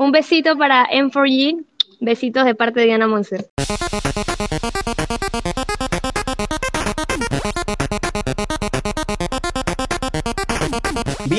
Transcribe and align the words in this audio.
Un 0.00 0.12
besito 0.12 0.56
para 0.56 0.88
M4G. 0.88 1.62
Besitos 2.00 2.46
de 2.46 2.54
parte 2.54 2.80
de 2.80 2.86
Diana 2.86 3.06
Monser. 3.06 3.50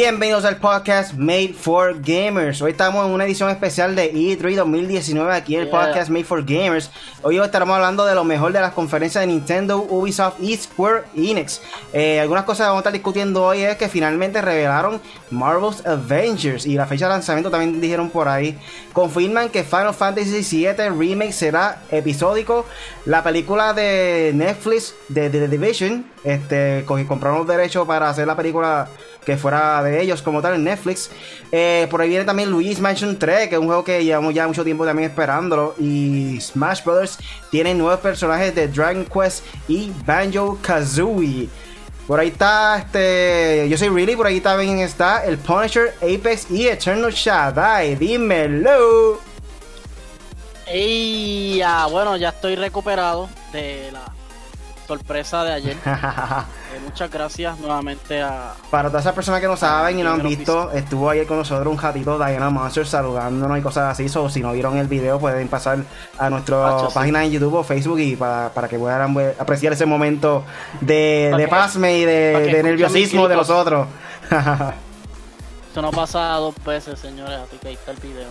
Bienvenidos 0.02 0.46
al 0.46 0.58
podcast 0.58 1.13
Made 1.13 1.54
for 1.54 1.96
Gamers. 2.02 2.60
Hoy 2.63 2.72
estamos 2.72 3.06
en 3.06 3.12
una 3.12 3.24
edición 3.24 3.52
especial 3.52 3.96
de 3.96 4.12
E3 4.12 4.56
2019 4.56 5.31
aquí 5.31 5.54
en 5.54 5.62
el 5.62 5.70
podcast 5.70 6.10
Made 6.10 6.24
for 6.24 6.44
Gamers. 6.44 6.90
Hoy 7.22 7.38
estaremos 7.38 7.76
hablando 7.76 8.04
de 8.08 8.15
lo 8.15 8.24
mejor 8.24 8.51
de 8.51 8.62
las 8.62 8.74
conferencias 8.74 9.22
de 9.22 9.28
Nintendo, 9.28 9.78
Ubisoft 9.78 10.42
y 10.42 10.58
Square 10.58 11.04
Enix. 11.15 11.62
Eh, 11.94 12.19
algunas 12.19 12.46
cosas 12.46 12.65
que 12.65 12.69
vamos 12.69 12.79
a 12.79 12.82
estar 12.82 12.94
discutiendo 12.94 13.46
hoy 13.46 13.62
es 13.62 13.78
que 13.78 13.90
finalmente 13.90 14.42
revelaron 14.42 15.00
Marvel's 15.29 15.86
Avengers 15.86 16.66
y 16.66 16.73
la 16.73 16.88
fecha 16.88 17.05
de 17.05 17.12
lanzamiento 17.12 17.52
también 17.52 17.80
dijeron 17.80 18.09
por 18.09 18.27
ahí. 18.27 18.58
Confirman 18.94 19.49
que 19.49 19.63
Final 19.63 19.94
Fantasy 19.94 20.41
VII 20.41 20.90
Remake 20.98 21.32
será 21.32 21.84
episódico. 21.91 22.66
La 23.05 23.22
película 23.22 23.74
de 23.74 24.32
Netflix 24.34 24.96
de 25.10 25.30
The 25.30 25.48
Division, 25.48 26.08
este, 26.24 26.86
compraron 26.86 27.38
los 27.38 27.48
derechos 27.48 27.86
para 27.86 28.10
hacer 28.10 28.26
la 28.26 28.36
película 28.36 28.90
que 29.26 29.38
fuera 29.38 29.84
de 29.84 30.02
ellos 30.02 30.22
como 30.22 30.42
tal 30.42 30.56
en 30.56 30.64
Netflix. 30.64 31.10
Eh, 31.52 31.88
por 31.90 32.02
ahí 32.02 32.10
viene 32.10 32.26
también 32.26 32.50
Luis 32.50 32.80
Mansion 32.80 33.18
3, 33.18 33.50
que 33.50 33.56
es 33.56 33.62
un 33.62 33.68
juego 33.68 33.84
que 33.84 34.04
llevamos 34.04 34.34
ya 34.34 34.48
mucho 34.48 34.64
tiempo 34.64 34.86
también 34.86 35.10
esperándolo. 35.10 35.76
Y 35.80 36.40
Smash 36.42 36.84
Brothers 36.84 37.18
tiene 37.50 37.74
nuevos 37.74 38.00
personajes 38.00 38.54
de 38.56 38.68
Dragon 38.68 39.06
Quest 39.06 39.44
y 39.68 39.92
Banjo 40.06 40.58
Kazooie. 40.62 41.50
Por 42.08 42.20
ahí 42.20 42.30
está 42.30 42.78
este. 42.80 43.68
Yo 43.70 43.78
soy 43.78 43.90
Really, 43.90 44.16
por 44.16 44.26
ahí 44.26 44.42
también 44.42 44.80
está 44.80 45.24
el 45.24 45.38
Punisher, 45.38 45.94
Apex 46.02 46.50
y 46.50 46.68
Eternal 46.68 47.12
Shaddai. 47.12 47.96
Dímelo. 47.96 49.20
Ey, 50.68 51.62
bueno, 51.90 52.18
ya 52.18 52.30
estoy 52.30 52.56
recuperado 52.56 53.30
de 53.52 53.91
la 53.91 54.12
sorpresa 54.92 55.44
de 55.44 55.54
ayer. 55.54 55.78
Eh, 56.72 56.80
muchas 56.86 57.12
gracias 57.12 57.60
nuevamente 57.60 58.22
a. 58.22 58.54
Para 58.70 58.88
todas 58.88 59.04
esas 59.04 59.14
personas 59.14 59.42
que 59.42 59.48
no 59.48 59.58
saben 59.58 60.00
y 60.00 60.04
no 60.04 60.14
han 60.14 60.24
visto, 60.24 60.72
estuvo 60.72 61.10
ayer 61.10 61.28
con 61.28 61.38
nosotros 61.38 61.68
un 61.68 61.78
ratito 61.78 62.18
Diana 62.18 62.50
Monster 62.50 62.88
saludándonos 62.88 63.60
y 63.60 63.62
cosas 63.62 63.92
así. 63.92 64.08
O 64.17 64.30
si 64.30 64.39
no 64.39 64.53
vieron 64.53 64.78
el 64.78 64.88
video, 64.88 65.19
pueden 65.19 65.50
pasar 65.50 65.80
a 66.17 66.30
nuestra 66.30 66.88
página 66.94 67.25
en 67.25 67.31
YouTube 67.31 67.56
o 67.56 67.64
Facebook 67.66 68.00
y 68.00 68.16
para, 68.16 68.52
que 68.69 68.80
puedan 68.80 69.17
apreciar 69.38 69.73
ese 69.73 69.86
momento 69.86 70.45
de, 70.80 71.34
de 71.36 71.47
pasme 71.50 71.97
y 71.97 72.06
de, 72.06 72.62
nerviosismo 72.64 73.28
de 73.28 73.36
nosotros. 73.36 73.88
Esto 75.67 75.81
no 75.81 75.92
pasa 75.92 76.36
dos 76.36 76.56
veces, 76.64 76.97
señores, 77.00 77.38
así 77.38 77.58
que 77.58 77.67
ahí 77.67 77.73
está 77.73 77.92
el 77.92 77.97
video. 77.97 78.30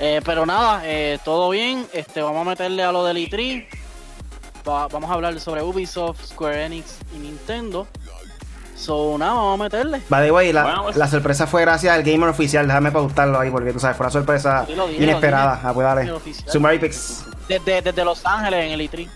Eh, 0.00 0.20
pero 0.24 0.46
nada, 0.46 0.82
eh, 0.84 1.18
todo 1.24 1.50
bien. 1.50 1.86
Este, 1.92 2.22
vamos 2.22 2.44
a 2.44 2.50
meterle 2.50 2.82
a 2.82 2.90
lo 2.90 3.04
del 3.04 3.18
E3 4.68 4.88
vamos 4.92 5.10
a 5.10 5.14
hablar 5.14 5.40
sobre 5.40 5.62
Ubisoft, 5.62 6.24
Square 6.26 6.66
Enix 6.66 6.98
y 7.14 7.18
Nintendo. 7.18 7.86
So, 8.76 9.16
nada, 9.18 9.34
vamos 9.34 9.60
a 9.60 9.62
meterle. 9.64 10.02
Vale, 10.08 10.30
güey, 10.30 10.52
la, 10.52 10.82
pues- 10.82 10.96
la, 10.96 11.08
sorpresa 11.08 11.46
fue 11.46 11.62
gracias 11.62 11.92
al 11.92 12.04
gamer 12.04 12.28
oficial. 12.28 12.66
Déjame 12.66 12.92
pautarlo 12.92 13.40
ahí 13.40 13.50
porque 13.50 13.72
tú 13.72 13.80
sabes, 13.80 13.96
fue 13.96 14.06
una 14.06 14.12
sorpresa 14.12 14.66
inesperada. 14.96 15.60
Ah, 15.64 15.72
pues 15.74 15.84
dale. 15.84 16.12
Desde, 17.48 17.82
desde, 17.82 18.04
Los 18.04 18.24
Ángeles 18.24 18.66
en 18.66 18.72
el 18.72 18.80
E3. 18.88 19.08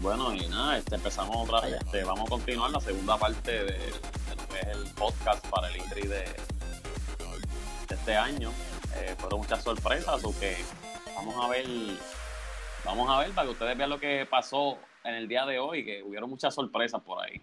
Bueno, 0.00 0.34
y 0.34 0.46
nada, 0.48 0.76
este, 0.76 0.96
empezamos 0.96 1.34
otra 1.48 1.62
vez. 1.62 1.80
Este, 1.80 2.04
vamos 2.04 2.26
a 2.26 2.30
continuar 2.30 2.70
la 2.70 2.80
segunda 2.80 3.16
parte 3.16 3.50
de, 3.50 3.78
lo 4.36 4.48
que 4.48 4.58
es 4.60 4.76
el 4.76 4.84
podcast 4.92 5.46
para 5.46 5.68
el 5.68 5.80
E3 5.80 6.08
de, 6.08 6.24
este 7.88 8.16
año. 8.16 8.50
Eh, 8.96 9.14
fueron 9.18 9.40
muchas 9.40 9.62
sorpresas, 9.62 10.22
o 10.22 10.38
que 10.38 10.58
vamos 11.16 11.34
a 11.42 11.48
ver 11.48 11.64
Vamos 12.84 13.08
a 13.08 13.20
ver 13.20 13.30
para 13.30 13.46
que 13.46 13.52
ustedes 13.52 13.78
vean 13.78 13.90
lo 13.90 13.98
que 13.98 14.26
pasó 14.30 14.78
en 15.04 15.14
el 15.14 15.26
día 15.26 15.46
de 15.46 15.58
hoy, 15.58 15.84
que 15.84 16.02
hubieron 16.02 16.28
muchas 16.28 16.54
sorpresas 16.54 17.00
por 17.00 17.22
ahí. 17.24 17.40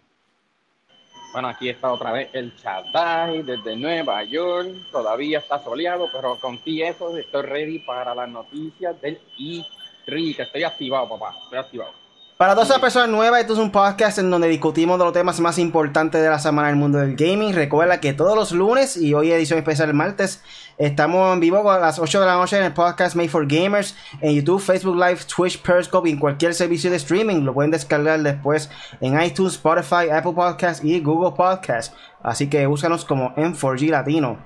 Bueno, 1.34 1.48
aquí 1.48 1.70
está 1.70 1.92
otra 1.92 2.12
vez 2.12 2.30
el 2.34 2.56
Chadai 2.58 3.42
desde 3.42 3.76
Nueva 3.76 4.24
York. 4.24 4.70
Todavía 4.92 5.40
está 5.40 5.64
soleado, 5.64 6.10
pero 6.12 6.38
con 6.40 6.60
eso 6.66 7.18
estoy 7.18 7.42
ready 7.44 7.80
para 7.80 8.14
las 8.14 8.30
noticias 8.30 9.00
del 9.02 9.20
E3. 9.38 10.40
Estoy 10.40 10.64
activado, 10.64 11.08
papá. 11.10 11.34
Estoy 11.46 11.60
activado. 11.60 12.02
Para 12.42 12.56
todas 12.56 12.70
las 12.70 12.80
personas 12.80 13.08
nuevas, 13.10 13.40
esto 13.40 13.54
es 13.54 13.60
un 13.60 13.72
podcast 13.72 14.18
en 14.18 14.32
donde 14.32 14.48
discutimos 14.48 14.98
de 14.98 15.06
los 15.06 15.14
temas 15.14 15.40
más 15.40 15.60
importantes 15.60 16.24
de 16.24 16.28
la 16.28 16.40
semana 16.40 16.70
en 16.70 16.74
el 16.74 16.80
mundo 16.80 16.98
del 16.98 17.16
gaming. 17.16 17.54
Recuerda 17.54 18.02
que 18.02 18.14
todos 18.14 18.36
los 18.36 18.52
lunes 18.52 18.98
y 18.98 19.14
hoy 19.14 19.32
edición 19.32 19.60
especial 19.60 19.90
el 19.90 19.94
martes 19.96 20.44
estamos 20.86 21.32
en 21.34 21.40
vivo 21.40 21.70
a 21.70 21.78
las 21.78 22.00
8 22.00 22.22
de 22.22 22.26
la 22.26 22.34
noche 22.34 22.58
en 22.58 22.64
el 22.64 22.74
podcast 22.74 23.16
Made 23.16 23.30
for 23.30 23.46
Gamers 23.48 23.96
en 24.20 24.34
YouTube, 24.34 24.60
Facebook 24.60 24.96
Live, 24.96 25.20
Twitch, 25.28 25.62
Periscope 25.62 26.10
y 26.10 26.14
en 26.14 26.20
cualquier 26.20 26.56
servicio 26.56 26.90
de 26.90 26.98
streaming. 26.98 27.42
Lo 27.44 27.54
pueden 27.54 27.70
descargar 27.70 28.20
después 28.22 28.70
en 29.00 29.22
iTunes, 29.22 29.54
Spotify, 29.54 30.10
Apple 30.12 30.34
Podcasts 30.34 30.84
y 30.84 31.00
Google 31.00 31.36
Podcasts. 31.38 31.96
Así 32.24 32.50
que 32.50 32.66
búscanos 32.66 33.06
como 33.06 33.36
M4G 33.36 33.90
Latino. 33.90 34.44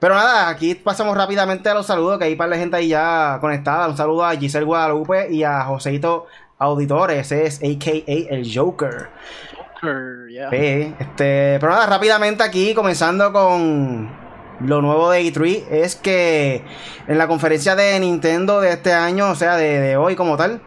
Pero 0.00 0.14
nada, 0.16 0.48
aquí 0.48 0.74
pasamos 0.74 1.16
rápidamente 1.16 1.68
a 1.68 1.74
los 1.74 1.86
saludos, 1.86 2.18
que 2.18 2.24
hay 2.24 2.32
un 2.32 2.38
par 2.38 2.50
de 2.50 2.58
gente 2.58 2.76
ahí 2.76 2.88
ya 2.88 3.38
conectada. 3.40 3.88
Un 3.88 3.96
saludo 3.96 4.24
a 4.24 4.34
Giselle 4.34 4.64
Guadalupe 4.64 5.30
y 5.30 5.44
a 5.44 5.62
Joseito 5.62 6.26
auditores, 6.58 7.30
es 7.30 7.60
AKA 7.62 8.02
el 8.06 8.50
Joker. 8.52 9.10
Joker, 9.80 10.28
yeah. 10.28 10.48
este, 10.98 11.58
pero 11.60 11.70
nada, 11.70 11.86
rápidamente 11.86 12.42
aquí, 12.42 12.74
comenzando 12.74 13.32
con 13.32 14.27
lo 14.60 14.82
nuevo 14.82 15.10
de 15.10 15.22
E3, 15.22 15.64
es 15.70 15.96
que 15.96 16.64
en 17.06 17.18
la 17.18 17.28
conferencia 17.28 17.76
de 17.76 17.98
Nintendo 18.00 18.60
de 18.60 18.72
este 18.72 18.92
año, 18.92 19.30
o 19.30 19.34
sea, 19.34 19.56
de, 19.56 19.96
hoy 19.96 20.16
como 20.16 20.36
tal, 20.36 20.60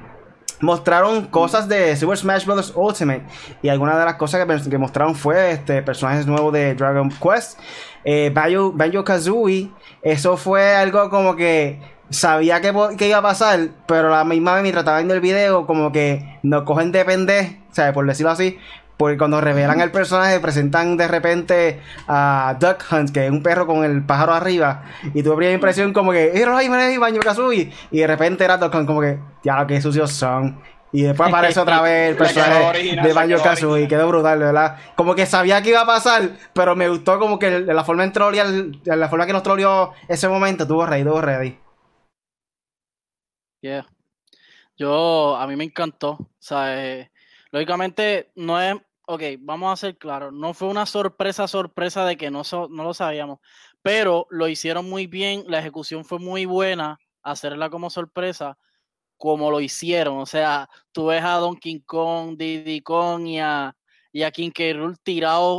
mostraron 0.61 1.25
cosas 1.27 1.67
de 1.67 1.95
Super 1.95 2.17
Smash 2.17 2.45
Bros. 2.45 2.73
Ultimate. 2.75 3.23
Y 3.61 3.69
algunas 3.69 3.97
de 3.97 4.05
las 4.05 4.15
cosas 4.15 4.45
que, 4.67 4.77
mostraron 4.77 5.15
fue 5.15 5.51
este, 5.51 5.81
personajes 5.81 6.27
nuevos 6.27 6.53
de 6.53 6.75
Dragon 6.75 7.09
Quest, 7.09 7.59
eh, 8.05 8.31
Banjo, 8.33 9.03
Kazooie. 9.03 9.71
Eso 10.01 10.37
fue 10.37 10.75
algo 10.75 11.09
como 11.09 11.35
que 11.35 11.81
sabía 12.09 12.61
que, 12.61 12.73
que, 12.97 13.07
iba 13.07 13.17
a 13.17 13.21
pasar, 13.21 13.69
pero 13.87 14.09
la 14.09 14.23
misma 14.23 14.53
vez 14.53 14.63
mientras 14.63 14.83
estaba 14.83 14.97
viendo 14.97 15.13
el 15.13 15.21
video, 15.21 15.65
como 15.65 15.91
que 15.91 16.39
nos 16.43 16.63
cogen 16.63 16.91
de 16.91 17.05
pendejo, 17.05 17.53
¿sabes? 17.71 17.93
Por 17.93 18.05
decirlo 18.05 18.31
así. 18.31 18.57
Porque 19.01 19.17
cuando 19.17 19.41
revelan 19.41 19.81
el 19.81 19.89
personaje, 19.89 20.39
presentan 20.39 20.95
de 20.95 21.07
repente 21.07 21.81
a 22.07 22.55
Duck 22.59 22.85
Hunt, 22.91 23.09
que 23.09 23.25
es 23.25 23.31
un 23.31 23.41
perro 23.41 23.65
con 23.65 23.83
el 23.83 24.05
pájaro 24.05 24.31
arriba. 24.31 24.83
Y 25.15 25.23
tuve 25.23 25.37
primera 25.37 25.55
impresión 25.55 25.91
como 25.91 26.11
que, 26.11 26.39
¡Eh, 26.39 26.99
Baño 26.99 27.19
Kazooie! 27.19 27.71
Y 27.89 27.97
de 27.97 28.05
repente 28.05 28.43
era 28.43 28.57
Duck 28.57 28.75
Hunt, 28.75 28.85
como 28.85 29.01
que, 29.01 29.17
ya 29.43 29.59
lo 29.59 29.65
que 29.65 29.81
sucios 29.81 30.11
son. 30.11 30.61
Y 30.91 31.01
después 31.01 31.29
aparece 31.29 31.59
otra 31.59 31.81
vez 31.81 32.11
el 32.11 32.15
personaje 32.23 32.95
de 33.01 33.11
Banjo 33.11 33.41
Kazooie. 33.41 33.87
Quedó 33.87 34.07
brutal, 34.07 34.37
¿verdad? 34.37 34.77
Como 34.95 35.15
que 35.15 35.25
sabía 35.25 35.63
que 35.63 35.69
iba 35.69 35.81
a 35.81 35.87
pasar, 35.87 36.37
pero 36.53 36.75
me 36.75 36.87
gustó 36.87 37.17
como 37.17 37.39
que 37.39 37.61
la 37.61 37.83
forma 37.83 38.03
en 38.03 38.11
la 38.85 39.09
forma 39.09 39.25
que 39.25 39.33
nos 39.33 39.41
troleó 39.41 39.93
ese 40.09 40.27
momento, 40.27 40.67
tuvo 40.67 40.85
rey, 40.85 41.03
tuvo 41.03 41.21
ready. 41.21 41.57
Yeah. 43.61 43.87
Yo, 44.77 45.37
a 45.37 45.47
mí 45.47 45.55
me 45.55 45.63
encantó. 45.63 46.11
O 46.11 46.29
sea, 46.37 46.85
eh, 46.85 47.11
lógicamente 47.51 48.31
no 48.35 48.61
es, 48.61 48.75
ok, 49.11 49.23
vamos 49.39 49.73
a 49.73 49.75
ser 49.75 49.97
claros, 49.97 50.31
no 50.31 50.53
fue 50.53 50.69
una 50.69 50.85
sorpresa, 50.85 51.47
sorpresa 51.47 52.05
de 52.05 52.15
que 52.15 52.31
no, 52.31 52.43
no 52.69 52.83
lo 52.83 52.93
sabíamos, 52.93 53.39
pero 53.81 54.25
lo 54.29 54.47
hicieron 54.47 54.89
muy 54.89 55.05
bien, 55.05 55.43
la 55.47 55.59
ejecución 55.59 56.05
fue 56.05 56.17
muy 56.19 56.45
buena, 56.45 56.97
hacerla 57.21 57.69
como 57.69 57.89
sorpresa, 57.89 58.57
como 59.17 59.51
lo 59.51 59.59
hicieron. 59.59 60.17
O 60.19 60.25
sea, 60.25 60.69
tú 60.93 61.07
ves 61.07 61.23
a 61.23 61.35
Donkey 61.35 61.81
Kong, 61.81 62.37
Diddy 62.37 62.81
Kong 62.81 63.27
y 63.27 63.39
a, 63.39 63.75
y 64.13 64.23
a 64.23 64.31
King 64.31 64.51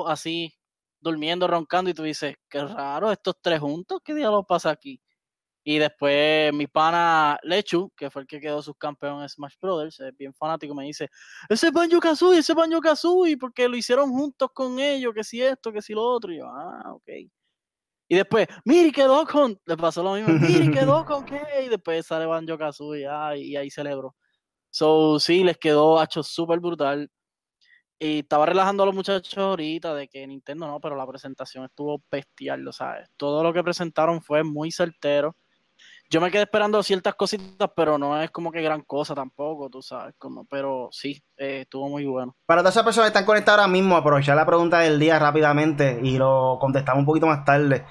así, 0.07 0.55
durmiendo, 0.99 1.47
roncando, 1.47 1.91
y 1.91 1.95
tú 1.95 2.05
dices, 2.05 2.37
qué 2.49 2.65
raro, 2.65 3.13
estos 3.13 3.35
tres 3.43 3.61
juntos, 3.61 4.01
¿qué 4.03 4.15
diablos 4.15 4.45
pasa 4.49 4.71
aquí? 4.71 5.01
Y 5.65 5.79
después 5.79 6.53
mi 6.53 6.67
pana 6.67 7.39
Lechu, 7.45 7.91
que 7.97 8.11
fue 8.11 8.23
el 8.23 8.29
que 8.29 8.41
quedó 8.41 8.61
subcampeón 8.61 9.23
en 9.23 9.29
Smash 9.29 9.55
Brothers, 9.61 10.01
es 10.01 10.17
bien 10.17 10.35
fanático, 10.35 10.75
me 10.75 10.85
dice, 10.85 11.09
ese 11.49 11.69
es 11.69 11.73
Banjo 11.73 12.01
Kazooie, 12.01 12.39
ese 12.39 12.53
es 12.53 12.57
Banjo 12.57 12.81
Kazooie, 12.81 13.37
porque 13.37 13.69
lo 13.69 13.77
hicieron 13.77 14.11
juntos 14.11 14.51
con 14.53 14.81
ellos, 14.81 15.15
que 15.15 15.23
si 15.23 15.41
esto, 15.41 15.73
que 15.73 15.81
si 15.81 15.93
lo 15.95 16.03
otro. 16.03 16.33
Y 16.33 16.39
yo, 16.39 16.47
ah, 16.47 16.93
ok. 16.93 17.09
Y 18.09 18.17
después, 18.17 18.49
mire, 18.65 18.91
quedó 18.93 19.25
con, 19.27 19.59
le 19.65 19.77
pasó 19.77 20.03
lo 20.03 20.15
mismo, 20.15 20.35
mire, 20.35 20.71
quedó 20.91 21.05
con 21.05 21.25
qué. 21.25 21.41
Y 21.65 21.69
después 21.69 22.07
sale 22.07 22.27
Banjo 22.27 22.59
Kazooie, 22.59 23.07
ah, 23.09 23.37
y 23.37 23.57
ahí 23.57 23.71
celebró. 23.71 24.17
So, 24.71 25.21
sí, 25.21 25.45
les 25.45 25.59
quedó 25.59 26.03
hecho 26.03 26.23
súper 26.23 26.61
brutal. 26.61 27.11
Y 28.01 28.21
estaba 28.21 28.47
relajando 28.47 28.83
a 28.83 28.87
los 28.87 28.95
muchachos 28.97 29.39
ahorita 29.39 29.95
de 29.95 30.09
que 30.09 30.27
Nintendo 30.27 30.67
no, 30.67 30.81
pero 30.81 30.97
la 30.97 31.07
presentación 31.07 31.65
estuvo 31.65 32.03
bestial, 32.11 32.63
lo 32.63 32.73
sabes. 32.73 33.09
Todo 33.17 33.45
lo 33.45 33.53
que 33.53 33.63
presentaron 33.63 34.21
fue 34.23 34.43
muy 34.43 34.73
certero 34.73 35.37
yo 36.13 36.21
me 36.21 36.31
quedé 36.31 36.43
esperando 36.43 36.83
ciertas 36.83 37.15
cositas, 37.15 37.71
pero 37.75 37.97
no 37.97 38.21
es 38.21 38.31
como 38.31 38.53
que 38.53 38.61
gran 38.61 38.83
cosa 38.83 39.15
tampoco, 39.15 39.71
tú 39.71 39.81
sabes, 39.81 40.15
como, 40.19 40.45
pero 40.45 40.91
sí, 40.93 41.23
eh, 41.39 41.61
estuvo 41.63 41.89
muy 41.89 42.05
bueno. 42.05 42.37
Para 42.45 42.61
todas 42.61 42.75
esas 42.75 42.85
personas 42.85 43.07
que 43.07 43.17
están 43.17 43.25
conectadas 43.25 43.61
ahora 43.61 43.73
mismo, 43.73 43.97
aprovechar 43.97 44.37
la 44.37 44.45
pregunta 44.45 44.81
del 44.81 44.99
día 44.99 45.19
rápidamente 45.19 46.01
y 46.03 46.19
lo 46.19 46.59
contestamos 46.61 47.01
un 47.01 47.07
poquito 47.07 47.27
más 47.27 47.47
tarde. 47.47 47.87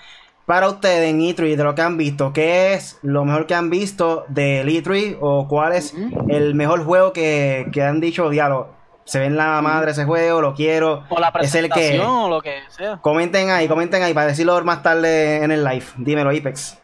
para 0.45 0.69
ustedes 0.69 1.09
en 1.09 1.19
E3 1.19 1.56
de 1.56 1.63
lo 1.63 1.73
que 1.73 1.81
han 1.81 1.97
visto, 1.97 2.31
¿qué 2.31 2.73
es 2.75 3.00
lo 3.01 3.25
mejor 3.25 3.47
que 3.47 3.56
han 3.56 3.71
visto 3.71 4.25
del 4.27 4.68
E3 4.68 5.18
o 5.19 5.47
cuál 5.47 5.73
es 5.73 5.95
el 6.27 6.53
mejor 6.53 6.83
juego 6.85 7.13
que, 7.13 7.69
que 7.73 7.81
han 7.81 8.01
dicho, 8.01 8.29
diablo, 8.29 8.69
se 9.03 9.18
ve 9.18 9.25
en 9.25 9.35
la 9.38 9.59
madre 9.63 9.91
ese 9.91 10.06
juego, 10.06 10.41
lo 10.41 10.53
quiero, 10.53 11.06
O 11.09 11.19
la 11.19 11.33
es 11.41 11.56
el 11.56 11.71
que... 11.71 12.00
o 12.00 12.29
lo 12.29 12.39
que 12.39 12.59
sea. 12.69 13.00
Comenten 13.01 13.50
ahí, 13.50 13.68
comenten 13.68 14.03
ahí 14.03 14.13
para 14.13 14.27
decirlo 14.27 14.63
más 14.63 14.83
tarde 14.83 15.44
en 15.44 15.50
el 15.50 15.63
live. 15.63 15.85
Dímelo, 15.97 16.29
Apex. 16.29 16.81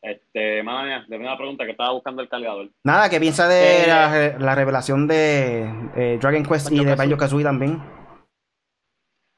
Este, 0.00 0.62
madre 0.62 0.86
mía, 0.90 1.04
de 1.08 1.16
una 1.16 1.36
pregunta 1.36 1.64
que 1.64 1.72
estaba 1.72 1.92
buscando 1.92 2.22
el 2.22 2.28
cargador. 2.28 2.70
Nada, 2.84 3.10
¿qué 3.10 3.18
piensa 3.18 3.48
de 3.48 3.84
Eh, 3.84 3.86
la, 3.88 4.10
re- 4.12 4.38
la 4.38 4.54
revelación 4.54 5.06
de 5.08 5.62
eh, 5.96 6.18
Dragon 6.20 6.44
Quest 6.44 6.70
y 6.70 6.76
de 6.84 6.94
Banjo-Kazooie. 6.94 6.96
Banjo-Kazooie 6.96 7.44
también? 7.44 7.82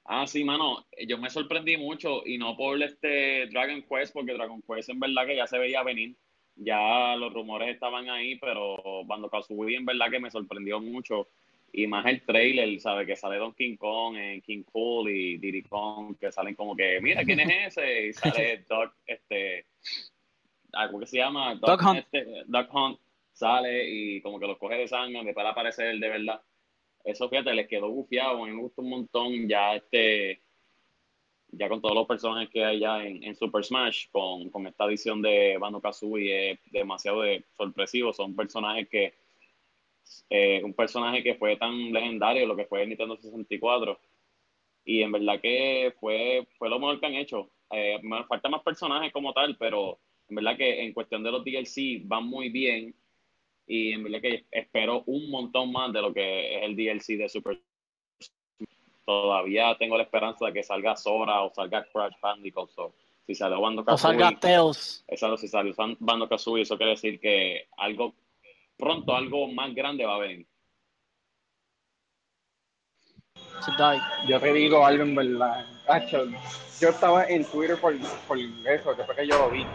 Ah, 0.05 0.27
sí, 0.27 0.45
mano, 0.45 0.85
yo 1.07 1.19
me 1.19 1.31
sorprendí 1.31 1.77
mucho 1.77 2.23
y 2.27 2.37
no 2.37 2.57
por 2.57 2.83
este 2.83 3.47
Dragon 3.47 3.83
Quest, 3.89 4.13
porque 4.13 4.33
Dragon 4.35 4.61
Quest 4.63 4.89
en 4.91 4.99
verdad 5.01 5.25
que 5.25 5.37
ya 5.37 5.47
se 5.47 5.57
veía 5.59 5.83
venir, 5.85 6.17
ya 6.57 7.15
los 7.17 7.33
rumores 7.33 7.69
estaban 7.73 8.09
ahí, 8.11 8.35
pero 8.37 8.77
cuando 9.07 9.31
Kazooie 9.31 9.77
en 9.77 9.87
verdad 9.87 10.11
que 10.11 10.19
me 10.19 10.31
sorprendió 10.31 10.81
mucho 10.81 11.29
y 11.73 11.87
más 11.87 12.05
el 12.07 12.23
trailer, 12.23 12.81
¿sabe? 12.81 13.07
Que 13.07 13.15
sale 13.15 13.37
Donkey 13.37 13.77
Kong, 13.77 14.17
eh, 14.17 14.43
King 14.45 14.65
Cool 14.65 15.11
y 15.11 15.39
Diddy 15.39 15.63
Kong, 15.63 16.17
que 16.21 16.33
salen 16.33 16.57
como 16.57 16.75
que, 16.75 16.99
mira, 17.01 17.23
¿quién 17.25 17.39
es 17.39 17.79
ese? 17.79 18.07
Y 18.09 18.13
sale 18.13 18.65
Doc, 18.69 18.93
este, 19.07 19.67
¿cómo 20.87 21.01
que 21.01 21.07
se 21.07 21.19
llama? 21.19 21.55
Duck 21.55 21.83
Hunt. 21.83 21.99
este, 21.99 22.45
Duck 22.47 22.75
Hunt 22.75 22.99
sale 23.33 23.89
y 23.89 24.21
como 24.23 24.39
que 24.39 24.47
los 24.47 24.59
coge 24.59 24.77
de 24.77 24.89
sangre, 24.89 25.33
para 25.33 25.51
aparecer 25.51 25.99
de 25.99 26.09
verdad. 26.09 26.41
Eso, 27.05 27.29
fíjate, 27.29 27.55
les 27.55 27.69
quedó 27.69 27.89
bufiado, 27.91 28.45
me 28.45 28.53
gustó 28.61 28.83
un 28.83 28.91
montón 28.91 29.49
ya 29.49 29.75
este, 29.75 30.43
ya 31.53 31.69
con 31.69 31.81
todos 31.81 31.95
los 31.95 32.07
personajes 32.07 32.51
que 32.51 32.65
hay 32.65 32.81
ya 32.81 33.05
en, 33.05 33.23
en 33.25 33.35
Super 33.35 33.65
Smash, 33.65 34.09
con, 34.11 34.51
con 34.51 34.67
esta 34.67 34.85
edición 34.85 35.23
de 35.23 35.57
Bando 35.59 35.81
Kazooie 35.81 36.53
es 36.53 36.61
demasiado 36.71 37.23
de 37.23 37.45
sorpresivo, 37.57 38.13
son 38.13 38.37
personajes 38.37 38.89
que, 38.89 39.15
eh, 40.29 40.63
un 40.65 40.75
personaje 40.75 41.23
que 41.23 41.35
fue 41.35 41.57
tan 41.57 41.93
legendario, 41.93 42.47
lo 42.47 42.57
que 42.57 42.67
fue 42.67 42.87
Nintendo 42.87 43.17
64, 43.17 43.99
y 44.85 45.03
en 45.03 45.13
verdad 45.13 45.41
que 45.41 45.95
fue, 46.01 46.47
fue 46.59 46.69
lo 46.69 46.79
mejor 46.79 47.01
que 47.01 47.07
han 47.07 47.15
hecho. 47.15 47.51
Eh, 47.71 48.01
falta 48.29 48.49
más 48.49 48.63
personajes 48.63 49.13
como 49.13 49.33
tal, 49.33 49.57
pero 49.57 49.99
en 50.31 50.37
verdad 50.37 50.57
que 50.57 50.83
en 50.85 50.93
cuestión 50.93 51.23
de 51.23 51.33
los 51.33 51.45
DLC 51.45 52.03
van 52.05 52.25
muy 52.25 52.49
bien 52.49 52.95
y 53.67 53.93
en 53.93 54.05
verdad 54.05 54.21
que 54.21 54.47
espero 54.51 55.03
un 55.07 55.31
montón 55.31 55.73
más 55.73 55.93
de 55.93 56.01
lo 56.01 56.15
que 56.15 56.57
es 56.57 56.63
el 56.63 56.77
DLC 56.77 57.19
de 57.19 57.29
Super 57.29 57.61
todavía 59.05 59.77
tengo 59.77 59.97
la 59.97 60.05
esperanza 60.05 60.47
de 60.47 60.53
que 60.53 60.63
salga 60.63 60.97
Sora 60.97 61.43
o 61.43 61.53
salga 61.53 61.85
Crash 61.93 62.15
Bandicoot 62.23 62.71
so, 62.71 62.95
si 63.27 63.35
sale 63.35 63.57
Bando 63.57 63.83
O 63.87 63.99
salga 63.99 64.31
Kazooie 64.31 64.41
Tails. 64.41 65.05
exacto, 65.09 65.37
si 65.37 65.49
sale 65.49 65.75
Bando 65.99 66.29
Kazooie 66.29 66.63
eso 66.63 66.77
quiere 66.77 66.93
decir 66.93 67.19
que 67.19 67.69
algo 67.77 68.15
pronto 68.77 69.15
algo 69.15 69.49
más 69.49 69.75
grande 69.75 70.07
va 70.07 70.15
a 70.15 70.19
venir. 70.19 70.47
Yo 74.27 74.41
te 74.41 74.53
digo 74.55 74.87
algo 74.87 75.03
en 75.03 75.15
verdad. 75.15 75.67
Yo 76.81 76.89
estaba 76.89 77.27
en 77.27 77.45
Twitter 77.45 77.79
por, 77.79 77.95
por 78.27 78.39
eso, 78.39 78.97
que 78.97 79.05
fue 79.05 79.17
que 79.17 79.27
yo 79.27 79.39
lo 79.39 79.51
vi. 79.51 79.67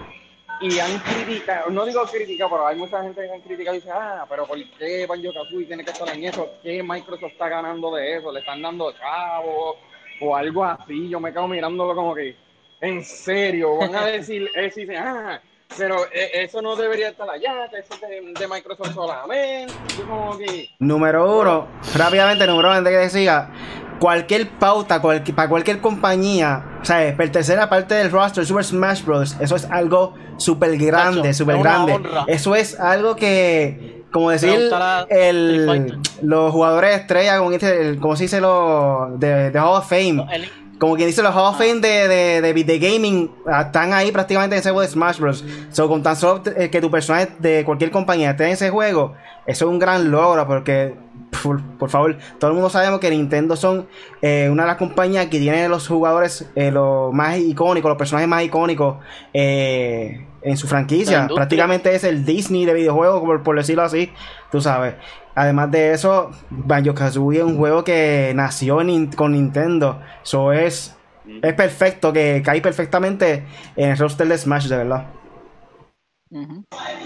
Y 0.59 0.79
han 0.79 0.97
criticado, 0.99 1.69
no 1.69 1.85
digo 1.85 2.03
crítica, 2.05 2.47
pero 2.49 2.65
hay 2.65 2.77
mucha 2.77 3.03
gente 3.03 3.21
que 3.21 3.31
han 3.31 3.41
criticado 3.41 3.75
y 3.75 3.79
dice, 3.79 3.91
ah, 3.91 4.25
pero 4.29 4.45
¿por 4.45 4.57
qué 4.77 5.05
Banjo 5.05 5.33
Kazooie 5.33 5.65
tiene 5.65 5.83
que 5.83 5.91
estar 5.91 6.07
en 6.15 6.23
eso? 6.23 6.49
¿Qué 6.63 6.81
Microsoft 6.81 7.33
está 7.33 7.49
ganando 7.49 7.93
de 7.93 8.17
eso? 8.17 8.31
¿Le 8.31 8.39
están 8.39 8.61
dando 8.61 8.93
chavos? 8.93 9.75
O 10.21 10.35
algo 10.35 10.63
así. 10.63 11.09
Yo 11.09 11.19
me 11.19 11.33
quedo 11.33 11.47
mirándolo 11.47 11.93
como 11.93 12.15
que, 12.15 12.35
en 12.79 13.03
serio, 13.03 13.75
van 13.75 13.95
a 13.95 14.05
decir 14.05 14.49
eso 14.55 14.79
y 14.79 14.85
dicen, 14.85 15.03
ah, 15.03 15.41
pero 15.77 15.97
eh, 16.13 16.43
eso 16.43 16.61
no 16.61 16.75
debería 16.75 17.09
estar 17.09 17.29
allá, 17.29 17.67
que 17.69 17.79
eso 17.79 17.93
es 17.95 18.01
de, 18.01 18.33
de 18.39 18.47
Microsoft 18.47 18.93
solamente. 18.93 19.73
Yo 19.97 20.07
como 20.07 20.37
que, 20.37 20.69
Número 20.79 21.39
uno, 21.41 21.67
rápidamente, 21.95 22.45
número 22.47 22.69
uno, 22.69 22.77
antes 22.77 22.93
que 22.97 23.09
siga. 23.09 23.51
Cualquier 23.99 24.49
pauta, 24.59 25.01
cualqui- 25.01 25.33
para 25.33 25.47
cualquier 25.47 25.79
compañía, 25.79 26.79
o 26.81 26.85
sea, 26.85 27.15
pertenecer 27.15 27.57
a 27.59 27.69
parte 27.69 27.95
del 27.95 28.11
roster 28.11 28.43
de 28.43 28.47
Super 28.47 28.65
Smash 28.65 29.03
Bros. 29.05 29.37
Eso 29.39 29.55
es 29.55 29.65
algo 29.71 30.13
súper 30.37 30.77
grande, 30.77 31.33
súper 31.33 31.59
grande. 31.59 31.93
honra. 31.93 32.25
Eso 32.27 32.55
es 32.55 32.77
algo 32.77 33.15
que, 33.15 34.03
como 34.11 34.31
decir, 34.31 34.69
el, 35.09 35.97
los 36.21 36.51
jugadores 36.51 36.99
estrella, 36.99 37.37
como, 37.37 37.51
dice, 37.51 37.81
el- 37.89 37.99
como 37.99 38.17
se 38.17 38.23
dice, 38.23 38.41
los 38.41 39.17
de, 39.17 39.51
de 39.51 39.59
Hall 39.59 39.77
of 39.77 39.87
Fame. 39.89 40.25
El- 40.33 40.49
Como 40.85 40.97
quien 40.97 41.07
dice, 41.07 41.23
los 41.23 41.33
Hall 41.33 41.47
of 41.47 41.57
Fame 41.57 41.79
de, 41.79 42.07
de, 42.07 42.41
de, 42.43 42.63
de 42.63 42.77
gaming 42.77 43.31
ah, 43.47 43.61
están 43.61 43.91
ahí 43.91 44.11
prácticamente 44.11 44.55
en 44.55 44.59
ese 44.59 44.69
juego 44.69 44.81
de 44.81 44.87
Smash 44.87 45.17
Bros. 45.17 45.43
So, 45.71 45.87
con 45.87 46.03
tan 46.03 46.15
solo 46.15 46.43
eh, 46.55 46.69
que 46.69 46.79
tu 46.79 46.91
personaje 46.91 47.29
de 47.39 47.65
cualquier 47.65 47.89
compañía 47.89 48.29
esté 48.29 48.43
en 48.43 48.51
ese 48.51 48.69
juego, 48.69 49.15
eso 49.47 49.65
es 49.65 49.71
un 49.71 49.79
gran 49.79 50.11
logro 50.11 50.45
porque, 50.45 50.93
por, 51.41 51.59
por 51.79 51.89
favor, 51.89 52.19
todo 52.37 52.51
el 52.51 52.53
mundo 52.53 52.69
sabemos 52.69 52.99
que 52.99 53.09
Nintendo 53.09 53.55
son 53.55 53.87
eh, 54.21 54.47
una 54.51 54.61
de 54.61 54.67
las 54.67 54.77
compañías 54.77 55.25
que 55.25 55.39
tiene 55.39 55.67
los 55.69 55.87
jugadores 55.87 56.47
eh, 56.53 56.69
los 56.69 57.11
más 57.11 57.39
icónicos, 57.39 57.89
los 57.89 57.97
personajes 57.97 58.29
más 58.29 58.43
icónicos 58.43 58.97
eh, 59.33 60.23
en 60.43 60.55
su 60.55 60.67
franquicia. 60.67 61.27
Prácticamente 61.33 61.95
es 61.95 62.03
el 62.03 62.25
Disney 62.25 62.63
de 62.63 62.75
videojuegos, 62.75 63.21
por, 63.21 63.41
por 63.41 63.55
decirlo 63.55 63.81
así, 63.81 64.11
tú 64.51 64.61
sabes. 64.61 64.93
Además 65.35 65.69
de 65.71 65.91
eso, 65.91 66.31
Banjo-Kazooie 66.49 67.39
es 67.39 67.43
un 67.43 67.57
juego 67.57 67.83
que 67.83 68.31
nació 68.35 68.79
con 69.17 69.33
Nintendo. 69.33 70.01
Eso 70.23 70.53
es, 70.53 70.95
es 71.41 71.53
perfecto, 71.53 72.13
que 72.13 72.41
cae 72.43 72.61
perfectamente 72.61 73.43
en 73.75 73.89
el 73.91 73.97
roster 73.97 74.27
de 74.27 74.37
Smash, 74.37 74.67
de 74.67 74.77
verdad. 74.77 75.05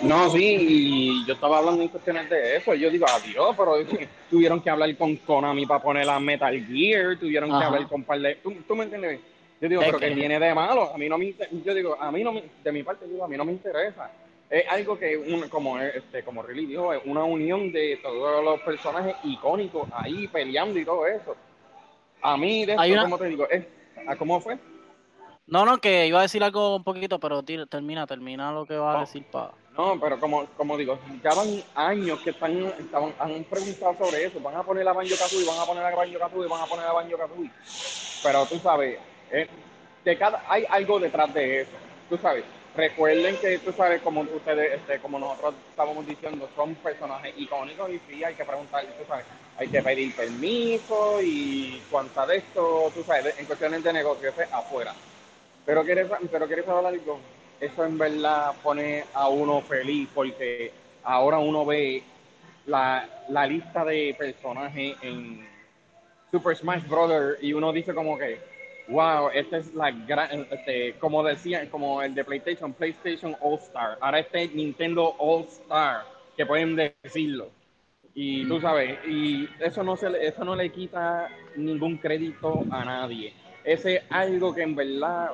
No, 0.04 0.30
sí, 0.30 0.58
y 0.60 1.26
yo 1.28 1.34
estaba 1.34 1.58
hablando 1.60 1.82
en 1.82 1.90
cuestiones 1.90 2.30
de 2.30 2.58
eso. 2.58 2.74
y 2.74 2.80
Yo 2.80 2.90
digo, 2.90 3.06
adiós, 3.08 3.56
pero 3.58 3.74
tuvieron 4.30 4.62
que 4.62 4.70
hablar 4.70 4.96
con 4.98 5.16
Konami 5.18 5.66
para 5.66 5.82
poner 5.84 6.06
la 6.06 6.20
Metal 6.20 6.54
Gear, 6.68 7.18
tuvieron 7.20 7.50
que 7.50 7.66
hablar 7.66 7.88
con 7.88 8.04
par 8.04 8.20
de. 8.20 8.36
¿Tú, 8.36 8.54
tú 8.68 8.76
me 8.76 8.84
entiendes? 8.86 9.20
Yo 9.62 9.68
digo, 9.68 9.82
Es 9.82 9.88
pero 9.88 10.00
que 10.00 10.10
que- 10.10 10.16
tiene 10.16 10.40
de 10.40 10.56
malo. 10.56 10.94
A 10.94 10.98
mí 10.98 11.10
no 11.10 11.18
me. 11.18 11.26
inter- 11.26 11.50
Yo 11.66 11.74
digo, 11.74 11.98
a 12.02 12.12
mí 12.12 12.24
no 12.24 12.32
me. 12.32 12.44
De 12.64 12.72
mi 12.72 12.82
parte, 12.82 13.06
digo, 13.08 13.26
a 13.26 13.28
mí 13.28 13.36
no 13.36 13.44
me 13.46 13.52
interesa. 13.52 14.10
Es 14.50 14.66
algo 14.68 14.98
que, 14.98 15.16
un- 15.16 15.48
como 15.48 15.80
este 15.80 16.24
como 16.24 16.42
Riley 16.42 16.66
dijo, 16.66 16.92
es 16.94 17.02
una 17.06 17.24
unión 17.24 17.72
de 17.72 18.00
todos 18.02 18.44
los 18.44 18.60
personajes 18.62 19.16
icónicos 19.24 19.88
ahí 19.94 20.28
peleando 20.28 20.80
y 20.80 20.86
todo 20.86 21.06
eso. 21.06 21.36
A 22.22 22.36
mí, 22.36 22.66
de 22.66 22.74
esto, 22.74 22.84
una- 22.92 23.02
¿cómo 23.04 23.18
te 23.20 23.26
digo? 23.26 23.48
Es, 23.50 23.66
¿a 24.08 24.16
¿Cómo 24.16 24.42
fue? 24.42 24.58
No, 25.46 25.66
no, 25.66 25.78
que 25.78 26.08
iba 26.08 26.20
a 26.20 26.24
decir 26.24 26.44
algo 26.44 26.76
un 26.76 26.84
poquito, 26.84 27.20
pero 27.20 27.42
tira- 27.44 27.66
termina, 27.66 28.06
termina 28.08 28.52
lo 28.52 28.66
que 28.66 28.76
va 28.78 28.98
a 28.98 29.00
decir 29.02 29.24
para. 29.32 29.52
No, 29.78 30.00
pero 30.00 30.20
como, 30.20 30.46
como 30.58 30.78
digo, 30.78 31.00
ya 31.24 31.34
van 31.34 31.64
años 31.76 32.20
que 32.22 32.32
están, 32.32 32.58
estaban, 32.80 33.14
han 33.20 33.44
preguntado 33.46 33.96
sobre 33.98 34.26
eso. 34.26 34.40
Van 34.42 34.56
a 34.56 34.64
poner 34.64 34.84
la 34.84 34.94
Banjo 34.94 35.16
Kazooie, 35.18 35.46
van 35.46 35.60
a 35.60 35.66
poner 35.66 35.84
la 35.84 35.96
Banjo 35.96 36.20
Kazooie, 36.20 36.48
van 36.50 36.62
a 36.62 36.66
poner 36.66 36.86
la 36.86 36.92
Banjo 36.94 37.18
Kazooie. 37.18 37.52
Pero 38.24 38.46
tú 38.48 38.60
sabes, 38.60 39.00
eh, 39.32 39.48
de 40.04 40.18
cada, 40.18 40.44
hay 40.50 40.66
algo 40.70 41.00
detrás 41.00 41.34
de 41.34 41.62
eso. 41.62 41.72
Tú 42.10 42.18
sabes, 42.18 42.44
recuerden 42.80 43.38
que 43.38 43.60
tú 43.60 43.72
sabes, 43.74 44.02
como 44.02 44.22
ustedes, 44.22 44.80
este, 44.80 45.00
como 45.00 45.20
nosotros 45.20 45.54
estábamos 45.70 46.08
diciendo, 46.08 46.50
son 46.56 46.74
personajes 46.76 47.34
icónicos 47.38 47.90
y 47.90 48.00
sí, 48.08 48.24
hay 48.24 48.34
que 48.34 48.46
preguntar, 48.46 48.86
tú 48.86 49.06
sabes, 49.08 49.26
hay 49.58 49.68
que 49.68 49.82
pedir 49.82 50.16
permiso 50.16 51.22
y 51.22 51.84
cuanta 51.92 52.26
de 52.26 52.38
esto, 52.38 52.92
tú 52.96 53.04
sabes, 53.04 53.38
en 53.38 53.46
cuestiones 53.46 53.84
de 53.84 53.94
negocios 53.94 54.34
afuera. 54.52 54.96
Pero 55.66 55.84
quieres, 55.84 56.08
pero 56.32 56.48
quieres 56.48 56.66
saber 56.66 56.86
algo, 56.86 57.20
eso 57.60 57.86
en 57.86 57.98
verdad 57.98 58.54
pone 58.64 59.04
a 59.14 59.28
uno 59.28 59.62
feliz 59.62 60.08
porque 60.16 60.72
ahora 61.04 61.40
uno 61.40 61.66
ve 61.66 62.02
la, 62.66 63.08
la 63.28 63.46
lista 63.46 63.84
de 63.84 64.16
personajes 64.18 64.96
en 65.02 65.48
Super 66.32 66.56
Smash 66.56 66.88
Bros. 66.88 67.38
y 67.42 67.54
uno 67.54 67.74
dice 67.74 67.94
como 67.94 68.18
que, 68.18 68.40
wow, 68.90 69.30
esta 69.34 69.58
es 69.58 69.74
la 69.74 69.92
gran, 69.92 70.48
este, 70.52 70.96
como 71.00 71.24
decía, 71.24 71.70
como 71.70 72.02
el 72.02 72.16
de 72.16 72.24
PlayStation, 72.24 72.74
PlayStation 72.74 73.36
All 73.42 73.60
Star. 73.60 73.98
Ahora 74.02 74.20
este 74.20 74.44
es 74.44 74.54
Nintendo 74.54 75.16
All 75.18 75.46
Star, 75.46 76.04
que 76.36 76.46
pueden 76.46 76.76
decirlo. 76.76 77.50
Y 78.16 78.46
tú 78.48 78.60
sabes, 78.60 79.00
y 79.08 79.48
eso 79.60 79.84
no 79.84 79.96
se 79.96 80.10
le, 80.10 80.28
eso 80.28 80.44
no 80.44 80.56
le 80.56 80.72
quita 80.72 81.30
ningún 81.56 81.98
crédito 81.98 82.64
a 82.72 82.84
nadie. 82.84 83.34
Ese 83.64 83.98
es 83.98 84.04
algo 84.10 84.54
que 84.54 84.64
en 84.64 84.76
verdad, 84.76 85.32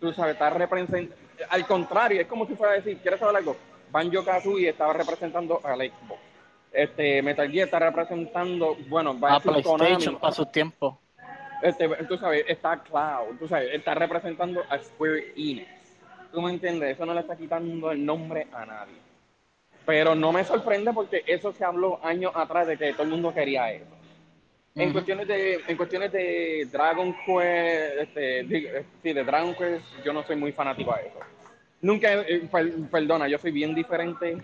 tú 0.00 0.12
sabes, 0.12 0.34
está 0.34 0.50
representando. 0.50 1.14
Al 1.48 1.66
contrario, 1.66 2.20
es 2.20 2.26
como 2.26 2.46
si 2.46 2.54
fuera 2.54 2.74
a 2.74 2.76
decir, 2.76 2.98
¿quieres 2.98 3.18
saber 3.18 3.36
algo? 3.36 3.56
Banjo 3.90 4.24
Kazooie 4.24 4.68
estaba 4.68 4.92
representando 4.92 5.60
al 5.64 5.80
Xbox. 5.80 6.20
Este, 6.72 7.22
Metal 7.22 7.50
Gear 7.50 7.64
está 7.64 7.78
representando, 7.80 8.76
bueno, 8.88 9.18
va 9.18 9.30
a 9.30 9.36
A 9.36 9.38
decir 9.38 9.50
PlayStation 9.50 9.78
Konami. 9.78 10.20
para 10.20 10.32
sus 10.32 10.52
tiempos. 10.52 10.96
Este, 11.62 11.88
tú 12.08 12.16
sabes, 12.16 12.44
está 12.48 12.82
Cloud, 12.82 13.36
tú 13.38 13.46
sabes, 13.46 13.74
está 13.74 13.94
representando 13.94 14.62
a 14.68 14.78
Square 14.78 15.32
Enix. 15.36 15.68
¿Tú 16.32 16.40
me 16.40 16.50
entiendes? 16.50 16.94
Eso 16.94 17.04
no 17.04 17.12
le 17.14 17.20
está 17.20 17.36
quitando 17.36 17.90
el 17.90 18.04
nombre 18.04 18.46
a 18.52 18.64
nadie. 18.64 18.94
Pero 19.84 20.14
no 20.14 20.32
me 20.32 20.44
sorprende 20.44 20.92
porque 20.92 21.24
eso 21.26 21.52
se 21.52 21.64
habló 21.64 21.98
años 22.04 22.32
atrás 22.34 22.66
de 22.66 22.76
que 22.78 22.92
todo 22.92 23.02
el 23.02 23.08
mundo 23.10 23.34
quería 23.34 23.72
eso. 23.72 23.84
En 24.76 24.84
Ujú. 24.84 24.92
cuestiones 24.92 25.26
de, 25.26 25.60
en 25.66 25.76
cuestiones 25.76 26.12
de 26.12 26.68
Dragon 26.70 27.12
Quest, 27.26 27.98
este, 28.00 28.40
eh, 28.40 28.84
sí, 29.02 29.12
de 29.12 29.24
Dragon 29.24 29.54
Quest, 29.54 29.84
yo 30.04 30.12
no 30.12 30.22
soy 30.22 30.36
muy 30.36 30.52
fanático 30.52 30.92
a 30.94 31.00
eso. 31.00 31.18
Nunca, 31.82 32.12
eh, 32.12 32.48
per- 32.50 32.72
perdona, 32.90 33.26
yo 33.26 33.36
soy 33.38 33.50
bien 33.50 33.74
diferente. 33.74 34.36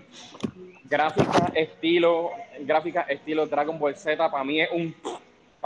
Gráfica, 0.89 1.51
estilo, 1.55 2.31
gráfica, 2.61 3.03
estilo 3.03 3.47
Dragon 3.47 3.79
Ball 3.79 3.97
Z, 3.97 4.31
para 4.31 4.45
mí 4.45 4.61
es 4.61 4.71
un 4.73 4.95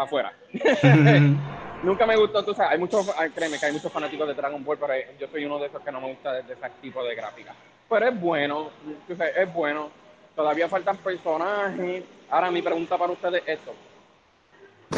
para 0.00 0.04
afuera. 0.04 0.33
Nunca 1.83 2.07
me 2.07 2.16
gustó, 2.16 2.45
tú 2.45 2.52
sabes, 2.54 2.73
hay 2.73 2.78
muchos, 2.78 3.11
créeme 3.35 3.59
que 3.59 3.66
hay 3.66 3.73
muchos 3.73 3.90
fanáticos 3.92 4.28
de 4.28 4.35
Dragon 4.35 4.62
Ball, 4.64 4.78
pero 4.78 4.92
yo 5.19 5.26
soy 5.28 5.45
uno 5.47 5.59
de 5.59 5.66
esos 5.69 5.83
que 5.83 5.90
no 5.92 6.00
me 6.00 6.09
gusta 6.09 6.33
de, 6.35 6.42
de 6.42 6.52
ese 6.54 6.71
tipo 6.83 7.02
de 7.02 7.14
gráfica. 7.14 7.54
Pero 7.88 8.07
es 8.09 8.21
bueno, 8.21 8.71
tú 9.07 9.16
sabes, 9.16 9.37
es 9.37 9.52
bueno. 9.52 9.90
Todavía 10.37 10.69
faltan 10.69 10.97
personajes. 10.99 12.04
Ahora 12.30 12.50
mi 12.50 12.62
pregunta 12.62 12.97
para 12.97 13.12
ustedes 13.12 13.42
es 13.47 13.59
esto. 13.59 13.75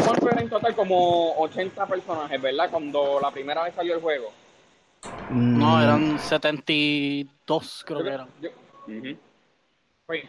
¿Cuánto 0.05 0.29
era 0.31 0.41
en 0.41 0.49
total? 0.51 0.75
Como 0.75 1.35
80 1.39 1.87
personajes, 1.87 2.41
¿verdad? 2.41 2.71
Cuando 2.71 3.19
la 3.21 3.31
primera 3.31 3.63
vez 3.63 3.75
salió 3.75 3.95
el 3.95 4.01
juego. 4.01 4.31
No, 5.31 5.79
Mm, 5.79 5.83
eran 5.83 6.19
72, 6.19 7.85
creo 7.87 7.99
Yo- 8.01 8.05
que 8.05 8.11
eran. 8.11 8.29
yo-. 8.41 8.51
Oye, 10.07 10.29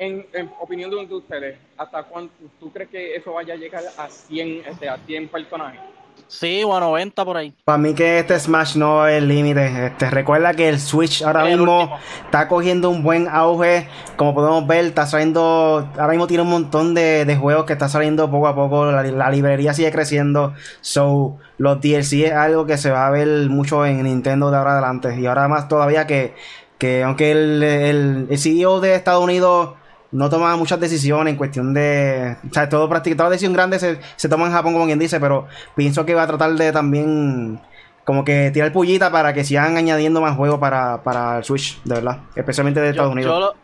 en, 0.00 0.26
en 0.32 0.50
opinión 0.60 0.90
de, 0.90 1.06
de 1.06 1.14
ustedes, 1.14 1.58
¿hasta 1.76 2.02
cuánto 2.04 2.32
tú 2.58 2.72
crees 2.72 2.90
que 2.90 3.14
eso 3.14 3.34
vaya 3.34 3.54
a 3.54 3.56
llegar 3.56 3.84
a 3.98 4.08
100, 4.08 4.62
este, 4.66 4.88
a 4.88 4.96
100 4.96 5.28
personajes? 5.28 5.80
Sí, 6.26 6.62
o 6.64 6.76
a 6.76 6.80
90 6.80 7.24
por 7.24 7.36
ahí. 7.36 7.54
Para 7.64 7.78
mí 7.78 7.94
que 7.94 8.18
este 8.20 8.38
Smash 8.38 8.76
no 8.76 9.06
es 9.06 9.18
el 9.18 9.28
límite. 9.28 9.86
Este, 9.86 10.10
recuerda 10.10 10.54
que 10.54 10.68
el 10.68 10.78
Switch 10.80 11.22
ahora 11.22 11.42
El 11.42 11.58
mismo 11.58 11.80
último. 11.80 11.98
está 12.24 12.46
cogiendo 12.48 12.88
un 12.90 13.02
buen 13.02 13.26
auge. 13.28 13.88
Como 14.16 14.34
podemos 14.34 14.66
ver, 14.66 14.84
está 14.86 15.06
saliendo. 15.06 15.88
Ahora 15.94 16.08
mismo 16.08 16.26
tiene 16.28 16.42
un 16.44 16.50
montón 16.50 16.94
de, 16.94 17.24
de 17.24 17.36
juegos 17.36 17.64
que 17.64 17.72
está 17.72 17.88
saliendo 17.88 18.30
poco 18.30 18.46
a 18.48 18.54
poco. 18.54 18.86
La, 18.92 19.02
la 19.02 19.30
librería 19.30 19.74
sigue 19.74 19.90
creciendo. 19.90 20.54
So, 20.80 21.38
los 21.58 21.80
DLC 21.80 22.26
es 22.26 22.32
algo 22.32 22.64
que 22.66 22.76
se 22.78 22.90
va 22.90 23.06
a 23.06 23.10
ver 23.10 23.28
mucho 23.48 23.84
en 23.86 24.02
Nintendo 24.04 24.50
de 24.50 24.56
ahora 24.58 24.72
adelante. 24.72 25.18
Y 25.20 25.26
ahora 25.26 25.48
más 25.48 25.68
todavía 25.68 26.06
que, 26.06 26.34
que 26.78 27.02
aunque 27.02 27.32
el, 27.32 27.62
el, 27.62 28.26
el 28.30 28.38
CEO 28.38 28.80
de 28.80 28.94
Estados 28.94 29.24
Unidos 29.24 29.74
no 30.12 30.28
toma 30.30 30.56
muchas 30.56 30.80
decisiones 30.80 31.32
en 31.32 31.36
cuestión 31.38 31.72
de. 31.74 32.36
O 32.50 32.52
sea, 32.54 32.68
todo 32.68 32.88
prácticamente, 32.88 33.18
toda 33.18 33.30
decisión 33.30 33.52
grande 33.52 33.78
se, 33.78 34.00
se 34.16 34.28
toma 34.28 34.46
en 34.46 34.52
Japón, 34.52 34.72
como 34.72 34.86
quien 34.86 34.98
dice, 34.98 35.20
pero 35.20 35.46
pienso 35.76 36.04
que 36.04 36.14
va 36.14 36.22
a 36.24 36.26
tratar 36.26 36.52
de 36.52 36.72
también. 36.72 37.60
Como 38.04 38.24
que 38.24 38.50
tirar 38.50 38.72
pullita 38.72 39.12
para 39.12 39.32
que 39.32 39.44
sigan 39.44 39.76
añadiendo 39.76 40.20
más 40.20 40.36
juegos 40.36 40.58
para, 40.58 41.02
para 41.02 41.38
el 41.38 41.44
Switch, 41.44 41.80
de 41.84 41.94
verdad. 41.96 42.18
Especialmente 42.34 42.80
de 42.80 42.90
Estados 42.90 43.10
Yo, 43.10 43.12
Unidos. 43.12 43.32
yo 43.32 43.40
lo- 43.40 43.54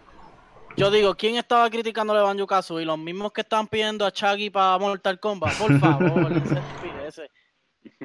yo 0.76 0.90
digo, 0.90 1.14
¿quién 1.14 1.36
estaba 1.36 1.68
criticándole 1.70 2.20
a 2.20 2.24
Banjo 2.24 2.46
Kazooie? 2.46 2.84
Los 2.84 2.98
mismos 2.98 3.32
que 3.32 3.40
estaban 3.40 3.66
pidiendo 3.66 4.04
a 4.04 4.12
Chaggy 4.12 4.50
para 4.50 4.78
Mortal 4.78 5.18
Kombat. 5.18 5.54
Por 5.56 5.78
favor, 5.80 6.32
estupidez. 6.32 7.22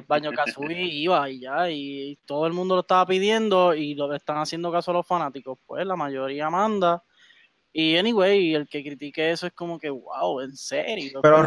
Banjo 0.08 0.32
Kazooie 0.32 0.82
iba 0.86 1.28
y 1.28 1.40
ya, 1.40 1.68
y 1.70 2.18
todo 2.26 2.46
el 2.46 2.54
mundo 2.54 2.74
lo 2.76 2.80
estaba 2.80 3.04
pidiendo 3.04 3.74
y 3.74 3.94
lo 3.94 4.08
que 4.08 4.16
están 4.16 4.38
haciendo 4.38 4.72
caso 4.72 4.90
a 4.90 4.94
los 4.94 5.06
fanáticos. 5.06 5.58
Pues 5.66 5.86
la 5.86 5.96
mayoría 5.96 6.48
manda. 6.48 7.02
Y 7.74 7.96
anyway, 7.96 8.54
el 8.54 8.68
que 8.68 8.82
critique 8.82 9.30
eso 9.30 9.46
es 9.46 9.52
como 9.54 9.78
que, 9.78 9.88
wow, 9.88 10.40
en 10.40 10.54
serio. 10.54 11.20
Pero- 11.22 11.38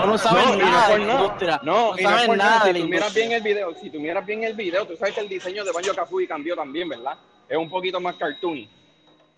tú 0.00 0.06
no 0.06 0.16
sabes 0.16 0.46
No, 0.46 0.54
y 0.54 0.58
no 0.58 0.64
nada 0.64 0.86
por 0.88 0.92
de 0.94 0.98
la 1.00 1.06
nada. 1.06 1.20
industria. 1.22 1.60
No, 1.62 1.96
sabes 1.98 2.28
nada. 2.38 2.62
Si 2.64 2.72
la 2.72 2.78
tú 2.80 2.84
miras 2.88 3.00
industria. 3.08 3.10
bien 3.26 3.32
el 3.32 3.42
video, 3.42 3.74
si 3.74 3.90
tú 3.90 4.00
miras 4.00 4.24
bien 4.26 4.44
el 4.44 4.54
video, 4.54 4.86
tú 4.86 4.96
sabes 4.96 5.14
que 5.14 5.20
el 5.20 5.28
diseño 5.28 5.62
de 5.64 5.72
Banjo 5.72 5.94
Kazooie 5.94 6.26
cambió 6.26 6.56
también, 6.56 6.88
¿verdad? 6.88 7.18
Es 7.48 7.58
un 7.58 7.68
poquito 7.68 8.00
más 8.00 8.14
cartoony. 8.16 8.66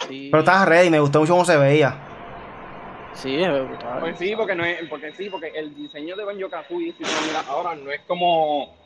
Sí, 0.09 0.29
Pero 0.31 0.41
estaba 0.41 0.65
ready, 0.67 0.89
me 0.91 1.01
gustó 1.01 1.19
mucho 1.21 1.33
cómo 1.33 1.45
se 1.45 1.57
veía. 1.57 1.99
sí, 3.15 3.35
es 3.43 3.49
brutal. 3.49 3.99
Pues 4.01 4.19
sí, 4.19 4.35
porque 4.37 4.55
no 4.55 4.65
es, 4.65 4.89
porque 4.89 5.13
sí, 5.15 5.29
porque 5.31 5.49
el 5.49 5.75
diseño 5.75 6.15
de 6.17 6.25
Banjo 6.25 6.49
Kazooie, 6.49 6.93
si 6.93 7.03
tú 7.03 7.11
miras 7.27 7.47
ahora, 7.49 7.75
no 7.75 7.91
es 7.91 8.01
como 8.07 8.77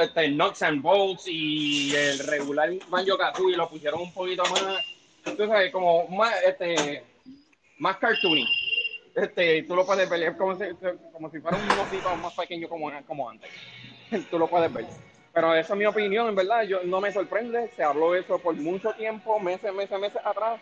este, 0.00 0.30
Nuts 0.30 0.62
and 0.62 0.80
Bolts 0.82 1.24
y 1.28 1.94
el 1.94 2.18
regular 2.20 2.70
Banjo 2.88 3.16
Kazooie 3.18 3.56
lo 3.56 3.68
pusieron 3.68 4.00
un 4.00 4.12
poquito 4.12 4.42
más, 4.44 4.62
tú 5.36 5.46
sabes, 5.46 5.72
como 5.72 6.06
más, 6.08 6.34
este, 6.44 7.02
más 7.78 7.96
cartoony. 7.98 8.46
Este, 9.14 9.62
tú 9.64 9.74
lo 9.74 9.84
puedes 9.84 10.08
ver, 10.08 10.22
es 10.22 10.36
como 10.36 10.56
si, 10.56 10.64
como 11.12 11.30
si 11.30 11.40
fuera 11.40 11.56
un 11.56 11.70
osito 11.70 12.16
más 12.16 12.34
pequeño 12.34 12.68
como, 12.68 12.90
como 13.06 13.28
antes. 13.28 13.50
Tú 14.30 14.38
lo 14.38 14.46
puedes 14.46 14.72
ver. 14.72 14.86
Pero 15.32 15.54
esa 15.54 15.72
es 15.72 15.78
mi 15.78 15.86
opinión, 15.86 16.28
en 16.28 16.34
verdad, 16.34 16.62
yo 16.62 16.82
no 16.84 17.00
me 17.00 17.12
sorprende, 17.12 17.70
se 17.76 17.82
habló 17.82 18.14
eso 18.14 18.38
por 18.38 18.54
mucho 18.54 18.92
tiempo, 18.92 19.38
meses, 19.38 19.72
meses, 19.72 19.98
meses 19.98 20.20
atrás, 20.24 20.60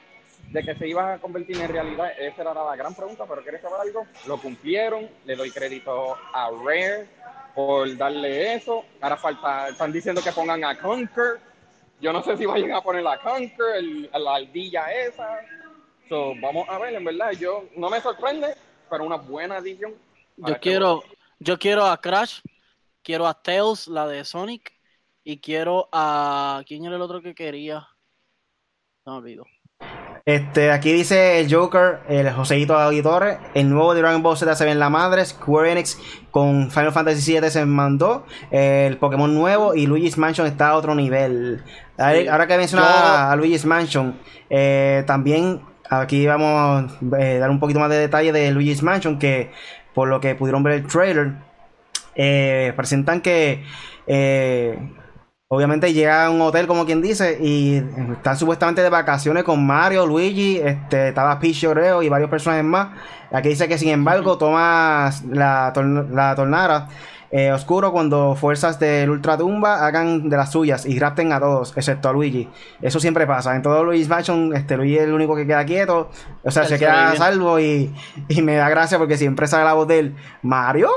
de 0.51 0.63
que 0.63 0.75
se 0.75 0.89
iba 0.89 1.15
a 1.15 1.19
convertir 1.19 1.61
en 1.61 1.69
realidad. 1.69 2.13
Esa 2.19 2.43
era 2.43 2.55
la 2.55 2.77
gran 2.77 2.95
pregunta, 2.95 3.25
pero 3.29 3.43
¿quieres 3.43 3.63
saber 3.63 3.81
algo? 3.81 4.07
Lo 4.27 4.39
cumplieron, 4.39 5.09
le 5.25 5.37
doy 5.37 5.51
crédito 5.51 6.17
a 6.33 6.51
Rare 6.51 7.07
por 7.55 7.97
darle 7.97 8.55
eso. 8.55 8.85
Ahora 9.01 9.17
falta, 9.17 9.69
están 9.69 9.93
diciendo 9.93 10.23
que 10.23 10.33
pongan 10.33 10.65
a 10.65 10.77
Conquer. 10.79 11.39
Yo 12.01 12.13
no 12.13 12.23
sé 12.23 12.37
si 12.37 12.45
vayan 12.47 12.73
a 12.73 12.83
poner 12.83 13.07
a 13.07 13.19
Conquer, 13.19 13.77
el- 13.77 14.11
la 14.13 14.37
ardilla 14.37 14.93
esa. 14.93 15.41
So, 16.09 16.35
vamos 16.41 16.69
a 16.69 16.79
ver, 16.79 16.95
en 16.95 17.05
verdad, 17.05 17.33
yo 17.33 17.65
no 17.77 17.89
me 17.91 18.01
sorprende, 18.01 18.55
pero 18.91 19.05
una 19.05 19.17
buena 19.17 19.57
adición. 19.57 19.95
para 20.41 20.49
Yo 20.49 20.55
este 20.55 20.61
quiero, 20.61 21.03
yo 21.39 21.59
quiero 21.59 21.85
a 21.87 22.01
Crash, 22.01 22.41
quiero 23.03 23.27
a 23.27 23.35
Tails, 23.35 23.89
la 23.89 24.07
de 24.07 24.25
Sonic, 24.25 24.73
y 25.25 25.41
quiero 25.41 25.89
a. 25.91 26.63
¿Quién 26.67 26.85
era 26.85 26.97
el 26.97 27.03
otro 27.03 27.23
que 27.23 27.35
quería? 27.35 27.89
No 29.05 29.13
me 29.13 29.19
olvido. 29.19 29.45
Este, 30.31 30.73
aquí 30.73 30.93
dice 30.93 31.39
el 31.39 31.55
Joker, 31.55 32.01
el 32.09 32.29
Joseito 32.33 32.77
Auditore, 32.77 33.39
el 33.55 33.71
nuevo 33.71 33.95
de 33.95 34.01
Dragon 34.01 34.25
Ball 34.25 34.37
Z 34.37 34.57
se 34.57 34.65
ve 34.65 34.73
en 34.73 34.81
la 34.81 34.91
madre, 34.91 35.25
Square 35.25 35.71
Enix 35.71 36.01
con 36.33 36.69
Final 36.73 36.91
Fantasy 36.91 37.39
VII 37.39 37.49
se 37.49 37.65
mandó, 37.65 38.27
el 38.51 38.97
Pokémon 38.97 39.33
nuevo 39.33 39.77
y 39.77 39.87
Luigi's 39.87 40.19
Mansion 40.19 40.49
está 40.49 40.71
a 40.71 40.75
otro 40.79 40.97
nivel. 40.97 41.63
Ahora- 41.97 42.49
que 42.49 42.57
menciona 42.57 42.85
Yo- 42.85 43.31
a 43.31 43.37
Luigi's 43.37 43.65
Mansion, 43.65 44.19
eh, 44.51 45.05
también 45.07 45.61
aquí 45.89 46.27
vamos 46.27 46.91
a 47.13 47.17
eh, 47.21 47.39
dar 47.39 47.49
un 47.51 47.61
poquito 47.61 47.79
más 47.79 47.91
de 47.91 47.99
detalle 47.99 48.33
de 48.33 48.51
Luigi's 48.51 48.83
Mansion, 48.83 49.21
que 49.21 49.53
por 49.95 50.09
lo 50.09 50.21
que 50.21 50.35
pudieron 50.35 50.65
ver 50.65 50.73
el 50.73 50.87
trailer, 50.89 51.35
eh, 52.17 52.73
presentan 52.75 53.21
que 53.21 53.63
obviamente 55.49 55.93
llega 55.93 56.27
a 56.27 56.31
un 56.31 56.41
hotel 56.41 56.67
como 56.67 56.85
quien 56.87 57.01
dice 57.03 57.39
y 57.41 57.77
están 58.13 58.37
supuestamente 58.37 58.83
de 58.83 58.91
vacaciones 58.91 59.45
con 59.45 59.65
Mario, 59.65 60.07
Luigi, 60.07 60.59
este, 60.59 61.09
estaba 61.09 61.39
Peach 61.39 61.61
yo 61.61 61.73
creo 61.73 62.03
y 62.03 62.09
varios 62.09 62.31
personajes 62.31 62.65
más. 62.65 62.89
Aquí 63.33 63.51
dice 63.51 63.69
que 63.69 63.79
sin 63.79 63.91
embargo 63.91 64.39
toma 64.39 65.11
la, 65.31 65.73
torn- 65.73 66.09
la 66.11 66.35
tornara 66.35 66.89
eh, 67.31 67.51
oscuro 67.53 67.91
cuando 67.93 68.35
fuerzas 68.37 68.79
del 68.79 69.11
ultratumba 69.11 69.85
hagan 69.85 70.29
de 70.29 70.37
las 70.37 70.53
suyas 70.53 70.87
y 70.87 70.99
rapten 70.99 71.33
a 71.33 71.41
todos, 71.41 71.77
excepto 71.77 72.09
a 72.09 72.13
Luigi. 72.13 72.49
Eso 72.81 73.01
siempre 73.01 73.27
pasa. 73.27 73.55
En 73.57 73.63
todo 73.63 73.83
Luigi's 73.85 74.09
Mansion, 74.09 74.55
este 74.55 74.77
Luigi 74.77 74.97
es 74.97 75.03
el 75.05 75.13
único 75.13 75.35
que 75.35 75.47
queda 75.47 75.65
quieto. 75.65 76.11
O 76.45 76.51
sea, 76.53 76.65
se 76.65 76.79
queda 76.79 77.11
a 77.11 77.17
salvo 77.17 77.59
y, 77.61 77.93
y 78.29 78.43
me 78.43 78.55
da 78.55 78.69
gracia 78.69 78.97
porque 78.99 79.17
siempre 79.19 79.47
sale 79.49 79.65
la 79.65 79.75
voz 79.75 79.89
del 79.89 80.15
Mario. 80.43 80.89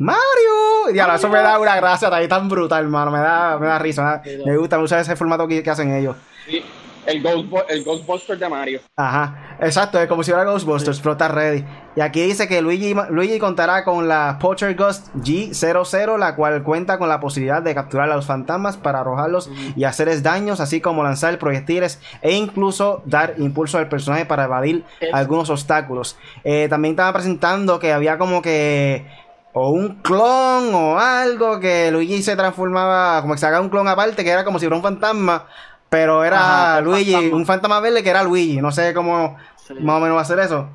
Mario. 0.00 0.94
Y 0.94 0.98
ahora 0.98 1.16
eso 1.16 1.28
me 1.28 1.38
da 1.38 1.58
una 1.58 1.76
gracia 1.76 2.08
ahí 2.12 2.26
tan 2.26 2.48
brutal, 2.48 2.84
hermano. 2.84 3.10
Me 3.10 3.18
da, 3.20 3.58
me 3.58 3.66
da 3.66 3.78
risa. 3.78 4.22
me 4.24 4.36
da- 4.36 4.44
me 4.46 4.56
gusta 4.56 4.78
mucho 4.78 4.96
ese 4.96 5.14
formato 5.16 5.46
que, 5.46 5.62
que 5.62 5.70
hacen 5.70 5.92
ellos. 5.94 6.16
Sí, 6.46 6.64
el, 7.06 7.22
Ghostbu- 7.22 7.64
el 7.68 7.84
Ghostbuster 7.84 8.38
de 8.38 8.48
Mario. 8.48 8.80
Ajá, 8.96 9.56
exacto, 9.60 9.98
es 10.00 10.08
como 10.08 10.22
si 10.22 10.30
fuera 10.32 10.50
Ghostbusters, 10.50 11.00
pero 11.00 11.12
está 11.12 11.28
ready. 11.28 11.64
Y 11.96 12.00
aquí 12.00 12.22
dice 12.22 12.46
que 12.48 12.60
Luigi, 12.62 12.94
Luigi 13.10 13.38
contará 13.38 13.84
con 13.84 14.06
la 14.08 14.38
Potter 14.40 14.74
Ghost 14.74 15.08
G00, 15.16 16.18
la 16.18 16.34
cual 16.36 16.62
cuenta 16.62 16.98
con 16.98 17.08
la 17.08 17.20
posibilidad 17.20 17.62
de 17.62 17.74
capturar 17.74 18.10
a 18.10 18.16
los 18.16 18.26
fantasmas 18.26 18.76
para 18.76 19.00
arrojarlos 19.00 19.50
y 19.76 19.84
hacerles 19.84 20.22
daños, 20.22 20.60
así 20.60 20.80
como 20.80 21.02
lanzar 21.02 21.38
proyectiles 21.38 22.00
e 22.22 22.32
incluso 22.32 23.02
dar 23.06 23.34
impulso 23.38 23.78
al 23.78 23.88
personaje 23.88 24.24
para 24.26 24.44
evadir 24.44 24.84
Es- 25.00 25.12
algunos 25.12 25.50
obstáculos. 25.50 26.16
Eh, 26.44 26.66
también 26.70 26.92
estaba 26.92 27.12
presentando 27.12 27.78
que 27.78 27.92
había 27.92 28.18
como 28.18 28.40
que 28.42 29.06
o 29.52 29.70
un 29.70 29.96
clon 30.02 30.74
o 30.74 30.98
algo 30.98 31.58
que 31.60 31.90
Luigi 31.90 32.22
se 32.22 32.36
transformaba, 32.36 33.20
como 33.22 33.34
que 33.34 33.40
sacaba 33.40 33.60
un 33.60 33.68
clon 33.70 33.88
aparte 33.88 34.22
que 34.24 34.30
era 34.30 34.44
como 34.44 34.58
si 34.58 34.66
fuera 34.66 34.76
un 34.76 34.82
fantasma, 34.82 35.46
pero 35.88 36.22
era 36.24 36.72
Ajá, 36.74 36.80
Luigi, 36.82 37.12
fantasma. 37.12 37.36
un 37.36 37.46
fantasma 37.46 37.80
verde 37.80 38.02
que 38.02 38.10
era 38.10 38.22
Luigi, 38.22 38.60
no 38.60 38.70
sé 38.72 38.94
cómo 38.94 39.36
Sí. 39.56 39.74
más 39.80 39.96
o 39.96 40.00
menos 40.00 40.16
va 40.16 40.22
a 40.22 40.24
ser 40.24 40.38
eso. 40.40 40.68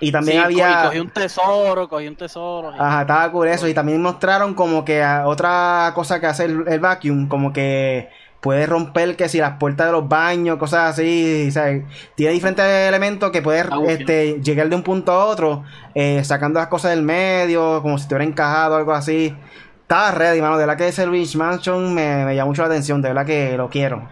Y 0.00 0.12
también 0.12 0.38
Sí, 0.38 0.44
había... 0.44 0.82
y 0.82 0.86
cogí 0.86 0.98
un 1.00 1.10
tesoro, 1.10 1.88
cogí 1.88 2.06
un 2.06 2.14
tesoro. 2.16 2.70
y- 2.72 2.78
Ajá, 2.78 3.00
estaba 3.00 3.32
cool 3.32 3.48
eso. 3.48 3.66
Y 3.66 3.74
también 3.74 4.00
mostraron 4.00 4.54
como 4.54 4.84
que 4.84 5.04
otra 5.24 5.90
cosa 5.94 6.20
que 6.20 6.26
hace 6.26 6.44
el, 6.44 6.64
el 6.68 6.78
vacuum, 6.78 7.26
como 7.26 7.52
que 7.52 8.08
puede 8.40 8.66
romper 8.66 9.16
que 9.16 9.28
si 9.28 9.38
las 9.38 9.58
puertas 9.58 9.86
de 9.86 9.92
los 9.92 10.08
baños, 10.08 10.58
cosas 10.58 10.90
así, 10.90 11.50
sea, 11.50 11.66
tiene 12.14 12.32
diferentes 12.32 12.64
elementos 12.64 13.30
que 13.30 13.42
puede 13.42 13.60
Ah, 13.60 13.80
este, 13.88 14.40
llegar 14.42 14.68
de 14.68 14.76
un 14.76 14.82
punto 14.82 15.12
a 15.12 15.24
otro, 15.24 15.64
eh, 15.94 16.22
sacando 16.24 16.60
las 16.60 16.68
cosas 16.68 16.92
del 16.92 17.02
medio, 17.02 17.82
como 17.82 17.98
si 17.98 18.02
estuviera 18.02 18.24
encajado, 18.24 18.76
algo 18.76 18.92
así. 18.92 19.34
Estaba 19.82 20.10
ready, 20.12 20.40
mano, 20.40 20.58
de 20.58 20.66
verdad 20.66 20.76
que 20.76 20.88
ese 20.88 21.06
Luigi 21.06 21.36
Mansion 21.38 21.94
me, 21.94 22.24
me 22.24 22.36
llama 22.36 22.48
mucho 22.48 22.62
la 22.62 22.68
atención, 22.68 23.00
de 23.02 23.08
verdad 23.08 23.26
que 23.26 23.56
lo 23.56 23.68
quiero. 23.70 24.08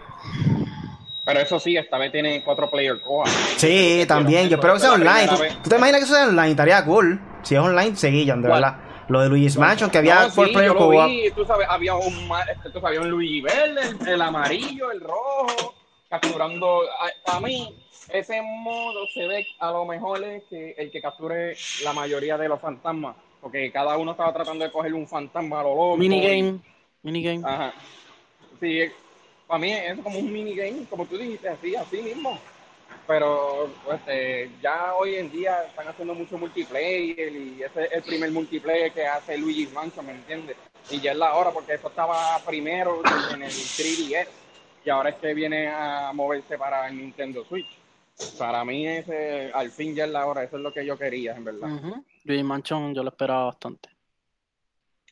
Pero 1.24 1.40
eso 1.40 1.58
sí, 1.58 1.76
esta 1.76 1.98
vez 1.98 2.12
tiene 2.12 2.42
cuatro 2.44 2.70
player 2.70 3.00
co 3.02 3.24
Sí, 3.56 4.04
también. 4.06 4.48
Yo 4.48 4.56
espero 4.56 4.74
que 4.74 4.80
sea 4.80 4.92
online. 4.92 5.26
¿Tú, 5.28 5.36
tú 5.64 5.70
te 5.70 5.76
imaginas 5.76 6.00
que 6.00 6.04
eso 6.04 6.14
sea 6.14 6.28
online? 6.28 6.50
Estaría 6.50 6.84
cool. 6.84 7.20
Si 7.42 7.54
es 7.56 7.60
online, 7.60 7.96
seguían, 7.96 8.42
de 8.42 8.48
¿Cuál? 8.48 8.62
verdad. 8.62 8.78
Lo 9.08 9.20
de 9.20 9.28
Luigi's 9.28 9.56
Mansion, 9.56 9.88
que 9.90 9.98
había 9.98 10.22
No, 10.24 10.30
four 10.30 10.48
sí, 10.48 10.52
player 10.52 10.72
yo 10.72 10.80
lo 10.80 11.06
vi, 11.06 11.30
tú 11.30 11.44
sabes, 11.44 11.66
había 11.70 11.94
un, 11.94 12.28
tú 12.72 12.80
sabes, 12.80 12.98
un 12.98 13.10
Luigi 13.10 13.40
verde, 13.40 13.80
el, 14.00 14.08
el 14.08 14.22
amarillo, 14.22 14.90
el 14.90 15.00
rojo, 15.00 15.74
capturando. 16.10 16.82
A, 17.26 17.36
a 17.36 17.40
mí, 17.40 17.74
ese 18.08 18.42
modo 18.42 19.06
se 19.14 19.26
ve 19.26 19.46
a 19.60 19.70
lo 19.70 19.84
mejor 19.84 20.22
es 20.24 20.42
que 20.50 20.74
el 20.76 20.90
que 20.90 21.00
capture 21.00 21.56
la 21.84 21.92
mayoría 21.92 22.36
de 22.36 22.48
los 22.48 22.60
fantasmas, 22.60 23.16
porque 23.40 23.70
cada 23.70 23.96
uno 23.96 24.12
estaba 24.12 24.32
tratando 24.32 24.64
de 24.64 24.72
coger 24.72 24.92
un 24.94 25.06
fantasma 25.06 25.60
a 25.60 25.62
lo 25.62 25.70
loco. 25.70 25.96
Minigame. 25.96 26.58
Minigame. 27.02 27.42
Ajá. 27.44 27.72
Sí, 28.60 28.80
para 29.46 29.60
mí 29.60 29.72
es 29.72 29.98
como 30.00 30.18
un 30.18 30.32
minigame, 30.32 30.84
como 30.90 31.06
tú 31.06 31.16
dijiste, 31.16 31.48
así, 31.48 31.76
así 31.76 32.02
mismo. 32.02 32.38
Pero 33.06 33.68
pues, 33.84 34.00
eh, 34.08 34.50
ya 34.60 34.94
hoy 34.94 35.14
en 35.14 35.30
día 35.30 35.62
están 35.64 35.86
haciendo 35.88 36.14
mucho 36.14 36.36
multiplayer 36.38 37.32
y 37.32 37.62
ese 37.62 37.84
es 37.84 37.92
el 37.92 38.02
primer 38.02 38.30
multiplayer 38.32 38.92
que 38.92 39.06
hace 39.06 39.38
Luigi 39.38 39.68
Mansion, 39.68 40.06
¿me 40.06 40.12
entiendes? 40.12 40.56
Y 40.90 41.00
ya 41.00 41.12
es 41.12 41.18
la 41.18 41.34
hora 41.34 41.50
porque 41.52 41.74
eso 41.74 41.88
estaba 41.88 42.38
primero 42.44 43.02
en 43.32 43.42
el 43.42 43.50
3DS 43.50 44.28
y 44.84 44.90
ahora 44.90 45.10
es 45.10 45.16
que 45.16 45.34
viene 45.34 45.68
a 45.68 46.10
moverse 46.14 46.58
para 46.58 46.88
el 46.88 46.96
Nintendo 46.96 47.44
Switch. 47.44 47.78
Para 48.38 48.64
mí 48.64 48.86
ese, 48.88 49.50
al 49.52 49.70
fin 49.70 49.94
ya 49.94 50.04
es 50.06 50.10
la 50.10 50.26
hora, 50.26 50.42
eso 50.42 50.56
es 50.56 50.62
lo 50.62 50.72
que 50.72 50.84
yo 50.86 50.96
quería, 50.98 51.36
en 51.36 51.44
verdad. 51.44 51.68
Luigi 52.24 52.42
Mansion 52.42 52.94
yo 52.94 53.02
lo 53.02 53.10
esperaba 53.10 53.44
bastante. 53.46 53.88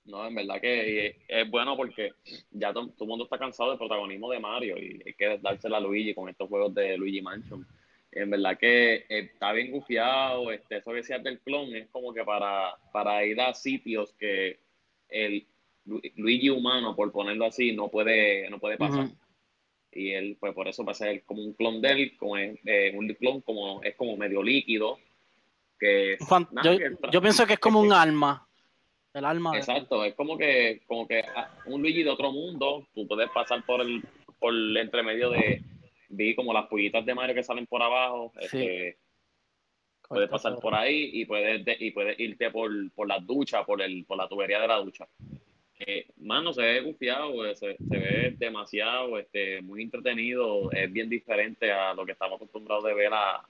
No, 0.07 0.27
en 0.27 0.35
verdad 0.35 0.61
que 0.61 1.07
es, 1.07 1.17
es 1.29 1.51
bueno 1.51 1.77
porque 1.77 2.13
ya 2.51 2.73
to- 2.73 2.89
todo 2.89 3.05
el 3.05 3.09
mundo 3.09 3.25
está 3.25 3.39
cansado 3.39 3.71
del 3.71 3.79
protagonismo 3.79 4.31
de 4.31 4.39
Mario 4.39 4.77
y 4.79 5.01
hay 5.07 5.15
que 5.15 5.39
dársela 5.39 5.79
a 5.79 5.81
Luigi 5.81 6.15
con 6.15 6.29
estos 6.29 6.49
juegos 6.49 6.75
de 6.75 6.97
Luigi 6.99 7.23
Mansion. 7.23 7.67
En 8.17 8.31
verdad 8.31 8.57
que 8.59 9.05
está 9.09 9.53
bien 9.53 9.73
gufiado, 9.73 10.53
este, 10.53 10.77
eso 10.77 10.91
que 10.93 10.99
decías 10.99 11.23
del 11.23 11.41
clon 11.41 11.75
es 11.75 11.89
como 11.91 12.15
que 12.15 12.23
para, 12.25 12.75
para 12.93 13.25
ir 13.27 13.41
a 13.41 13.53
sitios 13.55 14.13
que 14.19 14.59
el 15.09 15.47
Lu- 15.85 16.01
Luigi 16.17 16.49
humano, 16.49 16.95
por 16.97 17.11
ponerlo 17.13 17.47
así, 17.47 17.73
no 17.73 17.89
puede, 17.89 18.49
no 18.51 18.59
puede 18.59 18.79
pasar. 18.79 19.07
Ujú. 19.07 19.17
Y 19.93 20.13
él, 20.13 20.37
pues 20.41 20.55
por 20.55 20.67
eso 20.69 20.85
va 20.85 20.93
a 20.93 20.95
ser 20.95 21.23
como 21.25 21.43
un 21.43 21.53
clon 21.55 21.81
de 21.83 21.91
él, 21.91 22.17
como 22.17 22.37
es, 22.37 22.59
eh, 22.65 22.93
un 22.97 23.09
clon 23.15 23.41
como, 23.43 23.83
es 23.83 23.95
como 23.97 24.17
medio 24.17 24.43
líquido. 24.43 24.99
Que, 25.79 26.17
nada, 26.53 26.73
yo, 26.73 26.79
que- 26.79 26.97
yo 27.13 27.21
pienso 27.21 27.47
que 27.47 27.55
es 27.55 27.59
como 27.59 27.81
un 27.81 27.93
alma. 27.93 28.47
El 29.13 29.25
alma 29.25 29.53
de- 29.53 29.59
Exacto, 29.59 30.05
es 30.05 30.15
como 30.15 30.39
que, 30.39 30.83
como 30.87 31.07
que 31.07 31.21
ah, 31.37 31.51
un 31.67 31.83
Luigi 31.83 32.03
de 32.05 32.11
otro 32.11 32.33
mundo, 32.33 32.87
tú 32.95 33.07
puedes 33.07 33.29
pasar 33.31 33.65
por 33.67 33.81
el, 33.81 34.03
por 34.39 34.53
el 34.55 34.77
entremedio 34.77 35.31
de, 35.31 35.63
vi 36.17 36.35
como 36.35 36.53
las 36.53 36.67
pollitas 36.67 37.05
de 37.05 37.15
Mario 37.15 37.35
que 37.35 37.43
salen 37.43 37.67
por 37.67 37.83
abajo, 37.83 38.33
Sí. 38.41 38.47
este, 38.59 38.97
puedes 40.09 40.29
pasar 40.29 40.59
por 40.61 40.75
ahí 40.75 41.11
y 41.13 41.25
puedes, 41.25 41.65
de- 41.65 41.77
y 41.81 41.91
puedes 41.91 42.19
irte 42.21 42.51
por, 42.51 42.71
por 42.93 43.09
la 43.09 43.19
ducha, 43.19 43.65
por 43.65 43.81
el, 43.83 44.05
por 44.05 44.17
la 44.19 44.29
tubería 44.29 44.61
de 44.61 44.69
la 44.69 44.77
ducha. 44.77 45.07
Eh, 45.79 46.07
mano, 46.19 46.53
se 46.53 46.63
ve 46.63 46.81
gufiado, 46.83 47.45
eh, 47.47 47.57
se, 47.57 47.77
se 47.77 47.99
ve 47.99 48.35
demasiado, 48.39 49.19
este, 49.19 49.61
muy 49.63 49.83
entretenido, 49.83 50.71
es 50.73 50.93
bien 50.93 51.09
diferente 51.09 51.73
a 51.73 51.95
lo 51.95 52.07
que 52.07 52.13
estamos 52.13 52.37
acostumbrados 52.37 52.85
de 52.85 52.95
ver 52.95 53.13
a, 53.13 53.43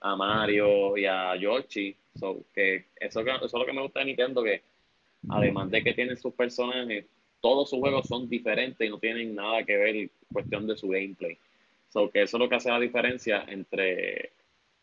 a 0.00 0.16
Mario 0.16 0.96
y 0.96 1.04
a 1.06 1.36
Yoshi. 1.36 1.94
So, 2.18 2.44
que 2.54 2.86
eso, 3.00 3.20
eso 3.20 3.44
es 3.46 3.52
lo 3.52 3.64
que 3.64 3.72
me 3.72 3.80
gusta 3.80 4.00
de 4.00 4.06
Nintendo, 4.06 4.42
que 4.42 4.60
además 5.28 5.70
de 5.70 5.82
que 5.84 5.94
tienen 5.94 6.16
sus 6.16 6.34
personajes, 6.34 7.06
todos 7.40 7.70
sus 7.70 7.78
juegos 7.78 8.06
son 8.08 8.28
diferentes 8.28 8.86
y 8.86 8.90
no 8.90 8.98
tienen 8.98 9.34
nada 9.34 9.62
que 9.64 9.76
ver 9.76 10.10
cuestión 10.32 10.66
de 10.66 10.76
su 10.76 10.88
gameplay. 10.88 11.38
So, 11.92 12.10
que 12.10 12.22
eso 12.22 12.36
es 12.36 12.40
lo 12.40 12.48
que 12.48 12.54
hace 12.54 12.70
la 12.70 12.80
diferencia 12.80 13.44
entre 13.48 14.32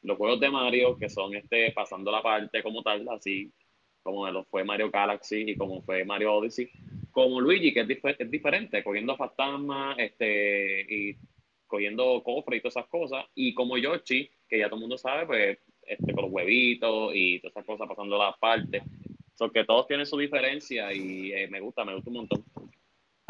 los 0.04 0.16
juegos 0.18 0.40
de 0.40 0.50
Mario, 0.52 0.96
que 0.96 1.10
son 1.10 1.34
este 1.36 1.72
pasando 1.72 2.12
la 2.12 2.22
parte 2.22 2.62
como 2.62 2.84
tal, 2.84 3.08
así 3.10 3.52
como 4.04 4.30
lo 4.30 4.44
fue 4.46 4.64
Mario 4.64 4.92
Galaxy 4.92 5.52
y 5.52 5.56
como 5.58 5.82
fue 5.82 6.06
Mario 6.06 6.36
Odyssey, 6.36 6.70
como 7.12 7.42
Luigi, 7.42 7.74
que 7.74 7.82
es, 7.82 7.88
difer- 7.88 8.16
es 8.20 8.30
diferente, 8.30 8.84
cogiendo 8.84 9.18
fantasmas 9.18 9.98
este, 9.98 10.82
y 10.88 11.16
cogiendo 11.68 12.22
cofres 12.24 12.60
y 12.60 12.62
todas 12.62 12.76
esas 12.78 12.90
cosas, 12.90 13.26
y 13.36 13.54
como 13.54 13.78
Yoshi, 13.78 14.30
que 14.48 14.60
ya 14.60 14.68
todo 14.68 14.76
el 14.76 14.82
mundo 14.82 14.98
sabe, 14.98 15.26
pues 15.26 15.58
este, 15.88 16.14
con 16.14 16.26
los 16.26 16.32
huevitos 16.32 17.12
y 17.16 17.40
todas 17.40 17.54
esas 17.56 17.66
cosas 17.66 17.88
pasando 17.88 18.18
las 18.18 18.38
partes. 18.38 18.84
So, 19.36 19.52
que 19.52 19.64
todos 19.64 19.88
tienen 19.88 20.06
su 20.06 20.18
diferencia 20.18 20.94
y 20.94 21.32
eh, 21.32 21.48
me 21.48 21.60
gusta, 21.60 21.84
me 21.86 21.96
gusta 21.96 22.10
un 22.10 22.16
montón. 22.18 22.44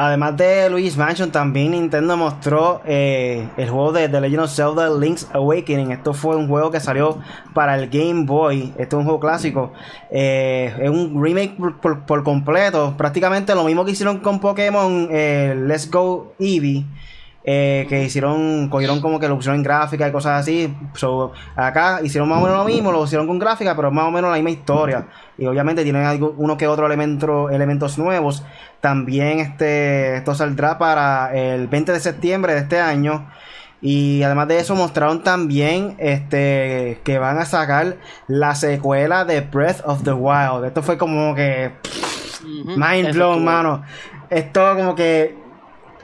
Además 0.01 0.37
de 0.37 0.69
Luigi's 0.69 0.95
Mansion, 0.95 1.29
también 1.29 1.71
Nintendo 1.71 2.15
mostró 2.15 2.81
eh, 2.85 3.49
el 3.57 3.69
juego 3.69 3.91
de 3.91 4.07
The 4.07 4.21
Legend 4.21 4.43
of 4.43 4.49
Zelda 4.49 4.89
Link's 4.89 5.27
Awakening. 5.33 5.91
Esto 5.91 6.13
fue 6.13 6.37
un 6.37 6.47
juego 6.47 6.71
que 6.71 6.79
salió 6.79 7.17
para 7.53 7.75
el 7.75 7.89
Game 7.89 8.23
Boy. 8.23 8.73
Esto 8.77 8.95
es 8.95 8.99
un 8.99 9.03
juego 9.03 9.19
clásico. 9.19 9.73
Eh, 10.09 10.73
es 10.81 10.89
un 10.89 11.21
remake 11.21 11.57
por 12.07 12.23
completo. 12.23 12.93
Prácticamente 12.95 13.53
lo 13.53 13.65
mismo 13.65 13.83
que 13.83 13.91
hicieron 13.91 14.19
con 14.19 14.39
Pokémon 14.39 15.09
eh, 15.11 15.53
Let's 15.67 15.91
Go 15.91 16.33
Eevee. 16.39 16.85
Eh, 17.43 17.85
que 17.87 18.03
hicieron, 18.03 18.69
cogieron 18.69 18.99
como 18.99 19.19
que 19.19 19.27
lo 19.27 19.35
pusieron 19.35 19.57
en 19.57 19.63
gráfica 19.63 20.07
y 20.07 20.11
cosas 20.11 20.41
así. 20.41 20.75
So, 20.93 21.31
acá 21.55 22.01
hicieron 22.03 22.27
más 22.27 22.39
o 22.39 22.41
menos 22.41 22.57
lo 22.57 22.65
mismo, 22.65 22.91
lo 22.91 22.99
pusieron 22.99 23.27
con 23.27 23.39
gráfica, 23.39 23.75
pero 23.75 23.91
más 23.91 24.05
o 24.05 24.11
menos 24.11 24.29
la 24.29 24.35
misma 24.35 24.49
historia. 24.49 25.07
Y 25.37 25.45
obviamente 25.45 25.83
tienen 25.83 26.05
algo, 26.05 26.35
uno 26.37 26.57
que 26.57 26.67
otro 26.67 26.85
elemento, 26.85 27.49
elementos 27.49 27.97
nuevos. 27.97 28.43
También 28.81 29.39
este, 29.39 30.17
esto 30.17 30.35
saldrá 30.35 30.77
para 30.77 31.33
el 31.33 31.67
20 31.67 31.93
de 31.93 31.99
septiembre 31.99 32.53
de 32.53 32.59
este 32.59 32.79
año. 32.79 33.27
Y 33.81 34.23
además 34.23 34.49
de 34.49 34.59
eso 34.59 34.75
mostraron 34.75 35.23
también 35.23 35.95
este 35.99 36.99
que 37.05 37.17
van 37.17 37.37
a 37.37 37.45
sacar 37.45 37.95
la 38.27 38.53
secuela 38.55 39.23
de 39.23 39.39
Breath 39.39 39.81
of 39.85 40.03
the 40.03 40.11
Wild. 40.11 40.65
Esto 40.65 40.83
fue 40.83 40.97
como 40.97 41.33
que 41.33 41.71
mind 42.43 43.13
blown, 43.13 43.43
mano. 43.43 43.83
Esto 44.29 44.75
como 44.75 44.95
que 44.95 45.48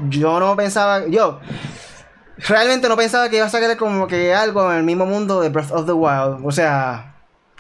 yo 0.10 0.40
no 0.40 0.56
pensaba, 0.56 1.08
yo 1.08 1.40
realmente 2.38 2.90
no 2.90 2.96
pensaba 2.98 3.30
que 3.30 3.38
iba 3.38 3.46
a 3.46 3.50
sacar 3.50 3.76
como 3.78 4.08
que 4.08 4.34
algo 4.34 4.72
en 4.72 4.80
el 4.80 4.84
mismo 4.84 5.06
mundo 5.06 5.42
de 5.42 5.50
Breath 5.50 5.72
of 5.72 5.86
the 5.86 5.94
Wild. 5.94 6.46
O 6.46 6.52
sea, 6.52 7.16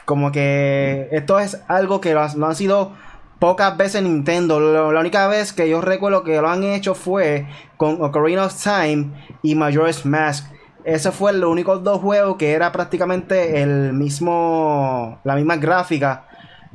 como 0.05 0.31
que 0.31 1.07
esto 1.11 1.39
es 1.39 1.61
algo 1.67 2.01
que 2.01 2.13
lo, 2.13 2.21
han- 2.21 2.55
sido 2.55 2.93
pocas 3.39 3.75
veces 3.77 3.95
en 3.95 4.05
Nintendo. 4.05 4.59
La 4.91 4.99
única 4.99 5.27
vez 5.27 5.53
que 5.53 5.69
yo 5.69 5.81
recuerdo 5.81 6.23
que 6.23 6.39
lo 6.41 6.49
han 6.49 6.63
hecho 6.63 6.93
fue 6.95 7.47
con 7.77 8.01
Ocarina 8.01 8.45
of 8.45 8.55
Time 8.61 9.11
y 9.41 9.55
Majora's 9.55 10.05
Mask. 10.05 10.51
Ese 10.83 11.11
fue 11.11 11.33
los 11.33 11.49
únicos 11.49 11.83
dos 11.83 11.99
juegos 11.99 12.35
que 12.37 12.51
era 12.53 12.71
prácticamente 12.71 13.61
el 13.63 13.93
mismo, 13.93 15.19
la 15.23 15.35
misma 15.35 15.55
gráfica. 15.57 16.27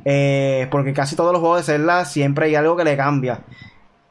eh, 0.03 0.67
porque 0.71 0.93
casi 0.93 1.15
todos 1.15 1.31
los 1.31 1.39
juegos 1.39 1.59
de 1.59 1.73
Zelda 1.73 2.05
siempre 2.05 2.47
hay 2.47 2.55
algo 2.55 2.75
que 2.75 2.83
le 2.83 2.97
cambia. 2.97 3.41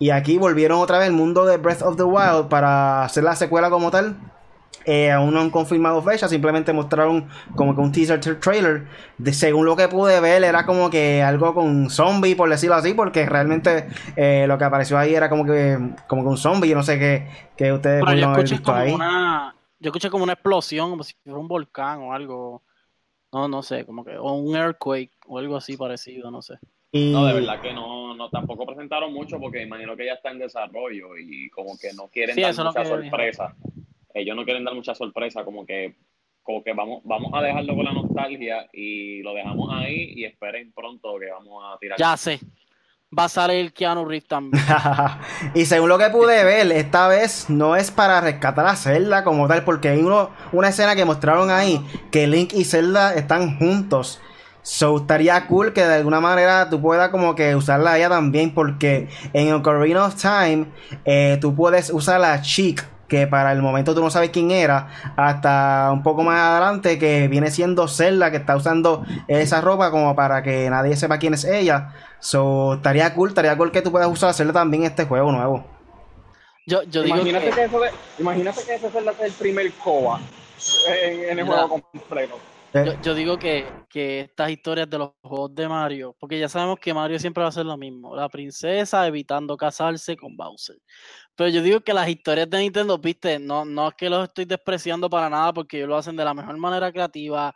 Y 0.00 0.10
aquí 0.10 0.38
volvieron 0.38 0.80
otra 0.80 0.98
vez 0.98 1.08
al 1.08 1.12
mundo 1.14 1.44
de 1.44 1.58
Breath 1.58 1.82
of 1.82 1.96
the 1.96 2.02
Wild 2.02 2.48
para 2.48 3.04
hacer 3.04 3.22
la 3.22 3.36
secuela 3.36 3.70
como 3.70 3.90
tal. 3.90 4.16
Eh, 4.86 5.10
aún 5.10 5.34
no 5.34 5.40
han 5.40 5.50
confirmado 5.50 6.00
fecha, 6.02 6.26
simplemente 6.26 6.72
mostraron 6.72 7.28
como 7.54 7.74
que 7.74 7.82
un 7.82 7.92
teaser 7.92 8.18
tra- 8.18 8.40
trailer. 8.40 8.86
De, 9.18 9.34
según 9.34 9.66
lo 9.66 9.76
que 9.76 9.88
pude 9.88 10.18
ver, 10.20 10.42
era 10.42 10.64
como 10.64 10.88
que 10.88 11.22
algo 11.22 11.52
con 11.52 11.90
zombie, 11.90 12.34
por 12.34 12.48
decirlo 12.48 12.76
así, 12.76 12.94
porque 12.94 13.26
realmente 13.26 13.88
eh, 14.16 14.46
lo 14.48 14.56
que 14.56 14.64
apareció 14.64 14.96
ahí 14.96 15.14
era 15.14 15.28
como 15.28 15.44
que 15.44 15.78
como 16.08 16.22
que 16.22 16.28
un 16.30 16.38
zombie. 16.38 16.70
Yo 16.70 16.76
no 16.76 16.82
sé 16.82 16.98
qué, 16.98 17.28
qué 17.58 17.70
ustedes 17.70 18.02
pudieron 18.02 18.32
haber 18.32 18.48
visto 18.48 18.72
ahí. 18.72 18.94
una, 18.94 19.54
yo 19.78 19.88
escuché 19.90 20.08
como 20.08 20.24
una 20.24 20.32
explosión, 20.32 20.88
como 20.88 21.04
si 21.04 21.12
fuera 21.22 21.38
un 21.38 21.46
volcán 21.48 22.00
o 22.00 22.14
algo. 22.14 22.62
No, 23.32 23.48
no 23.48 23.62
sé, 23.62 23.84
como 23.84 24.02
que, 24.02 24.16
o 24.16 24.32
un 24.32 24.56
earthquake 24.56 25.12
o 25.26 25.38
algo 25.38 25.56
así 25.58 25.76
parecido, 25.76 26.30
no 26.30 26.40
sé. 26.40 26.54
Y, 26.92 27.12
No, 27.12 27.24
de 27.24 27.34
verdad 27.34 27.60
que 27.60 27.72
no, 27.72 28.14
no, 28.14 28.28
tampoco 28.30 28.66
presentaron 28.66 29.12
mucho 29.12 29.38
porque 29.38 29.62
imagino 29.62 29.96
que 29.96 30.06
ya 30.06 30.14
está 30.14 30.30
en 30.30 30.40
desarrollo 30.40 31.16
y 31.16 31.48
como 31.50 31.78
que 31.78 31.92
no 31.92 32.08
quieren 32.08 32.34
Sí, 32.34 32.42
dar 32.42 32.54
mucha 32.54 32.84
sorpresa. 32.84 33.54
Ellos 34.12 34.36
no 34.36 34.44
quieren 34.44 34.64
dar 34.64 34.74
mucha 34.74 34.94
sorpresa, 34.94 35.44
como 35.44 35.64
que, 35.64 35.94
como 36.42 36.64
que 36.64 36.72
vamos, 36.72 37.02
vamos 37.04 37.30
a 37.32 37.42
dejarlo 37.42 37.76
con 37.76 37.84
la 37.84 37.92
nostalgia 37.92 38.68
y 38.72 39.22
lo 39.22 39.34
dejamos 39.34 39.70
ahí 39.72 40.14
y 40.16 40.24
esperen 40.24 40.72
pronto 40.72 41.16
que 41.18 41.30
vamos 41.30 41.62
a 41.64 41.78
tirar. 41.78 41.98
Ya 41.98 42.16
sé. 42.16 42.40
Va 43.16 43.24
a 43.24 43.28
salir 43.28 43.72
Keanu 43.72 44.04
Reeves 44.04 44.28
también. 44.28 44.62
y 45.54 45.66
según 45.66 45.88
lo 45.88 45.98
que 45.98 46.10
pude 46.10 46.44
ver, 46.44 46.70
esta 46.70 47.08
vez 47.08 47.50
no 47.50 47.74
es 47.74 47.90
para 47.90 48.20
rescatar 48.20 48.66
a 48.66 48.76
Zelda 48.76 49.24
como 49.24 49.48
tal, 49.48 49.64
porque 49.64 49.88
hay 49.88 49.98
uno, 49.98 50.30
una 50.52 50.68
escena 50.68 50.94
que 50.94 51.04
mostraron 51.04 51.50
ahí 51.50 51.80
que 52.12 52.28
Link 52.28 52.52
y 52.54 52.64
Zelda 52.64 53.14
están 53.14 53.58
juntos. 53.58 54.20
So 54.62 54.98
estaría 54.98 55.46
cool 55.46 55.72
que 55.72 55.84
de 55.84 55.94
alguna 55.94 56.20
manera 56.20 56.68
tú 56.68 56.80
puedas 56.80 57.08
como 57.08 57.34
que 57.34 57.56
usarla 57.56 57.92
a 57.92 57.96
ella 57.98 58.08
también, 58.08 58.52
porque 58.52 59.08
en 59.32 59.52
Ocarina 59.52 60.04
of 60.04 60.14
Time 60.20 60.66
eh, 61.04 61.38
tú 61.40 61.54
puedes 61.54 61.90
usar 61.90 62.20
la 62.20 62.42
Chic, 62.42 62.84
que 63.08 63.26
para 63.26 63.52
el 63.52 63.62
momento 63.62 63.94
tú 63.94 64.02
no 64.02 64.10
sabes 64.10 64.30
quién 64.30 64.50
era, 64.50 64.88
hasta 65.16 65.90
un 65.92 66.02
poco 66.02 66.22
más 66.22 66.38
adelante 66.38 66.98
que 66.98 67.26
viene 67.28 67.50
siendo 67.50 67.88
Zelda 67.88 68.30
que 68.30 68.36
está 68.36 68.54
usando 68.54 69.04
esa 69.28 69.60
ropa 69.60 69.90
como 69.90 70.14
para 70.14 70.42
que 70.42 70.68
nadie 70.70 70.96
sepa 70.96 71.18
quién 71.18 71.34
es 71.34 71.44
ella. 71.44 71.94
So 72.20 72.74
estaría 72.74 73.12
cool, 73.14 73.30
estaría 73.30 73.56
cool 73.56 73.72
que 73.72 73.82
tú 73.82 73.90
puedas 73.90 74.08
usar 74.08 74.34
Zelda 74.34 74.52
también 74.52 74.84
en 74.84 74.90
este 74.90 75.06
juego 75.06 75.32
nuevo. 75.32 75.64
Yo, 76.66 76.82
yo 76.84 77.02
digo 77.02 77.16
Imagínate 77.16 77.46
que, 77.48 77.54
que, 77.54 77.64
eso 77.64 77.80
de- 77.80 77.90
imagínate 78.18 78.62
que 78.62 78.74
ese 78.74 78.86
es 78.86 78.94
el, 78.94 79.32
primer 79.32 79.72
COA 79.72 80.20
en, 80.88 81.30
en 81.30 81.38
el 81.38 81.46
juego 81.46 81.80
completo. 81.92 82.38
Eh, 82.72 82.84
yo, 82.86 83.02
yo 83.02 83.14
digo 83.14 83.38
que, 83.38 83.66
que 83.88 84.20
estas 84.20 84.50
historias 84.50 84.88
de 84.88 84.98
los 84.98 85.10
juegos 85.22 85.54
de 85.54 85.68
Mario, 85.68 86.16
porque 86.18 86.38
ya 86.38 86.48
sabemos 86.48 86.78
que 86.78 86.94
Mario 86.94 87.18
siempre 87.18 87.42
va 87.42 87.48
a 87.48 87.52
ser 87.52 87.66
lo 87.66 87.76
mismo, 87.76 88.14
la 88.14 88.28
princesa 88.28 89.06
evitando 89.06 89.56
casarse 89.56 90.16
con 90.16 90.36
Bowser. 90.36 90.76
Pero 91.34 91.50
yo 91.50 91.62
digo 91.62 91.80
que 91.80 91.94
las 91.94 92.08
historias 92.08 92.48
de 92.50 92.58
Nintendo, 92.58 92.98
viste, 92.98 93.38
no, 93.38 93.64
no 93.64 93.88
es 93.88 93.94
que 93.94 94.10
los 94.10 94.28
estoy 94.28 94.44
despreciando 94.44 95.10
para 95.10 95.30
nada, 95.30 95.52
porque 95.52 95.78
ellos 95.78 95.88
lo 95.88 95.96
hacen 95.96 96.16
de 96.16 96.24
la 96.24 96.34
mejor 96.34 96.56
manera 96.58 96.92
creativa. 96.92 97.54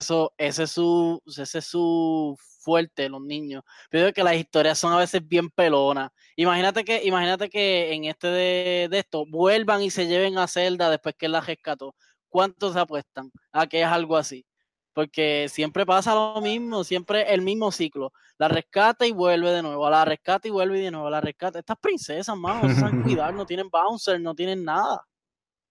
Eso, 0.00 0.32
ese 0.38 0.62
es 0.64 0.70
su, 0.70 1.20
ese 1.26 1.58
es 1.58 1.64
su 1.64 2.36
fuerte, 2.60 3.08
los 3.08 3.20
niños. 3.22 3.64
Pero 3.90 4.04
digo 4.04 4.14
que 4.14 4.22
las 4.22 4.36
historias 4.36 4.78
son 4.78 4.92
a 4.92 4.98
veces 4.98 5.26
bien 5.26 5.50
pelonas. 5.50 6.10
Imagínate 6.36 6.84
que, 6.84 7.02
imagínate 7.04 7.48
que 7.48 7.92
en 7.92 8.04
este 8.04 8.28
de, 8.28 8.88
de 8.90 8.98
esto 8.98 9.24
vuelvan 9.26 9.82
y 9.82 9.90
se 9.90 10.06
lleven 10.06 10.38
a 10.38 10.46
Zelda 10.46 10.90
después 10.90 11.16
que 11.18 11.26
él 11.26 11.32
la 11.32 11.40
rescató. 11.40 11.96
¿Cuántos 12.28 12.76
apuestan 12.76 13.30
a 13.52 13.66
que 13.66 13.80
es 13.82 13.86
algo 13.86 14.16
así? 14.16 14.44
Porque 14.92 15.48
siempre 15.48 15.86
pasa 15.86 16.14
lo 16.14 16.40
mismo, 16.40 16.84
siempre 16.84 17.32
el 17.32 17.42
mismo 17.42 17.70
ciclo. 17.70 18.12
La 18.36 18.48
rescata 18.48 19.06
y 19.06 19.12
vuelve 19.12 19.50
de 19.52 19.62
nuevo, 19.62 19.88
la 19.88 20.04
rescata 20.04 20.48
y 20.48 20.50
vuelve 20.50 20.80
de 20.80 20.90
nuevo, 20.90 21.08
la 21.08 21.20
rescata. 21.20 21.58
Estas 21.58 21.78
princesas, 21.78 22.36
mano, 22.36 22.68
no 22.68 22.74
saben 22.74 23.02
cuidar, 23.02 23.32
no 23.34 23.46
tienen 23.46 23.70
bouncer, 23.70 24.20
no 24.20 24.34
tienen 24.34 24.64
nada. 24.64 25.06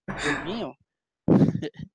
Dios 0.06 0.44
mío. 0.44 0.76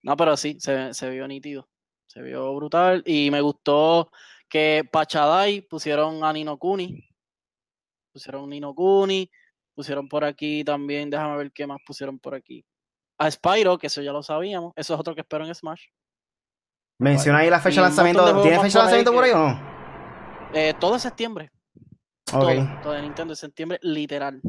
No, 0.00 0.16
pero 0.16 0.36
sí, 0.36 0.56
se, 0.60 0.94
se 0.94 1.10
vio 1.10 1.26
nítido. 1.26 1.68
Se 2.06 2.22
vio 2.22 2.54
brutal. 2.54 3.02
Y 3.04 3.30
me 3.32 3.40
gustó 3.40 4.10
que 4.48 4.88
Pachadai 4.90 5.60
pusieron 5.60 6.24
a 6.24 6.32
Nino 6.32 6.56
Kuni. 6.56 7.04
Pusieron 8.12 8.48
Nino 8.48 8.74
Kuni. 8.74 9.28
Pusieron 9.74 10.08
por 10.08 10.24
aquí 10.24 10.64
también, 10.64 11.08
déjame 11.08 11.36
ver 11.36 11.52
qué 11.52 11.64
más 11.64 11.78
pusieron 11.86 12.18
por 12.18 12.34
aquí. 12.34 12.64
A 13.18 13.30
Spyro, 13.30 13.78
que 13.78 13.88
eso 13.88 14.00
ya 14.00 14.12
lo 14.12 14.22
sabíamos. 14.22 14.72
Eso 14.76 14.94
es 14.94 15.00
otro 15.00 15.14
que 15.14 15.22
espero 15.22 15.44
en 15.44 15.54
Smash. 15.54 15.86
Menciona 17.00 17.38
ahí 17.38 17.50
la 17.50 17.60
fecha 17.60 17.80
de 17.80 17.88
lanzamiento. 17.88 18.42
¿Tiene 18.42 18.60
fecha 18.60 18.80
de 18.80 18.84
por 18.84 18.94
ahí 18.94 19.04
lanzamiento 19.04 19.12
por 19.12 19.24
ahí 19.24 19.30
o 19.32 19.38
no? 19.38 19.60
Eh, 20.52 20.74
todo 20.78 20.96
es 20.96 21.02
septiembre. 21.02 21.50
Ok. 22.32 22.42
Todo, 22.42 22.80
todo 22.82 22.92
de 22.92 23.02
Nintendo 23.02 23.32
es 23.34 23.38
septiembre, 23.38 23.78
literal. 23.82 24.40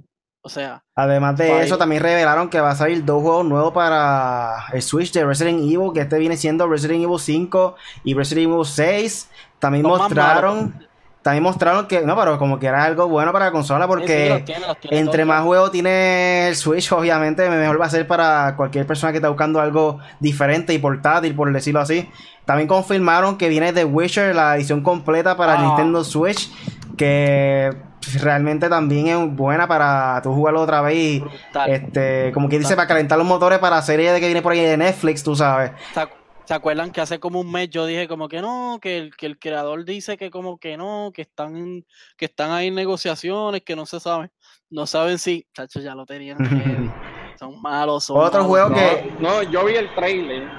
O 0.41 0.47
sea, 0.47 0.85
Además 0.95 1.37
de 1.37 1.63
eso, 1.63 1.77
también 1.77 2.01
revelaron 2.01 2.49
que 2.49 2.61
va 2.61 2.71
a 2.71 2.75
salir 2.75 3.03
dos 3.03 3.21
juegos 3.21 3.45
nuevos 3.45 3.73
para 3.73 4.67
el 4.71 4.81
Switch 4.81 5.11
de 5.11 5.25
Resident 5.25 5.59
Evil, 5.59 5.91
que 5.93 5.99
este 5.99 6.17
viene 6.17 6.37
siendo 6.37 6.65
Resident 6.67 7.03
Evil 7.03 7.19
5 7.19 7.75
y 8.05 8.13
Resident 8.13 8.51
Evil 8.51 8.65
6. 8.65 9.29
También 9.59 9.83
Los 9.83 9.99
mostraron, 9.99 10.87
también 11.21 11.43
mostraron 11.43 11.87
que, 11.87 12.01
no, 12.01 12.15
pero 12.17 12.37
como 12.39 12.59
que 12.59 12.67
era 12.67 12.83
algo 12.83 13.07
bueno 13.07 13.31
para 13.33 13.45
la 13.45 13.51
consola, 13.51 13.85
sí, 13.85 13.87
porque 13.89 14.29
los 14.29 14.45
tiene, 14.45 14.67
los 14.67 14.77
tiene 14.79 14.99
entre 14.99 15.25
más 15.25 15.43
juegos 15.43 15.71
tiene 15.71 16.47
el 16.47 16.55
Switch, 16.55 16.91
obviamente, 16.93 17.49
mejor 17.49 17.79
va 17.79 17.85
a 17.85 17.89
ser 17.89 18.07
para 18.07 18.55
cualquier 18.55 18.85
persona 18.87 19.11
que 19.11 19.17
está 19.17 19.29
buscando 19.29 19.59
algo 19.59 19.99
diferente 20.19 20.73
y 20.73 20.79
portátil, 20.79 21.35
por 21.35 21.51
decirlo 21.51 21.81
así. 21.81 22.09
También 22.45 22.67
confirmaron 22.67 23.37
que 23.37 23.49
viene 23.49 23.73
The 23.73 23.85
Witcher, 23.85 24.33
la 24.33 24.55
edición 24.55 24.81
completa 24.81 25.35
para 25.37 25.55
el 25.55 25.59
Ah. 25.59 25.63
Nintendo 25.67 26.03
Switch, 26.03 26.49
que 26.97 27.75
realmente 28.21 28.69
también 28.69 29.07
es 29.07 29.35
buena 29.35 29.67
para 29.67 30.21
tú 30.23 30.33
jugarlo 30.33 30.61
otra 30.61 30.81
vez 30.81 30.95
y, 30.95 31.19
Brutal. 31.19 31.69
este, 31.69 32.31
como 32.33 32.49
que 32.49 32.57
dice, 32.59 32.75
para 32.75 32.87
calentar 32.87 33.17
los 33.17 33.27
motores 33.27 33.59
para 33.59 33.75
la 33.77 33.81
serie 33.81 34.11
de 34.11 34.19
que 34.19 34.25
viene 34.25 34.41
por 34.41 34.53
ahí 34.53 34.61
de 34.61 34.77
Netflix, 34.77 35.23
tú 35.23 35.35
sabes. 35.35 35.71
¿Se, 35.93 35.99
acu- 35.99 36.09
se 36.49 36.55
acuerdan 36.55 36.91
que 36.91 36.99
hace 36.99 37.19
como 37.19 37.41
un 37.41 37.51
mes 37.51 37.69
yo 37.69 37.85
dije 37.85 38.07
como 38.07 38.27
que 38.27 38.41
no, 38.41 38.79
que 38.81 38.97
el, 38.97 39.15
que 39.15 39.27
el 39.27 39.37
creador 39.37 39.85
dice 39.85 40.17
que 40.17 40.31
como 40.31 40.57
que 40.57 40.77
no, 40.77 41.11
que 41.13 41.21
están, 41.21 41.55
en- 41.55 41.85
que 42.17 42.25
están 42.25 42.49
ahí 42.49 42.69
en 42.69 42.73
negociaciones, 42.73 43.61
que 43.61 43.75
no 43.75 43.85
se 43.85 43.99
sabe, 43.99 44.31
no 44.71 44.87
saben 44.87 45.19
si, 45.19 45.45
chacho, 45.53 45.79
ya 45.79 45.93
lo 45.93 46.07
tenían 46.07 46.39
heavy. 46.43 46.89
Son 47.37 47.61
malos, 47.61 48.05
son 48.05 48.17
Otro 48.17 48.39
malos. 48.45 48.47
juego 48.47 48.69
No, 48.69 48.75
que- 48.75 49.15
no, 49.19 49.43
yo 49.43 49.63
vi 49.63 49.75
el 49.75 49.93
trailer 49.93 50.49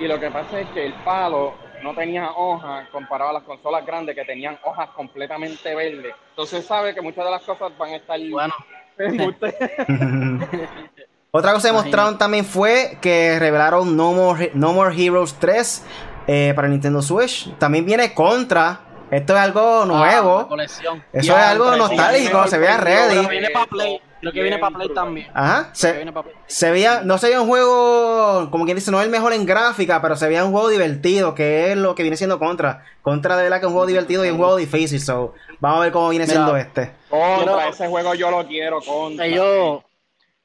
y 0.00 0.08
lo 0.08 0.18
que 0.18 0.32
pasa 0.32 0.58
es 0.58 0.68
que 0.70 0.84
el 0.84 0.94
palo 1.04 1.54
no 1.80 1.94
tenía 1.94 2.32
hojas 2.32 2.88
comparado 2.88 3.30
a 3.30 3.34
las 3.34 3.44
consolas 3.44 3.86
grandes 3.86 4.16
que 4.16 4.24
tenían 4.24 4.58
hojas 4.64 4.90
completamente 4.96 5.76
verdes. 5.76 6.12
Entonces 6.30 6.64
sabe 6.66 6.92
que 6.92 7.00
muchas 7.00 7.24
de 7.24 7.30
las 7.30 7.42
cosas 7.44 7.70
van 7.78 7.90
a 7.92 7.96
estar 7.98 8.18
Bueno, 8.18 8.52
Otra 11.36 11.52
cosa 11.52 11.68
que 11.68 11.74
Imagínate. 11.74 11.90
mostraron 11.90 12.18
también 12.18 12.44
fue 12.46 12.96
que 13.02 13.38
revelaron 13.38 13.94
No 13.94 14.12
More, 14.12 14.52
no 14.54 14.72
More 14.72 14.94
Heroes 14.96 15.34
3 15.38 15.84
eh, 16.28 16.52
para 16.56 16.66
Nintendo 16.66 17.02
Switch. 17.02 17.54
También 17.58 17.84
viene 17.84 18.14
Contra. 18.14 18.80
Esto 19.10 19.34
es 19.34 19.40
algo 19.40 19.82
ah, 19.82 19.86
nuevo. 19.86 20.48
Eso 20.58 20.82
Ya, 21.12 21.20
es 21.20 21.50
algo 21.50 21.76
nostálgico, 21.76 22.42
sí, 22.44 22.50
se 22.50 22.58
vea 22.58 22.76
sorprendió, 22.76 23.02
ready. 23.02 23.16
Pero 23.18 23.28
viene 23.28 23.50
para 23.50 23.66
Play, 23.66 24.00
creo 24.20 24.32
que 24.32 24.42
viene 24.42 24.58
para 24.58 24.76
Play 24.76 24.88
también. 24.94 25.28
Ajá, 25.34 25.68
se, 25.72 26.70
veía, 26.70 27.02
no 27.02 27.18
se 27.18 27.26
veía 27.26 27.40
un 27.40 27.46
juego, 27.46 28.50
como 28.50 28.64
quien 28.64 28.76
dice, 28.76 28.90
no 28.90 28.98
es 28.98 29.04
el 29.04 29.10
mejor 29.12 29.32
en 29.34 29.44
gráfica, 29.44 30.00
pero 30.00 30.16
se 30.16 30.26
veía 30.26 30.44
un 30.44 30.52
juego 30.52 30.68
divertido, 30.70 31.34
que 31.34 31.70
es 31.70 31.76
lo 31.76 31.94
que 31.94 32.02
viene 32.02 32.16
siendo 32.16 32.38
Contra. 32.38 32.82
Contra 33.02 33.36
de 33.36 33.44
verdad 33.44 33.60
que 33.60 33.66
es 33.66 33.68
un 33.68 33.74
juego 33.74 33.86
divertido 33.86 34.24
y 34.24 34.30
un 34.30 34.38
juego 34.38 34.56
difícil, 34.56 35.00
so 35.00 35.34
vamos 35.60 35.78
a 35.78 35.82
ver 35.82 35.92
cómo 35.92 36.08
viene 36.08 36.24
Mira. 36.24 36.34
siendo 36.34 36.56
este. 36.56 36.92
Contra 37.08 37.68
ese 37.68 37.86
juego 37.86 38.14
yo 38.14 38.30
lo 38.30 38.44
quiero 38.46 38.80
contra. 38.80 39.24
Ellos, 39.26 39.82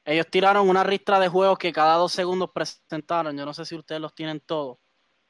ellos 0.04 0.26
tiraron 0.30 0.68
una 0.68 0.82
ristra 0.82 1.20
de 1.20 1.28
juegos 1.28 1.58
que 1.58 1.72
cada 1.72 1.96
dos 1.96 2.12
segundos 2.12 2.50
presentaron. 2.52 3.36
Yo 3.36 3.44
no 3.44 3.54
sé 3.54 3.64
si 3.64 3.76
ustedes 3.76 4.00
los 4.00 4.14
tienen 4.14 4.40
todos. 4.40 4.78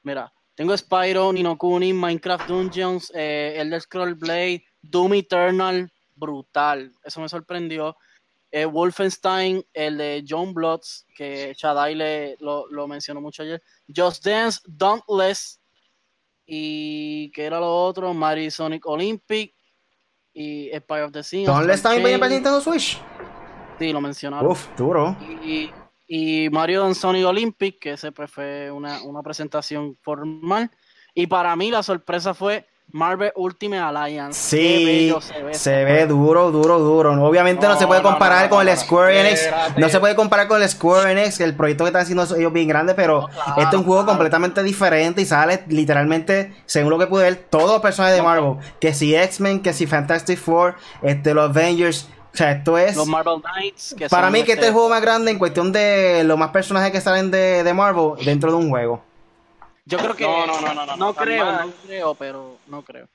Mira, 0.03 0.33
tengo 0.55 0.77
Spyro, 0.77 1.33
Nino 1.33 1.57
Kuni, 1.57 1.93
Minecraft 1.93 2.49
Dungeons, 2.49 3.13
eh, 3.15 3.55
Elder 3.57 3.81
Scroll 3.81 4.15
Blade, 4.15 4.65
Doom 4.81 5.15
Eternal, 5.15 5.93
brutal. 6.15 6.93
Eso 7.05 7.21
me 7.21 7.29
sorprendió. 7.29 7.97
Eh, 8.51 8.67
Wolfenstein, 8.67 9.65
el 9.73 9.97
de 9.97 10.25
John 10.29 10.53
Bloods, 10.53 11.07
que 11.17 11.55
Shadai 11.57 11.95
le, 11.95 12.37
lo, 12.41 12.67
lo 12.69 12.87
mencionó 12.87 13.21
mucho 13.21 13.43
ayer. 13.43 13.63
Just 13.95 14.25
Dance, 14.25 14.61
Dauntless, 14.67 15.59
y 16.45 17.31
que 17.33 17.45
era 17.45 17.59
lo 17.61 17.85
otro, 17.85 18.13
Mario 18.13 18.51
Sonic 18.51 18.87
Olympic, 18.87 19.55
y 20.35 20.71
Empire 20.71 21.05
of 21.05 21.13
the 21.13 21.23
Sea. 21.23 21.47
¿Dónde 21.47 21.73
está 21.73 21.91
Astral 21.91 21.97
también 21.97 22.21
para 22.21 22.31
Chain. 22.31 22.43
Nintendo 22.43 22.61
Switch? 22.61 23.01
Sí, 23.79 23.93
lo 23.93 24.01
mencionaron. 24.01 24.51
Uf, 24.51 24.67
duro. 24.77 25.17
Y, 25.45 25.71
y 26.07 26.49
Mario 26.51 26.87
en 26.87 26.95
Sonic 26.95 27.27
Olympic, 27.27 27.79
que 27.79 27.93
ese 27.93 28.13
pues 28.13 28.31
fue 28.31 28.71
una, 28.71 29.03
una 29.03 29.23
presentación 29.23 29.97
formal. 30.03 30.71
Y 31.15 31.27
para 31.27 31.55
mí 31.57 31.71
la 31.71 31.83
sorpresa 31.83 32.33
fue 32.35 32.67
Marvel 32.93 33.33
Ultimate 33.37 33.83
Alliance. 33.83 34.39
Sí, 34.39 34.85
bello 34.85 35.21
se 35.21 35.43
ve. 35.43 35.55
se 35.55 35.85
ve 35.85 36.07
duro, 36.07 36.51
duro, 36.51 36.79
duro. 36.79 37.13
Obviamente 37.25 37.67
no, 37.67 37.73
No, 37.73 37.79
se 37.79 37.87
puede 37.87 38.03
comparar 38.03 38.45
no, 38.45 38.57
con 38.57 38.69
el. 38.69 38.77
Square 38.77 39.21
Enix. 39.21 39.49
No 39.79 39.89
se 39.89 39.99
puede 39.99 40.15
comparar 40.15 40.47
con 40.47 40.63
el 40.63 40.69
Square 40.69 41.13
Enix, 41.13 41.41
el 41.41 41.55
proyecto 41.55 41.85
que 41.85 41.89
están 41.89 42.03
haciendo 42.03 42.25
ellos 42.37 42.53
bien 42.53 42.69
grande, 42.69 42.95
pero 42.95 43.29
claro, 43.29 43.63
este 43.63 43.77
es 43.77 43.81
un 43.81 43.85
juego 43.85 44.03
claro. 44.03 44.19
completamente 44.19 44.63
diferente 44.63 45.23
y 45.23 45.25
sale 45.25 45.65
literalmente, 45.69 46.55
según 46.67 46.91
lo 46.91 46.99
que 46.99 47.07
pude 47.07 47.25
ver, 47.25 47.37
todos 47.49 47.71
los 47.71 47.81
personajes 47.81 48.17
de 48.17 48.23
Marvel. 48.23 48.57
Que 48.79 48.93
si 48.93 49.15
X-Men, 49.15 49.63
que 49.63 49.73
si 49.73 49.87
Fantastic 49.87 50.39
Four, 50.39 50.75
este, 51.03 51.33
los 51.33 51.49
Avengers. 51.49 52.09
O 52.33 52.37
sea, 52.37 52.53
esto 52.53 52.79
es... 52.79 52.97
Los 52.97 53.07
Marvel 53.07 53.43
Knights. 53.43 53.95
Que 53.97 54.09
Para 54.09 54.29
son, 54.29 54.33
mí 54.33 54.39
que 54.45 54.53
este 54.53 54.53
es 54.53 54.59
este, 54.59 54.67
el 54.69 54.73
juego 54.73 54.89
más 54.89 55.03
grande 55.03 55.31
en 55.31 55.39
cuestión 55.39 55.71
de 55.71 56.25
los 56.25 56.39
más 56.39 56.51
personajes 56.51 56.91
que 56.91 57.01
salen 57.01 57.31
de, 57.31 57.63
de 57.63 57.75
Marvel 57.75 58.25
dentro 58.25 58.51
de 58.51 58.57
un 58.57 58.71
juego. 58.71 59.03
Yo 59.85 59.99
creo 59.99 60.15
que. 60.15 60.25
No, 60.25 60.47
no, 60.47 60.61
no, 60.61 60.75
no, 60.75 60.87
no, 60.87 60.97
No 60.97 61.15
creo, 61.15 61.45
mal. 61.45 61.67
no 61.69 61.73
creo, 61.87 62.15
pero 62.15 62.57
no 62.69 62.83
creo. 62.83 63.09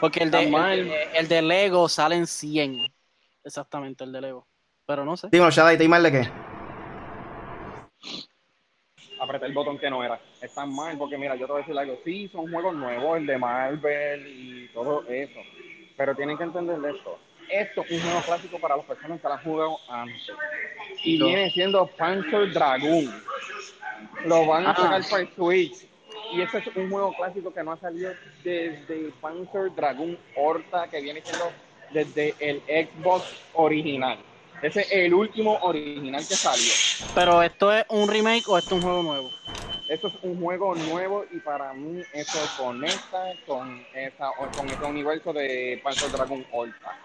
Porque 0.00 0.24
el 0.24 0.30
de, 0.30 0.42
el 0.44 0.50
de, 0.88 1.02
el 1.14 1.28
de 1.28 1.42
Lego 1.42 1.88
salen 1.88 2.26
100. 2.26 2.92
Exactamente, 3.44 4.02
el 4.02 4.12
de 4.12 4.20
Lego. 4.20 4.46
Pero 4.86 5.04
no 5.04 5.16
sé. 5.16 5.28
Dímelo, 5.30 5.50
Shadai, 5.50 5.78
¿te 5.78 5.86
mal 5.86 6.02
de 6.02 6.10
qué? 6.12 6.28
apreté 9.22 9.46
el 9.46 9.52
botón 9.52 9.78
que 9.78 9.88
no 9.88 10.02
era. 10.02 10.20
Está 10.40 10.66
mal, 10.66 10.98
porque 10.98 11.16
mira, 11.16 11.36
yo 11.36 11.46
te 11.46 11.52
voy 11.52 11.62
a 11.62 11.64
decir 11.64 11.78
algo. 11.78 11.98
Sí, 12.04 12.28
son 12.32 12.50
juegos 12.50 12.74
nuevos, 12.74 13.18
el 13.18 13.26
de 13.26 13.38
Marvel 13.38 14.26
y 14.26 14.68
todo 14.72 15.04
eso. 15.08 15.38
Pero 15.96 16.16
tienen 16.16 16.36
que 16.36 16.44
entender 16.44 16.78
esto. 16.92 17.18
Esto 17.50 17.84
es 17.88 17.90
un 17.92 18.00
juego 18.00 18.20
clásico 18.22 18.58
para 18.58 18.76
las 18.76 18.86
personas 18.86 19.20
que 19.20 19.28
lo 19.28 19.34
han 19.34 19.42
jugado 19.44 19.78
antes. 19.88 20.22
Y 21.04 21.22
viene 21.22 21.50
siendo 21.50 21.86
Panzer 21.86 22.52
Dragoon. 22.52 23.22
Lo 24.26 24.46
van 24.46 24.66
a 24.66 24.70
Ah. 24.70 24.76
sacar 24.76 25.02
para 25.10 25.22
el 25.22 25.34
Switch. 25.34 25.86
Y 26.32 26.40
ese 26.40 26.58
es 26.58 26.66
un 26.76 26.90
juego 26.90 27.12
clásico 27.14 27.52
que 27.52 27.62
no 27.62 27.72
ha 27.72 27.76
salido 27.78 28.12
desde 28.42 29.10
Panzer 29.20 29.74
Dragoon 29.74 30.18
Horta, 30.36 30.88
que 30.88 31.00
viene 31.00 31.20
siendo 31.22 31.50
desde 31.92 32.34
el 32.38 32.60
Xbox 32.66 33.24
original. 33.54 34.18
Ese 34.62 34.80
es 34.82 34.92
el 34.92 35.12
último 35.12 35.58
original 35.62 36.20
que 36.26 36.34
salió. 36.34 36.72
Pero 37.14 37.42
esto 37.42 37.72
es 37.72 37.84
un 37.90 38.08
remake 38.08 38.48
o 38.48 38.56
esto 38.56 38.76
es 38.76 38.82
un 38.82 38.82
juego 38.82 39.02
nuevo. 39.02 39.30
Esto 39.88 40.06
es 40.08 40.14
un 40.22 40.40
juego 40.40 40.74
nuevo 40.74 41.24
y 41.32 41.38
para 41.40 41.74
mí 41.74 42.00
eso 42.14 42.38
conecta 42.56 43.24
con 43.46 43.84
esa 43.92 44.30
con 44.56 44.66
ese 44.70 44.84
universo 44.84 45.32
de 45.34 45.80
Panzer 45.84 46.10
Dragon 46.12 46.46
Ultra. 46.52 46.98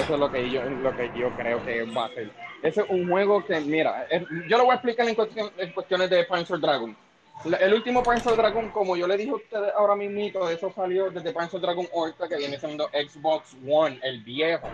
Eso 0.00 0.14
es 0.14 0.20
lo 0.20 0.30
que 0.30 0.50
yo 0.50 0.62
lo 0.64 0.96
que 0.96 1.10
yo 1.16 1.30
creo 1.36 1.64
que 1.64 1.82
va 1.84 2.06
a 2.06 2.08
ser. 2.10 2.30
Ese 2.62 2.80
es 2.82 2.86
un 2.90 3.08
juego 3.08 3.44
que 3.44 3.60
mira, 3.60 4.06
es- 4.10 4.22
yo 4.48 4.58
lo 4.58 4.64
voy 4.64 4.72
a 4.72 4.74
explicar 4.76 5.08
en, 5.08 5.14
cuestión- 5.14 5.50
en 5.58 5.72
cuestiones 5.72 6.10
de 6.10 6.24
Panzer 6.24 6.58
Dragon. 6.58 6.96
La- 7.44 7.58
El 7.58 7.74
último 7.74 8.02
Panzer 8.02 8.34
Dragon, 8.36 8.70
como 8.70 8.96
yo 8.96 9.06
le 9.06 9.16
dije 9.16 9.30
a 9.30 9.34
ustedes 9.34 9.72
ahora 9.76 9.94
mismo, 9.94 10.48
eso 10.48 10.72
salió 10.74 11.10
desde 11.10 11.32
Panzer 11.32 11.60
Dragon 11.60 11.86
Ultra, 11.92 12.28
que 12.28 12.36
viene 12.36 12.58
siendo 12.58 12.88
Xbox 12.88 13.54
One, 13.68 13.98
el 14.02 14.22
viejo. 14.22 14.68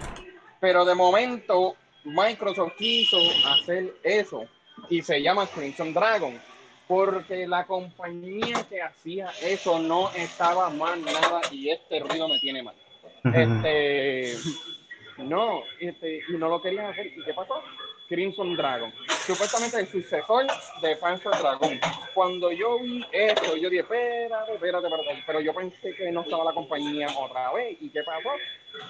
Pero 0.60 0.84
de 0.84 0.94
momento, 0.94 1.74
Microsoft 2.04 2.72
quiso 2.78 3.16
hacer 3.46 3.94
eso 4.02 4.44
y 4.88 5.02
se 5.02 5.20
llama 5.22 5.46
Crimson 5.46 5.92
Dragon. 5.92 6.40
Porque 6.88 7.46
la 7.46 7.64
compañía 7.64 8.64
que 8.68 8.82
hacía 8.82 9.30
eso 9.42 9.78
no 9.78 10.10
estaba 10.14 10.68
mal 10.70 11.02
nada 11.04 11.40
y 11.50 11.70
este 11.70 12.00
ruido 12.00 12.28
me 12.28 12.38
tiene 12.38 12.62
mal. 12.62 12.74
Este, 13.24 14.34
no, 15.18 15.62
este, 15.80 16.22
y 16.28 16.32
no 16.32 16.48
lo 16.48 16.62
querían 16.62 16.86
hacer. 16.86 17.06
¿Y 17.06 17.22
qué 17.24 17.34
pasó? 17.34 17.62
Crimson 18.08 18.56
Dragon. 18.56 18.92
Supuestamente 19.26 19.80
el 19.80 19.86
sucesor 19.86 20.46
de 20.82 20.96
Panzer 20.96 21.32
Dragon. 21.32 21.80
Cuando 22.14 22.52
yo 22.52 22.78
vi 22.78 23.04
esto, 23.10 23.56
yo 23.56 23.70
dije, 23.70 23.82
espérate, 23.82 24.52
espérate, 24.52 24.86
espérate. 24.86 25.22
Pero 25.26 25.40
yo 25.40 25.54
pensé 25.54 25.94
que 25.94 26.12
no 26.12 26.20
estaba 26.20 26.44
la 26.44 26.52
compañía 26.52 27.08
otra 27.18 27.52
vez. 27.52 27.78
¿Y 27.80 27.88
qué 27.88 28.02
pasó? 28.02 28.28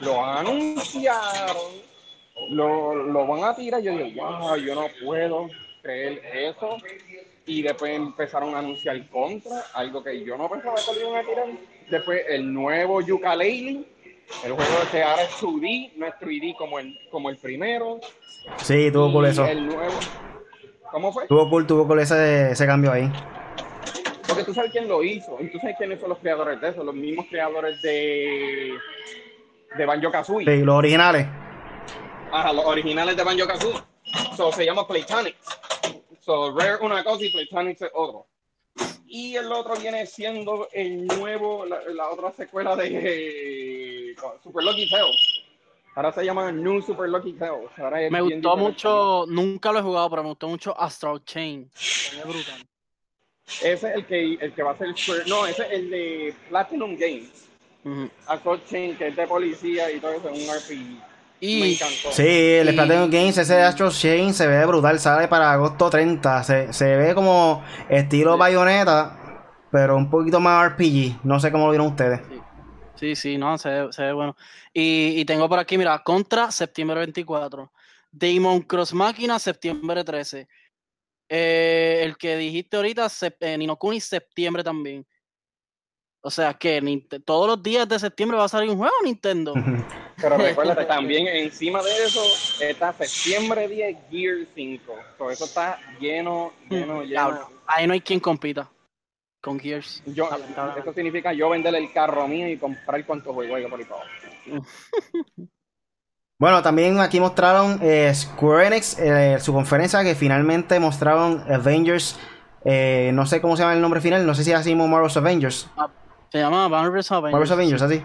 Lo 0.01 0.25
anunciaron, 0.25 1.73
lo, 2.51 2.95
lo 2.95 3.27
van 3.27 3.45
a 3.45 3.55
tirar. 3.55 3.81
Yo 3.81 3.93
dije, 3.93 4.21
wow, 4.21 4.57
yo 4.57 4.75
no 4.75 4.89
puedo 5.05 5.49
creer 5.83 6.21
eso. 6.35 6.79
Y 7.47 7.63
después 7.63 7.95
empezaron 7.95 8.55
a 8.55 8.61
anunciar 8.61 9.09
contra, 9.09 9.65
algo 9.75 10.03
que 10.03 10.25
yo 10.25 10.37
no 10.37 10.49
pensaba 10.49 10.77
que 10.77 11.01
lo 11.01 11.11
iban 11.11 11.25
a 11.25 11.29
tirar. 11.29 11.47
Después 11.91 12.25
el 12.29 12.53
nuevo 12.53 13.01
Yooka-Laylee 13.01 13.85
el 14.45 14.53
juego 14.53 14.71
de 14.93 15.03
ahora 15.03 15.23
es 15.23 15.31
2D, 15.41 15.93
no 15.97 16.07
es 16.07 16.15
3D 16.15 16.57
como 16.57 16.79
el, 16.79 16.99
como 17.11 17.31
el 17.31 17.37
primero. 17.37 18.01
Sí, 18.57 18.91
tuvo 18.93 19.13
cool 19.13 19.27
eso. 19.27 19.47
El 19.47 19.67
nuevo. 19.67 19.95
¿Cómo 20.91 21.13
fue? 21.13 21.27
Tuvo 21.27 21.49
cool, 21.49 21.67
tuvo 21.67 21.87
cool 21.87 22.01
ese, 22.01 22.51
ese 22.51 22.67
cambio 22.67 22.93
ahí. 22.93 23.11
Porque 24.27 24.45
tú 24.45 24.53
sabes 24.53 24.73
quién 24.73 24.89
lo 24.89 25.03
hizo. 25.03 25.37
Y 25.41 25.51
tú 25.51 25.59
sabes 25.59 25.77
quiénes 25.77 26.01
son 26.01 26.11
los 26.11 26.19
creadores 26.19 26.61
de 26.61 26.69
eso. 26.71 26.83
Los 26.83 26.95
mismos 26.95 27.27
creadores 27.29 27.81
de. 27.83 28.73
de 29.77 29.87
Banjo 29.87 30.11
Kazooie. 30.11 30.45
Sí, 30.45 30.63
los 30.63 30.75
originales. 30.75 31.27
Ajá, 32.31 32.53
los 32.53 32.65
originales 32.65 33.17
de 33.17 33.25
Banjo 33.25 33.47
Kazooie. 33.47 33.81
So, 34.37 34.53
se 34.53 34.65
llama 34.65 34.87
Playtonics. 34.87 35.61
So, 36.21 36.57
Rare 36.59 36.79
una 36.83 37.05
cosa 37.05 37.25
y 37.25 37.31
Playtonics 37.31 37.83
es 37.83 37.91
otro. 37.95 38.27
Y 39.07 39.37
el 39.37 39.53
otro 39.53 39.77
viene 39.77 40.07
siendo 40.07 40.69
el 40.73 41.07
nuevo, 41.07 41.67
la, 41.67 41.81
la 41.93 42.09
otra 42.11 42.33
secuela 42.33 42.75
de 42.75 43.92
Super 44.43 44.65
Lucky 44.65 44.89
Tales. 44.91 45.17
Ahora 45.95 46.13
se 46.13 46.25
llama 46.25 46.51
New 46.51 46.81
Super 46.83 47.09
Lucky 47.09 47.35
Tales. 47.35 47.69
Ahora 47.79 48.01
es 48.03 48.11
Me 48.11 48.21
gustó 48.21 48.35
diferente. 48.37 48.63
mucho, 48.63 49.25
nunca 49.29 49.73
lo 49.73 49.79
he 49.79 49.83
jugado, 49.83 50.09
pero 50.11 50.23
me 50.23 50.29
gustó 50.31 50.49
mucho 50.49 50.79
Astral 50.81 51.23
Chain. 51.25 51.71
Es 51.75 52.21
brutal. 52.25 52.67
Ese 53.63 53.73
es 53.73 53.85
el 53.85 54.07
que, 54.07 54.35
el 54.35 54.53
que 54.55 54.63
va 54.63 54.71
a 54.73 54.79
ser 54.79 54.89
Square- 54.97 55.25
No, 55.27 55.47
ese 55.47 55.63
es 55.67 55.73
el 55.73 55.91
de 55.91 56.35
Platinum 56.49 56.97
Games. 56.97 57.49
Ujú. 57.85 58.09
Assault 58.29 58.65
Chain, 58.71 58.97
que 58.97 59.09
es 59.09 59.17
de 59.17 59.27
policía 59.27 59.91
y 59.91 59.99
todo 60.01 60.13
eso, 60.13 60.29
es 60.31 60.49
un 60.49 60.55
RPG. 60.55 60.79
Me 60.79 61.47
Y 61.49 61.73
encantó. 61.75 62.13
Sí, 62.13 62.23
el 62.23 62.69
Y- 62.69 62.73
Splatoon 62.73 63.11
Games, 63.11 63.37
ese 63.37 63.55
de 63.55 63.63
Astro 63.63 63.91
Chain 63.91 64.33
se 64.33 64.47
ve 64.47 64.65
brutal, 64.65 65.01
sale 65.01 65.27
para 65.27 65.51
agosto 65.53 65.91
30. 65.91 66.45
Se, 66.45 66.73
se 66.73 66.97
ve 66.97 67.15
como 67.15 67.63
estilo 67.89 68.39
bayoneta, 68.39 69.19
pero 69.73 69.97
un 69.97 70.09
poquito 70.09 70.39
más 70.39 70.65
RPG. 70.71 71.19
No 71.25 71.41
sé 71.41 71.51
cómo 71.51 71.65
lo 71.67 71.73
vieron 71.73 71.89
ustedes. 71.89 72.21
sí, 72.29 72.41
sí, 73.17 73.37
no, 73.37 73.59
se 73.59 73.69
ve, 73.69 73.93
se 73.93 74.03
ve 74.03 74.13
bueno. 74.13 74.37
Y, 74.73 75.21
y 75.21 75.25
tengo 75.25 75.49
por 75.49 75.59
aquí, 75.59 75.77
mira, 75.77 76.03
Contra, 76.03 76.51
septiembre 76.51 76.99
24. 77.01 77.73
Demon 78.11 78.61
Cross 78.63 78.95
Máquina, 78.95 79.39
septiembre 79.39 80.05
13. 80.05 80.47
Eh, 81.29 82.01
el 82.05 82.17
que 82.17 82.37
dijiste 82.37 82.77
ahorita, 82.77 83.07
sep- 83.07 83.37
eh, 83.41 83.57
Nino 83.59 83.77
Kuni, 83.77 84.01
septiembre 84.01 84.63
también. 84.63 85.07
O 86.25 86.31
sea 86.31 86.55
que 86.55 86.81
todos 87.25 87.49
los 87.49 87.63
días 87.63 87.89
de 87.89 87.99
septiembre 87.99 88.39
va 88.39 88.45
a 88.45 88.49
salir 88.49 88.71
un 88.71 88.77
juego 88.79 88.95
Nintendo. 89.05 89.55
Pero 90.21 90.37
recuérdate, 90.39 90.85
también 90.85 91.27
encima 91.27 91.83
de 91.83 91.91
eso 92.05 92.23
está 92.61 92.93
septiembre 92.93 93.67
10 93.67 93.97
Gear 94.11 94.37
5. 94.55 94.95
So, 95.19 95.31
eso 95.31 95.45
está 95.47 95.81
lleno, 95.99 96.53
lleno, 96.71 97.03
lleno. 97.03 97.51
Ahí 97.67 97.87
no 97.87 97.95
hay 97.95 98.01
quien 98.01 98.21
compita 98.21 98.71
con 99.43 99.59
Gears. 99.59 100.03
Yo, 100.07 100.29
eso 100.79 100.93
significa 100.95 101.33
yo 101.33 101.51
vender 101.51 101.75
el 101.75 101.93
carro 101.93 102.27
mío 102.27 102.49
y 102.49 102.57
comprar 102.57 103.05
cuantos 103.05 103.35
juegos 103.35 103.57
haya 103.57 103.69
por 103.69 103.81
ahí 103.81 103.87
abajo. 103.87 104.67
Bueno, 106.39 106.61
también 106.63 106.99
aquí 106.99 107.21
mostraron 107.21 107.79
eh, 107.83 108.13
Square 108.13 108.67
Enix, 108.67 108.99
eh, 108.99 109.39
su 109.39 109.53
conferencia 109.53 110.03
que 110.03 110.15
finalmente 110.17 110.81
mostraron 110.81 111.41
Avengers. 111.53 112.19
eh, 112.65 113.11
no 113.15 113.27
sé 113.27 113.41
cómo 113.41 113.57
se 113.57 113.63
llama 113.63 113.75
el 113.75 113.81
nombre 113.81 114.01
final, 114.01 114.27
no 114.27 114.35
sé 114.35 114.43
si 114.43 114.51
es 114.51 114.59
así 114.59 114.71
mismo 114.71 114.89
Marvel's 114.89 115.17
Avengers. 115.17 115.69
Se 116.31 116.39
llama 116.39 116.69
Marvel's 116.69 117.13
Avengers. 117.13 117.33
Marvel's 117.33 117.51
Avengers, 117.53 117.83
así. 117.83 118.03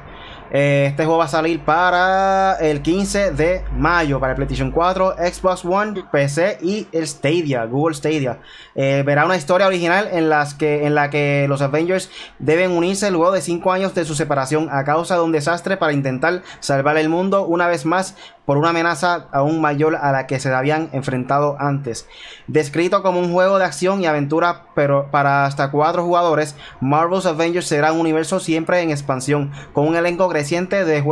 Eh, 0.52 0.86
este 0.90 1.04
juego 1.04 1.20
va 1.20 1.26
a 1.26 1.30
salir 1.30 1.60
para 1.60 2.58
el 2.60 2.82
15 2.82 3.32
de 3.32 3.64
mayo 3.76 4.20
para 4.20 4.34
el 4.34 4.36
PlayStation 4.38 4.72
4, 4.72 5.16
Xbox 5.18 5.66
One, 5.66 6.04
PC 6.12 6.60
y 6.62 6.88
el 6.92 7.08
Stadia, 7.08 7.66
Google 7.66 7.96
Stadia. 7.96 8.40
Eh, 8.76 9.04
verá 9.06 9.26
una 9.26 9.36
historia 9.36 9.68
original 9.68 10.08
en, 10.12 10.30
las 10.30 10.54
que, 10.54 10.86
en 10.86 10.96
la 10.96 11.10
que 11.10 11.46
los 11.50 11.62
Avengers 11.62 12.10
deben 12.40 12.72
unirse 12.72 13.12
luego 13.12 13.32
de 13.32 13.42
5 13.42 13.72
años 13.72 13.94
de 13.94 14.06
su 14.06 14.16
separación 14.16 14.70
a 14.72 14.84
causa 14.84 15.16
de 15.16 15.22
un 15.22 15.32
desastre 15.32 15.78
para 15.78 15.94
intentar 15.94 16.44
salvar 16.60 16.98
el 16.98 17.10
mundo 17.10 17.46
una 17.46 17.68
vez 17.68 17.86
más 17.86 18.16
por 18.48 18.56
una 18.58 18.70
amenaza 18.70 19.28
aún 19.34 19.60
mayor 19.60 19.98
a 19.98 20.14
la 20.14 20.26
que 20.26 20.40
se 20.40 20.54
habían 20.54 20.88
enfrentado 20.94 21.58
antes. 21.60 22.08
Descrito 22.48 23.04
como 23.04 23.20
un 23.20 23.34
juego 23.34 23.60
de 23.60 23.66
acción 23.66 24.02
y 24.02 24.06
aventura, 24.06 24.68
pero 24.74 25.12
para 25.12 25.44
hasta 25.44 25.70
cuatro 25.70 26.06
jugadores, 26.06 26.56
Marvel's 26.80 27.26
Avengers 27.26 27.68
será 27.68 27.92
un 27.92 28.00
universo 28.00 28.40
siempre 28.40 28.80
en 28.80 28.90
expansión, 28.90 29.52
con 29.74 29.86
un 29.86 29.98
elenco 29.98 30.30
creciente 30.30 30.86
de, 30.86 31.04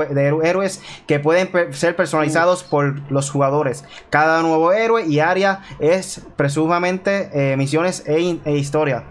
héroes 0.44 0.82
que 1.08 1.20
pueden 1.20 1.74
ser 1.74 1.98
personalizados 1.98 2.64
por 2.64 3.02
los 3.12 3.30
jugadores. 3.30 3.84
Cada 4.10 4.42
nuevo 4.42 4.72
héroe 4.72 5.06
y 5.06 5.20
área 5.20 5.60
es 5.80 6.22
presumamente 6.38 7.32
eh, 7.34 7.58
misiones 7.58 8.02
e, 8.08 8.40
e 8.46 8.56
historia 8.56 9.04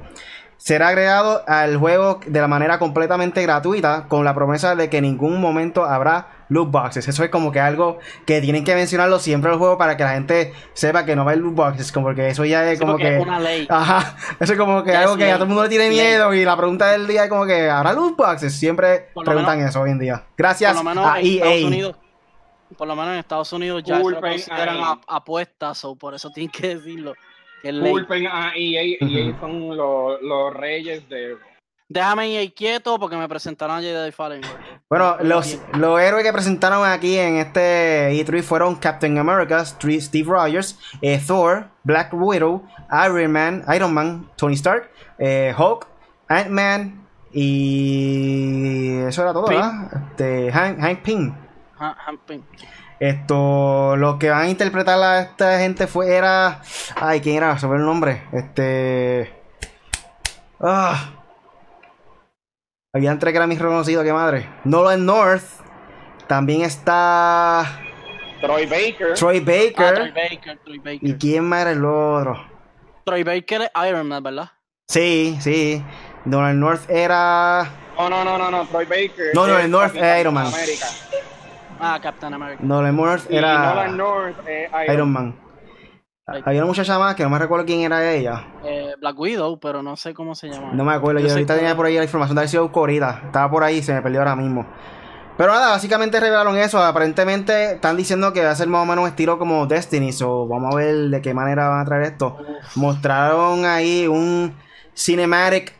será 0.56 0.88
agregado 0.88 1.42
al 1.46 1.76
juego 1.76 2.20
de 2.26 2.40
la 2.40 2.48
manera 2.48 2.78
completamente 2.78 3.42
gratuita 3.42 4.06
con 4.08 4.24
la 4.24 4.34
promesa 4.34 4.74
de 4.76 4.88
que 4.88 4.98
en 4.98 5.04
ningún 5.04 5.40
momento 5.40 5.84
habrá 5.84 6.28
loot 6.48 6.70
boxes. 6.70 7.08
Eso 7.08 7.24
es 7.24 7.30
como 7.30 7.50
que 7.52 7.60
algo 7.60 7.98
que 8.26 8.40
tienen 8.40 8.64
que 8.64 8.74
mencionarlo 8.74 9.18
siempre 9.18 9.48
en 9.48 9.54
el 9.54 9.58
juego 9.58 9.76
para 9.78 9.96
que 9.96 10.04
la 10.04 10.12
gente 10.14 10.52
sepa 10.74 11.04
que 11.04 11.16
no 11.16 11.24
va 11.24 11.30
a 11.30 11.34
haber 11.34 11.42
loot 11.44 11.54
boxes, 11.54 11.90
como 11.92 12.14
que 12.14 12.28
eso 12.28 12.44
ya 12.44 12.64
es 12.70 12.78
Sí, 12.78 12.84
como 12.84 12.96
que 12.98 13.16
es 13.16 13.22
una 13.22 13.40
ley. 13.40 13.66
Ajá, 13.68 14.16
eso 14.40 14.52
es 14.52 14.58
como 14.58 14.82
que 14.84 14.92
Ya 14.92 15.00
algo 15.00 15.12
es 15.12 15.18
que 15.18 15.24
a 15.24 15.26
ley. 15.26 15.34
todo 15.34 15.42
el 15.44 15.48
mundo 15.48 15.62
le 15.64 15.68
tiene 15.68 15.88
Ley. 15.88 15.96
miedo 15.98 16.32
y 16.34 16.44
la 16.44 16.56
pregunta 16.56 16.90
del 16.92 17.06
día 17.06 17.24
es 17.24 17.30
como 17.30 17.46
que 17.46 17.68
¿habrá 17.70 17.92
loot 17.92 18.16
boxes? 18.16 18.54
Siempre 18.54 19.08
preguntan 19.14 19.56
menos- 19.58 19.70
eso 19.70 19.80
hoy 19.80 19.90
en 19.90 19.98
día. 19.98 20.22
Gracias 20.36 20.72
por 20.74 20.84
lo 20.84 20.90
menos 20.90 21.06
a 21.06 21.18
en 21.20 21.26
Estados 21.26 21.54
EA. 21.60 21.66
Unidos, 21.66 21.96
por 22.76 22.88
lo 22.88 22.96
menos 22.96 23.12
en 23.12 23.18
Estados 23.18 23.52
Unidos 23.52 23.82
ya 23.84 24.00
consideran 24.00 24.78
ap- 24.82 25.02
apuestas 25.08 25.84
o 25.84 25.94
por 25.96 26.14
eso 26.14 26.30
tienen 26.30 26.50
que 26.50 26.74
decirlo. 26.76 27.14
Culpen 27.72 28.27
a 28.27 28.53
EA, 28.57 28.96
EA 29.00 29.40
son 29.40 29.77
los, 29.77 30.20
los 30.22 30.55
reyes 30.55 31.09
de... 31.09 31.37
Déjame 31.88 32.31
ir 32.31 32.38
ahí 32.38 32.50
quieto 32.50 32.98
porque 32.98 33.16
me 33.16 33.29
presentaron 33.29 33.77
a 33.77 33.81
Jedi 33.81 34.11
Fallen. 34.11 34.40
Bueno, 34.88 35.16
los, 35.20 35.59
los 35.74 36.00
héroes 36.00 36.24
que 36.24 36.33
presentaron 36.33 36.85
aquí 36.88 37.18
en 37.18 37.37
este 37.37 38.11
E3 38.12 38.42
fueron 38.42 38.74
Captain 38.77 39.16
America, 39.18 39.64
Steve 39.64 40.00
Steve 40.00 40.27
Rogers, 40.29 40.79
eh, 41.03 41.20
Thor, 41.24 41.68
Black 41.85 42.09
Widow, 42.12 42.66
Iron 43.07 43.31
Man, 43.33 43.64
Iron 43.74 43.92
Man, 43.92 44.31
Tony 44.37 44.55
Stark, 44.55 44.90
eh, 45.18 45.55
Hulk, 45.57 45.87
Ant-Man 46.29 47.07
y 47.33 48.98
eso 49.07 49.22
era 49.22 49.33
todo, 49.33 49.44
Pym. 49.46 49.57
¿verdad? 49.61 50.03
Este, 50.11 50.53
Hank, 50.53 50.79
Hank 50.81 51.03
Pym. 51.03 51.35
Ha- 51.79 51.96
Hampin. 52.07 52.44
Esto, 53.00 53.96
lo 53.96 54.18
que 54.18 54.30
van 54.30 54.42
a 54.42 54.48
interpretar 54.48 54.98
a 55.02 55.20
esta 55.20 55.59
gente 55.59 55.87
fue, 55.87 56.14
era, 56.14 56.61
ay, 57.00 57.20
¿quién 57.20 57.37
era? 57.37 57.59
Se 57.59 57.66
el 57.66 57.85
nombre, 57.85 58.22
este, 58.33 59.33
ah, 60.61 61.11
había 62.92 63.11
entre 63.11 63.33
que 63.33 63.37
era 63.38 63.46
mi 63.48 63.57
reconocido, 63.57 64.04
qué 64.04 64.12
madre, 64.12 64.48
Nolan 64.62 65.04
North, 65.04 65.42
también 66.28 66.62
está 66.62 67.80
Troy 68.40 68.66
Baker. 68.66 69.14
Troy 69.14 69.38
Ah, 69.38 69.40
Troy 69.40 69.40
Baker, 69.40 70.12
Baker, 70.14 70.59
Troy 70.64 70.78
Baker. 70.78 70.98
y 71.02 71.14
quién 71.14 71.44
más 71.44 71.62
era 71.62 71.72
el 71.72 71.85
otro, 71.85 72.46
Troy 73.04 73.24
Baker 73.24 73.62
es 73.62 73.70
Iron 73.88 74.07
Man, 74.07 74.22
¿verdad? 74.22 74.50
sí, 74.88 75.37
sí, 75.40 75.85
Nolan 76.24 76.61
North 76.61 76.88
era, 76.88 77.68
No, 77.98 78.09
no, 78.09 78.24
no, 78.24 78.38
no, 78.38 78.50
no, 78.52 78.66
Troy 78.68 78.87
Baker. 78.87 79.35
No, 79.35 79.46
no, 79.48 79.59
el 79.59 79.68
North 79.70 79.96
es 79.96 80.20
Iron 80.20 80.35
Man. 80.35 80.46
América. 80.46 80.87
Ah, 81.80 81.98
Captain 82.02 82.32
America. 82.32 82.62
Nolan 82.62 82.96
North 82.96 83.30
Y 83.30 83.37
era 83.37 83.74
Nolan 83.74 83.96
North 83.96 84.37
es 84.48 84.70
Iron, 84.70 84.94
Iron 84.94 85.12
Man. 85.12 85.34
Había 86.46 86.60
una 86.60 86.68
muchacha 86.68 86.98
más 86.98 87.14
que 87.14 87.22
no 87.22 87.28
me 87.30 87.38
recuerdo 87.38 87.66
quién 87.66 87.82
era 87.82 88.10
ella. 88.12 88.46
Eh, 88.64 88.94
Black 88.98 89.18
Widow, 89.18 89.60
pero 89.60 89.82
no 89.82 89.94
sé 89.96 90.14
cómo 90.14 90.34
se 90.34 90.48
llama. 90.48 90.70
No 90.72 90.82
me 90.84 90.94
acuerdo, 90.94 91.20
yo, 91.20 91.30
ahorita 91.30 91.52
que- 91.54 91.60
tenía 91.60 91.76
por 91.76 91.84
ahí 91.87 91.96
la 91.96 92.04
información 92.04 92.34
de 92.37 92.40
haber 92.40 92.48
sido 92.48 92.70
ahorita. 92.74 93.22
Estaba 93.26 93.50
por 93.50 93.62
ahí, 93.62 93.82
se 93.82 93.92
me 93.92 94.00
perdió 94.00 94.20
ahora 94.20 94.34
mismo. 94.34 94.66
Pero 95.37 95.52
nada, 95.52 95.70
básicamente 95.72 96.18
revelaron 96.20 96.56
eso. 96.56 96.82
Aparentemente 96.82 97.72
están 97.72 97.96
diciendo 97.96 98.32
que 98.32 98.42
va 98.44 98.52
a 98.52 98.54
ser 98.54 98.68
más 98.68 98.82
o 98.82 98.87
menos 98.87 99.02
un 99.02 99.08
estilo 99.10 99.38
como 99.38 99.66
Destiny. 99.66 100.12
So, 100.12 100.46
vamos 100.46 100.72
a 100.72 100.76
ver 100.78 100.94
de 101.10 101.20
qué 101.20 101.34
manera 101.34 101.68
van 101.68 101.80
a 101.80 101.84
traer 101.84 102.04
esto. 102.04 102.38
Mostraron 102.76 103.64
ahí 103.66 104.06
un 104.06 104.54
cinematic 104.94 105.74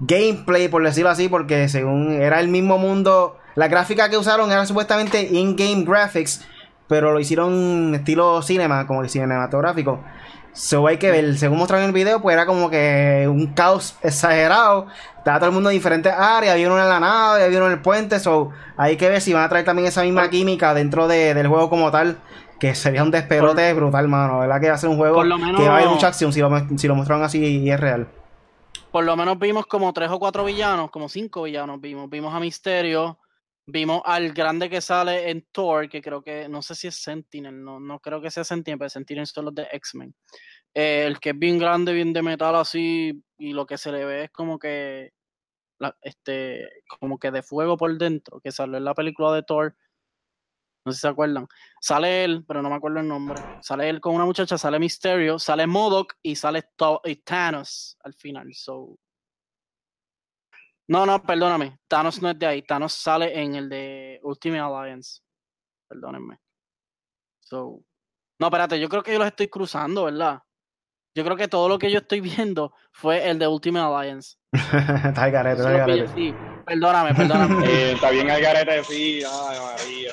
gameplay, 0.00 0.68
por 0.68 0.82
decirlo 0.82 1.10
así, 1.10 1.28
porque 1.28 1.68
según 1.68 2.12
era 2.20 2.40
el 2.40 2.48
mismo 2.48 2.76
mundo. 2.76 3.38
La 3.56 3.68
gráfica 3.68 4.08
que 4.08 4.16
usaron 4.16 4.50
era 4.52 4.64
supuestamente 4.66 5.20
in-game 5.22 5.84
graphics. 5.84 6.46
pero 6.88 7.10
lo 7.12 7.18
hicieron 7.18 7.96
estilo 7.96 8.40
cinema, 8.42 8.86
como 8.86 9.04
cinematográfico. 9.08 10.04
So 10.52 10.86
hay 10.86 10.98
que 10.98 11.10
ver, 11.10 11.36
según 11.36 11.58
mostraron 11.58 11.82
en 11.82 11.88
el 11.88 11.94
video, 11.94 12.22
pues 12.22 12.32
era 12.34 12.46
como 12.46 12.70
que 12.70 13.26
un 13.28 13.48
caos 13.48 13.96
exagerado. 14.02 14.86
Estaba 15.18 15.38
todo 15.40 15.48
el 15.48 15.54
mundo 15.54 15.68
en 15.70 15.74
diferentes 15.74 16.12
áreas, 16.12 16.54
había 16.54 16.68
uno 16.68 16.80
en 16.80 16.88
la 16.88 17.00
nave, 17.00 17.42
había 17.44 17.58
uno 17.58 17.66
en 17.66 17.72
el 17.72 17.80
puente. 17.82 18.20
So 18.20 18.50
hay 18.76 18.96
que 18.96 19.08
ver 19.08 19.20
si 19.20 19.32
van 19.34 19.42
a 19.42 19.48
traer 19.48 19.64
también 19.64 19.88
esa 19.88 20.02
misma 20.02 20.30
química 20.30 20.72
dentro 20.74 21.08
de, 21.08 21.34
del 21.34 21.48
juego 21.48 21.68
como 21.68 21.90
tal. 21.90 22.18
Que 22.60 22.74
sería 22.74 23.02
un 23.02 23.10
despelote 23.10 23.74
brutal, 23.74 24.06
mano. 24.08 24.38
¿Verdad? 24.38 24.60
Que 24.60 24.68
va 24.68 24.74
a 24.76 24.78
ser 24.78 24.88
un 24.88 24.96
juego 24.96 25.22
menos- 25.24 25.60
que 25.60 25.68
va 25.68 25.74
a 25.74 25.78
haber 25.78 25.90
mucha 25.90 26.06
acción 26.06 26.32
si 26.32 26.40
lo, 26.40 26.50
si 26.78 26.86
lo 26.88 26.94
mostraron 26.94 27.24
así 27.24 27.44
y 27.44 27.70
es 27.70 27.80
real. 27.80 28.06
Por 28.92 29.04
lo 29.04 29.14
menos 29.16 29.38
vimos 29.38 29.66
como 29.66 29.92
tres 29.92 30.08
o 30.10 30.18
cuatro 30.20 30.44
villanos, 30.44 30.90
como 30.90 31.08
cinco 31.08 31.42
villanos 31.42 31.80
vimos. 31.80 32.08
Vimos 32.08 32.32
a 32.32 32.40
Misterio, 32.40 33.18
vimos 33.66 34.02
al 34.04 34.32
grande 34.32 34.70
que 34.70 34.80
sale 34.80 35.30
en 35.30 35.46
Thor, 35.52 35.88
que 35.88 36.00
creo 36.00 36.22
que, 36.22 36.48
no 36.48 36.62
sé 36.62 36.74
si 36.74 36.86
es 36.86 36.94
Sentinel, 36.96 37.62
no, 37.62 37.80
no 37.80 37.98
creo 38.00 38.20
que 38.20 38.30
sea 38.30 38.44
Sentinel, 38.44 38.78
pero 38.78 38.88
Sentinel 38.90 39.26
son 39.26 39.46
los 39.46 39.54
de 39.54 39.66
X-Men. 39.72 40.14
Eh, 40.74 41.04
el 41.06 41.18
que 41.18 41.30
es 41.30 41.38
bien 41.38 41.58
grande, 41.58 41.92
bien 41.92 42.12
de 42.12 42.22
metal 42.22 42.54
así, 42.54 43.22
y 43.38 43.52
lo 43.52 43.66
que 43.66 43.78
se 43.78 43.90
le 43.90 44.04
ve 44.04 44.24
es 44.24 44.30
como 44.30 44.58
que, 44.58 45.12
este, 46.00 46.68
como 47.00 47.18
que 47.18 47.30
de 47.30 47.42
fuego 47.42 47.76
por 47.76 47.96
dentro, 47.98 48.40
que 48.40 48.52
salió 48.52 48.76
en 48.76 48.84
la 48.84 48.94
película 48.94 49.32
de 49.32 49.42
Thor. 49.42 49.76
No 50.84 50.92
sé 50.92 50.98
si 50.98 51.00
se 51.00 51.08
acuerdan. 51.08 51.48
Sale 51.80 52.22
él, 52.22 52.44
pero 52.46 52.62
no 52.62 52.70
me 52.70 52.76
acuerdo 52.76 53.00
el 53.00 53.08
nombre. 53.08 53.42
Sale 53.60 53.88
él 53.88 54.00
con 54.00 54.14
una 54.14 54.24
muchacha, 54.24 54.56
sale 54.56 54.78
Mysterio, 54.78 55.36
sale 55.36 55.66
Modok 55.66 56.14
y 56.22 56.36
sale 56.36 56.62
To- 56.76 57.02
Thanos 57.24 57.98
al 58.04 58.14
final. 58.14 58.54
So. 58.54 58.96
No, 60.88 61.04
no, 61.04 61.20
perdóname. 61.22 61.78
Thanos 61.88 62.22
no 62.22 62.30
es 62.30 62.38
de 62.38 62.46
ahí. 62.46 62.62
Thanos 62.62 62.92
sale 62.92 63.40
en 63.40 63.54
el 63.56 63.68
de 63.68 64.20
Ultimate 64.22 64.60
Alliance. 64.60 65.20
Perdónenme. 65.88 66.38
So. 67.40 67.80
No, 68.38 68.46
espérate, 68.48 68.78
yo 68.78 68.88
creo 68.88 69.02
que 69.02 69.12
yo 69.12 69.18
los 69.18 69.26
estoy 69.28 69.48
cruzando, 69.48 70.04
¿verdad? 70.04 70.40
Yo 71.16 71.24
creo 71.24 71.36
que 71.36 71.48
todo 71.48 71.68
lo 71.68 71.78
que 71.78 71.90
yo 71.90 71.98
estoy 72.00 72.20
viendo 72.20 72.72
fue 72.92 73.28
el 73.28 73.38
de 73.38 73.48
Ultimate 73.48 73.84
Alliance. 73.94 74.36
está 74.52 75.32
carete, 75.32 75.60
Eso 75.60 75.70
está 75.70 75.86
carete. 75.86 76.08
sí. 76.14 76.34
Perdóname, 76.66 77.14
perdóname. 77.14 77.66
Eh, 77.70 77.92
está 77.92 78.10
bien 78.10 78.28
el 78.28 78.42
garete, 78.42 78.84
sí, 78.84 79.22
ay 79.24 79.58
María. 79.60 80.12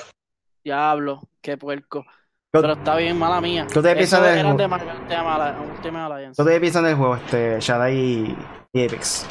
Diablo, 0.64 1.28
qué 1.42 1.56
puerco. 1.58 2.02
¿Qué- 2.04 2.60
Pero 2.60 2.72
está 2.74 2.96
bien, 2.96 3.18
mala 3.18 3.40
mía. 3.40 3.66
¿Qué 3.70 3.78
ustedes 3.78 3.96
piensan 3.96 4.24
Eso 4.24 4.30
del 4.32 4.42
juego? 4.44 4.56
de 4.58 4.64
Ultimate 4.64 5.98
Alliance. 5.98 6.36
¿Qué 6.36 6.42
ustedes 6.42 6.60
piensan 6.60 6.84
del 6.84 6.94
juego, 6.94 7.16
este, 7.16 7.60
Shaddai 7.60 7.94
y, 7.96 8.36
y 8.72 8.86
Apex? 8.86 9.26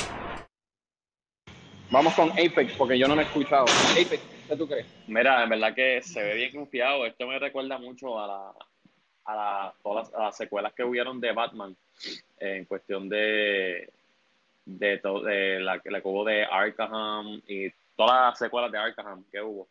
Vamos 1.93 2.15
con 2.15 2.32
Apex, 2.32 2.73
porque 2.75 2.97
yo 2.97 3.08
no 3.08 3.15
me 3.15 3.21
he 3.21 3.25
escuchado. 3.25 3.67
Apex, 3.67 4.23
¿qué 4.47 4.58
tú 4.58 4.67
crees? 4.67 4.88
Mira, 5.06 5.43
en 5.43 5.49
verdad 5.49 5.75
que 5.75 6.01
se 6.01 6.23
ve 6.23 6.34
bien 6.34 6.51
confiado. 6.51 7.06
Esto 7.06 7.27
me 7.27 7.38
recuerda 7.38 7.77
mucho 7.77 8.19
a, 8.19 8.25
la, 8.25 8.53
a, 9.25 9.36
la- 9.36 9.73
todas 9.84 10.10
las, 10.10 10.19
a 10.19 10.23
las 10.23 10.36
secuelas 10.38 10.73
que 10.73 10.84
hubieron 10.84 11.21
de 11.21 11.32
Batman 11.34 11.75
eh, 12.39 12.56
en 12.58 12.65
cuestión 12.65 13.08
de, 13.10 13.88
de, 14.65 14.97
to- 14.97 15.21
de 15.21 15.60
la, 15.60 15.79
la 15.86 16.01
que 16.01 16.08
hubo 16.08 16.25
de 16.25 16.43
Arkham 16.43 17.39
y 17.47 17.69
todas 17.95 18.21
las 18.32 18.39
secuelas 18.39 18.71
de 18.71 18.79
Arkham 18.79 19.23
que 19.32 19.39
hubo. 19.39 19.67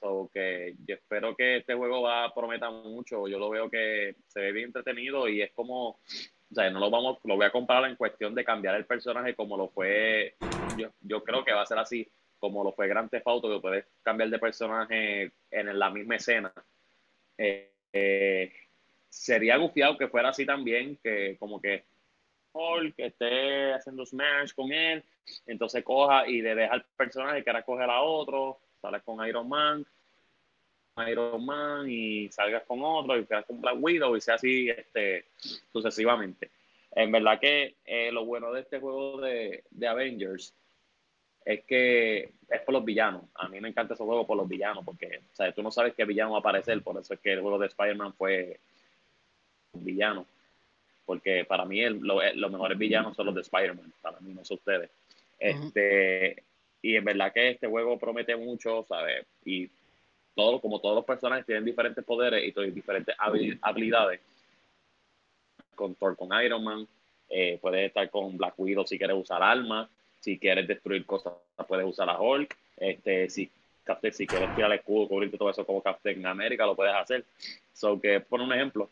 So 0.00 0.30
que 0.32 0.74
yo 0.86 0.94
espero 0.94 1.36
que 1.36 1.58
este 1.58 1.74
juego 1.74 2.00
va 2.00 2.32
prometa 2.32 2.70
mucho. 2.70 3.28
Yo 3.28 3.38
lo 3.38 3.50
veo 3.50 3.68
que 3.68 4.14
se 4.28 4.40
ve 4.40 4.52
bien 4.52 4.68
entretenido 4.68 5.28
y 5.28 5.42
es 5.42 5.52
como, 5.52 5.98
o 6.50 6.54
sea, 6.54 6.70
no 6.70 6.80
lo 6.80 6.90
vamos, 6.90 7.18
lo 7.24 7.36
voy 7.36 7.46
a 7.46 7.50
comparar 7.50 7.90
en 7.90 7.96
cuestión 7.96 8.34
de 8.34 8.44
cambiar 8.44 8.74
el 8.76 8.86
personaje 8.86 9.34
como 9.34 9.56
lo 9.56 9.68
fue. 9.68 10.34
Yo, 10.76 10.90
yo 11.00 11.22
creo 11.24 11.44
que 11.44 11.52
va 11.52 11.62
a 11.62 11.66
ser 11.66 11.78
así, 11.78 12.08
como 12.38 12.62
lo 12.62 12.72
fue 12.72 12.88
Grand 12.88 13.10
Theft 13.10 13.26
Auto, 13.26 13.50
que 13.50 13.60
puedes 13.60 13.86
cambiar 14.02 14.30
de 14.30 14.38
personaje 14.38 15.32
en 15.50 15.78
la 15.78 15.90
misma 15.90 16.16
escena. 16.16 16.52
Eh, 17.38 17.72
eh, 17.92 18.52
sería 19.08 19.56
gufiado 19.56 19.96
que 19.98 20.08
fuera 20.08 20.28
así 20.28 20.46
también, 20.46 20.98
que 21.02 21.36
como 21.38 21.60
que 21.60 21.84
que 22.96 23.06
esté 23.06 23.74
haciendo 23.74 24.06
smash 24.06 24.52
con 24.54 24.72
él, 24.72 25.04
entonces 25.46 25.84
coja 25.84 26.26
y 26.26 26.40
le 26.40 26.54
deja 26.54 26.72
al 26.72 26.84
personaje 26.96 27.42
que 27.42 27.50
ahora 27.50 27.62
coger 27.62 27.90
a 27.90 28.00
otro, 28.00 28.60
sales 28.80 29.02
con 29.02 29.26
Iron 29.26 29.48
Man, 29.48 29.86
Iron 31.08 31.44
Man 31.44 31.86
y 31.90 32.28
salgas 32.30 32.62
con 32.64 32.80
otro 32.82 33.18
y 33.18 33.24
quedas 33.26 33.44
con 33.44 33.60
Black 33.60 33.76
Widow 33.78 34.16
y 34.16 34.20
sea 34.20 34.34
así 34.36 34.70
este, 34.70 35.26
sucesivamente. 35.72 36.50
En 36.92 37.12
verdad 37.12 37.38
que 37.38 37.74
eh, 37.84 38.10
lo 38.10 38.24
bueno 38.24 38.52
de 38.52 38.62
este 38.62 38.80
juego 38.80 39.20
de, 39.20 39.62
de 39.70 39.86
Avengers 39.88 40.54
es 41.44 41.62
que 41.64 42.30
es 42.48 42.60
por 42.62 42.72
los 42.72 42.84
villanos. 42.84 43.22
A 43.34 43.48
mí 43.48 43.60
me 43.60 43.68
encanta 43.68 43.94
ese 43.94 44.02
juego 44.04 44.26
por 44.26 44.36
los 44.38 44.48
villanos, 44.48 44.84
porque 44.84 45.20
o 45.32 45.36
sea, 45.36 45.52
tú 45.52 45.62
no 45.62 45.70
sabes 45.70 45.94
qué 45.94 46.04
villano 46.04 46.30
va 46.32 46.38
a 46.38 46.40
aparecer, 46.40 46.82
por 46.82 46.98
eso 46.98 47.12
es 47.14 47.20
que 47.20 47.34
el 47.34 47.40
juego 47.42 47.58
de 47.58 47.66
Spider-Man 47.66 48.14
fue 48.14 48.58
un 49.72 49.84
villano. 49.84 50.26
Porque 51.04 51.44
para 51.44 51.64
mí 51.64 51.80
el- 51.82 52.00
lo- 52.00 52.20
los 52.34 52.50
mejores 52.50 52.78
villanos 52.78 53.14
son 53.14 53.26
los 53.26 53.34
de 53.34 53.42
Spider-Man, 53.42 53.92
para 54.02 54.18
mí 54.20 54.32
no 54.34 54.44
son 54.44 54.56
ustedes. 54.56 54.90
Este, 55.38 56.42
y 56.82 56.96
en 56.96 57.04
verdad 57.04 57.32
que 57.32 57.50
este 57.50 57.66
juego 57.68 57.98
promete 57.98 58.34
mucho, 58.34 58.84
¿sabes? 58.88 59.24
Y 59.44 59.68
todo, 60.36 60.60
como 60.60 60.80
todos 60.80 60.94
los 60.94 61.04
personajes 61.04 61.46
tienen 61.46 61.64
diferentes 61.64 62.04
poderes 62.04 62.46
y 62.46 62.52
todas 62.52 62.72
diferentes 62.72 63.16
habi- 63.16 63.58
habilidades. 63.62 64.20
Con 65.74 65.94
Thor, 65.94 66.16
con 66.16 66.28
Iron 66.44 66.62
Man, 66.62 66.86
eh, 67.28 67.58
puedes 67.60 67.88
estar 67.88 68.08
con 68.10 68.36
Black 68.36 68.54
Widow 68.56 68.86
si 68.86 68.98
quieres 68.98 69.16
usar 69.16 69.42
armas, 69.42 69.88
si 70.20 70.38
quieres 70.38 70.68
destruir 70.68 71.04
cosas, 71.04 71.32
puedes 71.66 71.86
usar 71.86 72.08
a 72.08 72.20
Hulk. 72.20 72.56
Este, 72.76 73.28
si, 73.30 73.50
Captain, 73.84 74.12
si 74.12 74.26
quieres 74.26 74.54
tirar 74.54 74.70
el 74.72 74.78
escudo, 74.78 75.08
cubrirte 75.08 75.38
todo 75.38 75.50
eso 75.50 75.64
como 75.64 75.82
Captain 75.82 76.24
América, 76.26 76.66
lo 76.66 76.76
puedes 76.76 76.94
hacer. 76.94 77.24
So 77.72 78.00
que, 78.00 78.20
por 78.20 78.40
un 78.40 78.52
ejemplo, 78.52 78.88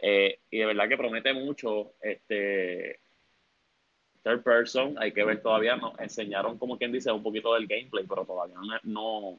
eh, 0.00 0.38
y 0.50 0.58
de 0.58 0.66
verdad 0.66 0.88
que 0.88 0.96
promete 0.96 1.32
mucho 1.32 1.92
este 2.00 2.98
third 4.22 4.42
person, 4.42 4.96
hay 4.98 5.12
que 5.12 5.24
ver 5.24 5.42
todavía, 5.42 5.76
nos 5.76 5.98
enseñaron 5.98 6.58
como 6.58 6.76
quien 6.78 6.92
dice 6.92 7.10
un 7.10 7.22
poquito 7.22 7.54
del 7.54 7.66
gameplay, 7.66 8.04
pero 8.06 8.24
todavía 8.24 8.56
no 8.82 9.38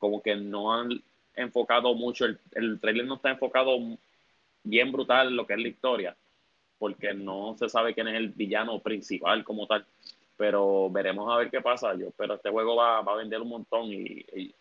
como 0.00 0.20
que 0.20 0.34
no 0.34 0.74
han 0.74 1.00
enfocado 1.36 1.94
mucho, 1.94 2.24
el, 2.24 2.40
el 2.52 2.80
trailer 2.80 3.06
no 3.06 3.14
está 3.14 3.30
enfocado 3.30 3.78
bien 4.64 4.90
brutal 4.90 5.28
en 5.28 5.36
lo 5.36 5.46
que 5.46 5.52
es 5.52 5.60
la 5.60 5.68
historia, 5.68 6.16
porque 6.78 7.14
no 7.14 7.54
se 7.56 7.68
sabe 7.68 7.94
quién 7.94 8.08
es 8.08 8.16
el 8.16 8.30
villano 8.30 8.80
principal 8.80 9.44
como 9.44 9.66
tal, 9.68 9.86
pero 10.36 10.90
veremos 10.90 11.30
a 11.32 11.36
ver 11.36 11.50
qué 11.50 11.60
pasa 11.60 11.94
yo, 11.94 12.10
pero 12.16 12.34
este 12.34 12.50
juego 12.50 12.74
va, 12.74 13.00
va 13.02 13.12
a 13.12 13.16
vender 13.16 13.40
un 13.40 13.50
montón 13.50 13.92
y, 13.92 14.24
y 14.34 14.54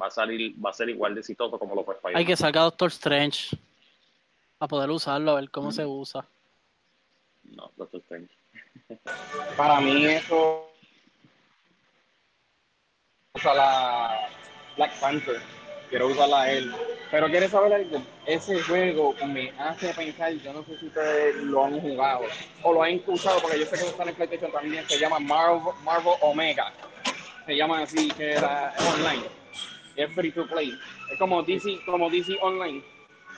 va 0.00 0.08
a 0.08 0.10
salir, 0.10 0.54
va 0.64 0.70
a 0.70 0.74
ser 0.74 0.88
igual 0.88 1.14
de 1.14 1.20
exitoso 1.20 1.58
como 1.58 1.74
lo 1.74 1.84
fue 1.84 1.94
Spider-Man. 1.94 2.20
Hay 2.20 2.26
que 2.26 2.36
sacar 2.36 2.62
a 2.62 2.64
Doctor 2.64 2.88
Strange 2.88 3.56
a 4.58 4.68
poder 4.68 4.90
usarlo, 4.90 5.32
a 5.32 5.40
ver 5.40 5.50
cómo 5.50 5.72
se 5.72 5.86
usa. 5.86 6.26
No, 7.44 7.70
Doctor 7.76 8.00
Strange. 8.00 8.30
Para 9.56 9.80
mí 9.80 10.04
eso 10.06 10.68
usa 13.34 13.54
la 13.54 14.28
Black 14.80 14.98
Panther, 14.98 15.38
quiero 15.90 16.06
usarla 16.06 16.40
a 16.40 16.52
él. 16.52 16.72
Pero 17.10 17.28
quieres 17.28 17.50
saber 17.50 17.74
algo, 17.74 18.02
ese 18.24 18.62
juego 18.62 19.14
me 19.26 19.50
hace 19.58 19.92
pensar, 19.92 20.32
yo 20.32 20.54
no 20.54 20.64
sé 20.64 20.78
si 20.78 20.86
ustedes 20.86 21.36
lo 21.36 21.66
han 21.66 21.78
jugado 21.82 22.22
o 22.62 22.72
lo 22.72 22.82
han 22.82 22.92
escuchado, 22.92 23.42
porque 23.42 23.58
yo 23.58 23.66
sé 23.66 23.76
que 23.76 23.90
está 23.90 24.04
en 24.04 24.14
PlayStation 24.14 24.50
también, 24.50 24.88
se 24.88 24.98
llama 24.98 25.18
Marvel, 25.18 25.74
Marvel 25.84 26.14
Omega. 26.22 26.72
Se 27.44 27.54
llama 27.54 27.82
así, 27.82 28.10
que 28.12 28.30
era 28.30 28.72
online. 28.78 29.24
Es 29.96 30.10
free 30.14 30.32
to 30.32 30.46
play. 30.46 30.72
Es 31.12 31.18
como 31.18 31.42
DC, 31.42 31.80
como 31.84 32.08
DC 32.08 32.38
Online. 32.40 32.82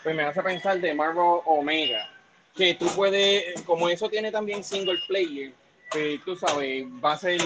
Pues 0.04 0.14
me 0.14 0.22
hace 0.22 0.44
pensar 0.44 0.80
de 0.80 0.94
Marvel 0.94 1.40
Omega. 1.46 2.08
Que 2.54 2.74
tú 2.74 2.86
puedes, 2.94 3.60
como 3.62 3.88
eso 3.88 4.08
tiene 4.08 4.30
también 4.30 4.62
single 4.62 5.00
player, 5.08 5.52
pues 5.90 6.22
tú 6.24 6.36
sabes, 6.36 6.84
va 7.04 7.14
a 7.14 7.18
ser, 7.18 7.40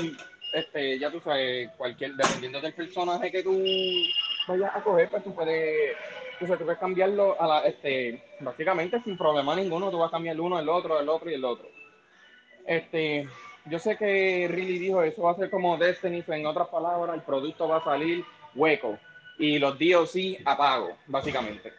este, 0.57 0.99
ya 0.99 1.11
tú 1.11 1.21
sabes, 1.21 1.71
cualquier, 1.77 2.15
dependiendo 2.15 2.63
del 2.63 2.73
personaje 2.73 3.31
que 3.31 3.43
tú 3.43 3.63
vayas 4.49 4.75
a 4.75 4.83
coger, 4.83 5.11
pues 5.11 5.23
tú 5.23 5.35
puedes, 5.35 5.95
tú, 6.39 6.47
sabes, 6.47 6.59
tú 6.59 6.65
puedes 6.65 6.81
cambiarlo 6.81 7.39
a 7.39 7.47
la, 7.47 7.61
este, 7.61 8.23
básicamente 8.41 9.03
sin 9.03 9.19
problema 9.19 9.55
ninguno, 9.55 9.91
tú 9.91 9.99
vas 9.99 10.09
a 10.09 10.13
cambiar 10.13 10.41
uno, 10.41 10.59
el 10.59 10.69
otro, 10.71 10.99
el 10.99 11.11
otro 11.11 11.31
y 11.31 11.35
el 11.35 11.45
otro. 11.45 11.69
Este, 12.67 13.29
yo 13.67 13.79
sé 13.79 13.99
que 13.99 14.49
Riley 14.51 14.79
dijo 14.79 15.03
eso 15.03 15.25
va 15.25 15.33
a 15.33 15.37
ser 15.37 15.51
como 15.51 15.77
Destiny, 15.77 16.25
en 16.27 16.47
otras 16.47 16.69
palabras, 16.69 17.15
el 17.15 17.23
producto 17.23 17.69
va 17.69 17.77
a 17.77 17.85
salir 17.85 18.25
hueco 18.55 18.99
y 19.39 19.59
los 19.59 19.79
DLC 19.79 20.41
apago, 20.43 20.97
básicamente. 21.07 21.75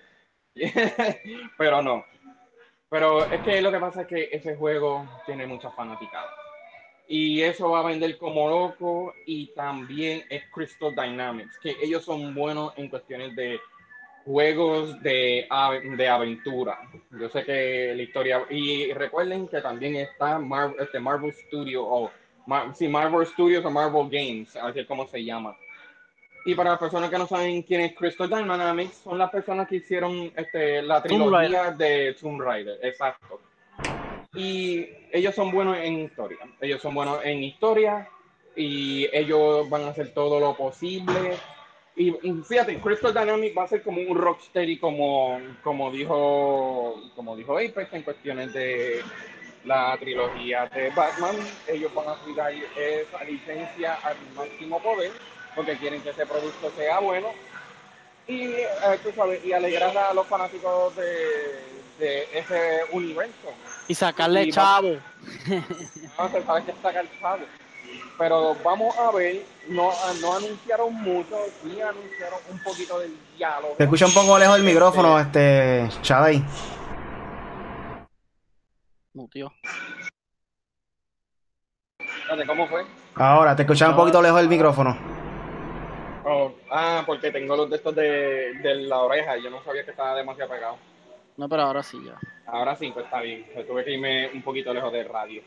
Pero 1.57 1.81
no. 1.81 2.05
Pero 2.89 3.25
es 3.25 3.41
que 3.41 3.59
lo 3.59 3.71
que 3.71 3.79
pasa 3.79 4.01
es 4.01 4.07
que 4.07 4.29
ese 4.31 4.55
juego 4.55 5.03
tiene 5.25 5.47
muchas 5.47 5.73
fanaticadas. 5.73 6.46
Y 7.07 7.41
eso 7.41 7.71
va 7.71 7.79
a 7.79 7.87
vender 7.87 8.17
como 8.17 8.49
loco. 8.49 9.13
Y 9.25 9.47
también 9.47 10.23
es 10.29 10.43
Crystal 10.53 10.93
Dynamics, 10.93 11.57
que 11.59 11.75
ellos 11.81 12.03
son 12.03 12.35
buenos 12.35 12.73
en 12.77 12.89
cuestiones 12.89 13.35
de 13.35 13.59
juegos 14.25 15.01
de, 15.01 15.47
de 15.95 16.07
aventura. 16.09 16.79
Yo 17.17 17.29
sé 17.29 17.45
que 17.45 17.93
la 17.95 18.01
historia. 18.03 18.45
Y 18.49 18.91
recuerden 18.91 19.47
que 19.47 19.61
también 19.61 19.95
está 19.95 20.37
Mar- 20.37 20.75
este 20.79 20.99
Marvel 20.99 21.33
Studio, 21.33 21.85
o 21.85 22.11
Mar- 22.45 22.75
sí, 22.75 22.87
Marvel 22.89 23.25
Studios 23.25 23.63
o 23.63 23.71
Marvel 23.71 24.09
Games, 24.09 24.55
así 24.57 24.79
es 24.79 24.87
como 24.87 25.07
se 25.07 25.23
llama. 25.23 25.55
Y 26.45 26.55
para 26.55 26.71
las 26.71 26.79
personas 26.79 27.09
que 27.09 27.17
no 27.17 27.27
saben 27.27 27.61
quién 27.61 27.81
es 27.81 27.93
Crystal 27.93 28.29
Dynamics, 28.29 28.95
son 29.03 29.17
las 29.17 29.29
personas 29.29 29.67
que 29.67 29.77
hicieron 29.77 30.31
este, 30.35 30.81
la 30.81 31.01
Tomb 31.03 31.09
trilogía 31.09 31.71
de 31.71 32.13
Tomb 32.13 32.41
Raider, 32.41 32.79
exacto. 32.83 33.41
Y 34.33 34.87
ellos 35.11 35.35
son 35.35 35.51
buenos 35.51 35.77
en 35.77 36.01
historia. 36.01 36.39
Ellos 36.61 36.81
son 36.81 36.93
buenos 36.93 37.23
en 37.23 37.43
historia 37.43 38.09
y 38.55 39.07
ellos 39.13 39.69
van 39.69 39.83
a 39.83 39.89
hacer 39.89 40.13
todo 40.13 40.39
lo 40.39 40.55
posible. 40.55 41.37
Y, 41.95 42.11
fíjate, 42.47 42.79
Crystal 42.79 43.13
Dynamics 43.13 43.57
va 43.57 43.63
a 43.63 43.67
ser 43.67 43.81
como 43.81 44.01
un 44.01 44.17
rocksteady 44.17 44.77
como, 44.77 45.39
como 45.63 45.89
dijo 45.91 47.01
como 47.15 47.35
dijo 47.35 47.57
Apex 47.57 47.91
en 47.93 48.03
cuestiones 48.03 48.53
de 48.53 49.01
la 49.65 49.97
trilogía 49.99 50.67
de 50.67 50.91
Batman. 50.91 51.35
Ellos 51.67 51.91
van 51.95 52.09
a 52.09 52.15
cuidar 52.23 52.53
esa 52.53 53.23
licencia 53.23 53.95
al 54.03 54.15
máximo 54.35 54.79
poder 54.79 55.11
porque 55.55 55.75
quieren 55.77 56.01
que 56.03 56.11
ese 56.11 56.25
producto 56.27 56.69
sea 56.77 56.99
bueno 56.99 57.29
y, 58.27 58.43
eh, 58.43 58.67
tú 59.01 59.11
sabes, 59.15 59.43
y 59.45 59.53
alegrar 59.53 59.97
a 59.97 60.13
los 60.13 60.27
fanáticos 60.27 60.95
de, 60.97 61.76
de 61.99 62.27
ese 62.33 62.81
universo. 62.91 63.53
Y 63.87 63.95
sacarle 63.95 64.43
Y 64.43 64.51
chavo. 64.51 64.97
No 66.17 66.29
se 66.31 66.43
sabe 66.43 66.63
que 66.63 66.71
está 66.71 66.89
el 66.89 67.09
chavo. 67.19 67.43
Pero 68.17 68.55
vamos 68.63 68.97
a 68.97 69.11
ver, 69.11 69.45
no, 69.69 69.91
no 70.21 70.33
anunciaron 70.35 70.93
mucho, 70.95 71.37
sí 71.61 71.79
anunciaron 71.79 72.39
un 72.51 72.63
poquito 72.63 72.99
del 72.99 73.15
diálogo. 73.37 73.75
Te 73.77 73.83
escucha 73.83 74.07
un 74.07 74.13
poco 74.13 74.39
lejos 74.39 74.55
del 74.55 74.65
micrófono, 74.65 75.19
este, 75.19 75.87
Shadai. 76.01 76.43
No, 79.13 79.27
tío. 79.27 79.53
Espérate, 81.99 82.47
¿Cómo 82.47 82.67
fue? 82.67 82.85
Ahora, 83.15 83.55
te 83.55 83.61
escuchaba 83.61 83.91
un 83.91 83.97
poquito 83.97 84.21
lejos 84.21 84.39
del 84.39 84.49
micrófono. 84.49 84.97
Oh, 86.25 86.51
ah, 86.71 87.03
porque 87.05 87.31
tengo 87.31 87.55
los 87.55 87.69
de 87.69 87.77
estos 87.77 87.95
de, 87.95 88.53
de 88.61 88.75
la 88.87 88.97
oreja, 88.97 89.37
yo 89.37 89.49
no 89.49 89.63
sabía 89.63 89.85
que 89.85 89.91
estaba 89.91 90.15
demasiado 90.15 90.51
pegado. 90.51 90.77
No, 91.37 91.47
pero 91.47 91.61
ahora 91.63 91.83
sí 91.83 91.99
ya. 92.03 92.19
Ahora 92.47 92.75
sí, 92.75 92.91
pues 92.91 93.05
está 93.05 93.21
bien. 93.21 93.45
Pues 93.53 93.67
tuve 93.67 93.85
que 93.85 93.93
irme 93.93 94.29
un 94.33 94.41
poquito 94.41 94.73
lejos 94.73 94.91
del 94.91 95.07
radio. 95.07 95.43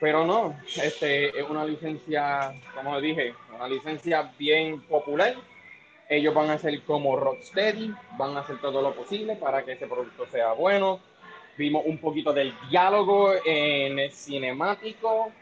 Pero 0.00 0.24
no, 0.24 0.56
este 0.82 1.28
es 1.38 1.48
una 1.48 1.64
licencia, 1.64 2.52
como 2.74 3.00
dije, 3.00 3.34
una 3.54 3.68
licencia 3.68 4.30
bien 4.38 4.80
popular. 4.82 5.34
Ellos 6.08 6.32
van 6.32 6.50
a 6.50 6.54
hacer 6.54 6.82
como 6.82 7.16
Rocksteady, 7.16 7.92
van 8.16 8.36
a 8.36 8.40
hacer 8.40 8.60
todo 8.60 8.80
lo 8.80 8.94
posible 8.94 9.36
para 9.36 9.64
que 9.64 9.72
ese 9.72 9.86
producto 9.86 10.26
sea 10.26 10.52
bueno. 10.52 11.00
Vimos 11.58 11.82
un 11.84 11.98
poquito 11.98 12.32
del 12.32 12.54
diálogo 12.70 13.32
en 13.44 13.98
el 13.98 14.12
cinemático 14.12 15.32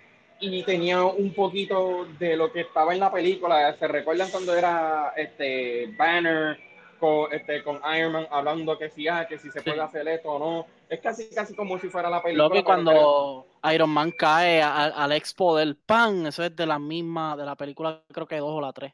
y 0.40 0.62
tenía 0.64 1.05
un 1.05 1.34
poquito 1.34 2.07
de 2.18 2.36
lo 2.36 2.51
que 2.51 2.62
estaba 2.62 2.94
en 2.94 3.01
la 3.01 3.12
película. 3.12 3.76
¿Se 3.78 3.86
recuerdan 3.86 4.30
cuando 4.30 4.57
era 4.57 5.12
este 5.16 5.94
Banner 5.99 6.59
con, 6.97 7.32
este, 7.32 7.62
con 7.62 7.80
Iron 7.97 8.12
Man 8.12 8.26
hablando 8.30 8.78
que 8.78 8.90
si, 8.90 9.09
ah, 9.09 9.26
que 9.28 9.38
si 9.38 9.51
se 9.51 9.62
puede 9.62 9.80
hacer 9.80 10.07
esto 10.09 10.30
o 10.30 10.38
no? 10.38 10.66
Es 10.88 11.01
casi 11.01 11.28
casi 11.30 11.55
como 11.55 11.78
si 11.78 11.88
fuera 11.88 12.11
la 12.11 12.22
película. 12.22 12.44
Lo 12.47 12.51
que 12.51 12.64
cuando 12.64 13.47
Iron 13.72 13.90
Man 13.90 14.12
cae 14.12 14.62
al 14.62 15.12
expo 15.12 15.57
del 15.57 15.76
pan, 15.76 16.26
eso 16.26 16.44
es 16.44 16.55
de 16.55 16.66
la 16.66 16.78
misma, 16.78 17.36
de 17.36 17.44
la 17.44 17.57
película, 17.57 18.03
creo 18.12 18.26
que 18.26 18.36
dos 18.38 18.51
o 18.51 18.61
la 18.61 18.72
tres. 18.72 18.92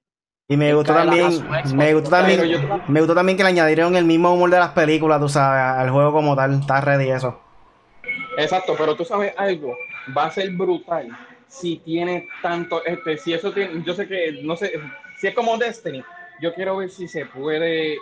Y 0.49 0.57
me 0.57 0.73
Y 0.73 0.75
gustó 0.75 0.93
también, 0.95 1.49
me 1.77 1.95
gustó 1.95 2.11
también, 2.11 2.41
yo- 2.41 2.59
me 2.87 3.01
gustó 3.01 3.15
también 3.15 3.37
que 3.37 3.43
le 3.43 3.49
añadieron 3.51 3.97
el 3.97 4.05
mismo 4.05 4.33
humor 4.33 4.51
de 4.51 4.59
las 4.59 4.71
películas, 4.73 5.21
tú 5.21 5.29
sabes, 5.29 5.61
al 5.81 5.91
juego 5.91 6.13
como 6.13 6.37
tal, 6.37 6.61
está 6.61 6.81
ready 6.81 7.11
eso. 7.11 7.39
Exacto, 8.37 8.75
pero 8.77 8.97
tú 8.97 9.05
sabes 9.05 9.35
algo, 9.37 9.77
va 10.17 10.27
a 10.27 10.31
ser 10.31 10.51
brutal 10.51 11.09
si 11.49 11.77
tiene 11.79 12.27
tanto, 12.41 12.85
este, 12.85 13.19
si 13.19 13.33
eso 13.35 13.53
tiene, 13.53 13.83
yo 13.85 13.93
sé 13.95 14.09
que, 14.09 14.41
no 14.43 14.57
sé, 14.57 14.73
si 15.19 15.27
es 15.27 15.35
como 15.35 15.57
Destiny, 15.59 16.03
yo 16.43 16.53
quiero 16.53 16.77
ver 16.77 16.91
si 16.91 17.07
se 17.07 17.25
puede 17.25 17.99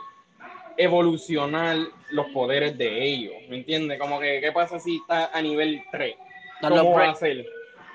evolucionar 0.79 1.77
los 2.11 2.27
poderes 2.29 2.77
de 2.79 3.05
ellos, 3.05 3.35
¿me 3.51 3.59
entiendes? 3.59 3.99
Como 3.99 4.19
que, 4.19 4.41
¿qué 4.41 4.51
pasa 4.51 4.81
si 4.81 4.97
está 4.97 5.27
a 5.27 5.43
nivel 5.43 5.83
3? 5.93 6.17
Darle 6.63 6.79
¿Cómo 6.79 6.93
va 6.93 7.11
a 7.11 7.15
ser? 7.15 7.47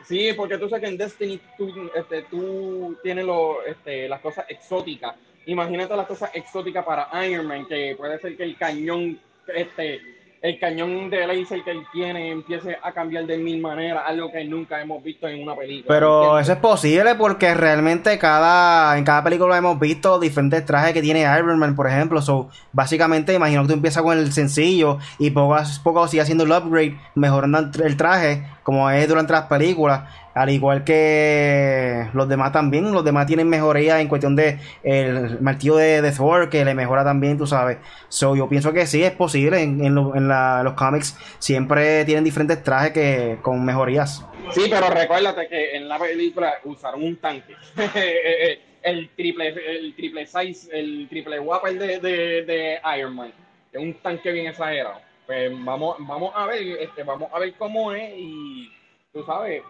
Sí, 0.04 0.34
porque 0.38 0.60
tú 0.60 0.70
sabes 0.70 0.84
que 0.84 0.90
en 0.92 0.98
Destiny 0.98 1.42
tú, 1.58 1.90
este, 1.96 2.22
tú 2.30 2.96
tienes 3.02 3.26
lo, 3.26 3.66
este, 3.66 4.08
las 4.08 4.22
cosas 4.22 4.46
exóticas. 4.48 5.16
Imagínate 5.48 5.96
las 5.96 6.06
cosas 6.06 6.30
exóticas 6.36 6.86
para 6.86 7.10
Iron 7.26 7.48
Man, 7.48 7.66
que 7.66 7.96
puede 7.98 8.20
ser 8.20 8.38
que 8.38 8.44
el 8.44 8.56
cañón, 8.56 9.20
este, 9.48 10.00
el 10.46 10.60
cañón 10.60 11.10
de 11.10 11.26
laser 11.26 11.64
que 11.64 11.72
él 11.72 11.82
tiene 11.92 12.30
empiece 12.30 12.78
a 12.84 12.92
cambiar 12.92 13.26
de 13.26 13.36
mil 13.40 13.60
maneras, 13.60 14.04
algo 14.06 14.32
que 14.32 14.44
nunca 14.46 14.80
hemos 14.80 15.04
visto 15.04 15.28
en 15.28 15.42
una 15.42 15.56
película. 15.56 15.88
Pero 15.88 16.38
eso 16.38 16.52
es 16.52 16.60
posible 16.60 17.16
porque 17.16 17.56
realmente 17.56 18.20
cada 18.20 18.96
en 18.96 19.04
cada 19.04 19.24
película 19.24 19.58
hemos 19.58 19.80
visto 19.80 20.20
diferentes 20.20 20.64
trajes 20.64 20.94
que 20.94 21.02
tiene 21.02 21.22
Iron 21.22 21.58
Man, 21.58 21.76
por 21.76 21.88
ejemplo. 21.88 22.22
So, 22.22 22.50
básicamente, 22.72 23.34
imagino 23.34 23.64
que 23.64 23.70
tú 23.70 23.74
empiezas 23.74 24.04
con 24.04 24.16
el 24.20 24.32
sencillo 24.34 25.00
y 25.18 25.32
poco 25.32 25.56
a 25.56 25.64
poco 25.84 26.08
sigue 26.08 26.22
haciendo 26.22 26.44
el 26.44 26.52
upgrade, 26.52 26.96
mejorando 27.16 27.58
el 27.84 27.98
traje, 27.98 28.46
como 28.66 28.90
es 28.90 29.08
durante 29.08 29.32
las 29.32 29.44
películas. 29.44 30.10
Al 30.34 30.50
igual 30.50 30.84
que 30.84 32.08
los 32.14 32.28
demás 32.28 32.52
también, 32.52 32.92
los 32.92 33.06
demás 33.06 33.28
tienen 33.28 33.48
mejoría 33.48 34.02
en 34.02 34.08
cuestión 34.08 34.36
de 34.36 34.58
el 34.82 35.40
martillo 35.40 35.76
de, 35.76 36.12
Thor, 36.12 36.50
que 36.50 36.66
le 36.66 36.74
mejora 36.74 37.04
también, 37.04 37.38
tú 37.38 37.46
sabes. 37.46 37.78
So, 38.10 38.36
yo 38.36 38.50
pienso 38.50 38.74
que 38.74 38.88
sí 38.88 39.04
es 39.04 39.12
posible. 39.12 39.62
En, 39.62 39.94
los 39.94 40.74
cómics 40.74 41.16
siempre 41.38 42.04
tienen 42.06 42.24
diferentes 42.24 42.64
trajes 42.64 42.92
que 42.92 43.38
con 43.44 43.64
mejorías. 43.64 44.26
Sí, 44.52 44.64
pero 44.68 44.90
recuérdate 44.90 45.48
que 45.48 45.76
en 45.78 45.88
la 45.88 46.00
película 46.00 46.56
usaron 46.64 47.04
un 47.04 47.18
tanque. 47.18 47.54
el 48.82 49.10
triple, 49.16 49.54
el 49.78 49.96
triple 49.96 50.26
size, 50.26 50.76
el 50.78 51.08
triple 51.08 51.40
Whopper 51.40 51.78
de, 51.78 52.00
de 52.00 52.80
Iron 52.98 53.16
Man. 53.16 53.32
Es 53.72 53.80
un 53.80 53.94
tanque 54.02 54.32
bien 54.32 54.48
exagerado. 54.48 55.05
Pues 55.26 55.52
vamos, 55.64 55.96
vamos 56.00 56.32
a 56.36 56.46
ver, 56.46 56.62
este, 56.80 57.04
vamos 57.04 57.30
a 57.34 57.40
ver 57.40 57.54
cómo 57.58 57.92
es 57.92 58.14
y 58.16 58.72
tú 59.12 59.24
sabes, 59.26 59.64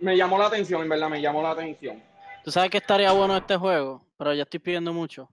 me 0.00 0.16
llamó 0.16 0.38
la 0.38 0.46
atención, 0.46 0.82
en 0.82 0.88
verdad, 0.88 1.08
me 1.08 1.20
llamó 1.20 1.42
la 1.42 1.50
atención. 1.50 2.02
Tú 2.44 2.50
sabes 2.50 2.70
que 2.70 2.78
estaría 2.78 3.10
bueno 3.12 3.36
este 3.36 3.56
juego, 3.56 4.02
pero 4.16 4.32
ya 4.32 4.44
estoy 4.44 4.60
pidiendo 4.60 4.92
mucho. 4.92 5.28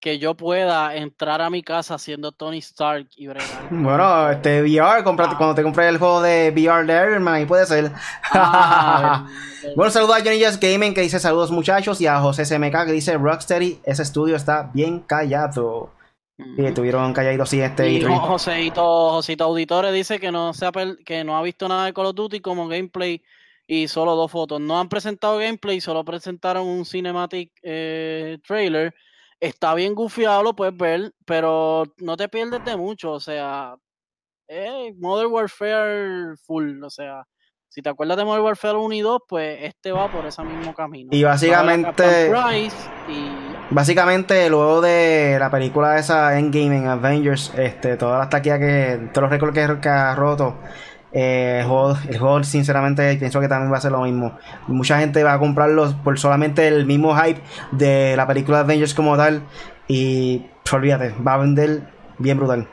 Que 0.00 0.18
yo 0.18 0.34
pueda 0.34 0.94
entrar 0.96 1.42
a 1.42 1.50
mi 1.50 1.62
casa 1.62 1.98
siendo 1.98 2.32
Tony 2.32 2.56
Stark 2.58 3.06
y 3.16 3.26
bregar. 3.26 3.46
Bueno, 3.70 4.30
este 4.30 4.62
VR, 4.62 5.04
cómprate- 5.04 5.36
cuando 5.36 5.54
te 5.54 5.62
compres 5.62 5.88
el 5.90 5.98
juego 5.98 6.22
de 6.22 6.50
VR 6.56 6.86
de 6.86 7.06
Iron 7.06 7.22
Man, 7.22 7.34
ahí 7.34 7.44
puede 7.44 7.66
ser. 7.66 7.90
Ah, 8.32 9.26
el- 9.62 9.68
el- 9.70 9.74
bueno, 9.76 9.90
saludos 9.90 10.16
a 10.16 10.20
Johnny 10.24 10.42
Just 10.42 10.62
Gaming 10.62 10.94
que 10.94 11.02
dice 11.02 11.18
saludos 11.20 11.50
muchachos 11.50 12.00
y 12.00 12.06
a 12.06 12.18
José 12.20 12.46
SMK 12.46 12.86
que 12.86 12.92
dice 12.92 13.18
Rocksteady, 13.18 13.80
ese 13.84 14.02
estudio 14.02 14.36
está 14.36 14.70
bien 14.72 15.00
callado. 15.00 15.90
Y 16.56 16.64
estuvieron 16.64 17.12
calladitos 17.12 17.48
sí 17.50 17.60
este 17.60 17.90
Y 17.90 18.00
E3. 18.00 18.08
Jo- 18.08 18.20
Joseito, 18.20 19.10
Joseito 19.10 19.44
Auditores 19.44 19.92
dice 19.92 20.18
que 20.20 20.30
no, 20.32 20.52
se 20.54 20.66
ha 20.66 20.72
que 21.04 21.24
no 21.24 21.36
ha 21.36 21.42
visto 21.42 21.68
nada 21.68 21.86
de 21.86 21.92
Call 21.92 22.06
of 22.06 22.14
Duty 22.14 22.40
como 22.40 22.68
gameplay 22.68 23.22
y 23.66 23.88
solo 23.88 24.16
dos 24.16 24.30
fotos. 24.30 24.60
No 24.60 24.78
han 24.80 24.88
presentado 24.88 25.38
gameplay, 25.38 25.80
solo 25.80 26.04
presentaron 26.04 26.66
un 26.66 26.84
cinematic 26.84 27.52
eh, 27.62 28.38
trailer. 28.46 28.94
Está 29.38 29.74
bien 29.74 29.94
gufiado, 29.94 30.42
lo 30.42 30.54
puedes 30.54 30.76
ver, 30.76 31.12
pero 31.24 31.84
no 31.98 32.16
te 32.16 32.28
pierdes 32.28 32.64
de 32.64 32.76
mucho. 32.76 33.12
O 33.12 33.20
sea, 33.20 33.74
eh, 34.48 34.92
Modern 34.98 35.32
Warfare 35.32 36.36
full. 36.44 36.82
O 36.82 36.90
sea, 36.90 37.24
si 37.70 37.82
te 37.82 37.88
acuerdas 37.88 38.16
de 38.16 38.24
Modern 38.24 38.44
Warfare 38.44 38.76
1 38.76 38.94
y 38.94 39.00
2, 39.00 39.22
pues 39.28 39.58
este 39.62 39.92
va 39.92 40.10
por 40.10 40.26
ese 40.26 40.42
mismo 40.42 40.74
camino. 40.74 41.10
Y 41.12 41.22
básicamente- 41.22 42.30
y 43.08 43.50
Básicamente, 43.70 44.50
luego 44.50 44.80
de 44.80 45.36
la 45.38 45.48
película 45.48 45.96
esa 45.96 46.36
Endgame 46.36 46.78
en 46.78 46.88
Avengers, 46.88 47.52
este, 47.56 47.96
todas 47.96 48.18
las 48.18 48.28
taquillas 48.28 48.58
que, 48.58 49.08
todos 49.12 49.22
los 49.22 49.30
récords 49.30 49.54
que, 49.54 49.80
que 49.80 49.88
ha 49.88 50.16
roto, 50.16 50.56
eh, 51.12 51.60
el, 51.60 51.66
juego, 51.68 51.96
el 52.08 52.18
juego, 52.18 52.42
sinceramente, 52.42 53.16
pienso 53.16 53.40
que 53.40 53.46
también 53.46 53.72
va 53.72 53.76
a 53.78 53.80
ser 53.80 53.92
lo 53.92 54.02
mismo. 54.02 54.36
Mucha 54.66 54.98
gente 54.98 55.22
va 55.22 55.34
a 55.34 55.38
comprarlos 55.38 55.94
por 55.94 56.18
solamente 56.18 56.66
el 56.66 56.86
mismo 56.86 57.16
hype 57.16 57.40
de 57.70 58.16
la 58.16 58.26
película 58.26 58.60
Avengers 58.60 58.94
como 58.94 59.16
tal. 59.16 59.42
Y 59.86 60.46
pues, 60.64 60.72
olvídate, 60.72 61.14
va 61.24 61.34
a 61.34 61.38
vender 61.38 61.82
bien 62.20 62.38
brutal. 62.38 62.68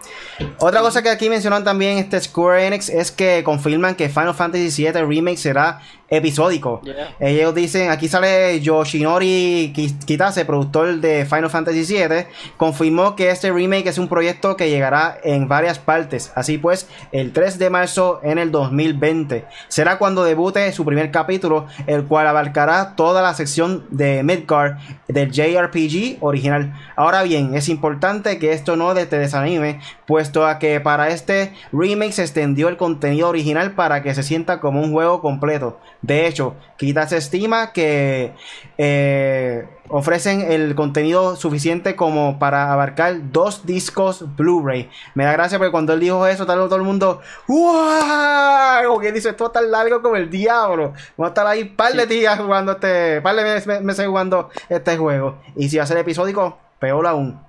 Otra 0.60 0.82
cosa 0.82 1.02
que 1.02 1.10
aquí 1.10 1.30
mencionan 1.30 1.64
también 1.64 1.98
este 1.98 2.22
Square 2.22 2.68
Enix 2.68 2.90
es 2.90 3.12
que 3.12 3.44
confirman 3.44 3.96
que 3.96 4.10
Final 4.10 4.36
Fantasy 4.36 4.84
VII 4.84 5.02
Remake 5.04 5.38
será 5.38 5.82
episódico. 6.10 6.82
yeah. 6.84 7.16
Ellos 7.20 7.54
dicen, 7.54 7.90
aquí 7.90 8.08
sale 8.08 8.60
Yoshinori 8.62 9.72
Ki- 9.76 9.96
Kitase, 10.06 10.46
productor 10.46 10.96
de 11.02 11.26
Final 11.26 11.50
Fantasy 11.50 11.84
VII, 11.84 12.26
confirmó 12.58 13.16
que 13.16 13.30
este 13.30 13.52
remake 13.52 13.88
es 13.88 13.98
un 13.98 14.08
proyecto 14.08 14.56
que 14.56 14.70
llegará 14.70 15.18
en 15.24 15.48
varias 15.48 15.80
partes. 15.80 16.32
Así 16.36 16.58
pues, 16.58 16.88
el 17.12 17.34
3 17.34 17.60
de 17.60 17.70
marzo 17.70 18.20
en 18.24 18.38
el 18.38 18.52
2020 18.52 19.46
será 19.68 19.98
cuando 19.98 20.24
debute 20.24 20.72
su 20.72 20.86
primer 20.86 21.12
capítulo, 21.12 21.68
el 21.88 22.06
cual 22.06 22.28
abarcará 22.28 22.96
toda 22.96 23.22
la 23.22 23.34
sección 23.34 23.86
de 23.90 24.24
Midgard 24.24 24.78
del 25.08 25.32
JRPG 25.32 26.18
original. 26.22 26.74
Ahora 26.96 27.24
bien, 27.24 27.54
es 27.56 27.70
importante 27.70 28.40
que 28.40 28.54
esto 28.54 28.76
no 28.76 28.94
te 28.94 29.06
desanime, 29.20 29.80
puesto 30.06 30.46
a 30.48 30.60
que 30.60 30.80
para 30.80 31.10
este 31.10 31.54
remake 31.72 32.14
se 32.14 32.22
extendió 32.24 32.70
el 32.70 32.78
contenido 32.78 33.30
original 33.30 33.72
para 33.74 34.02
que 34.02 34.14
se 34.16 34.24
sienta 34.24 34.60
como 34.60 34.82
un 34.82 34.92
juego 34.92 35.22
completo. 35.22 35.80
De 36.02 36.28
hecho, 36.28 36.56
quizás 36.78 37.10
se 37.10 37.18
estima 37.18 37.74
que 37.74 38.34
eh, 38.78 39.68
ofrecen 39.90 40.52
el 40.52 40.76
contenido 40.76 41.36
suficiente 41.36 41.96
como 41.96 42.40
para 42.40 42.72
abarcar 42.72 43.32
dos 43.32 43.66
discos 43.66 44.24
Blu-ray. 44.36 44.90
Me 45.16 45.26
da 45.26 45.32
gracia 45.34 45.58
porque 45.58 45.72
cuando 45.72 45.94
él 45.94 46.00
dijo 46.00 46.28
eso, 46.28 46.46
todo, 46.46 46.76
el 46.76 46.84
mundo, 46.84 47.22
¡Wow! 47.48 49.00
Que 49.00 49.12
dice, 49.12 49.30
esto 49.30 49.48
está 49.48 49.60
tan 49.60 49.72
largo 49.72 50.02
como 50.02 50.16
el 50.16 50.30
diablo. 50.30 50.94
Vamos 51.18 51.26
a 51.26 51.28
estar 51.28 51.48
ahí 51.48 51.66
par 51.66 51.94
de 51.94 52.06
días 52.06 52.40
jugando 52.40 52.74
este, 52.74 53.22
par 53.22 53.36
de 53.36 53.82
meses 53.82 54.06
jugando 54.06 54.50
este 54.70 54.98
juego. 54.98 55.38
Y 55.56 55.70
si 55.70 55.78
va 55.78 55.84
a 55.84 55.88
ser 55.88 55.98
episódico, 55.98 56.58
peor 56.80 57.08
aún. 57.08 57.47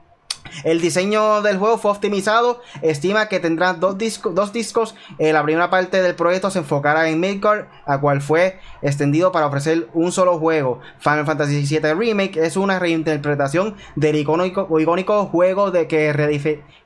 El 0.65 0.81
diseño 0.81 1.43
del 1.43 1.59
juego 1.59 1.79
fue 1.79 1.91
optimizado. 1.91 2.61
Estima 2.83 3.29
que 3.29 3.41
tendrá 3.41 3.75
dos, 3.75 3.97
dos 4.35 4.53
discos. 4.53 4.95
Eh, 5.19 5.33
la 5.33 5.43
primera 5.43 5.71
parte 5.71 6.03
del 6.03 6.15
proyecto 6.15 6.51
se 6.51 6.61
enfocará 6.61 7.09
en 7.09 7.21
Midgard, 7.21 7.67
a 7.87 8.01
cual 8.01 8.21
fue 8.21 8.59
extendido 8.83 9.33
para 9.33 9.47
ofrecer 9.47 9.89
un 9.95 10.13
solo 10.13 10.39
juego. 10.39 10.81
Final 10.99 11.27
Fantasy 11.27 11.65
VII 11.65 11.95
Remake 11.95 12.37
es 12.37 12.57
una 12.57 12.79
reinterpretación 12.79 13.77
del 13.97 14.17
icónico, 14.17 15.27
juego 15.27 15.71
de 15.71 15.87
que 15.87 16.13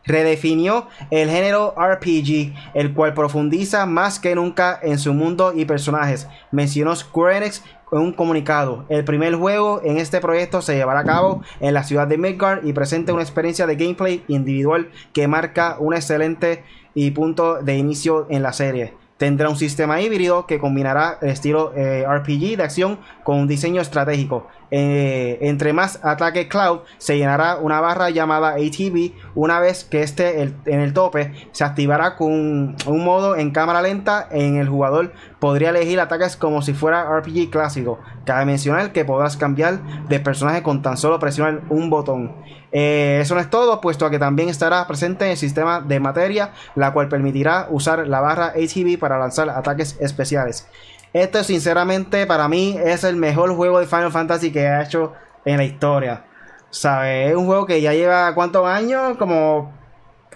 redefinió 0.05 0.89
el 1.11 1.31
género 1.31 1.75
RPG, 1.77 2.55
el 2.75 2.95
cual 2.95 3.15
profundiza 3.15 3.87
más 3.87 4.19
que 4.19 4.35
nunca 4.35 4.79
en 4.83 4.99
su 4.99 5.15
mundo 5.15 5.53
y 5.55 5.65
personajes. 5.65 6.29
Mencionó 6.51 6.95
Square 6.95 7.39
Enix 7.39 7.63
un 8.01 8.12
comunicado. 8.12 8.84
El 8.88 9.05
primer 9.05 9.34
juego 9.34 9.80
en 9.84 9.99
este 9.99 10.20
proyecto 10.20 10.62
se 10.62 10.74
llevará 10.74 11.01
a 11.01 11.05
cabo 11.05 11.43
en 11.61 11.74
la 11.74 11.84
ciudad 11.84 12.07
de 12.07 12.18
Midgard 12.18 12.64
y 12.64 12.72
presenta 12.72 13.12
una 13.12 13.22
experiencia 13.22 13.66
de 13.66 13.76
gameplay 13.76 14.24
individual 14.28 14.90
que 15.12 15.28
marca 15.28 15.76
un 15.78 15.95
excelente 15.95 16.64
y 16.95 17.11
punto 17.11 17.62
de 17.62 17.76
inicio 17.76 18.26
en 18.30 18.43
la 18.43 18.53
serie. 18.53 19.01
Tendrá 19.23 19.49
un 19.49 19.57
sistema 19.57 20.01
híbrido 20.01 20.47
que 20.47 20.59
combinará 20.59 21.18
el 21.23 21.29
estilo 21.29 21.73
eh, 21.77 22.05
RPG 22.05 22.57
de 22.57 22.64
acción 22.64 22.99
con 23.23 23.39
un 23.39 23.47
diseño 23.47 23.81
estratégico. 23.81 24.49
Eh, 24.73 25.39
entre 25.43 25.73
más 25.73 26.01
ataque 26.03 26.49
Cloud, 26.49 26.81
se 26.99 27.16
llenará 27.18 27.59
una 27.59 27.81
barra 27.81 28.11
llamada 28.11 28.55
ATV. 28.55 29.12
Una 29.37 29.61
vez 29.61 29.85
que 29.85 30.03
esté 30.03 30.43
en 30.43 30.81
el 30.81 30.93
tope, 30.93 31.33
se 31.53 31.62
activará 31.62 32.16
con 32.16 32.33
un, 32.33 33.05
modo 33.05 33.37
en 33.37 33.53
cámara 33.53 33.81
lenta. 33.81 34.27
En 34.33 34.57
el 34.57 34.68
jugador 34.68 35.12
podría 35.39 35.70
elegir 35.70 36.01
ataques 36.01 36.35
como 36.35 36.61
si 36.61 36.73
fuera 36.73 37.05
RPG 37.16 37.49
clásico. 37.51 38.01
Cabe 38.25 38.45
mencionar 38.45 38.93
que 38.93 39.05
podrás 39.05 39.37
cambiar 39.37 40.09
de 40.09 40.18
personaje 40.18 40.64
con 40.64 40.83
tan 40.83 40.97
solo 40.97 41.20
presionar 41.20 41.61
un 41.70 41.91
botón. 41.91 42.33
Eh, 42.73 43.18
eso 43.20 43.35
no 43.35 43.41
es 43.41 43.51
todo, 43.51 43.81
puesto 43.81 44.09
que 44.09 44.18
también 44.18 44.49
estará 44.49 44.87
presente 44.87 45.27
en 45.27 45.33
el 45.33 45.37
sistema 45.37 45.81
de 45.81 46.01
materia, 46.01 46.53
la 46.75 46.93
cual 46.93 47.09
permitirá 47.09 47.66
usar 47.70 48.09
la 48.09 48.20
barra 48.20 48.47
ATV 48.47 48.99
para 48.99 49.18
lanzar 49.18 49.51
ataques 49.51 49.97
especiales. 50.01 50.66
Esto 51.12 51.45
sinceramente 51.45 52.27
para 52.27 52.49
mí 52.49 52.79
es 52.83 53.05
el 53.05 53.16
mejor 53.16 53.55
juego 53.55 53.79
de 53.79 53.87
Final 53.87 54.11
Fantasy 54.11 54.51
que 54.51 54.66
ha 54.66 54.83
hecho 54.83 55.12
en 55.45 55.59
la 55.59 55.64
historia. 55.64 56.25
¿Sabes? 56.70 57.31
Es 57.31 57.37
un 57.37 57.45
juego 57.45 57.66
que 57.66 57.83
ya 57.83 57.93
lleva 57.93 58.35
cuántos 58.35 58.66
años? 58.66 59.18
Como 59.18 59.70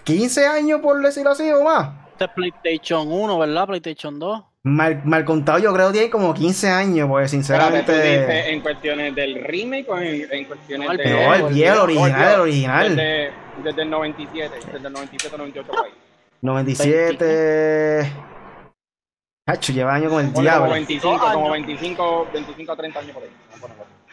15 0.03 0.45
años 0.45 0.79
por 0.81 1.01
decirlo 1.01 1.31
así 1.31 1.51
o 1.51 1.63
más. 1.63 1.89
Este 2.11 2.25
es 2.25 2.31
PlayStation 2.31 3.11
1, 3.11 3.39
¿verdad? 3.39 3.65
PlayStation 3.65 4.19
2. 4.19 4.43
Mal, 4.67 5.25
contado, 5.25 5.59
yo 5.59 5.73
creo 5.73 5.87
que 5.87 5.93
tiene 5.93 6.09
como 6.09 6.33
15 6.33 6.69
años, 6.69 7.07
pues 7.07 7.31
sinceramente. 7.31 8.51
¿En 8.51 8.61
cuestiones 8.61 9.15
del 9.15 9.43
remake 9.43 9.89
o 9.89 9.97
en, 9.99 10.45
cuestiones 10.45 10.89
del. 10.97 11.11
No, 11.11 11.33
el 11.33 11.53
viejo, 11.53 11.73
el 11.73 11.79
original, 11.79 12.33
el 12.33 12.39
original. 12.41 12.95
Desde, 12.95 13.31
desde, 13.63 13.81
el 13.81 13.89
97, 13.89 14.55
desde 14.73 14.87
el 14.87 14.93
97 14.93 15.37
98 15.37 15.71
97. 16.41 18.11
Hacho, 19.47 19.71
lleva 19.71 19.95
años 19.95 20.11
con 20.11 20.25
el 20.25 20.33
diablo. 20.33 20.65
Como 20.65 20.73
25, 20.73 21.19
como 21.33 21.51
25, 21.51 22.27
25 22.33 22.75
30 22.75 22.99
años 22.99 23.11
por 23.11 23.23
ahí. 23.23 23.29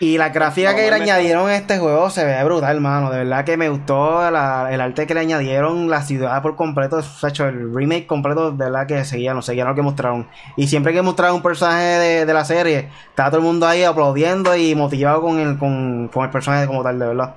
Y 0.00 0.18
la 0.18 0.30
gráfica 0.30 0.74
que 0.74 0.90
le 0.90 0.96
añadieron 0.96 1.48
a 1.48 1.54
este 1.54 1.78
juego 1.78 2.10
se 2.10 2.24
ve 2.24 2.42
brutal, 2.42 2.74
hermano. 2.74 3.12
De 3.12 3.18
verdad 3.18 3.44
que 3.44 3.56
me 3.56 3.68
gustó 3.68 4.26
el 4.26 4.34
arte 4.34 5.06
que 5.06 5.14
le 5.14 5.20
añadieron, 5.20 5.88
la 5.88 6.02
ciudad 6.02 6.42
por 6.42 6.56
completo. 6.56 7.00
Se 7.00 7.28
hecho 7.28 7.46
el 7.46 7.72
remake 7.72 8.04
completo, 8.06 8.50
de 8.50 8.64
verdad 8.64 8.88
que 8.88 9.04
seguían, 9.04 9.36
no 9.36 9.42
seguían 9.42 9.68
lo 9.68 9.76
que 9.76 9.82
mostraron. 9.82 10.28
Y 10.56 10.66
siempre 10.66 10.92
que 10.92 11.00
mostraron 11.00 11.36
un 11.36 11.42
personaje 11.42 12.26
de, 12.26 12.34
la 12.34 12.44
serie, 12.44 12.90
estaba 13.08 13.30
todo 13.30 13.38
el 13.38 13.46
mundo 13.46 13.68
ahí 13.68 13.84
aplaudiendo 13.84 14.56
y 14.56 14.74
motivado 14.74 15.22
con 15.22 15.38
el, 15.38 15.56
con, 15.58 16.08
con 16.08 16.24
el 16.24 16.30
personaje 16.30 16.66
como 16.66 16.82
tal, 16.82 16.98
de 16.98 17.06
verdad. 17.06 17.36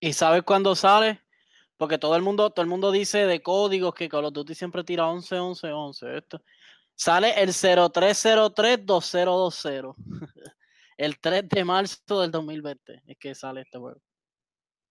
¿Y 0.00 0.12
sabes 0.12 0.42
cuándo 0.42 0.76
sale? 0.76 1.22
Porque 1.78 1.96
todo 1.96 2.14
el 2.14 2.20
mundo, 2.22 2.50
todo 2.50 2.62
el 2.62 2.68
mundo 2.68 2.92
dice 2.92 3.24
de 3.26 3.40
códigos 3.42 3.94
que 3.94 4.10
Call 4.10 4.26
of 4.26 4.34
Duty 4.34 4.54
siempre 4.54 4.84
tira 4.84 5.06
11, 5.06 5.38
11, 5.38 5.72
11. 5.72 6.18
Esto. 6.18 6.42
Sale 6.94 7.42
el 7.42 7.48
0303-2020. 7.48 9.94
el 10.96 11.18
3 11.18 11.48
de 11.48 11.64
marzo 11.64 12.20
del 12.20 12.30
2020 12.30 13.02
es 13.06 13.16
que 13.18 13.34
sale 13.34 13.62
este 13.62 13.78
juego. 13.78 14.00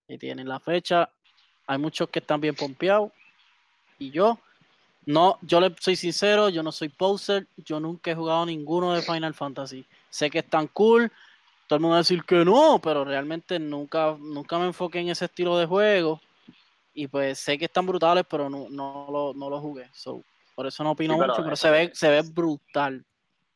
Y 0.07 0.17
tienen 0.17 0.47
la 0.47 0.59
fecha. 0.59 1.09
Hay 1.67 1.77
muchos 1.77 2.09
que 2.09 2.19
están 2.19 2.41
bien 2.41 2.55
pompeados. 2.55 3.11
Y 3.99 4.11
yo, 4.11 4.37
no, 5.05 5.37
yo 5.41 5.61
le 5.61 5.73
soy 5.79 5.95
sincero, 5.95 6.49
yo 6.49 6.61
no 6.61 6.71
soy 6.71 6.89
poser. 6.89 7.47
Yo 7.57 7.79
nunca 7.79 8.11
he 8.11 8.15
jugado 8.15 8.45
ninguno 8.45 8.93
de 8.93 9.01
Final 9.01 9.33
Fantasy. 9.33 9.85
Sé 10.09 10.29
que 10.29 10.39
están 10.39 10.67
cool. 10.67 11.11
Todo 11.67 11.77
el 11.77 11.81
mundo 11.81 11.93
va 11.93 11.97
a 11.97 11.99
decir 11.99 12.23
que 12.23 12.43
no, 12.43 12.79
pero 12.83 13.05
realmente 13.05 13.57
nunca, 13.57 14.17
nunca 14.19 14.59
me 14.59 14.65
enfoqué 14.65 14.99
en 14.99 15.09
ese 15.09 15.25
estilo 15.25 15.57
de 15.57 15.65
juego. 15.65 16.21
Y 16.93 17.07
pues 17.07 17.39
sé 17.39 17.57
que 17.57 17.65
están 17.65 17.85
brutales, 17.85 18.25
pero 18.29 18.49
no, 18.49 18.67
no, 18.69 19.07
lo, 19.09 19.33
no 19.33 19.49
lo 19.49 19.59
jugué. 19.61 19.89
por 20.53 20.67
eso 20.67 20.83
no 20.83 20.91
opino 20.91 21.17
mucho, 21.17 21.43
pero 21.43 21.55
se 21.55 21.71
ve, 21.71 21.91
se 21.93 22.09
ve 22.09 22.21
brutal. 22.21 23.03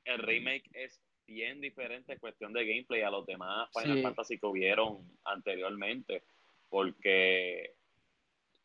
El 0.05 0.19
remake 0.19 0.69
es 0.73 1.01
bien 1.27 1.61
diferente 1.61 2.13
en 2.13 2.19
cuestión 2.19 2.53
de 2.53 2.65
gameplay 2.65 3.01
a 3.01 3.11
los 3.11 3.25
demás 3.25 3.69
Final 3.73 4.01
Fantasy 4.01 4.39
que 4.39 4.47
hubieron 4.47 5.05
anteriormente. 5.25 6.23
Porque 6.69 7.75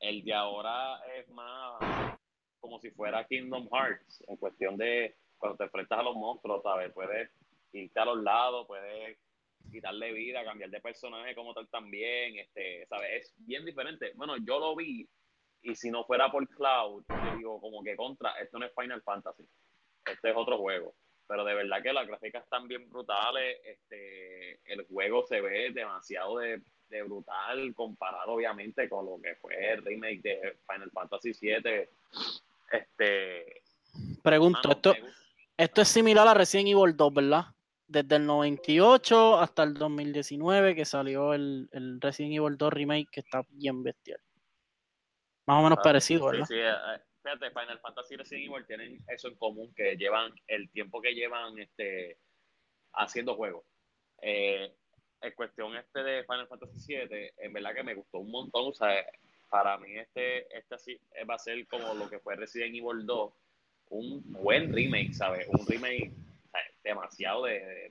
el 0.01 0.25
de 0.25 0.33
ahora 0.33 1.01
es 1.17 1.29
más 1.29 2.19
como 2.61 2.79
si 2.79 2.91
fuera 2.91 3.27
Kingdom 3.27 3.69
Hearts, 3.73 4.25
en 4.29 4.37
cuestión 4.37 4.77
de 4.77 5.17
cuando 5.37 5.59
te 5.59 5.65
enfrentas 5.65 5.99
a 5.99 6.03
los 6.05 6.15
monstruos, 6.15 6.63
¿sabes? 6.63 6.93
Puedes 6.93 7.31
irte 7.73 8.01
a 8.01 8.05
los 8.05 8.23
lados, 8.23 8.67
puedes 8.69 9.19
quitarle 9.71 10.13
vida, 10.13 10.45
cambiar 10.45 10.71
de 10.71 10.81
personaje 10.81 11.35
como 11.35 11.55
tal 11.55 11.69
también, 11.69 12.39
este, 12.39 12.87
¿sabes? 12.87 13.27
Es 13.27 13.35
bien 13.39 13.65
diferente. 13.65 14.13
Bueno, 14.15 14.37
yo 14.37 14.61
lo 14.61 14.77
vi 14.77 15.09
y 15.63 15.75
si 15.75 15.91
no 15.91 16.05
fuera 16.05 16.31
por 16.31 16.49
Cloud, 16.49 17.05
yo 17.09 17.37
digo 17.37 17.61
como 17.61 17.83
que 17.83 17.97
contra, 17.97 18.33
esto 18.41 18.59
no 18.59 18.67
es 18.67 18.73
Final 18.75 19.03
Fantasy, 19.03 19.45
este 20.05 20.31
es 20.31 20.37
otro 20.37 20.59
juego. 20.59 20.95
Pero 21.27 21.45
de 21.45 21.55
verdad 21.55 21.83
que 21.83 21.93
las 21.93 22.07
gráficas 22.07 22.45
están 22.45 22.69
bien 22.69 22.89
brutales, 22.91 23.59
este, 23.65 24.61
el 24.65 24.85
juego 24.87 25.25
se 25.27 25.41
ve 25.41 25.71
demasiado 25.73 26.39
de, 26.39 26.61
brutal 27.07 27.73
comparado 27.75 28.33
obviamente 28.33 28.87
con 28.87 29.07
lo 29.07 29.19
que 29.23 29.35
fue 29.37 29.73
el 29.73 29.83
remake 29.83 30.21
de 30.21 30.59
Final 30.71 30.91
Fantasy 30.91 31.33
VII. 31.41 31.89
Este, 32.71 33.63
Pregunto, 34.23 34.71
esto, 34.71 34.95
esto 35.57 35.81
es 35.81 35.89
similar 35.89 36.29
a 36.29 36.35
Resident 36.35 36.69
Evil 36.69 36.95
2, 36.95 37.15
¿verdad? 37.15 37.47
desde 37.93 38.17
el 38.17 38.27
98 38.27 39.39
hasta 39.39 39.63
el 39.63 39.75
2019 39.75 40.75
que 40.75 40.85
salió 40.85 41.35
el, 41.35 41.69
el 41.73 42.01
Resident 42.01 42.35
Evil 42.35 42.57
2 42.57 42.73
Remake 42.73 43.09
que 43.13 43.21
está 43.21 43.45
bien 43.51 43.83
bestial. 43.83 44.19
Más 45.47 45.61
o 45.61 45.63
menos 45.63 45.79
ah, 45.81 45.83
parecido, 45.83 46.27
¿verdad? 46.27 46.47
Sí, 46.47 46.55
eh, 46.57 46.73
fíjate, 47.23 47.51
Final 47.51 47.79
Fantasy 47.81 48.15
y 48.15 48.17
Resident 48.17 48.51
Evil 48.51 48.67
tienen 48.67 49.05
eso 49.09 49.29
en 49.29 49.37
común, 49.37 49.73
que 49.75 49.97
llevan 49.97 50.33
el 50.47 50.71
tiempo 50.71 51.01
que 51.01 51.15
llevan 51.15 51.59
este 51.59 52.19
haciendo 52.93 53.35
juegos. 53.37 53.65
Eh, 54.21 54.73
en 55.21 55.33
cuestión 55.35 55.77
este 55.77 56.03
de 56.03 56.25
Final 56.25 56.49
Fantasy 56.49 56.97
VII, 56.97 57.33
en 57.37 57.53
verdad 57.53 57.75
que 57.75 57.83
me 57.83 57.95
gustó 57.95 58.19
un 58.19 58.31
montón, 58.31 58.69
o 58.69 58.75
sea, 58.75 59.05
para 59.49 59.79
mí 59.79 59.97
este, 59.97 60.57
este 60.57 60.75
así 60.75 61.01
va 61.29 61.35
a 61.35 61.39
ser 61.39 61.67
como 61.69 61.95
lo 61.95 62.09
que 62.09 62.19
fue 62.19 62.37
Resident 62.37 62.75
Evil 62.75 63.07
2, 63.07 63.33
un 63.91 64.23
buen 64.33 64.73
remake, 64.73 65.13
¿sabes? 65.13 65.47
Un 65.49 65.67
remake 65.67 66.13
demasiado 66.83 67.45
de, 67.45 67.91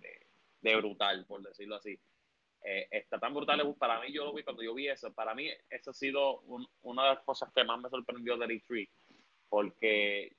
brutal, 0.62 1.26
por 1.26 1.42
decirlo 1.42 1.76
así. 1.76 2.00
Eh, 2.64 2.88
está 2.92 3.20
tan 3.20 3.34
brutal, 3.34 3.76
para 3.76 4.00
mí 4.02 4.12
yo 4.12 4.26
lo 4.26 4.34
vi 4.34 4.44
cuando 4.44 4.62
yo 4.62 4.74
vi 4.74 4.88
eso, 4.88 5.12
para 5.14 5.34
mí 5.34 5.50
eso 5.70 5.92
ha 5.92 5.94
sido 5.94 6.42
una 6.82 7.04
de 7.04 7.10
las 7.16 7.24
cosas 7.24 7.52
que 7.54 7.64
más 7.64 7.80
me 7.80 7.90
sorprendió 7.90 8.38
del 8.38 8.52
E3, 8.52 8.90
porque 9.52 10.32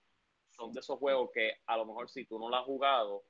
son 0.49 0.73
de 0.73 0.81
esos 0.81 0.99
juegos 0.99 1.31
que 1.35 1.53
a 1.67 1.77
lo 1.77 1.85
mejor 1.85 2.09
si 2.09 2.25
tú 2.25 2.39
no 2.39 2.49
lo 2.49 2.57
has 2.57 2.65
jugado 2.65 3.25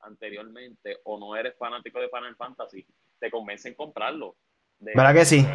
anteriormente 0.00 0.98
o 1.04 1.20
no 1.20 1.36
eres 1.36 1.56
fanático 1.56 2.00
de 2.00 2.08
Final 2.08 2.34
Fantasy, 2.34 2.84
te 3.20 3.30
convencen 3.30 3.74
comprarlo. 3.74 4.34
¿Verdad 4.80 5.14
que 5.14 5.24
sí? 5.24 5.46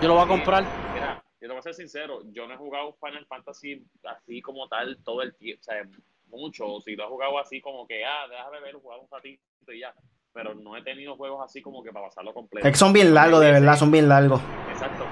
Yo 0.00 0.08
lo 0.08 0.14
voy 0.14 0.24
a 0.24 0.28
comprar. 0.28 0.64
Mira, 0.94 1.22
yo 1.40 1.46
te 1.46 1.48
voy 1.48 1.58
a 1.58 1.62
ser 1.62 1.74
sincero, 1.74 2.22
yo 2.32 2.46
no 2.46 2.54
he 2.54 2.56
jugado 2.56 2.96
Final 3.04 3.26
Fantasy 3.26 3.84
así 4.02 4.40
como 4.40 4.66
tal 4.66 4.98
todo 5.04 5.20
el 5.20 5.36
tiempo, 5.36 5.60
o 5.60 5.64
sea, 5.64 5.82
mucho, 6.28 6.80
si 6.80 6.96
lo 6.96 7.04
he 7.04 7.08
jugado 7.08 7.38
así 7.38 7.60
como 7.60 7.86
que, 7.86 8.02
ah, 8.02 8.26
déjame 8.30 8.60
ver, 8.60 8.76
jugar 8.76 8.98
un 8.98 9.08
ratito 9.10 9.42
y 9.72 9.80
ya. 9.80 9.94
Pero 10.32 10.54
no 10.54 10.74
he 10.74 10.82
tenido 10.82 11.16
juegos 11.16 11.44
así 11.44 11.60
como 11.60 11.82
que 11.82 11.92
para 11.92 12.06
pasarlo 12.06 12.32
completo. 12.32 12.66
Es 12.66 12.72
que 12.72 12.78
son 12.78 12.94
bien 12.94 13.12
largos, 13.12 13.40
de 13.40 13.52
verdad, 13.52 13.76
son 13.76 13.90
bien 13.90 14.08
largos. 14.08 14.40
Exacto. 14.70 15.04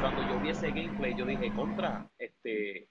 Cuando 0.00 0.26
yo 0.28 0.40
vi 0.40 0.48
ese 0.48 0.68
gameplay, 0.68 1.14
yo 1.14 1.26
dije, 1.26 1.52
contra, 1.54 2.08
este, 2.18 2.88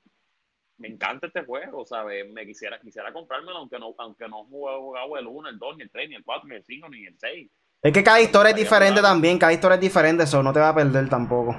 me 0.77 0.89
encanta 0.89 1.25
este 1.25 1.43
juego, 1.43 1.83
¿sabes? 1.83 2.31
Me 2.31 2.45
quisiera, 2.45 2.79
quisiera 2.79 3.11
comprármelo, 3.11 3.57
aunque 3.57 3.79
no, 3.79 3.95
aunque 3.97 4.27
no 4.27 4.41
he 4.41 4.45
jugado 4.45 5.17
el 5.17 5.25
1, 5.25 5.49
el 5.49 5.57
2, 5.57 5.77
ni 5.77 5.83
el 5.83 5.89
3, 5.89 6.09
ni 6.09 6.15
el 6.15 6.23
4, 6.23 6.47
ni 6.47 6.55
el 6.55 6.63
5, 6.63 6.89
ni 6.89 7.05
el 7.07 7.17
6. 7.17 7.51
Es 7.81 7.93
que 7.93 8.03
cada 8.03 8.21
historia 8.21 8.51
es 8.51 8.55
diferente 8.55 9.01
también, 9.01 9.39
cada 9.39 9.53
historia 9.53 9.75
es 9.75 9.81
diferente, 9.81 10.23
eso 10.23 10.43
no 10.43 10.53
te 10.53 10.59
va 10.59 10.69
a 10.69 10.75
perder 10.75 11.09
tampoco. 11.09 11.53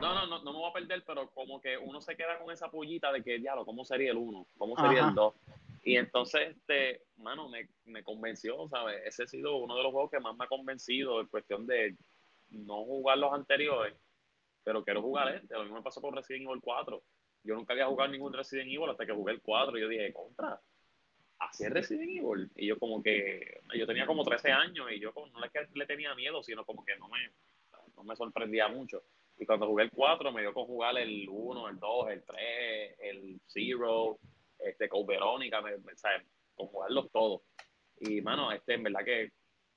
No, 0.00 0.14
no, 0.14 0.26
no, 0.26 0.42
no 0.42 0.52
me 0.52 0.58
voy 0.58 0.70
a 0.70 0.72
perder, 0.72 1.02
pero 1.04 1.28
como 1.30 1.60
que 1.60 1.76
uno 1.76 2.00
se 2.00 2.14
queda 2.14 2.38
con 2.38 2.52
esa 2.52 2.70
pullita 2.70 3.10
de 3.10 3.22
que, 3.22 3.38
diablo, 3.38 3.64
¿cómo 3.64 3.84
sería 3.84 4.12
el 4.12 4.16
1? 4.16 4.46
¿Cómo 4.58 4.76
sería 4.76 5.08
el 5.08 5.14
2? 5.14 5.34
Y 5.84 5.96
entonces, 5.96 6.56
este, 6.56 7.02
mano, 7.16 7.48
me, 7.48 7.68
me 7.86 8.04
convenció, 8.04 8.68
¿sabes? 8.68 9.02
Ese 9.04 9.24
ha 9.24 9.26
sido 9.26 9.56
uno 9.56 9.76
de 9.76 9.82
los 9.82 9.90
juegos 9.90 10.10
que 10.12 10.20
más 10.20 10.36
me 10.36 10.44
ha 10.44 10.48
convencido 10.48 11.20
en 11.20 11.26
cuestión 11.26 11.66
de 11.66 11.96
no 12.50 12.84
jugar 12.84 13.18
los 13.18 13.32
anteriores, 13.32 13.94
pero 14.64 14.84
quiero 14.84 15.02
jugar 15.02 15.34
este. 15.34 15.54
Lo 15.54 15.62
mismo 15.62 15.76
me 15.76 15.82
pasó 15.82 16.00
con 16.00 16.14
Resident 16.14 16.48
Evil 16.48 16.60
4 16.62 17.02
yo 17.44 17.54
nunca 17.54 17.72
había 17.72 17.86
jugado 17.86 18.10
ningún 18.10 18.32
Resident 18.32 18.70
Evil 18.70 18.90
hasta 18.90 19.06
que 19.06 19.12
jugué 19.12 19.32
el 19.32 19.42
4 19.42 19.76
y 19.76 19.80
yo 19.80 19.88
dije, 19.88 20.12
contra, 20.12 20.60
así 21.38 21.64
es 21.64 21.70
Resident 21.70 22.10
Evil. 22.10 22.50
Y 22.54 22.68
yo 22.68 22.78
como 22.78 23.02
que, 23.02 23.60
yo 23.74 23.86
tenía 23.86 24.06
como 24.06 24.22
13 24.22 24.52
años 24.52 24.86
y 24.92 25.00
yo 25.00 25.12
no 25.32 25.44
es 25.44 25.50
que 25.50 25.66
le 25.74 25.86
tenía 25.86 26.14
miedo, 26.14 26.42
sino 26.42 26.64
como 26.64 26.84
que 26.84 26.96
no 26.96 27.08
me, 27.08 27.18
no 27.96 28.04
me 28.04 28.16
sorprendía 28.16 28.68
mucho. 28.68 29.02
Y 29.38 29.46
cuando 29.46 29.66
jugué 29.66 29.84
el 29.84 29.90
4 29.90 30.32
me 30.32 30.42
dio 30.42 30.54
con 30.54 30.66
jugar 30.66 30.96
el 30.98 31.26
1, 31.28 31.68
el 31.68 31.78
2, 31.78 32.10
el 32.10 32.22
3, 32.24 32.96
el 33.00 33.40
0, 33.46 34.18
este, 34.60 34.88
con 34.88 35.06
Verónica, 35.06 35.60
me, 35.60 35.72
con 36.54 36.68
jugarlos 36.68 37.10
todos. 37.10 37.42
Y 37.98 38.20
mano, 38.20 38.52
este, 38.52 38.74
en 38.74 38.82
verdad 38.84 39.04
que 39.04 39.32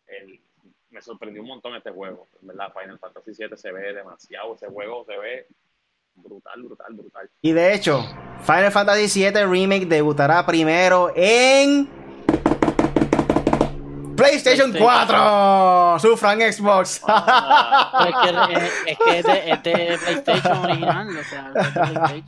el, 0.07 0.41
me 0.89 1.01
sorprendió 1.01 1.41
un 1.41 1.49
montón 1.49 1.75
este 1.75 1.91
juego. 1.91 2.27
En 2.41 2.47
verdad, 2.47 2.73
Final 2.79 2.99
Fantasy 2.99 3.31
VII 3.37 3.57
se 3.57 3.71
ve 3.71 3.93
demasiado, 3.93 4.55
ese 4.55 4.67
juego 4.67 5.05
se 5.05 5.17
ve 5.17 5.47
brutal, 6.15 6.63
brutal, 6.63 6.93
brutal. 6.93 7.29
Y 7.41 7.51
de 7.51 7.73
hecho, 7.73 8.01
Final 8.41 8.71
Fantasy 8.71 9.23
VII 9.23 9.45
Remake 9.45 9.85
debutará 9.85 10.45
primero 10.45 11.11
en 11.15 11.89
PlayStation 14.15 14.73
4. 14.73 15.99
Sufran 15.99 16.39
Xbox. 16.39 17.01
Ah, 17.07 18.07
es 18.87 18.97
que 18.97 19.19
es, 19.19 19.25
de, 19.25 19.71
de, 19.71 19.97
PlayStation 19.97 20.57
original, 20.57 21.07
o 21.09 21.23
sea, 21.23 22.23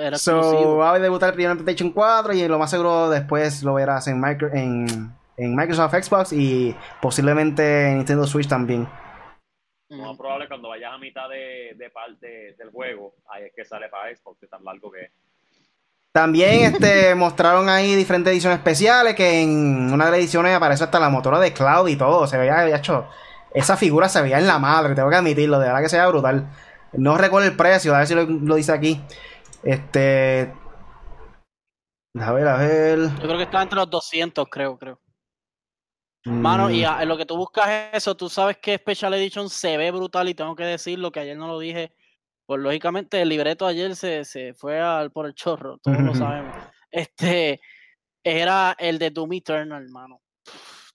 era 0.00 0.18
so, 0.18 0.76
va 0.78 0.94
a 0.94 0.98
debutar 0.98 1.34
primero 1.34 1.52
en 1.52 1.58
PlayStation 1.58 1.92
4 1.92 2.32
y 2.34 2.48
lo 2.48 2.58
más 2.58 2.70
seguro 2.70 3.10
después 3.10 3.62
lo 3.62 3.74
verás 3.74 4.08
en, 4.08 4.22
en, 4.52 5.12
en 5.36 5.54
Microsoft 5.54 5.94
Xbox 5.94 6.32
y 6.32 6.74
posiblemente 7.00 7.88
en 7.88 7.98
Nintendo 7.98 8.26
Switch 8.26 8.48
también. 8.48 8.88
Lo 9.88 9.98
más 9.98 10.16
probable 10.16 10.48
cuando 10.48 10.68
vayas 10.68 10.92
a 10.92 10.98
mitad 10.98 11.28
de, 11.28 11.74
de 11.76 11.90
parte 11.90 12.56
del 12.58 12.70
juego, 12.70 13.14
ahí 13.30 13.44
es 13.44 13.52
que 13.54 13.64
sale 13.64 13.88
para 13.88 14.14
Xbox, 14.14 14.42
es 14.42 14.50
tan 14.50 14.64
largo 14.64 14.90
que 14.90 15.12
También 16.12 16.64
este, 16.74 17.14
mostraron 17.14 17.68
ahí 17.68 17.94
diferentes 17.94 18.32
ediciones 18.32 18.58
especiales, 18.58 19.14
que 19.14 19.42
en 19.42 19.92
una 19.92 20.06
de 20.06 20.10
las 20.10 20.20
ediciones 20.20 20.54
aparece 20.54 20.82
hasta 20.82 20.98
la 20.98 21.08
motora 21.08 21.38
de 21.38 21.52
Cloud 21.52 21.88
y 21.88 21.96
todo. 21.96 22.26
Se 22.26 22.36
veía, 22.36 22.74
hecho, 22.74 23.08
esa 23.54 23.76
figura 23.76 24.08
se 24.08 24.22
veía 24.22 24.38
en 24.38 24.48
la 24.48 24.58
madre, 24.58 24.96
tengo 24.96 25.08
que 25.08 25.16
admitirlo, 25.16 25.60
de 25.60 25.66
verdad 25.66 25.82
que 25.82 25.88
se 25.88 25.96
veía 25.96 26.08
brutal. 26.08 26.50
No 26.92 27.16
recuerdo 27.16 27.48
el 27.48 27.56
precio, 27.56 27.94
a 27.94 27.98
ver 27.98 28.06
si 28.08 28.14
lo, 28.14 28.54
dice 28.56 28.72
aquí. 28.72 29.00
Este... 29.62 30.52
A 32.18 32.32
ver, 32.32 32.48
a 32.48 32.56
ver. 32.56 32.98
Yo 32.98 33.22
creo 33.22 33.36
que 33.36 33.42
está 33.42 33.62
entre 33.62 33.76
los 33.76 33.90
200, 33.90 34.48
creo, 34.50 34.78
creo. 34.78 34.98
Mano, 36.26 36.70
y 36.70 36.84
mm. 36.84 37.02
en 37.02 37.08
lo 37.08 37.16
que 37.16 37.24
tú 37.24 37.36
buscas 37.36 37.68
eso, 37.92 38.16
tú 38.16 38.28
sabes 38.28 38.58
que 38.58 38.76
Special 38.76 39.14
Edition 39.14 39.48
se 39.48 39.76
ve 39.76 39.92
brutal 39.92 40.28
y 40.28 40.34
tengo 40.34 40.56
que 40.56 40.64
decirlo 40.64 41.12
que 41.12 41.20
ayer 41.20 41.36
no 41.36 41.46
lo 41.46 41.58
dije. 41.58 41.92
Pues 42.46 42.60
lógicamente 42.60 43.22
el 43.22 43.28
libreto 43.28 43.66
ayer 43.66 43.94
se, 43.96 44.24
se 44.24 44.54
fue 44.54 44.80
al, 44.80 45.10
por 45.12 45.26
el 45.26 45.34
chorro, 45.34 45.78
todos 45.78 46.00
lo 46.00 46.14
sabemos. 46.14 46.56
Este 46.90 47.60
era 48.24 48.74
el 48.78 48.98
de 48.98 49.10
Doom 49.10 49.34
Eternal, 49.34 49.84
hermano. 49.84 50.20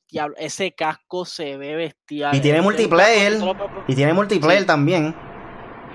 Diablo, 0.09 0.35
ese 0.37 0.73
casco 0.73 1.23
se 1.23 1.55
ve 1.55 1.75
bestial. 1.75 2.35
Y 2.35 2.41
tiene 2.41 2.61
multiplayer. 2.61 3.39
Y 3.87 3.95
tiene 3.95 4.13
multiplayer 4.13 4.65
también. 4.65 5.15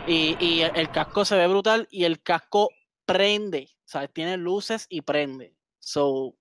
Y, 0.07 0.37
y 0.41 0.63
el, 0.63 0.91
casco 0.91 1.27
se 1.27 1.37
ve 1.37 1.47
brutal 1.47 1.87
y 1.91 2.05
el 2.05 2.23
casco 2.23 2.71
prende. 3.05 3.69
¿Sabes? 3.85 4.11
Tiene 4.13 4.39
luces 4.39 4.87
y 4.89 5.03
prende. 5.03 5.55
So, 5.79 6.35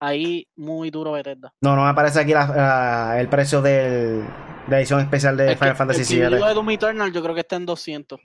ahí 0.00 0.46
muy 0.56 0.90
duro 0.90 1.12
Bethesda. 1.12 1.52
No, 1.60 1.76
no 1.76 1.84
me 1.84 1.90
aparece 1.90 2.20
aquí 2.20 2.32
el 2.32 3.28
precio 3.28 3.62
del, 3.62 4.22
de 4.22 4.70
la 4.70 4.78
edición 4.78 5.00
especial 5.00 5.36
de 5.36 5.56
Final 5.56 5.76
Fantasy 5.76 6.14
VII. 6.14 6.22
El 6.24 6.40
de 6.40 6.54
Doom 6.54 6.70
Eternal 6.70 7.12
yo 7.12 7.22
creo 7.22 7.34
que 7.34 7.40
está 7.40 7.56
en 7.56 7.66
200. 7.66 8.20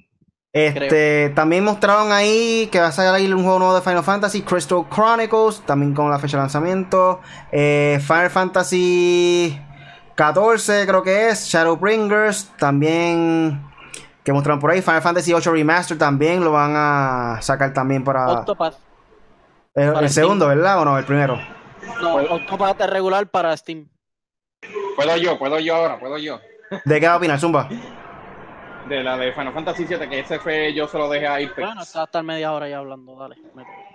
Este, 0.53 1.31
también 1.31 1.63
mostraron 1.63 2.11
ahí 2.11 2.69
que 2.71 2.79
va 2.79 2.87
a 2.87 2.91
salir 2.91 3.33
un 3.33 3.41
juego 3.41 3.57
nuevo 3.57 3.73
de 3.73 3.81
Final 3.81 4.03
Fantasy, 4.03 4.43
Crystal 4.43 4.85
Chronicles, 4.87 5.61
también 5.65 5.95
con 5.95 6.11
la 6.11 6.19
fecha 6.19 6.37
de 6.37 6.43
lanzamiento. 6.43 7.21
Eh, 7.51 7.99
Final 7.99 8.29
Fantasy 8.29 9.59
14 10.13 10.85
creo 10.85 11.01
que 11.01 11.29
es, 11.29 11.47
Shadowbringers, 11.47 12.51
también 12.59 13.63
que 14.23 14.31
mostraron 14.31 14.59
por 14.59 14.69
ahí. 14.69 14.83
Final 14.83 15.01
Fantasy 15.01 15.33
8 15.33 15.51
Remaster 15.51 15.97
también 15.97 16.43
lo 16.43 16.51
van 16.51 16.73
a 16.75 17.39
sacar 17.41 17.73
también 17.73 18.03
para... 18.03 18.27
Octopath. 18.27 18.75
el 19.73 20.09
segundo, 20.11 20.47
¿verdad? 20.47 20.81
¿O 20.81 20.85
no? 20.85 20.99
El 20.99 21.05
primero. 21.05 21.39
No, 22.01 22.15
Octopath 22.15 22.81
regular 22.81 23.27
para 23.27 23.55
Steam. 23.55 23.87
Puedo 24.95 25.17
yo, 25.17 25.37
puedo 25.37 25.59
yo 25.59 25.75
ahora, 25.75 25.99
puedo 25.99 26.17
yo. 26.17 26.39
¿De 26.85 26.99
qué 26.99 27.07
va 27.07 27.13
a 27.13 27.17
opinar, 27.17 27.39
Zumba? 27.39 27.67
De 28.87 29.01
la 29.01 29.17
de 29.17 29.31
Final 29.31 29.53
Fantasy 29.53 29.85
VII, 29.85 30.09
que 30.09 30.19
ese 30.19 30.39
fue, 30.39 30.73
yo 30.73 30.87
se 30.87 30.97
lo 30.97 31.09
dejé 31.09 31.27
ahí. 31.27 31.49
Bueno, 31.57 31.81
está 31.81 32.03
hasta 32.03 32.21
media 32.21 32.51
hora 32.51 32.67
ya 32.67 32.79
hablando, 32.79 33.17
dale. 33.17 33.35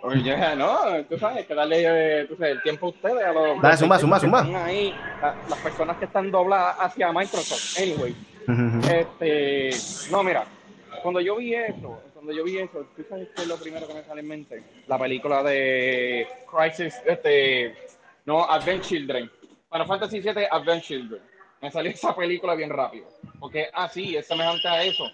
Oye, 0.03 0.57
no, 0.57 0.79
tú 1.09 1.19
sabes, 1.19 1.47
que 1.47 1.55
darle 1.55 2.25
tú 2.27 2.37
sabes, 2.37 2.57
el 2.57 2.63
tiempo 2.63 2.87
a 2.87 2.89
ustedes, 2.91 3.25
a 3.25 3.33
los... 3.33 3.61
Dale, 3.61 3.77
zumba, 3.77 3.99
zumba, 3.99 4.19
zumba. 4.19 4.47
Ahí, 4.65 4.95
las 5.49 5.59
personas 5.59 5.97
que 5.99 6.07
están 6.07 6.31
dobladas 6.31 6.77
hacia 6.79 7.13
Microsoft, 7.13 7.79
anyway. 7.79 8.17
este, 8.91 9.71
no, 10.11 10.23
mira, 10.23 10.45
cuando 11.03 11.21
yo 11.21 11.37
vi 11.37 11.55
eso, 11.55 12.01
cuando 12.19 12.33
yo 12.33 12.43
vi 12.43 12.59
eso, 12.59 12.85
¿tú 12.97 13.05
sabes 13.09 13.29
qué 13.37 13.43
es 13.43 13.49
lo 13.49 13.57
primero 13.57 13.87
que 13.87 13.95
me 13.95 14.03
sale 14.03 14.23
en 14.23 14.27
mente? 14.27 14.65
La 14.89 14.99
película 14.99 15.41
de 15.45 16.27
Crisis, 16.51 17.01
este, 17.07 17.77
no, 18.25 18.43
Advent 18.43 18.83
Children. 18.83 19.31
Final 19.71 19.87
Fantasy 19.87 20.19
VII 20.19 20.47
Advent 20.51 20.83
Children. 20.83 21.23
Me 21.63 21.71
salió 21.71 21.93
esa 21.93 22.17
película 22.17 22.57
bien 22.57 22.71
rápido. 22.71 23.07
Porque, 23.39 23.69
ah, 23.73 23.89
sí, 23.89 24.17
es 24.17 24.27
semejante 24.27 24.67
a 24.67 24.83
eso. 24.83 25.09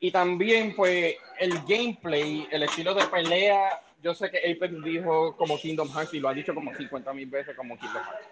Y 0.00 0.10
también, 0.10 0.74
pues, 0.74 1.14
el 1.38 1.52
gameplay, 1.68 2.48
el 2.50 2.64
estilo 2.64 2.94
de 2.94 3.06
pelea, 3.06 3.80
yo 4.02 4.12
sé 4.12 4.28
que 4.28 4.38
Apex 4.38 4.82
dijo 4.82 5.36
como 5.36 5.56
Kingdom 5.56 5.88
Hearts 5.88 6.14
y 6.14 6.18
lo 6.18 6.30
ha 6.30 6.34
dicho 6.34 6.52
como 6.52 6.74
50 6.74 7.12
mil 7.12 7.30
veces 7.30 7.54
como 7.54 7.78
Kingdom 7.78 8.02
Hearts. 8.02 8.28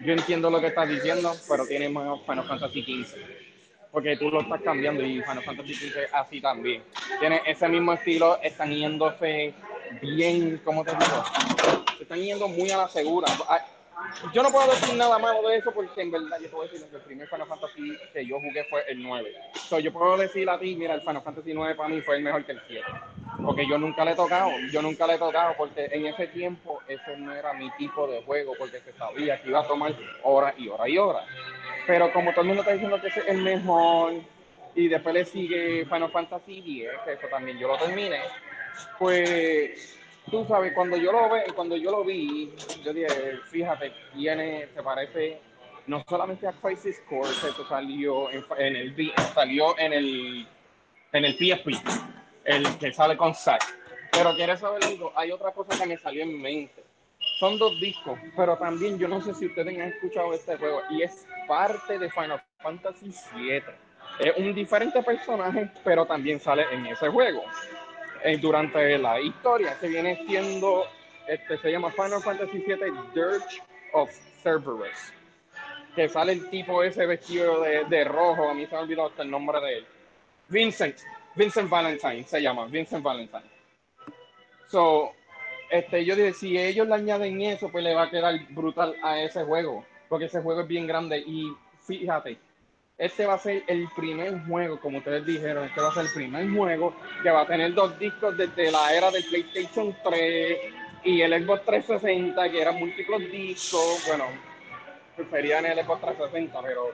Yo 0.00 0.12
entiendo 0.14 0.48
lo 0.48 0.58
que 0.58 0.68
estás 0.68 0.88
diciendo, 0.88 1.34
pero 1.46 1.66
tiene 1.66 1.90
más 1.90 2.18
Final 2.22 2.48
Fantasy 2.48 2.82
XV 2.82 3.55
porque 3.96 4.14
tú 4.18 4.30
lo 4.30 4.42
estás 4.42 4.60
cambiando 4.60 5.02
y 5.02 5.22
Final 5.22 5.42
Fantasy 5.42 5.72
XV 5.72 5.96
así 6.12 6.38
también. 6.38 6.82
Tiene 7.18 7.40
ese 7.46 7.66
mismo 7.66 7.94
estilo, 7.94 8.38
están 8.42 8.70
yéndose 8.70 9.54
bien, 10.02 10.60
¿cómo 10.62 10.84
te 10.84 10.90
digo? 10.90 11.24
Se 11.96 12.02
están 12.02 12.18
yendo 12.18 12.46
muy 12.46 12.70
a 12.70 12.76
la 12.76 12.88
segura. 12.88 13.26
Yo 14.32 14.42
no 14.42 14.50
puedo 14.50 14.70
decir 14.70 14.94
nada 14.96 15.18
malo 15.18 15.46
de 15.48 15.58
eso 15.58 15.70
porque 15.72 16.00
en 16.00 16.10
verdad 16.10 16.38
yo 16.40 16.50
puedo 16.50 16.64
decir 16.64 16.86
que 16.88 16.96
el 16.96 17.02
primer 17.02 17.28
Final 17.28 17.46
Fantasy 17.46 17.96
que 18.12 18.26
yo 18.26 18.36
jugué 18.40 18.64
fue 18.64 18.84
el 18.88 19.02
9. 19.02 19.34
So, 19.68 19.78
yo 19.78 19.92
puedo 19.92 20.16
decir 20.16 20.48
a 20.48 20.58
ti, 20.58 20.74
mira, 20.74 20.94
el 20.94 21.00
Final 21.00 21.22
Fantasy 21.22 21.52
9 21.54 21.74
para 21.74 21.88
mí 21.88 22.00
fue 22.00 22.16
el 22.16 22.22
mejor 22.22 22.44
que 22.44 22.52
el 22.52 22.62
7. 22.66 22.84
Porque 23.44 23.68
yo 23.68 23.78
nunca 23.78 24.04
le 24.04 24.12
he 24.12 24.14
tocado, 24.14 24.50
yo 24.72 24.82
nunca 24.82 25.06
le 25.06 25.14
he 25.14 25.18
tocado 25.18 25.54
porque 25.56 25.88
en 25.92 26.06
ese 26.06 26.26
tiempo 26.28 26.80
ese 26.88 27.16
no 27.18 27.34
era 27.34 27.52
mi 27.52 27.70
tipo 27.72 28.06
de 28.06 28.22
juego 28.22 28.54
porque 28.58 28.80
se 28.80 28.92
sabía 28.94 29.40
que 29.40 29.48
iba 29.50 29.60
a 29.60 29.66
tomar 29.66 29.94
horas 30.22 30.54
y 30.58 30.68
horas 30.68 30.88
y 30.88 30.98
horas. 30.98 31.24
Pero 31.86 32.12
como 32.12 32.32
todo 32.32 32.40
el 32.42 32.48
mundo 32.48 32.62
está 32.62 32.72
diciendo 32.72 33.00
que 33.00 33.08
es 33.08 33.16
el 33.28 33.42
mejor 33.42 34.14
y 34.74 34.88
después 34.88 35.14
le 35.14 35.24
sigue 35.24 35.84
Final 35.84 36.10
Fantasy 36.10 36.58
X, 36.58 36.90
que 37.04 37.12
eso 37.12 37.26
también 37.28 37.58
yo 37.58 37.68
lo 37.68 37.78
terminé, 37.78 38.20
pues 38.98 39.98
tú 40.30 40.44
sabes, 40.46 40.72
cuando 40.72 40.96
yo 40.96 41.12
lo 41.12 41.28
ve, 41.30 41.44
cuando 41.54 41.76
yo 41.76 41.90
lo 41.90 42.04
vi, 42.04 42.52
yo 42.84 42.92
dije, 42.92 43.38
fíjate, 43.50 43.92
tiene, 44.14 44.68
se 44.74 44.82
parece 44.82 45.40
no 45.86 46.04
solamente 46.08 46.46
a 46.46 46.52
Crisis 46.52 47.00
Core, 47.08 47.28
que 47.56 47.64
salió 47.68 48.28
en, 48.30 48.76
el 48.76 49.12
salió 49.34 49.78
en 49.78 49.92
el 49.92 50.48
en 51.12 51.24
el 51.24 51.34
PSP, 51.34 51.68
el 52.44 52.78
que 52.78 52.92
sale 52.92 53.16
con 53.16 53.34
Zack. 53.34 53.62
Pero 54.12 54.34
quieres 54.34 54.60
saber 54.60 54.84
algo, 54.84 55.12
hay 55.14 55.30
otra 55.30 55.52
cosa 55.52 55.78
que 55.78 55.86
me 55.86 55.96
salió 55.96 56.22
en 56.22 56.40
mente 56.40 56.86
son 57.38 57.58
dos 57.58 57.78
discos, 57.80 58.18
pero 58.34 58.56
también 58.56 58.98
yo 58.98 59.08
no 59.08 59.20
sé 59.20 59.34
si 59.34 59.46
ustedes 59.46 59.78
han 59.78 59.88
escuchado 59.88 60.32
este 60.32 60.56
juego 60.56 60.80
y 60.90 61.02
es 61.02 61.26
parte 61.46 61.98
de 61.98 62.10
Final 62.10 62.42
Fantasy 62.58 63.12
VII. 63.34 63.62
Es 64.20 64.36
un 64.38 64.54
diferente 64.54 65.02
personaje, 65.02 65.70
pero 65.84 66.06
también 66.06 66.40
sale 66.40 66.64
en 66.72 66.86
ese 66.86 67.08
juego. 67.08 67.44
Eh, 68.26 68.38
durante 68.38 68.98
la 68.98 69.20
historia 69.20 69.78
se 69.78 69.86
viene 69.86 70.20
siendo, 70.26 70.84
este 71.28 71.58
se 71.58 71.70
llama 71.70 71.92
Final 71.92 72.20
Fantasy 72.20 72.58
VII 72.58 72.74
Dirge 73.14 73.62
of 73.92 74.10
Cerberus, 74.42 75.12
que 75.94 76.08
sale 76.08 76.32
el 76.32 76.50
tipo 76.50 76.82
ese 76.82 77.06
vestido 77.06 77.60
de, 77.60 77.84
de 77.84 78.02
rojo, 78.02 78.50
a 78.50 78.54
mí 78.54 78.66
se 78.66 78.74
me 78.74 78.80
olvidó 78.80 79.06
hasta 79.06 79.22
el 79.22 79.30
nombre 79.30 79.60
de 79.60 79.78
él. 79.78 79.86
Vincent, 80.48 80.96
Vincent 81.36 81.70
Valentine 81.70 82.24
se 82.24 82.42
llama, 82.42 82.66
Vincent 82.66 83.04
Valentine 83.04 83.48
So, 84.66 85.12
este, 85.70 86.04
yo 86.04 86.16
dije, 86.16 86.32
si 86.32 86.58
ellos 86.58 86.88
le 86.88 86.94
añaden 86.94 87.40
eso, 87.42 87.68
pues 87.68 87.84
le 87.84 87.94
va 87.94 88.02
a 88.02 88.10
quedar 88.10 88.34
brutal 88.48 88.96
a 89.04 89.20
ese 89.20 89.44
juego, 89.44 89.84
porque 90.08 90.24
ese 90.24 90.42
juego 90.42 90.62
es 90.62 90.66
bien 90.66 90.88
grande. 90.88 91.18
Y 91.18 91.52
fíjate, 91.86 92.38
este 92.98 93.26
va 93.26 93.34
a 93.34 93.38
ser 93.38 93.62
el 93.66 93.88
primer 93.94 94.42
juego, 94.46 94.80
como 94.80 94.98
ustedes 94.98 95.26
dijeron, 95.26 95.64
este 95.64 95.80
va 95.80 95.90
a 95.90 95.94
ser 95.94 96.06
el 96.06 96.12
primer 96.12 96.50
juego 96.50 96.94
que 97.22 97.30
va 97.30 97.42
a 97.42 97.46
tener 97.46 97.74
dos 97.74 97.98
discos 97.98 98.36
desde 98.36 98.70
la 98.70 98.94
era 98.94 99.10
del 99.10 99.24
PlayStation 99.24 99.94
3 100.02 100.58
y 101.04 101.20
el 101.20 101.44
Xbox 101.44 101.64
360, 101.64 102.50
que 102.50 102.60
eran 102.60 102.78
múltiples 102.78 103.30
discos. 103.30 104.02
Bueno, 104.08 104.24
preferían 105.14 105.66
el 105.66 105.84
Xbox 105.84 106.00
360, 106.00 106.62
pero 106.62 106.92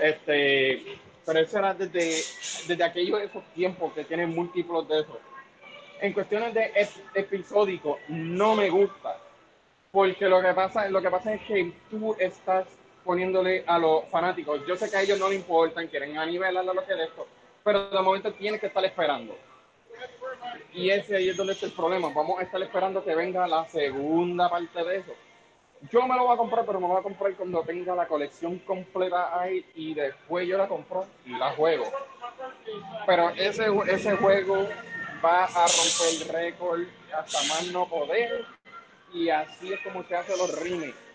este, 0.00 0.98
pero 1.26 1.40
eso 1.40 1.58
era 1.58 1.74
desde, 1.74 2.22
desde 2.68 2.84
aquellos 2.84 3.20
esos 3.20 3.44
tiempos 3.54 3.92
que 3.92 4.04
tienen 4.04 4.30
múltiplos 4.30 4.88
de 4.88 5.00
esos. 5.00 5.18
En 6.00 6.12
cuestiones 6.12 6.54
de 6.54 6.72
episódico, 7.14 7.98
no 8.08 8.54
me 8.54 8.70
gusta. 8.70 9.18
Porque 9.92 10.28
lo 10.28 10.40
que 10.40 10.54
pasa, 10.54 10.88
lo 10.88 11.02
que 11.02 11.10
pasa 11.10 11.34
es 11.34 11.42
que 11.42 11.72
tú 11.90 12.14
estás 12.18 12.66
poniéndole 13.04 13.64
a 13.66 13.78
los 13.78 14.04
fanáticos. 14.10 14.60
Yo 14.66 14.76
sé 14.76 14.90
que 14.90 14.96
a 14.96 15.02
ellos 15.02 15.18
no 15.18 15.28
les 15.28 15.38
importan, 15.38 15.88
quieren 15.88 16.16
a 16.16 16.26
lo 16.26 16.86
que 16.86 16.92
es 16.92 17.00
esto, 17.00 17.26
pero 17.64 17.90
de 17.90 18.02
momento 18.02 18.32
tienes 18.34 18.60
que 18.60 18.66
estar 18.66 18.84
esperando. 18.84 19.36
Y 20.72 20.90
ese 20.90 21.16
ahí 21.16 21.28
es 21.28 21.36
donde 21.36 21.52
está 21.52 21.66
el 21.66 21.72
problema. 21.72 22.08
Vamos 22.14 22.38
a 22.38 22.42
estar 22.42 22.62
esperando 22.62 23.04
que 23.04 23.14
venga 23.14 23.46
la 23.46 23.66
segunda 23.66 24.48
parte 24.48 24.82
de 24.84 24.96
eso. 24.98 25.12
Yo 25.90 26.06
me 26.06 26.14
lo 26.14 26.24
voy 26.24 26.34
a 26.34 26.36
comprar, 26.36 26.66
pero 26.66 26.78
me 26.78 26.86
voy 26.86 26.98
a 26.98 27.02
comprar 27.02 27.34
cuando 27.34 27.62
tenga 27.62 27.94
la 27.94 28.06
colección 28.06 28.58
completa 28.60 29.40
ahí 29.40 29.64
y 29.74 29.94
después 29.94 30.46
yo 30.46 30.58
la 30.58 30.68
compro 30.68 31.06
y 31.24 31.30
la 31.30 31.52
juego. 31.52 31.84
Pero 33.06 33.30
ese, 33.30 33.66
ese 33.88 34.16
juego 34.16 34.68
va 35.24 35.44
a 35.44 35.66
romper 35.66 36.20
el 36.20 36.28
récord 36.28 36.80
hasta 37.12 37.38
más 37.48 37.66
no 37.72 37.86
poder 37.88 38.44
y 39.12 39.30
así 39.30 39.72
es 39.72 39.80
como 39.80 40.04
se 40.04 40.16
hacen 40.16 40.38
los 40.38 40.60
remakes. 40.60 41.09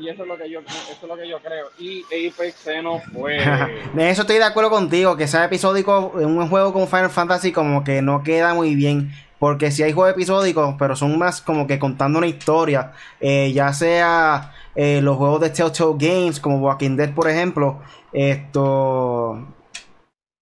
Y 0.00 0.08
eso 0.08 0.22
es 0.22 0.28
lo 0.28 0.38
que 0.38 0.48
yo, 0.48 0.60
eso 0.60 0.98
es 1.02 1.08
lo 1.08 1.16
que 1.16 1.28
yo 1.28 1.40
creo. 1.40 1.66
Y 1.76 2.04
Apex 2.04 2.68
no 2.84 3.00
fue. 3.12 3.38
de 3.94 4.10
eso 4.10 4.22
estoy 4.22 4.36
de 4.36 4.44
acuerdo 4.44 4.70
contigo, 4.70 5.16
que 5.16 5.26
sea 5.26 5.44
episódico 5.44 6.12
en 6.20 6.26
un 6.26 6.48
juego 6.48 6.72
como 6.72 6.86
Final 6.86 7.10
Fantasy 7.10 7.50
como 7.50 7.82
que 7.82 8.00
no 8.00 8.22
queda 8.22 8.54
muy 8.54 8.76
bien. 8.76 9.10
Porque 9.40 9.72
si 9.72 9.82
hay 9.82 9.92
juegos 9.92 10.12
episódicos, 10.12 10.76
pero 10.78 10.94
son 10.94 11.18
más 11.18 11.40
como 11.40 11.66
que 11.66 11.80
contando 11.80 12.18
una 12.18 12.28
historia, 12.28 12.92
eh, 13.20 13.52
ya 13.52 13.72
sea 13.72 14.52
eh, 14.76 15.00
los 15.00 15.16
juegos 15.16 15.40
de 15.40 15.50
Telltale 15.50 15.94
Games, 15.96 16.38
como 16.38 16.58
Walking 16.58 16.96
Dead, 16.96 17.12
por 17.12 17.28
ejemplo, 17.28 17.80
esto 18.12 19.48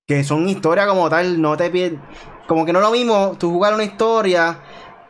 que 0.07 0.23
son 0.23 0.49
historias 0.49 0.87
como 0.87 1.09
tal, 1.11 1.41
no 1.41 1.57
te 1.57 1.69
piden, 1.69 2.01
como 2.47 2.65
que 2.65 2.73
no 2.73 2.79
es 2.79 2.85
lo 2.85 2.93
mismo 2.93 3.37
tú 3.39 3.51
jugar 3.51 3.75
una 3.75 3.85
historia 3.85 4.61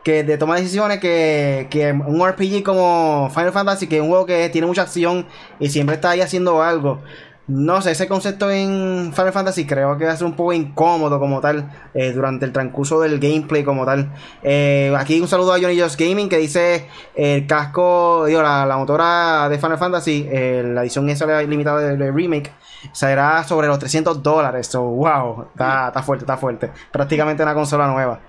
que 0.03 0.23
de 0.23 0.37
tomar 0.37 0.59
decisiones 0.59 0.99
que, 0.99 1.67
que 1.69 1.91
un 1.91 2.27
RPG 2.27 2.63
como 2.63 3.29
Final 3.33 3.51
Fantasy, 3.51 3.87
que 3.87 3.97
es 3.97 4.01
un 4.01 4.09
juego 4.09 4.25
que 4.25 4.49
tiene 4.49 4.67
mucha 4.67 4.83
acción 4.83 5.25
y 5.59 5.69
siempre 5.69 5.95
está 5.95 6.11
ahí 6.11 6.21
haciendo 6.21 6.61
algo. 6.61 7.01
No 7.47 7.81
sé, 7.81 7.91
ese 7.91 8.09
concepto 8.09 8.51
en 8.51 9.13
Final 9.15 9.31
Fantasy 9.31 9.65
creo 9.65 9.97
que 9.97 10.03
va 10.03 10.11
a 10.11 10.17
ser 10.17 10.27
un 10.27 10.35
poco 10.35 10.51
incómodo 10.51 11.17
como 11.17 11.39
tal 11.39 11.71
eh, 11.93 12.11
durante 12.11 12.43
el 12.45 12.51
transcurso 12.51 12.99
del 12.99 13.19
gameplay 13.19 13.63
como 13.63 13.85
tal. 13.85 14.11
Eh, 14.43 14.93
aquí 14.97 15.21
un 15.21 15.29
saludo 15.29 15.53
a 15.53 15.59
Johnny 15.59 15.79
Just 15.79 15.97
Gaming 15.97 16.27
que 16.27 16.37
dice 16.39 16.89
el 17.15 17.47
casco, 17.47 18.25
digo, 18.25 18.41
la, 18.41 18.75
motora 18.77 19.47
de 19.47 19.59
Final 19.59 19.77
Fantasy, 19.77 20.27
eh, 20.29 20.61
la 20.73 20.81
edición 20.81 21.09
esa 21.09 21.41
limitada 21.43 21.79
del 21.79 22.13
remake, 22.13 22.51
será 22.91 23.45
sobre 23.45 23.67
los 23.67 23.79
300 23.79 24.21
dólares. 24.21 24.67
So, 24.67 24.81
wow, 24.81 25.47
está, 25.53 25.87
está 25.87 26.03
fuerte, 26.03 26.23
está 26.23 26.35
fuerte. 26.35 26.69
Prácticamente 26.91 27.43
una 27.43 27.53
consola 27.53 27.87
nueva. 27.87 28.19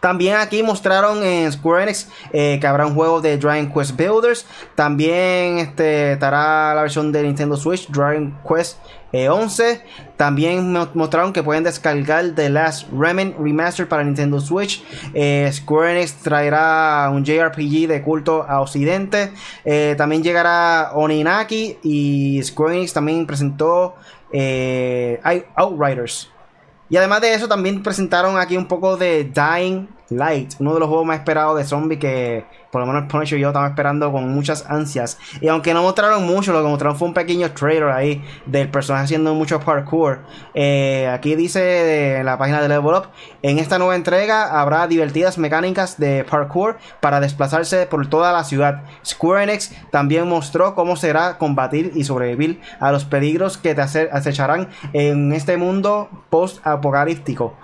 También 0.00 0.36
aquí 0.36 0.62
mostraron 0.62 1.22
en 1.22 1.52
Square 1.52 1.82
Enix 1.84 2.08
eh, 2.32 2.58
que 2.60 2.66
habrá 2.66 2.86
un 2.86 2.94
juego 2.94 3.20
de 3.20 3.36
Dragon 3.36 3.70
Quest 3.70 3.96
Builders. 3.96 4.46
También 4.74 5.58
este, 5.58 6.12
estará 6.12 6.74
la 6.74 6.82
versión 6.82 7.12
de 7.12 7.22
Nintendo 7.22 7.56
Switch, 7.56 7.86
Dragon 7.88 8.36
Quest 8.48 8.78
11. 9.12 9.70
Eh, 9.70 9.80
También 10.16 10.72
mostraron 10.94 11.32
que 11.32 11.42
pueden 11.42 11.64
descargar 11.64 12.30
The 12.34 12.48
Last 12.48 12.88
Remnant 12.92 13.36
Remaster 13.38 13.86
para 13.88 14.02
Nintendo 14.02 14.40
Switch. 14.40 14.82
Eh, 15.12 15.50
Square 15.52 15.96
Enix 15.98 16.14
traerá 16.14 17.10
un 17.12 17.24
JRPG 17.24 17.86
de 17.86 18.02
culto 18.02 18.46
a 18.48 18.60
Occidente. 18.60 19.32
también 19.98 20.22
llegará 20.22 20.92
Oninaki 20.94 21.78
y 21.82 22.40
Square 22.42 22.76
Enix 22.76 22.94
también 22.94 23.26
presentó 23.26 23.96
Outriders. 25.56 26.30
Y 26.90 26.96
además 26.96 27.20
de 27.20 27.32
eso, 27.32 27.48
también 27.48 27.82
presentaron 27.82 28.36
aquí 28.36 28.56
un 28.56 28.66
poco 28.66 28.96
de 28.96 29.24
Dying 29.24 29.88
Light, 30.10 30.54
uno 30.58 30.74
de 30.74 30.80
los 30.80 30.88
juegos 30.88 31.06
más 31.06 31.18
esperados 31.18 31.56
de 31.56 31.64
zombie 31.64 31.98
que 31.98 32.44
por 32.70 32.80
lo 32.80 32.86
menos 32.86 33.10
Punisher 33.10 33.38
y 33.38 33.42
yo 33.42 33.48
estamos 33.48 33.70
esperando 33.70 34.12
con 34.12 34.28
muchas 34.32 34.64
ansias. 34.68 35.18
Y 35.40 35.48
aunque 35.48 35.74
no 35.74 35.82
mostraron 35.82 36.24
mucho, 36.26 36.52
lo 36.52 36.62
que 36.62 36.68
mostraron 36.68 36.96
fue 36.96 37.08
un 37.08 37.14
pequeño 37.14 37.50
trailer 37.52 37.90
ahí 37.90 38.22
del 38.46 38.68
personaje 38.68 39.04
haciendo 39.04 39.34
mucho 39.34 39.60
parkour. 39.60 40.20
Eh, 40.54 41.08
aquí 41.12 41.34
dice 41.34 42.18
en 42.18 42.26
la 42.26 42.38
página 42.38 42.60
de 42.62 42.68
Level 42.68 42.94
Up, 42.94 43.08
en 43.42 43.58
esta 43.58 43.78
nueva 43.78 43.96
entrega 43.96 44.60
habrá 44.60 44.86
divertidas 44.86 45.38
mecánicas 45.38 45.98
de 45.98 46.24
parkour 46.24 46.78
para 47.00 47.20
desplazarse 47.20 47.86
por 47.86 48.06
toda 48.08 48.32
la 48.32 48.44
ciudad. 48.44 48.84
Square 49.04 49.44
Enix 49.44 49.74
también 49.90 50.28
mostró 50.28 50.74
cómo 50.74 50.96
será 50.96 51.38
combatir 51.38 51.92
y 51.94 52.04
sobrevivir 52.04 52.60
a 52.78 52.92
los 52.92 53.04
peligros 53.04 53.58
que 53.58 53.74
te 53.74 53.82
acecharán 53.82 54.68
en 54.92 55.32
este 55.32 55.56
mundo 55.56 56.08
post-apocalíptico. 56.30 57.56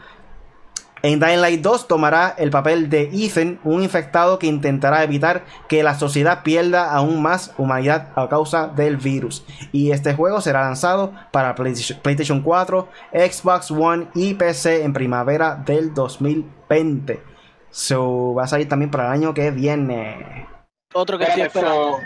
En 1.07 1.20
Dying 1.20 1.40
Light 1.40 1.61
2 1.61 1.86
tomará 1.86 2.34
el 2.36 2.50
papel 2.50 2.90
de 2.90 3.09
Ethan, 3.12 3.61
un 3.62 3.80
infectado 3.80 4.40
que 4.40 4.48
intentará 4.48 5.04
evitar 5.04 5.44
que 5.68 5.84
la 5.84 5.96
sociedad 5.96 6.42
pierda 6.42 6.92
aún 6.92 7.22
más 7.22 7.54
humanidad 7.59 8.09
a 8.16 8.28
causa 8.28 8.66
del 8.66 8.96
virus. 8.96 9.46
Y 9.70 9.92
este 9.92 10.14
juego 10.14 10.40
será 10.40 10.62
lanzado 10.62 11.12
para 11.30 11.54
PlayStation 11.54 12.42
4, 12.42 12.88
Xbox 13.12 13.70
One 13.70 14.09
y 14.16 14.34
PC 14.34 14.82
en 14.82 14.92
primavera 14.92 15.54
del 15.54 15.94
2020. 15.94 17.22
So, 17.70 18.34
va 18.34 18.42
a 18.42 18.48
salir 18.48 18.68
también 18.68 18.90
para 18.90 19.07
el 19.07 19.12
año 19.12 19.32
que 19.32 19.52
viene. 19.52 20.48
Otro 20.92 21.18
que 21.18 21.24
estoy 21.26 21.42
esperando. 21.42 21.98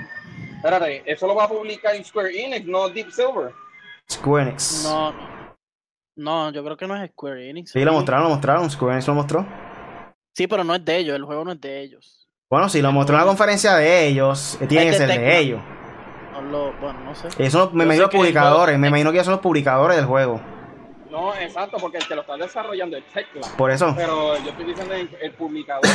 Espérate, 0.57 1.11
eso 1.11 1.27
lo 1.27 1.37
va 1.37 1.45
a 1.45 1.49
publicar 1.49 1.95
en 1.95 2.05
Square 2.05 2.39
Enix, 2.39 2.67
no 2.67 2.91
Deep 2.91 3.11
Silver. 3.13 3.55
Square 4.11 4.51
Enix. 4.51 4.85
No. 4.85 5.40
No, 6.21 6.53
yo 6.53 6.63
creo 6.63 6.77
que 6.77 6.87
no 6.87 7.03
es 7.03 7.11
Square 7.13 7.49
Enix. 7.49 7.71
Sí, 7.71 7.81
lo 7.83 7.95
mostraron, 7.95 8.25
lo 8.25 8.31
mostraron. 8.31 8.71
Square 8.71 8.93
Enix 8.93 9.09
lo 9.09 9.15
mostró. 9.15 9.47
Sí, 10.35 10.47
pero 10.47 10.63
no 10.65 10.75
es 10.75 10.85
de 10.85 10.99
ellos, 10.99 11.17
el 11.17 11.25
juego 11.25 11.47
no 11.47 11.53
es 11.53 11.61
de 11.63 11.81
ellos. 11.81 12.29
Bueno, 12.51 12.69
si 12.69 12.83
lo 12.83 12.93
mostró 12.93 13.17
en 13.17 13.23
la 13.23 13.27
conferencia 13.27 13.75
de 13.77 14.07
ellos, 14.07 14.59
eh, 14.61 14.67
tiene 14.67 14.91
que 14.91 14.93
ser 14.99 15.09
de 15.09 15.39
ellos. 15.39 15.61
No 16.51 16.73
bueno, 16.73 17.01
no 17.05 17.15
sé. 17.15 17.29
Eso 17.39 17.71
me 17.73 17.85
imagino 17.85 18.05
los 18.05 18.15
publicadores, 18.15 18.79
me 18.79 18.89
imagino 18.89 19.11
que 19.11 19.17
ellos 19.17 19.27
son 19.27 19.33
los 19.33 19.41
publicadores 19.41 19.97
del 19.97 20.05
juego. 20.05 20.41
No, 21.11 21.35
exacto, 21.35 21.79
porque 21.81 21.99
el 21.99 22.07
que 22.07 22.15
lo 22.15 22.21
está 22.21 22.37
desarrollando 22.37 22.99
es 22.99 23.05
Tecla. 23.15 23.41
Por 23.57 23.71
eso. 23.71 23.95
Pero 23.97 24.37
yo 24.39 24.51
estoy 24.51 24.67
diciendo 24.67 24.95
el 24.95 25.33
publicador 25.33 25.91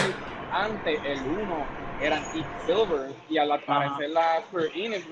antes, 0.52 1.00
el 1.06 1.20
1, 1.20 1.66
era 2.02 2.20
Deep 2.34 2.46
Silver, 2.66 3.12
y 3.30 3.38
al 3.38 3.52
aparecer 3.52 4.10
la 4.10 4.42
Square 4.48 4.72
Enix, 4.74 5.06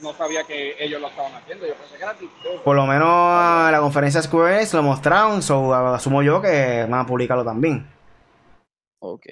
no 0.00 0.12
sabía 0.14 0.44
que 0.44 0.76
ellos 0.78 1.00
lo 1.00 1.08
estaban 1.08 1.34
haciendo. 1.34 1.66
Yo 1.66 1.74
pensé 1.74 1.96
que 1.96 2.02
era 2.02 2.14
TikTok. 2.14 2.62
Por 2.62 2.76
lo 2.76 2.86
menos 2.86 3.08
en 3.66 3.72
la 3.72 3.78
conferencia 3.80 4.22
Square 4.22 4.56
Enix 4.56 4.74
lo 4.74 4.82
mostraron, 4.82 5.42
so 5.42 5.74
asumo 5.74 6.22
yo 6.22 6.40
que 6.40 6.86
van 6.88 7.00
a 7.00 7.06
publicarlo 7.06 7.44
también. 7.44 7.86
Ok. 9.00 9.26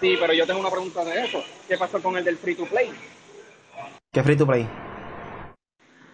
Sí, 0.00 0.16
pero 0.20 0.32
yo 0.32 0.46
tengo 0.46 0.60
una 0.60 0.70
pregunta 0.70 1.04
de 1.04 1.24
eso. 1.24 1.42
¿Qué 1.66 1.76
pasó 1.76 2.00
con 2.00 2.16
el 2.16 2.24
del 2.24 2.36
free 2.36 2.54
to 2.54 2.66
play? 2.66 2.90
¿Qué 4.12 4.22
free 4.22 4.36
to 4.36 4.46
play? 4.46 4.68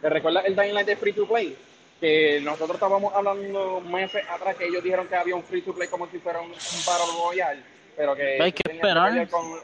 ¿Te 0.01 0.09
recuerdas 0.09 0.45
el 0.47 0.57
Dying 0.57 0.75
Light 0.75 0.87
de 0.87 0.97
free 0.97 1.13
to 1.13 1.27
play? 1.27 1.57
Que 2.01 2.41
nosotros 2.43 2.75
estábamos 2.75 3.15
hablando 3.15 3.81
meses 3.81 4.23
atrás 4.29 4.57
que 4.57 4.67
ellos 4.67 4.83
dijeron 4.83 5.07
que 5.07 5.17
había 5.17 5.37
un 5.37 5.43
free 5.43 5.63
to 5.63 5.75
play 5.75 5.89
como 5.89 6.07
si 6.09 6.19
fuera 6.19 6.41
un, 6.41 6.51
Battle 6.51 7.07
Royale, 7.23 7.63
pero 7.97 8.15
que 8.15 8.43
hay 8.43 8.53
que 8.53 8.73
esperar. 8.73 9.29
con, 9.29 9.61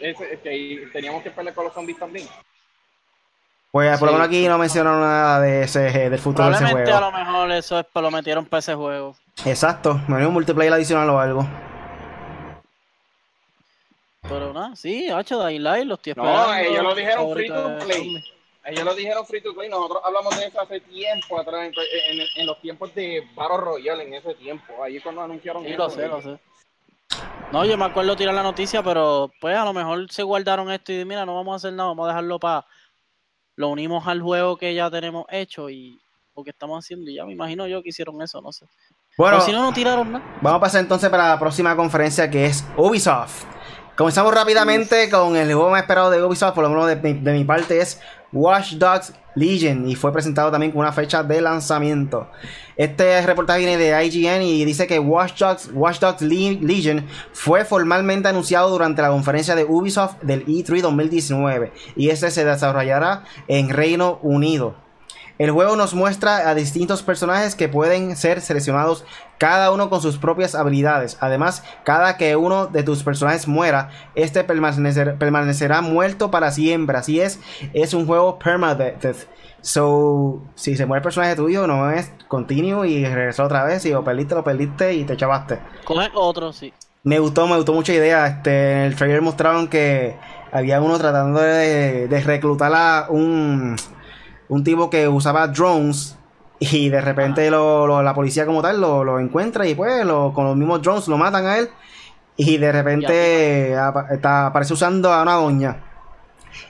que 0.00 0.88
teníamos 0.92 1.22
que 1.22 1.30
pelear 1.30 1.54
con 1.54 1.64
los 1.64 1.74
zombies 1.74 1.98
también. 1.98 2.26
Pues 3.72 3.98
por 3.98 4.08
lo 4.08 4.12
menos 4.12 4.28
aquí 4.28 4.46
no 4.46 4.58
mencionaron 4.58 5.00
nada 5.00 5.40
de 5.40 5.62
ese, 5.62 5.80
del 6.10 6.18
futuro 6.18 6.46
de 6.50 6.56
ese 6.56 6.66
juego. 6.66 6.94
a 6.94 7.00
lo 7.00 7.10
mejor 7.10 7.50
eso 7.52 7.78
es, 7.78 7.86
lo 7.94 8.10
metieron 8.10 8.44
para 8.44 8.58
ese 8.58 8.74
juego. 8.74 9.16
Exacto, 9.46 9.98
me 10.08 10.18
dio 10.18 10.28
un 10.28 10.34
multiplayer 10.34 10.74
adicional 10.74 11.08
o 11.08 11.18
algo. 11.18 11.48
Pero 14.20 14.52
nada, 14.52 14.76
sí, 14.76 15.08
hecho 15.10 15.42
de 15.42 15.58
Light, 15.58 15.86
los 15.86 16.00
tíos. 16.00 16.18
No, 16.18 16.54
ellos 16.54 16.82
lo 16.82 16.94
dijeron 16.94 17.32
free 17.32 17.48
to 17.48 17.78
play. 17.78 18.24
Ellos 18.66 18.84
lo 18.84 18.94
dijeron 18.94 19.26
free 19.26 19.40
to 19.40 19.54
play. 19.54 19.70
Nosotros 19.70 20.02
hablamos 20.04 20.38
de 20.38 20.44
eso 20.44 20.60
hace 20.60 20.80
tiempo 20.80 21.40
atrás, 21.40 21.72
en, 22.36 22.46
los 22.46 22.60
tiempos 22.60 22.94
de 22.94 23.26
Battle 23.34 23.56
Royale, 23.56 24.04
en 24.04 24.12
ese 24.12 24.34
tiempo. 24.34 24.84
Ahí 24.84 25.00
cuando 25.00 25.22
anunciaron. 25.22 25.64
Sí, 25.64 25.72
lo 25.72 25.88
sé, 25.88 26.08
lo 26.08 26.20
sé. 26.20 26.38
No, 27.50 27.64
yo 27.64 27.78
me 27.78 27.86
acuerdo 27.86 28.16
tirar 28.16 28.34
la 28.34 28.42
noticia, 28.42 28.82
pero 28.82 29.30
pues 29.40 29.56
a 29.56 29.64
lo 29.64 29.72
mejor 29.72 30.12
se 30.12 30.22
guardaron 30.22 30.70
esto 30.70 30.92
y 30.92 31.06
mira, 31.06 31.24
no 31.24 31.34
vamos 31.34 31.54
a 31.54 31.56
hacer 31.56 31.72
nada, 31.72 31.88
vamos 31.88 32.04
a 32.04 32.08
dejarlo 32.08 32.38
para 32.38 32.66
lo 33.62 33.68
unimos 33.68 34.06
al 34.08 34.20
juego 34.20 34.56
que 34.56 34.74
ya 34.74 34.90
tenemos 34.90 35.24
hecho 35.30 35.70
y 35.70 35.98
lo 36.36 36.42
que 36.42 36.50
estamos 36.50 36.84
haciendo 36.84 37.08
y 37.10 37.14
ya 37.14 37.24
me 37.24 37.32
imagino 37.32 37.66
yo 37.68 37.80
que 37.82 37.90
hicieron 37.90 38.20
eso, 38.20 38.40
no 38.42 38.50
sé. 38.50 38.66
Bueno, 39.16 39.38
O 39.38 39.40
si 39.40 39.52
no, 39.52 39.62
no 39.62 39.72
tiraron 39.72 40.10
nada. 40.10 40.24
vamos 40.40 40.58
a 40.58 40.60
pasar 40.60 40.80
entonces 40.80 41.08
para 41.10 41.28
la 41.28 41.38
próxima 41.38 41.76
conferencia 41.76 42.28
que 42.30 42.46
es 42.46 42.64
Ubisoft. 42.76 43.44
Comenzamos 43.96 44.34
rápidamente 44.34 45.08
con 45.10 45.36
el 45.36 45.46
juego 45.52 45.70
más 45.70 45.82
esperado 45.82 46.10
de 46.10 46.22
Ubisoft, 46.24 46.54
por 46.54 46.64
lo 46.64 46.70
menos 46.70 46.86
de, 46.88 46.96
mi- 46.96 47.20
de 47.20 47.32
mi 47.32 47.44
parte, 47.44 47.78
es 47.80 48.00
Watch 48.32 48.72
Dogs 48.72 49.12
Legion 49.34 49.88
y 49.88 49.94
fue 49.94 50.12
presentado 50.12 50.50
también 50.50 50.72
con 50.72 50.80
una 50.80 50.92
fecha 50.92 51.22
de 51.22 51.40
lanzamiento. 51.40 52.28
Este 52.76 53.20
reportaje 53.26 53.60
viene 53.60 53.76
de 53.76 54.04
IGN 54.04 54.42
y 54.42 54.64
dice 54.64 54.86
que 54.86 54.98
Watch 54.98 55.38
Dogs, 55.38 55.70
Watch 55.74 56.00
Dogs 56.00 56.22
Le- 56.22 56.58
Legion 56.60 57.04
fue 57.32 57.64
formalmente 57.64 58.28
anunciado 58.28 58.70
durante 58.70 59.02
la 59.02 59.08
conferencia 59.08 59.54
de 59.54 59.64
Ubisoft 59.64 60.20
del 60.22 60.40
E 60.42 60.64
E3 60.64 60.80
2019 60.82 61.72
y 61.96 62.08
este 62.08 62.30
se 62.30 62.44
desarrollará 62.44 63.24
en 63.48 63.68
Reino 63.68 64.18
Unido. 64.22 64.81
El 65.42 65.50
juego 65.50 65.74
nos 65.74 65.92
muestra 65.92 66.48
a 66.48 66.54
distintos 66.54 67.02
personajes 67.02 67.56
que 67.56 67.68
pueden 67.68 68.14
ser 68.16 68.40
seleccionados 68.40 69.04
cada 69.38 69.72
uno 69.72 69.90
con 69.90 70.00
sus 70.00 70.16
propias 70.16 70.54
habilidades. 70.54 71.16
Además, 71.18 71.64
cada 71.82 72.16
que 72.16 72.36
uno 72.36 72.66
de 72.68 72.84
tus 72.84 73.02
personajes 73.02 73.48
muera, 73.48 73.90
este 74.14 74.46
permanecer- 74.46 75.18
permanecerá 75.18 75.80
muerto 75.80 76.30
para 76.30 76.52
siempre. 76.52 76.96
Así 76.96 77.20
es, 77.20 77.40
es 77.72 77.92
un 77.92 78.06
juego 78.06 78.38
permadeath. 78.38 79.26
So, 79.62 80.44
si 80.54 80.76
se 80.76 80.86
muere 80.86 80.98
el 81.00 81.02
personaje 81.02 81.34
tuyo, 81.34 81.66
no 81.66 81.90
es 81.90 82.12
continue 82.28 82.86
y 82.88 83.04
regresó 83.04 83.42
otra 83.42 83.64
vez. 83.64 83.82
Si 83.82 83.90
lo 83.90 84.04
perdiste, 84.04 84.36
lo 84.36 84.44
perdiste 84.44 84.94
y 84.94 85.02
te 85.02 85.16
chavaste. 85.16 85.58
Coge 85.84 86.08
otro, 86.14 86.52
sí. 86.52 86.72
Me 87.02 87.18
gustó, 87.18 87.48
me 87.48 87.56
gustó 87.56 87.72
mucha 87.72 87.92
idea. 87.92 88.28
Este, 88.28 88.74
en 88.74 88.78
el 88.82 88.94
trailer 88.94 89.22
mostraron 89.22 89.66
que 89.66 90.16
había 90.52 90.80
uno 90.80 90.98
tratando 90.98 91.40
de, 91.40 92.06
de 92.06 92.20
reclutar 92.20 92.72
a 92.72 93.06
un, 93.08 93.74
un 94.48 94.64
tipo 94.64 94.90
que 94.90 95.08
usaba 95.08 95.46
drones 95.48 96.16
y 96.58 96.88
de 96.90 97.00
repente 97.00 97.50
lo- 97.50 97.86
lo- 97.86 98.02
la 98.02 98.14
policía 98.14 98.46
como 98.46 98.62
tal 98.62 98.80
lo, 98.80 99.02
lo 99.04 99.18
encuentra 99.18 99.66
y 99.66 99.74
pues 99.74 100.04
lo- 100.04 100.32
con 100.32 100.44
los 100.44 100.56
mismos 100.56 100.80
drones 100.82 101.08
lo 101.08 101.16
matan 101.18 101.46
a 101.46 101.58
él 101.58 101.70
y 102.36 102.56
de 102.58 102.70
repente 102.72 103.76
apa- 103.76 104.06
está, 104.10 104.46
aparece 104.46 104.72
usando 104.74 105.12
a 105.12 105.22
una 105.22 105.34
doña. 105.34 105.76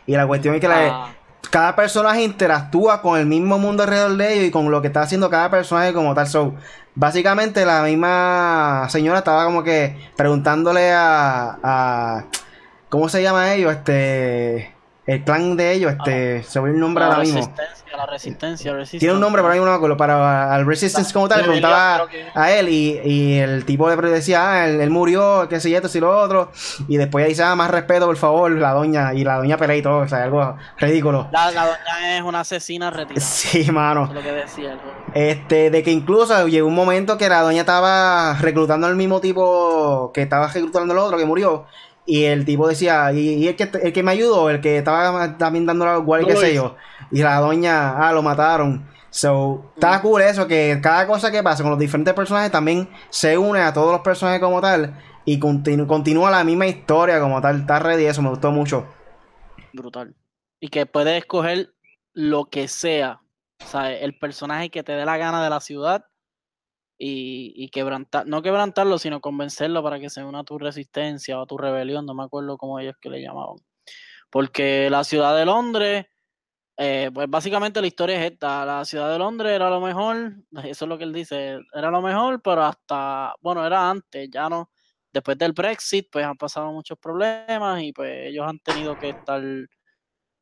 Y 0.06 0.12
la 0.16 0.26
cuestión 0.26 0.54
es 0.54 0.60
que 0.60 0.68
la, 0.68 0.76
Ah, 0.90 1.08
cada 1.50 1.76
personaje 1.76 2.22
interactúa 2.22 3.02
con 3.02 3.18
el 3.18 3.26
mismo 3.26 3.58
mundo 3.58 3.82
alrededor 3.82 4.16
de 4.16 4.32
ellos 4.34 4.44
y 4.46 4.50
con 4.50 4.70
lo 4.70 4.80
que 4.80 4.86
está 4.88 5.02
haciendo 5.02 5.28
cada 5.28 5.50
personaje 5.50 5.92
como 5.92 6.14
tal. 6.14 6.26
So, 6.26 6.54
básicamente 6.94 7.64
la 7.66 7.82
misma 7.82 8.86
señora 8.88 9.18
estaba 9.18 9.44
como 9.44 9.62
que 9.62 9.96
preguntándole 10.16 10.92
a, 10.92 11.58
a- 11.62 12.24
¿cómo 12.88 13.08
se 13.08 13.22
llama 13.22 13.52
ellos? 13.54 13.72
Este 13.72 14.74
el 15.04 15.24
clan 15.24 15.56
de 15.56 15.72
ellos, 15.72 15.92
este, 15.92 16.42
se 16.44 16.58
olvidó 16.60 16.74
el 16.76 16.80
nombre 16.80 17.02
la 17.04 17.08
ahora 17.10 17.20
mismo. 17.22 17.38
resistencia, 17.40 17.96
la 17.96 18.06
resistencia, 18.06 18.72
resistencia. 18.72 18.98
Tiene 19.00 19.14
un 19.14 19.20
nombre, 19.20 19.42
pero 19.42 19.52
ahí 19.52 19.58
no 19.58 19.66
me 19.66 19.72
acuerdo. 19.72 19.96
Para 19.96 20.54
al 20.54 20.64
Resistance 20.64 21.12
como 21.12 21.28
tal, 21.28 21.38
le 21.38 21.44
preguntaba 21.44 22.06
que- 22.08 22.24
a 22.34 22.52
él 22.52 22.68
y, 22.68 23.00
y 23.04 23.38
el 23.38 23.64
tipo 23.64 23.90
le 23.90 23.96
decía, 24.10 24.48
ah, 24.52 24.66
él, 24.68 24.80
él 24.80 24.90
murió, 24.90 25.48
qué 25.48 25.58
sé 25.58 25.70
yo, 25.70 25.78
esto 25.78 25.90
y 25.98 26.00
lo 26.00 26.16
otro. 26.16 26.52
Y 26.86 26.98
después 26.98 27.26
dice, 27.26 27.42
ah, 27.42 27.56
más 27.56 27.70
respeto, 27.70 28.06
por 28.06 28.16
favor, 28.16 28.52
la 28.52 28.72
doña. 28.72 29.12
Y 29.12 29.24
la 29.24 29.38
doña 29.38 29.56
pelea 29.56 29.76
y 29.76 29.82
todo, 29.82 29.98
o 29.98 30.08
sea, 30.08 30.22
algo 30.22 30.56
ridículo. 30.78 31.28
La, 31.32 31.50
la 31.50 31.62
doña 31.66 32.16
es 32.18 32.22
una 32.22 32.40
asesina 32.40 32.90
retirada. 32.90 33.26
Sí, 33.26 33.70
mano. 33.72 34.04
Eso 34.04 34.12
es 34.12 34.16
lo 34.16 34.22
que 34.22 34.32
decía 34.32 34.72
el 34.72 34.78
juego. 34.78 34.96
Este, 35.14 35.70
de 35.70 35.82
que 35.82 35.90
incluso 35.90 36.46
llegó 36.46 36.68
un 36.68 36.74
momento 36.74 37.18
que 37.18 37.28
la 37.28 37.40
doña 37.42 37.60
estaba 37.62 38.34
reclutando 38.40 38.86
al 38.86 38.94
mismo 38.96 39.20
tipo 39.20 40.10
que 40.14 40.22
estaba 40.22 40.46
reclutando 40.46 40.92
al 40.94 40.98
otro 41.00 41.18
que 41.18 41.26
murió. 41.26 41.66
Y 42.04 42.24
el 42.24 42.44
tipo 42.44 42.66
decía, 42.68 43.12
y, 43.12 43.34
y 43.34 43.48
el, 43.48 43.56
que, 43.56 43.70
el 43.82 43.92
que 43.92 44.02
me 44.02 44.10
ayudó, 44.12 44.50
el 44.50 44.60
que 44.60 44.78
estaba 44.78 45.38
también 45.38 45.66
dándole 45.66 45.92
al 45.92 46.00
guardia, 46.02 46.34
qué 46.34 46.40
sé 46.40 46.54
yo. 46.54 46.76
Y 47.10 47.22
la 47.22 47.38
doña, 47.40 47.90
ah, 47.96 48.12
lo 48.12 48.22
mataron. 48.22 48.88
So, 49.10 49.70
está 49.74 49.98
Mm. 49.98 50.02
cool 50.02 50.22
eso, 50.22 50.46
que 50.48 50.80
cada 50.82 51.06
cosa 51.06 51.30
que 51.30 51.42
pasa 51.42 51.62
con 51.62 51.70
los 51.70 51.78
diferentes 51.78 52.14
personajes 52.14 52.50
también 52.50 52.88
se 53.10 53.36
une 53.38 53.60
a 53.60 53.72
todos 53.72 53.92
los 53.92 54.00
personajes 54.00 54.40
como 54.40 54.60
tal. 54.60 54.98
Y 55.24 55.38
continu- 55.38 55.86
continúa 55.86 56.30
la 56.30 56.42
misma 56.42 56.66
historia 56.66 57.20
como 57.20 57.40
tal. 57.40 57.60
Está 57.60 57.78
ready, 57.78 58.06
eso 58.06 58.22
me 58.22 58.30
gustó 58.30 58.50
mucho. 58.50 58.86
Brutal. 59.72 60.14
Y 60.60 60.68
que 60.68 60.86
puedes 60.86 61.16
escoger 61.18 61.72
lo 62.14 62.46
que 62.46 62.68
sea. 62.68 63.20
O 63.64 63.66
sea, 63.68 63.92
el 63.92 64.18
personaje 64.18 64.70
que 64.70 64.82
te 64.82 64.92
dé 64.92 65.04
la 65.04 65.16
gana 65.18 65.42
de 65.44 65.50
la 65.50 65.60
ciudad 65.60 66.04
y, 67.04 67.52
y 67.56 67.68
quebrantar, 67.70 68.28
no 68.28 68.42
quebrantarlo, 68.42 68.96
sino 68.96 69.20
convencerlo 69.20 69.82
para 69.82 69.98
que 69.98 70.08
se 70.08 70.22
una 70.22 70.40
a 70.40 70.44
tu 70.44 70.56
resistencia 70.56 71.36
o 71.36 71.42
a 71.42 71.46
tu 71.46 71.58
rebelión, 71.58 72.06
no 72.06 72.14
me 72.14 72.22
acuerdo 72.22 72.56
cómo 72.56 72.78
ellos 72.78 72.94
que 73.00 73.10
le 73.10 73.20
llamaban. 73.20 73.56
Porque 74.30 74.88
la 74.88 75.02
ciudad 75.02 75.36
de 75.36 75.44
Londres, 75.44 76.06
eh, 76.76 77.10
pues 77.12 77.28
básicamente 77.28 77.80
la 77.80 77.88
historia 77.88 78.24
es 78.24 78.30
esta, 78.30 78.64
la 78.64 78.84
ciudad 78.84 79.10
de 79.10 79.18
Londres 79.18 79.50
era 79.50 79.68
lo 79.68 79.80
mejor, 79.80 80.34
eso 80.64 80.84
es 80.84 80.88
lo 80.88 80.96
que 80.96 81.02
él 81.02 81.12
dice, 81.12 81.58
era 81.74 81.90
lo 81.90 82.02
mejor, 82.02 82.40
pero 82.40 82.62
hasta, 82.62 83.34
bueno, 83.40 83.66
era 83.66 83.90
antes, 83.90 84.30
ya 84.30 84.48
no, 84.48 84.70
después 85.12 85.36
del 85.36 85.54
Brexit, 85.54 86.06
pues 86.08 86.24
han 86.24 86.36
pasado 86.36 86.70
muchos 86.70 86.98
problemas 86.98 87.82
y 87.82 87.92
pues 87.92 88.28
ellos 88.28 88.46
han 88.46 88.60
tenido 88.60 88.96
que 88.96 89.08
estar 89.10 89.42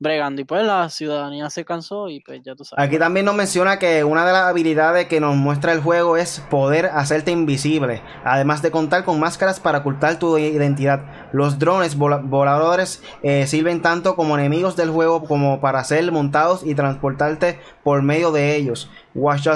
bregando 0.01 0.41
y 0.41 0.45
pues 0.45 0.65
la 0.65 0.89
ciudadanía 0.89 1.49
se 1.51 1.65
cansó 1.65 2.09
y 2.09 2.21
pues 2.21 2.41
ya 2.43 2.57
tú 2.57 2.65
sabes. 2.65 2.85
Aquí 2.85 2.99
también 2.99 3.27
nos 3.27 3.35
menciona 3.37 3.79
que 3.79 4.03
una 4.03 4.27
de 4.27 4.33
las 4.33 4.45
habilidades 4.47 5.07
que 5.07 5.21
nos 5.21 5.37
muestra 5.37 5.73
el 5.73 5.81
juego 5.81 6.17
es 6.17 6.41
poder 6.51 6.87
hacerte 6.87 7.31
invisible, 7.31 8.03
además 8.25 8.63
de 8.63 8.71
contar 8.71 9.05
con 9.05 9.21
máscaras 9.21 9.61
para 9.61 9.79
ocultar 9.79 10.19
tu 10.19 10.37
identidad. 10.39 11.05
Los 11.33 11.59
drones 11.59 11.97
vola- 11.97 12.17
voladores 12.25 13.03
eh, 13.23 13.47
sirven 13.47 13.83
tanto 13.83 14.17
como 14.17 14.37
enemigos 14.39 14.75
del 14.75 14.91
juego 14.91 15.23
como 15.25 15.61
para 15.61 15.85
ser 15.85 16.11
montados 16.11 16.63
y 16.65 16.75
transportarte 16.75 17.61
por 17.85 18.03
medio 18.03 18.33
de 18.33 18.57
ellos. 18.57 18.91
Watch 19.15 19.47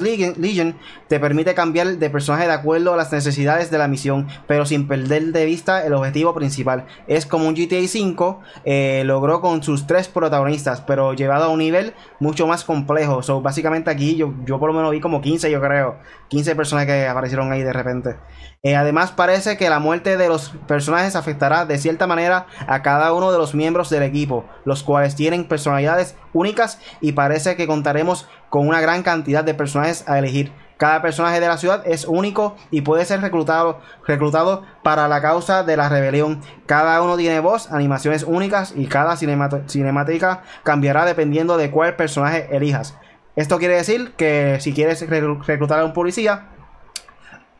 Legion 0.00 0.76
te 1.08 1.18
permite 1.18 1.54
cambiar 1.54 1.86
de 1.98 2.10
personaje 2.10 2.46
de 2.46 2.52
acuerdo 2.52 2.92
a 2.94 2.96
las 2.96 3.12
necesidades 3.12 3.70
de 3.70 3.78
la 3.78 3.88
misión, 3.88 4.28
pero 4.46 4.66
sin 4.66 4.86
perder 4.86 5.32
de 5.32 5.44
vista 5.46 5.84
el 5.84 5.94
objetivo 5.94 6.34
principal. 6.34 6.86
Es 7.06 7.26
como 7.26 7.48
un 7.48 7.54
GTA 7.54 7.80
V 7.80 8.36
eh, 8.64 9.02
logró 9.04 9.40
con 9.40 9.62
sus 9.62 9.86
tres 9.86 10.08
protagonistas, 10.08 10.80
pero 10.82 11.14
llevado 11.14 11.44
a 11.44 11.48
un 11.48 11.58
nivel 11.58 11.94
mucho 12.18 12.46
más 12.46 12.64
complejo. 12.64 13.22
So, 13.22 13.40
básicamente 13.40 13.90
aquí 13.90 14.16
yo, 14.16 14.34
yo 14.44 14.58
por 14.58 14.68
lo 14.68 14.74
menos 14.74 14.90
vi 14.90 15.00
como 15.00 15.20
15, 15.20 15.50
yo 15.50 15.60
creo. 15.60 15.98
15 16.28 16.54
personas 16.54 16.86
que 16.86 17.06
aparecieron 17.06 17.50
ahí 17.52 17.62
de 17.62 17.72
repente. 17.72 18.16
Eh, 18.62 18.76
además 18.76 19.10
parece 19.10 19.56
que 19.56 19.70
la 19.70 19.78
muerte 19.78 20.18
de 20.18 20.28
los 20.28 20.50
personajes 20.68 21.16
afectará 21.16 21.64
de 21.64 21.78
cierta 21.78 22.06
manera 22.06 22.46
a 22.66 22.82
cada 22.82 23.12
uno 23.14 23.32
de 23.32 23.38
los 23.38 23.54
miembros 23.54 23.88
del 23.88 24.02
equipo, 24.02 24.44
los 24.66 24.82
cuales 24.82 25.16
tienen 25.16 25.48
personalidades 25.48 26.14
únicas 26.34 26.78
y 27.00 27.12
parece 27.12 27.56
que 27.56 27.66
contaremos 27.66 28.28
con 28.50 28.68
una 28.68 28.82
gran 28.82 29.02
cantidad 29.02 29.42
de 29.42 29.54
personajes 29.54 30.06
a 30.06 30.18
elegir. 30.18 30.52
Cada 30.76 31.02
personaje 31.02 31.40
de 31.40 31.46
la 31.46 31.58
ciudad 31.58 31.82
es 31.86 32.06
único 32.06 32.56
y 32.70 32.80
puede 32.80 33.04
ser 33.04 33.20
reclutado, 33.20 33.80
reclutado 34.06 34.64
para 34.82 35.08
la 35.08 35.20
causa 35.20 35.62
de 35.62 35.76
la 35.76 35.90
rebelión. 35.90 36.40
Cada 36.64 37.02
uno 37.02 37.16
tiene 37.16 37.40
voz, 37.40 37.70
animaciones 37.70 38.22
únicas 38.22 38.72
y 38.74 38.86
cada 38.86 39.16
cinemática 39.16 40.42
cambiará 40.62 41.04
dependiendo 41.04 41.56
de 41.58 41.70
cuál 41.70 41.96
personaje 41.96 42.48
elijas. 42.50 42.96
Esto 43.36 43.58
quiere 43.58 43.76
decir 43.76 44.12
que 44.16 44.56
si 44.60 44.72
quieres 44.72 45.06
reclu- 45.08 45.44
reclutar 45.44 45.80
a 45.80 45.84
un 45.84 45.92
policía, 45.92 46.48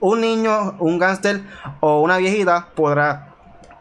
un 0.01 0.23
niño, 0.23 0.77
un 0.79 0.99
gángster 0.99 1.43
o 1.81 2.01
una 2.01 2.17
viejita 2.17 2.69
podrá 2.75 3.27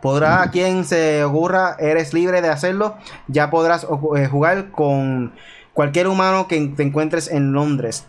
podrá 0.02 0.44
a 0.44 0.52
quien 0.52 0.86
se 0.86 1.26
ocurra, 1.26 1.76
eres 1.78 2.14
libre 2.14 2.42
de 2.42 2.50
hacerlo. 2.50 2.96
Ya 3.28 3.50
podrás 3.50 3.86
eh, 4.16 4.28
jugar 4.28 4.72
con 4.72 5.34
cualquier 5.74 6.08
humano 6.08 6.48
que 6.48 6.60
te 6.76 6.84
encuentres 6.84 7.30
en 7.32 7.54
Londres. 7.54 8.08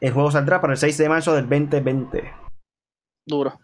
El 0.00 0.12
juego 0.12 0.30
saldrá 0.30 0.60
para 0.60 0.72
el 0.74 0.78
6 0.78 0.98
de 0.98 1.08
marzo 1.08 1.34
del 1.34 1.48
2020. 1.48 2.32
Duro. 3.26 3.58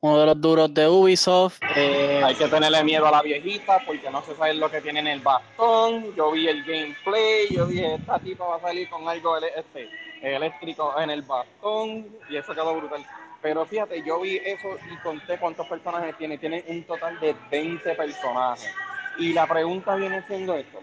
Uno 0.00 0.20
de 0.20 0.26
los 0.26 0.40
duros 0.40 0.72
de 0.72 0.88
Ubisoft. 0.88 1.58
eh, 1.76 2.22
Hay 2.24 2.36
que 2.36 2.46
tenerle 2.46 2.84
miedo 2.84 3.04
a 3.06 3.10
la 3.10 3.20
viejita 3.20 3.80
porque 3.84 4.08
no 4.10 4.22
se 4.22 4.34
sabe 4.36 4.54
lo 4.54 4.70
que 4.70 4.80
tiene 4.80 5.00
en 5.00 5.08
el 5.08 5.20
bastón. 5.20 6.14
Yo 6.14 6.30
vi 6.30 6.46
el 6.46 6.64
gameplay, 6.64 7.48
yo 7.50 7.66
dije, 7.66 7.94
esta 7.96 8.18
tipa 8.20 8.44
va 8.46 8.56
a 8.56 8.60
salir 8.60 8.88
con 8.88 9.06
algo 9.08 9.36
este, 9.38 9.88
eléctrico 10.22 10.94
en 11.00 11.10
el 11.10 11.22
bastón 11.22 12.06
y 12.30 12.36
eso 12.36 12.54
quedó 12.54 12.76
brutal. 12.76 13.04
Pero 13.42 13.66
fíjate, 13.66 14.02
yo 14.04 14.20
vi 14.20 14.36
eso 14.36 14.68
y 14.92 14.96
conté 15.02 15.36
cuántos 15.38 15.66
personajes 15.66 16.16
tiene. 16.16 16.38
Tiene 16.38 16.64
un 16.68 16.84
total 16.84 17.18
de 17.18 17.34
20 17.50 17.94
personajes. 17.96 18.72
Y 19.18 19.32
la 19.32 19.46
pregunta 19.48 19.96
viene 19.96 20.22
siendo 20.28 20.54
esto. 20.54 20.78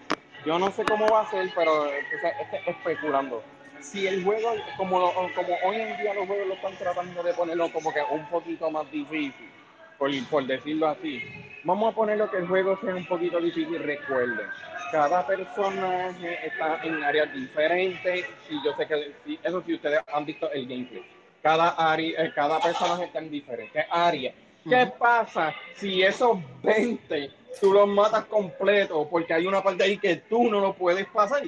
Yo 0.46 0.60
no 0.60 0.72
sé 0.72 0.84
cómo 0.86 1.10
va 1.10 1.22
a 1.22 1.30
ser, 1.32 1.50
pero 1.56 1.84
o 1.84 2.20
sea, 2.22 2.30
este, 2.30 2.70
especulando. 2.70 3.44
Si 3.82 4.08
el 4.08 4.24
juego, 4.24 4.54
como, 4.78 5.00
lo- 5.00 5.14
como 5.34 5.56
hoy 5.64 5.78
en 5.78 5.98
día 5.98 6.14
los 6.14 6.28
juegos 6.28 6.48
lo 6.48 6.54
están 6.54 6.76
tratando 6.78 7.24
de 7.24 7.34
ponerlo 7.34 7.72
como 7.72 7.94
que 7.94 8.02
un 8.12 8.26
poquito 8.28 8.70
más 8.70 8.90
difícil, 8.92 9.50
por, 9.98 10.10
por 10.30 10.46
decirlo 10.46 10.88
así. 10.88 11.24
Vamos 11.64 11.92
a 11.92 11.96
ponerlo 11.96 12.30
que 12.30 12.38
el 12.38 12.48
juego 12.48 12.78
sea 12.82 12.96
un 12.96 13.06
poquito 13.06 13.40
difícil. 13.40 13.82
Recuerden, 13.82 14.48
cada 14.92 15.26
personaje 15.26 16.48
está 16.48 16.80
en 16.84 17.04
áreas 17.04 17.34
diferentes. 17.34 18.26
Y 18.50 18.64
yo 18.64 18.74
sé 18.76 18.88
que 18.88 19.16
eso 19.44 19.64
sí, 19.66 19.74
ustedes 19.74 20.00
han 20.14 20.26
visto 20.26 20.52
el 20.52 20.68
gameplay. 20.68 21.04
Cada, 21.42 21.70
área, 21.70 22.24
eh, 22.24 22.32
cada 22.36 22.60
personaje 22.60 23.06
está 23.06 23.20
en 23.20 23.32
diferentes 23.32 23.86
áreas. 23.90 24.34
¿Qué 24.68 24.92
pasa 24.98 25.54
si 25.76 26.02
esos 26.02 26.40
20 26.64 27.32
tú 27.62 27.72
los 27.72 27.88
matas 27.88 28.26
completos 28.26 29.08
porque 29.10 29.34
hay 29.34 29.46
una 29.46 29.62
parte 29.64 29.84
ahí 29.84 29.98
que 29.98 30.16
tú 30.16 30.50
no 30.50 30.60
lo 30.60 30.74
puedes 30.74 31.06
pasar? 31.08 31.44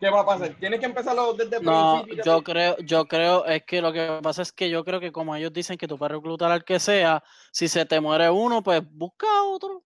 ¿Qué 0.00 0.10
va 0.10 0.20
a 0.20 0.26
pasar? 0.26 0.54
¿Tienes 0.58 0.80
que 0.80 0.86
empezarlo 0.86 1.32
desde 1.34 1.56
el 1.56 1.62
No, 1.62 2.02
principio? 2.02 2.24
yo 2.24 2.42
creo, 2.42 2.76
yo 2.78 3.06
creo, 3.06 3.46
es 3.46 3.62
que 3.64 3.80
lo 3.80 3.92
que 3.92 4.18
pasa 4.22 4.42
es 4.42 4.52
que 4.52 4.68
yo 4.68 4.84
creo 4.84 5.00
que 5.00 5.12
como 5.12 5.34
ellos 5.36 5.52
dicen 5.52 5.78
que 5.78 5.88
tú 5.88 5.96
puedes 5.96 6.16
reclutar 6.16 6.50
al 6.50 6.64
que 6.64 6.78
sea, 6.80 7.22
si 7.52 7.68
se 7.68 7.86
te 7.86 8.00
muere 8.00 8.28
uno, 8.28 8.62
pues 8.62 8.82
busca 8.90 9.26
otro. 9.44 9.84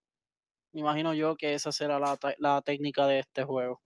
Me 0.73 0.81
imagino 0.81 1.13
yo 1.13 1.35
que 1.35 1.53
esa 1.53 1.71
será 1.71 1.99
la, 1.99 2.17
la 2.39 2.61
técnica 2.61 3.05
de 3.05 3.19
este 3.19 3.43
juego. 3.43 3.81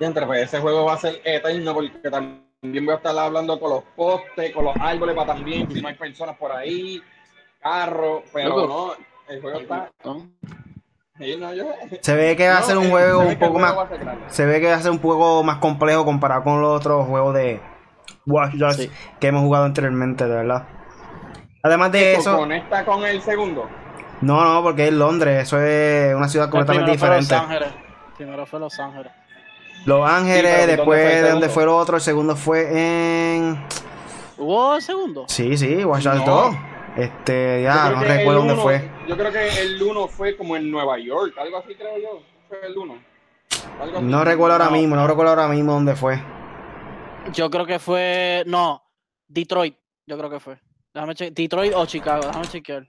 Y 0.00 0.04
entre, 0.04 0.24
pues 0.26 0.42
ese 0.44 0.60
juego 0.60 0.84
va 0.84 0.94
a 0.94 0.98
ser 0.98 1.20
eterno 1.24 1.74
porque 1.74 2.10
también 2.10 2.86
voy 2.86 2.94
a 2.94 2.96
estar 2.96 3.16
hablando 3.18 3.58
con 3.58 3.70
los 3.70 3.84
postes, 3.96 4.52
con 4.52 4.64
los 4.64 4.76
árboles 4.80 5.14
para 5.14 5.34
también, 5.34 5.70
si 5.70 5.82
no 5.82 5.88
hay 5.88 5.94
personas 5.94 6.36
por 6.38 6.52
ahí, 6.52 7.02
carros, 7.62 8.22
pero 8.32 8.48
Loco. 8.50 8.66
no, 8.66 9.32
el 9.34 9.40
juego 9.40 9.60
está... 9.60 9.90
¿no? 10.04 10.26
sí, 11.18 11.36
no, 11.38 11.54
yo- 11.54 11.66
Se 12.00 12.14
ve 12.16 12.36
que 12.36 12.48
va 12.48 12.58
a 12.58 12.62
ser 12.62 12.76
un 12.78 12.86
eh, 12.86 12.90
juego 12.90 13.20
un 13.20 13.38
poco 13.38 13.58
más. 13.58 13.74
Se 14.28 14.44
ve 14.46 14.60
que 14.60 14.68
va 14.68 14.74
a 14.76 14.80
ser 14.82 14.90
un 14.90 14.98
juego 14.98 15.42
más 15.42 15.58
complejo 15.58 16.04
comparado 16.04 16.42
con 16.42 16.60
los 16.60 16.76
otros 16.80 17.06
juegos 17.06 17.34
de 17.34 17.60
Watch 18.26 18.54
Dogs 18.54 18.76
Sí. 18.76 18.90
que 19.20 19.28
hemos 19.28 19.42
jugado 19.42 19.64
anteriormente, 19.66 20.24
de 20.26 20.34
verdad. 20.34 20.66
Además 21.62 21.92
de 21.92 22.14
¿Esto 22.14 22.30
eso, 22.30 22.38
conecta 22.38 22.84
con 22.84 23.04
el 23.04 23.22
segundo? 23.22 23.68
no, 24.20 24.44
no, 24.44 24.62
porque 24.62 24.88
es 24.88 24.92
Londres, 24.92 25.42
eso 25.44 25.60
es 25.60 26.14
una 26.14 26.28
ciudad 26.28 26.46
El 26.46 26.50
completamente 26.50 26.92
primero 26.92 26.98
fue 26.98 27.16
Los 27.16 27.28
diferente. 27.28 27.54
Ángeles. 27.66 27.82
Primero 28.16 28.46
fue 28.46 28.60
Los 28.60 28.80
Ángeles. 28.80 29.12
Los 29.84 30.08
Ángeles, 30.10 30.36
Sí, 30.36 30.42
pero 30.42 30.58
¿dónde 30.60 30.76
después 30.76 31.02
fue 31.02 31.22
de 31.22 31.30
donde 31.30 31.48
fue 31.48 31.62
el 31.64 31.68
otro, 31.68 31.96
el 31.96 32.02
segundo 32.02 32.36
fue 32.36 33.36
en. 33.36 33.64
¿Hubo 34.38 34.74
el 34.76 34.82
segundo? 34.82 35.24
Sí, 35.28 35.56
sí, 35.56 35.84
Watch 35.84 36.02
Dogs 36.04 36.18
No. 36.18 36.24
2. 36.24 36.54
Este, 36.96 37.62
ya, 37.62 37.90
no 37.90 38.02
recuerdo 38.02 38.40
dónde 38.40 38.52
uno- 38.54 38.62
fue. 38.62 38.90
Yo 39.08 39.16
creo 39.16 39.32
que 39.32 39.60
el 39.62 39.82
1 39.82 40.08
fue 40.08 40.36
como 40.36 40.56
en 40.56 40.70
Nueva 40.70 40.98
York, 40.98 41.34
algo 41.38 41.58
así 41.58 41.74
creo 41.74 41.96
yo. 41.98 42.22
Fue 42.48 42.66
el 42.66 42.76
1. 42.76 43.02
No 44.02 44.24
recuerdo 44.24 44.52
ahora 44.54 44.66
No. 44.66 44.72
mismo, 44.72 44.96
no 44.96 45.06
recuerdo 45.06 45.30
ahora 45.30 45.48
mismo 45.48 45.72
dónde 45.72 45.94
fue. 45.96 46.20
Yo 47.32 47.50
creo 47.50 47.64
que 47.64 47.78
fue. 47.78 48.42
No, 48.46 48.82
Detroit. 49.28 49.76
Yo 50.06 50.18
creo 50.18 50.28
que 50.28 50.40
fue. 50.40 50.58
Déjame 50.92 51.14
Detroit 51.14 51.72
o 51.74 51.86
Chicago, 51.86 52.26
déjame 52.26 52.46
chequear. 52.48 52.84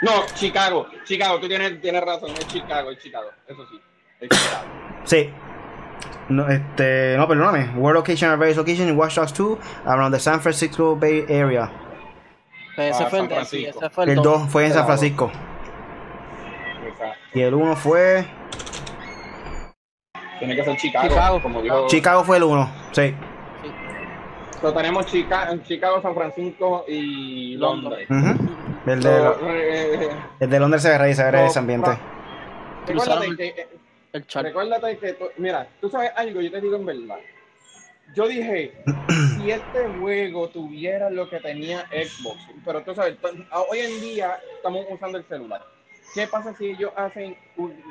No, 0.00 0.12
Chicago. 0.34 0.86
Chicago, 1.04 1.40
tú 1.40 1.48
tienes, 1.48 1.80
tienes 1.82 2.02
razón, 2.02 2.30
es 2.30 2.46
Chicago, 2.46 2.90
es 2.90 2.98
Chicago. 2.98 3.28
Eso 3.46 3.66
sí, 3.66 3.80
es 4.20 4.28
Chicago. 4.30 4.66
Sí. 5.04 5.30
No, 6.28 6.48
este, 6.48 7.16
no, 7.18 7.26
perdóname. 7.26 7.70
World 7.76 7.96
location 7.96 8.30
are 8.30 8.38
various 8.38 8.56
locations 8.56 8.88
in 8.88 8.96
Watch 8.96 9.16
Dogs 9.16 9.32
2 9.32 9.58
around 9.86 10.12
the 10.14 10.20
San 10.20 10.40
Francisco 10.40 10.94
Bay 10.94 11.24
Area. 11.28 11.70
Ese 12.78 13.04
Ah, 13.04 13.06
fue 13.08 13.18
el 13.20 13.46
sí, 13.46 13.64
ese 13.66 13.90
fue 13.90 14.04
el 14.04 14.10
El 14.10 14.16
dos. 14.16 14.24
2 14.42 14.50
fue 14.50 14.66
en 14.66 14.72
San. 14.72 14.86
Francisco. 14.86 15.30
Exacto. 16.86 17.18
Y 17.34 17.40
el 17.42 17.54
1 17.54 17.76
fue. 17.76 18.24
Tiene 20.38 20.54
que 20.54 20.64
ser 20.64 20.76
Chicago, 20.76 21.08
Chicago. 21.08 21.42
como 21.42 21.62
dijo. 21.62 21.86
Chicago 21.88 22.24
fue 22.24 22.36
el 22.36 22.44
1. 22.44 22.70
Sí. 22.92 23.14
So, 24.60 24.72
tenemos 24.72 25.06
Chica 25.06 25.50
Chicago, 25.64 26.00
San 26.02 26.14
Francisco 26.14 26.84
y 26.88 27.56
London. 27.56 27.90
Londres. 27.90 28.08
Ujú. 28.10 28.90
El, 28.90 29.02
So, 29.02 29.08
de, 29.08 29.94
eh, 30.06 30.08
el 30.40 30.50
de 30.50 30.60
Londres 30.60 30.82
se 30.82 30.88
ve, 30.90 30.94
ahí, 31.04 31.14
se 31.14 31.24
ve 31.30 31.38
so, 31.38 31.44
ese 31.46 31.58
ambiente. 31.58 31.90
Cruzaron 32.86 33.22
Recuérdate 33.22 33.26
el- 33.26 33.36
que, 33.54 33.60
eh, 33.60 33.68
El 34.12 34.44
recuérdate 34.44 34.98
que, 34.98 35.12
tú- 35.12 35.28
mira, 35.36 35.66
tú 35.80 35.90
sabes 35.90 36.10
algo, 36.16 36.40
yo 36.40 36.50
te 36.50 36.60
digo 36.60 36.76
en 36.76 36.86
verdad. 36.86 37.18
Yo 38.14 38.26
dije, 38.26 38.72
si 39.36 39.50
este 39.50 39.86
juego 40.00 40.48
tuviera 40.48 41.10
lo 41.10 41.28
que 41.28 41.40
tenía 41.40 41.86
Xbox, 41.88 42.38
pero 42.64 42.82
tú 42.82 42.94
sabes, 42.94 43.16
hoy 43.70 43.78
en 43.78 44.00
día 44.00 44.40
estamos 44.56 44.86
usando 44.90 45.18
el 45.18 45.24
celular. 45.24 45.62
¿Qué 46.14 46.26
pasa 46.26 46.54
si 46.56 46.70
ellos 46.70 46.90
hacen 46.96 47.36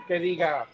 que 0.07 0.19
diga 0.19 0.65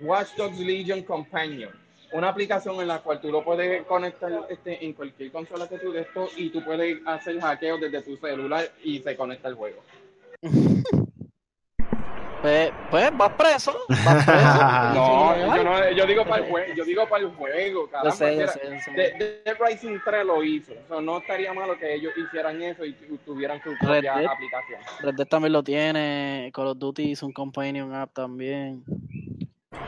Watch 0.00 0.34
Dogs 0.36 0.58
Legion 0.58 1.02
Companion? 1.02 1.70
Una 2.12 2.30
aplicación 2.30 2.80
en 2.80 2.88
la 2.88 3.00
cual 3.00 3.20
tú 3.20 3.30
lo 3.30 3.44
puedes 3.44 3.84
conectar 3.84 4.32
este, 4.48 4.84
en 4.84 4.94
cualquier 4.94 5.30
consola 5.30 5.68
que 5.68 5.78
tú 5.78 5.92
de 5.92 6.06
y 6.36 6.50
tú 6.50 6.64
puedes 6.64 6.98
hacer 7.06 7.38
hackeo 7.40 7.78
desde 7.78 8.00
tu 8.02 8.16
celular 8.16 8.64
y 8.82 9.00
se 9.00 9.16
conecta 9.16 9.48
el 9.48 9.54
juego. 9.54 9.82
Pues, 12.46 12.72
pues 12.92 13.10
vas 13.18 13.32
preso. 13.32 13.76
Vas 13.88 14.24
preso. 14.24 14.46
No, 14.94 15.36
yo, 15.56 15.64
no, 15.64 15.90
yo 15.90 16.06
digo 16.06 16.24
para 16.24 16.44
el 16.44 16.48
juego, 16.50 16.74
yo 16.76 16.84
digo 16.84 17.08
para 17.08 17.24
el 17.24 17.30
juego, 17.34 17.90
Yo 18.04 18.10
sé, 18.12 18.24
yo 18.36 18.38
mira, 18.38 18.52
sé, 18.52 18.60
yo 18.70 18.78
sé. 18.78 18.90
De- 18.92 19.42
Dead 19.44 19.56
Rising 19.58 19.98
3 20.04 20.24
lo 20.24 20.44
hizo. 20.44 20.72
O 20.72 20.94
sea, 20.94 21.00
no 21.00 21.18
estaría 21.18 21.52
malo 21.52 21.76
que 21.76 21.92
ellos 21.92 22.12
hicieran 22.16 22.62
eso 22.62 22.84
y 22.84 22.92
tu- 22.92 23.16
tuvieran 23.18 23.60
su 23.64 23.76
propia 23.76 24.14
Dead. 24.14 24.26
aplicación. 24.26 24.80
Red 25.00 25.14
Dead 25.14 25.26
también 25.26 25.52
lo 25.54 25.64
tiene. 25.64 26.52
Call 26.54 26.68
of 26.68 26.78
Duty 26.78 27.02
hizo 27.10 27.26
un 27.26 27.32
companion 27.32 27.92
app 27.92 28.12
también. 28.12 28.84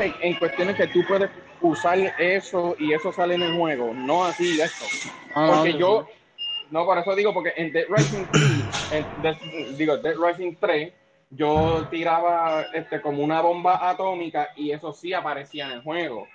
En, 0.00 0.14
en 0.20 0.34
cuestiones 0.34 0.74
que 0.74 0.88
tú 0.88 1.04
puedes 1.06 1.30
usar 1.60 1.96
eso 2.18 2.74
y 2.80 2.92
eso 2.92 3.12
sale 3.12 3.36
en 3.36 3.42
el 3.42 3.56
juego, 3.56 3.94
no 3.94 4.24
así 4.24 4.60
esto. 4.60 4.84
No, 5.36 5.52
Porque 5.54 5.74
yo 5.74 6.08
no, 6.72 6.84
por 6.84 6.98
eso 6.98 7.14
digo, 7.14 7.32
porque 7.32 7.52
en 7.56 7.72
Dead 7.72 7.84
Rising 7.88 8.26
3, 8.32 8.42
en 8.90 9.22
Dead- 9.22 9.76
digo, 9.76 9.96
Dead 9.98 10.16
Rising 10.16 10.56
3, 10.60 10.92
yo 11.30 11.86
tiraba 11.90 12.62
este, 12.72 13.00
como 13.00 13.22
una 13.22 13.40
bomba 13.40 13.88
atómica 13.88 14.48
y 14.56 14.70
eso 14.70 14.92
sí 14.92 15.12
aparecía 15.12 15.66
en 15.66 15.72
el 15.72 15.82
juego. 15.82 16.26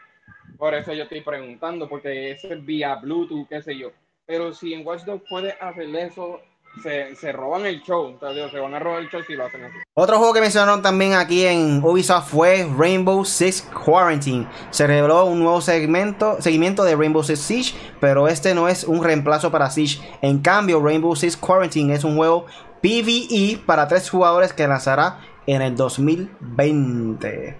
Por 0.57 0.73
eso 0.73 0.93
yo 0.93 1.03
estoy 1.03 1.21
preguntando, 1.21 1.89
porque 1.89 2.31
es 2.31 2.65
vía 2.65 2.95
Bluetooth, 2.95 3.47
qué 3.49 3.61
sé 3.61 3.77
yo. 3.77 3.91
Pero 4.25 4.53
si 4.53 4.73
en 4.73 4.85
Watch 4.85 5.03
Dogs 5.03 5.23
puedes 5.29 5.55
hacer 5.59 5.93
eso, 5.95 6.39
se, 6.81 7.15
se 7.15 7.31
roban 7.31 7.65
el 7.65 7.81
show. 7.81 8.09
Entonces, 8.09 8.51
se 8.51 8.59
van 8.59 8.73
a 8.73 8.79
robar 8.79 9.01
el 9.01 9.09
show 9.09 9.21
si 9.25 9.33
lo 9.33 9.45
hacen. 9.45 9.61
Otro 9.93 10.17
juego 10.17 10.33
que 10.33 10.41
mencionaron 10.41 10.81
también 10.81 11.13
aquí 11.13 11.45
en 11.45 11.83
Ubisoft 11.83 12.29
fue 12.29 12.67
Rainbow 12.77 13.25
Six 13.25 13.69
Quarantine. 13.85 14.47
Se 14.69 14.87
reveló 14.87 15.25
un 15.25 15.39
nuevo 15.39 15.61
segmento, 15.61 16.41
seguimiento 16.41 16.83
de 16.83 16.95
Rainbow 16.95 17.23
Six 17.23 17.39
Siege, 17.39 17.75
pero 17.99 18.27
este 18.27 18.55
no 18.55 18.67
es 18.67 18.85
un 18.85 19.03
reemplazo 19.03 19.51
para 19.51 19.69
Siege. 19.69 20.01
En 20.21 20.39
cambio, 20.39 20.81
Rainbow 20.81 21.15
Six 21.15 21.37
Quarantine 21.37 21.93
es 21.93 22.03
un 22.03 22.15
juego 22.15 22.45
PvE 22.83 23.59
para 23.65 23.87
tres 23.87 24.09
jugadores 24.09 24.51
que 24.53 24.67
lanzará 24.67 25.19
en 25.47 25.61
el 25.61 25.75
2020. 25.75 27.57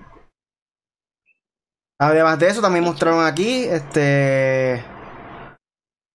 Además 1.99 2.37
de 2.39 2.47
eso, 2.47 2.61
también 2.61 2.83
mostraron 2.83 3.25
aquí 3.25 3.63
este 3.63 4.83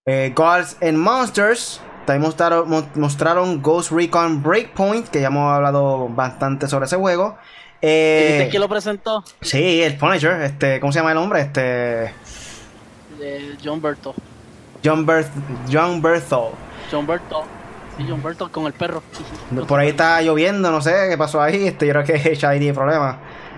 eh, 0.06 0.32
Gods 0.36 0.76
and 0.82 0.98
Monsters. 0.98 1.80
También 2.04 2.22
mostraron, 2.22 2.68
mo- 2.68 2.88
mostraron 2.94 3.62
Ghost 3.62 3.90
Recon 3.92 4.42
Breakpoint, 4.42 5.08
que 5.08 5.20
ya 5.20 5.28
hemos 5.28 5.50
hablado 5.52 6.08
bastante 6.08 6.68
sobre 6.68 6.84
ese 6.86 6.96
juego. 6.96 7.38
Eh, 7.80 8.34
¿Viste 8.38 8.50
quién 8.50 8.60
lo 8.62 8.68
presentó? 8.68 9.22
sí, 9.40 9.82
el 9.82 9.96
Punisher, 9.96 10.42
este, 10.42 10.80
¿cómo 10.80 10.92
se 10.92 10.98
llama 10.98 11.12
el 11.12 11.18
hombre? 11.18 11.40
Este, 11.42 12.12
Eh, 13.20 13.56
John 13.64 13.80
Berto. 13.80 14.14
John, 14.84 15.04
Berth 15.06 15.30
John 15.70 16.00
Berthel. 16.02 16.50
John 16.90 17.06
Berto. 17.06 17.44
Sí, 17.98 18.06
John 18.08 18.22
Berto 18.22 18.50
con 18.50 18.64
el 18.66 18.72
perro. 18.72 19.02
Por 19.66 19.78
ahí 19.80 19.88
está 19.90 20.22
lloviendo, 20.22 20.70
no 20.70 20.80
sé 20.80 20.94
qué 21.10 21.18
pasó 21.18 21.42
ahí. 21.42 21.66
Este, 21.66 21.86
yo 21.86 21.92
creo 21.92 22.04
que 22.04 22.34
Shai 22.36 22.58
tiene 22.58 22.72
problemas. 22.74 23.16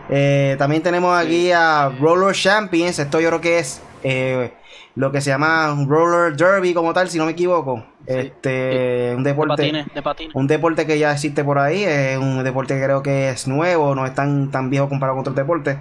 Eh, 0.08 0.56
también 0.58 0.82
tenemos 0.82 1.16
aquí 1.16 1.52
a 1.52 1.88
Roller 2.00 2.34
Champions. 2.34 2.98
Esto 2.98 3.20
yo 3.20 3.28
creo 3.28 3.40
que 3.40 3.58
es 3.60 3.80
eh, 4.02 4.52
lo 4.96 5.12
que 5.12 5.20
se 5.20 5.30
llama 5.30 5.72
un 5.72 5.88
Roller 5.88 6.34
Derby 6.36 6.74
como 6.74 6.92
tal, 6.92 7.08
si 7.08 7.18
no 7.18 7.26
me 7.26 7.32
equivoco. 7.32 7.84
este, 8.06 9.12
un 9.16 9.22
De 9.22 9.30
deporte. 9.30 9.50
patines, 9.62 9.86
de 9.94 10.02
patines. 10.02 10.34
Un 10.34 10.46
deporte 10.48 10.86
que 10.86 10.98
ya 10.98 11.12
existe 11.12 11.44
por 11.44 11.58
ahí, 11.58 11.84
es 11.84 12.18
un 12.18 12.42
deporte 12.42 12.74
que 12.76 12.82
creo 12.84 13.02
que 13.02 13.28
es 13.30 13.46
nuevo, 13.46 13.94
no 13.94 14.04
es 14.06 14.14
tan, 14.14 14.50
tan 14.50 14.68
viejo 14.70 14.88
comparado 14.88 15.14
con 15.16 15.20
otros 15.20 15.36
deportes. 15.36 15.76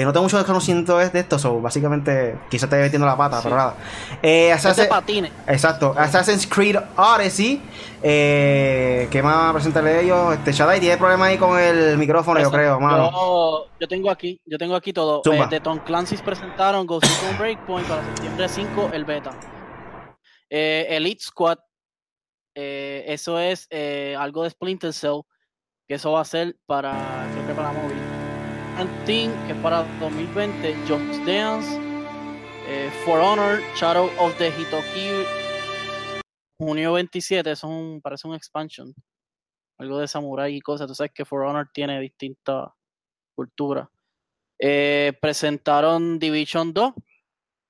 Eh, 0.00 0.04
no 0.04 0.12
tengo 0.14 0.24
mucho 0.24 0.38
desconocimiento 0.38 0.96
de 0.96 1.10
esto, 1.18 1.38
so, 1.38 1.60
básicamente 1.60 2.38
quizás 2.50 2.64
esté 2.64 2.80
metiendo 2.80 3.06
la 3.06 3.16
pata, 3.18 3.36
Sí. 3.36 3.42
pero 3.44 3.56
nada. 3.56 3.74
Eh, 4.22 4.50
Assassin- 4.50 4.88
patines. 4.88 5.30
exacto, 5.46 5.94
Assassin's 5.96 6.46
Creed 6.46 6.76
Odyssey. 6.96 7.60
Eh, 8.02 9.08
¿Qué 9.10 9.22
más 9.22 9.52
presentarle 9.52 10.00
ellos? 10.00 10.32
Este, 10.32 10.52
Shadai 10.52 10.80
tiene 10.80 10.96
problemas 10.96 11.28
ahí 11.28 11.36
con 11.36 11.58
el 11.58 11.98
micrófono, 11.98 12.40
yo 12.40 12.50
creo, 12.50 12.80
mano. 12.80 13.10
Yo, 13.10 13.66
yo 13.78 13.88
tengo 13.88 14.10
aquí, 14.10 14.40
yo 14.46 14.56
tengo 14.56 14.74
aquí 14.74 14.92
todo. 14.94 15.20
Eh, 15.30 15.46
de 15.50 15.60
Tom 15.60 15.78
Clancy's 15.80 16.22
presentaron 16.22 16.86
Ghost 16.86 17.04
Recon 17.06 17.38
Breakpoint 17.38 17.86
para 17.86 18.02
septiembre 18.06 18.48
5, 18.48 18.90
el 18.94 19.04
beta. 19.04 19.32
Eh, 20.48 20.86
Elite 20.88 21.22
Squad, 21.22 21.58
eso 22.54 23.38
es 23.38 23.68
algo 24.18 24.44
de 24.44 24.50
Splinter 24.50 24.94
Cell, 24.94 25.20
que 25.86 25.96
eso 25.96 26.12
va 26.12 26.22
a 26.22 26.24
ser 26.24 26.56
para, 26.64 26.92
creo 27.34 27.46
que 27.48 27.52
para 27.54 27.72
móvil. 27.72 28.09
Team, 29.04 29.32
que 29.46 29.52
es 29.52 29.58
para 29.58 29.82
2020, 30.00 30.74
Just 30.86 31.24
Dance, 31.26 31.78
eh, 32.68 32.90
For 33.04 33.20
Honor, 33.20 33.60
Shadow 33.76 34.10
of 34.18 34.36
the 34.38 34.48
Hitoki, 34.48 35.26
junio 36.58 36.92
27, 36.92 37.50
eso 37.50 37.66
es 37.66 37.72
un, 37.72 38.00
parece 38.00 38.28
un 38.28 38.34
expansion 38.34 38.94
algo 39.80 39.98
de 39.98 40.08
samurai 40.08 40.54
y 40.54 40.60
cosas. 40.60 40.86
Tú 40.86 40.94
sabes 40.94 41.12
que 41.12 41.24
For 41.24 41.42
Honor 41.42 41.70
tiene 41.72 41.98
distintas 42.00 42.68
culturas. 43.34 43.88
Eh, 44.58 45.14
presentaron 45.20 46.18
Division 46.18 46.74
2, 46.74 46.92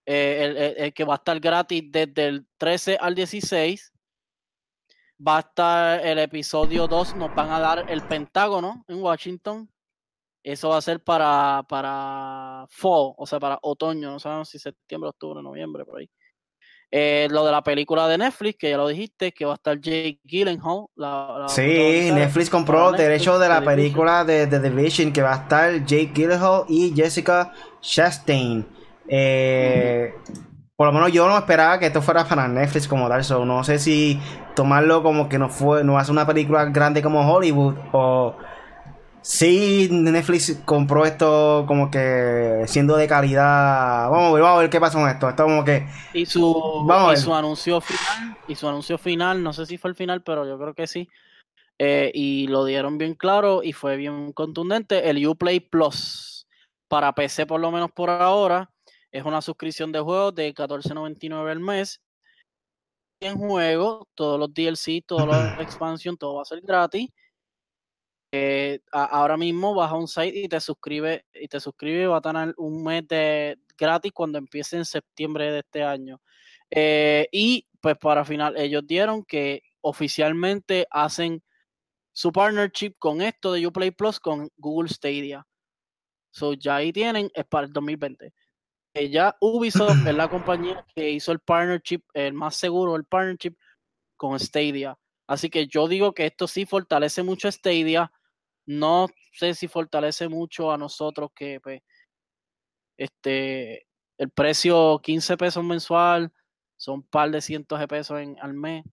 eh, 0.06 0.74
el 0.76 0.92
que 0.92 1.04
va 1.04 1.14
a 1.14 1.16
estar 1.16 1.38
gratis 1.38 1.84
desde 1.86 2.26
el 2.26 2.46
13 2.58 2.98
al 3.00 3.14
16. 3.14 3.92
Va 5.24 5.36
a 5.36 5.40
estar 5.40 6.04
el 6.04 6.18
episodio 6.18 6.88
2, 6.88 7.14
nos 7.14 7.34
van 7.34 7.50
a 7.50 7.60
dar 7.60 7.90
el 7.90 8.02
Pentágono 8.02 8.84
en 8.88 9.00
Washington. 9.00 9.70
Eso 10.42 10.70
va 10.70 10.78
a 10.78 10.82
ser 10.82 11.02
para, 11.02 11.62
para 11.68 12.66
fall, 12.70 13.12
o 13.16 13.26
sea, 13.26 13.38
para 13.40 13.58
otoño, 13.62 14.10
no 14.10 14.18
sabemos 14.18 14.48
si 14.48 14.58
septiembre, 14.58 15.10
octubre, 15.10 15.42
noviembre, 15.42 15.84
por 15.84 16.00
ahí. 16.00 16.10
Eh, 16.92 17.28
lo 17.30 17.44
de 17.44 17.52
la 17.52 17.62
película 17.62 18.08
de 18.08 18.18
Netflix, 18.18 18.56
que 18.58 18.70
ya 18.70 18.76
lo 18.76 18.88
dijiste, 18.88 19.32
que 19.32 19.44
va 19.44 19.52
a 19.52 19.54
estar 19.56 19.78
Jake 19.80 20.20
Gyllenhaal. 20.24 20.86
La, 20.96 21.36
la 21.42 21.48
Sí, 21.48 22.10
Netflix 22.12 22.50
compró 22.50 22.92
derechos 22.92 23.38
de 23.38 23.48
la 23.48 23.60
The 23.60 23.60
Division. 23.60 23.76
película 23.76 24.24
de 24.24 24.46
The 24.48 24.60
Division 24.60 25.12
que 25.12 25.22
va 25.22 25.34
a 25.34 25.42
estar 25.42 25.84
Jake 25.84 26.12
Gyllenhaal 26.14 26.64
y 26.68 26.92
Jessica 26.96 27.52
Chastain. 27.80 28.66
Eh, 29.08 30.14
Por 30.76 30.86
lo 30.86 30.92
menos 30.92 31.12
yo 31.12 31.28
no 31.28 31.36
esperaba 31.38 31.78
que 31.78 31.86
esto 31.86 32.02
fuera 32.02 32.24
para 32.24 32.48
Netflix 32.48 32.88
como 32.88 33.08
tal, 33.08 33.22
so 33.22 33.44
no 33.44 33.62
sé 33.64 33.78
si 33.78 34.18
tomarlo 34.56 35.02
como 35.02 35.28
que 35.28 35.38
no 35.38 35.48
fue, 35.48 35.84
no 35.84 35.98
hace 35.98 36.10
una 36.10 36.26
película 36.26 36.64
grande 36.66 37.02
como 37.02 37.20
Hollywood 37.32 37.76
o 37.92 38.34
si 39.22 39.88
Netflix 39.90 40.62
compró 40.64 41.04
esto 41.04 41.64
como 41.68 41.90
que 41.90 42.64
siendo 42.66 42.96
de 42.96 43.06
calidad. 43.08 44.08
Vamos 44.10 44.30
a 44.30 44.32
ver, 44.34 44.42
vamos 44.42 44.58
a 44.58 44.60
ver 44.62 44.70
qué 44.70 44.80
pasa 44.80 44.98
con 44.98 45.08
esto. 45.08 45.28
Esto 45.28 45.44
como 45.44 45.64
que 45.64 45.86
Y 46.14 46.26
su, 46.26 46.84
Vamos 46.86 47.18
y 47.18 47.22
su 47.22 47.34
anuncio 47.34 47.80
final, 47.80 48.38
y 48.48 48.54
su 48.54 48.68
anuncio 48.68 48.98
final, 48.98 49.42
no 49.42 49.52
sé 49.52 49.66
si 49.66 49.78
fue 49.78 49.90
el 49.90 49.96
final, 49.96 50.22
pero 50.22 50.46
yo 50.46 50.58
creo 50.58 50.74
que 50.74 50.86
sí. 50.86 51.08
eh, 51.78 52.10
y 52.14 52.46
lo 52.48 52.64
dieron 52.64 52.98
bien 52.98 53.14
claro 53.14 53.62
y 53.62 53.72
fue 53.72 53.96
bien 53.96 54.32
contundente. 54.32 55.08
El 55.10 55.26
Uplay 55.26 55.60
Plus 55.60 56.46
para 56.88 57.14
PC, 57.14 57.46
por 57.46 57.60
lo 57.60 57.70
menos 57.70 57.90
por 57.92 58.10
ahora, 58.10 58.70
es 59.12 59.24
una 59.24 59.40
suscripción 59.42 59.92
de 59.92 60.00
juegos 60.00 60.34
de 60.34 60.54
$14.99 60.54 61.50
al 61.50 61.60
mes. 61.60 62.00
En 63.22 63.36
juego, 63.36 64.08
todos 64.14 64.38
los 64.38 64.52
DLC, 64.54 65.02
toda 65.06 65.26
la 65.26 65.54
expansión, 65.62 66.16
todo 66.16 66.36
va 66.36 66.42
a 66.42 66.46
ser 66.46 66.60
gratis. 66.62 67.10
Eh, 68.32 68.80
a- 68.92 69.04
ahora 69.06 69.36
mismo 69.36 69.74
vas 69.74 69.90
a 69.90 69.96
un 69.96 70.06
site 70.08 70.38
y 70.38 70.48
te 70.48 70.60
suscribe 70.60 71.26
y 71.34 71.48
te 71.48 71.58
suscribe 71.60 72.02
y 72.04 72.06
va 72.06 72.18
a 72.18 72.20
tener 72.20 72.54
un 72.58 72.82
mes 72.84 73.06
de 73.08 73.58
gratis 73.76 74.12
cuando 74.12 74.38
empiece 74.38 74.76
en 74.76 74.84
septiembre 74.84 75.50
de 75.52 75.58
este 75.60 75.82
año. 75.82 76.20
Eh, 76.70 77.28
y 77.32 77.66
pues 77.80 77.96
para 77.98 78.24
final, 78.24 78.56
ellos 78.56 78.86
dieron 78.86 79.24
que 79.24 79.62
oficialmente 79.80 80.86
hacen 80.90 81.42
su 82.12 82.32
partnership 82.32 82.94
con 82.98 83.22
esto 83.22 83.52
de 83.52 83.66
Uplay 83.66 83.90
Plus 83.92 84.20
con 84.20 84.50
Google 84.58 84.88
Stadia. 84.90 85.46
So 86.32 86.54
ya 86.54 86.76
ahí 86.76 86.92
tienen, 86.92 87.30
es 87.34 87.44
para 87.46 87.66
el 87.66 87.72
2020. 87.72 88.32
Eh, 88.94 89.10
ya 89.10 89.36
Ubisoft 89.40 90.06
es 90.06 90.14
la 90.14 90.28
compañía 90.30 90.84
que 90.94 91.10
hizo 91.10 91.32
el 91.32 91.40
partnership, 91.40 92.02
el 92.14 92.34
más 92.34 92.56
seguro, 92.56 92.96
el 92.96 93.04
partnership 93.04 93.56
con 94.16 94.38
Stadia. 94.40 94.98
Así 95.28 95.50
que 95.50 95.66
yo 95.68 95.88
digo 95.88 96.12
que 96.14 96.26
esto 96.26 96.48
sí 96.48 96.66
fortalece 96.66 97.22
mucho 97.22 97.50
Stadia. 97.52 98.12
No 98.70 99.08
sé 99.32 99.54
si 99.54 99.66
fortalece 99.66 100.28
mucho 100.28 100.70
a 100.70 100.78
nosotros 100.78 101.30
que 101.34 101.58
pues, 101.60 101.82
este 102.96 103.88
el 104.16 104.30
precio 104.30 105.00
15 105.02 105.36
pesos 105.36 105.64
mensual 105.64 106.32
son 106.76 106.96
un 106.96 107.02
par 107.02 107.32
de 107.32 107.40
cientos 107.40 107.80
de 107.80 107.88
pesos 107.88 108.20
en, 108.20 108.36
al 108.40 108.54
mes. 108.54 108.84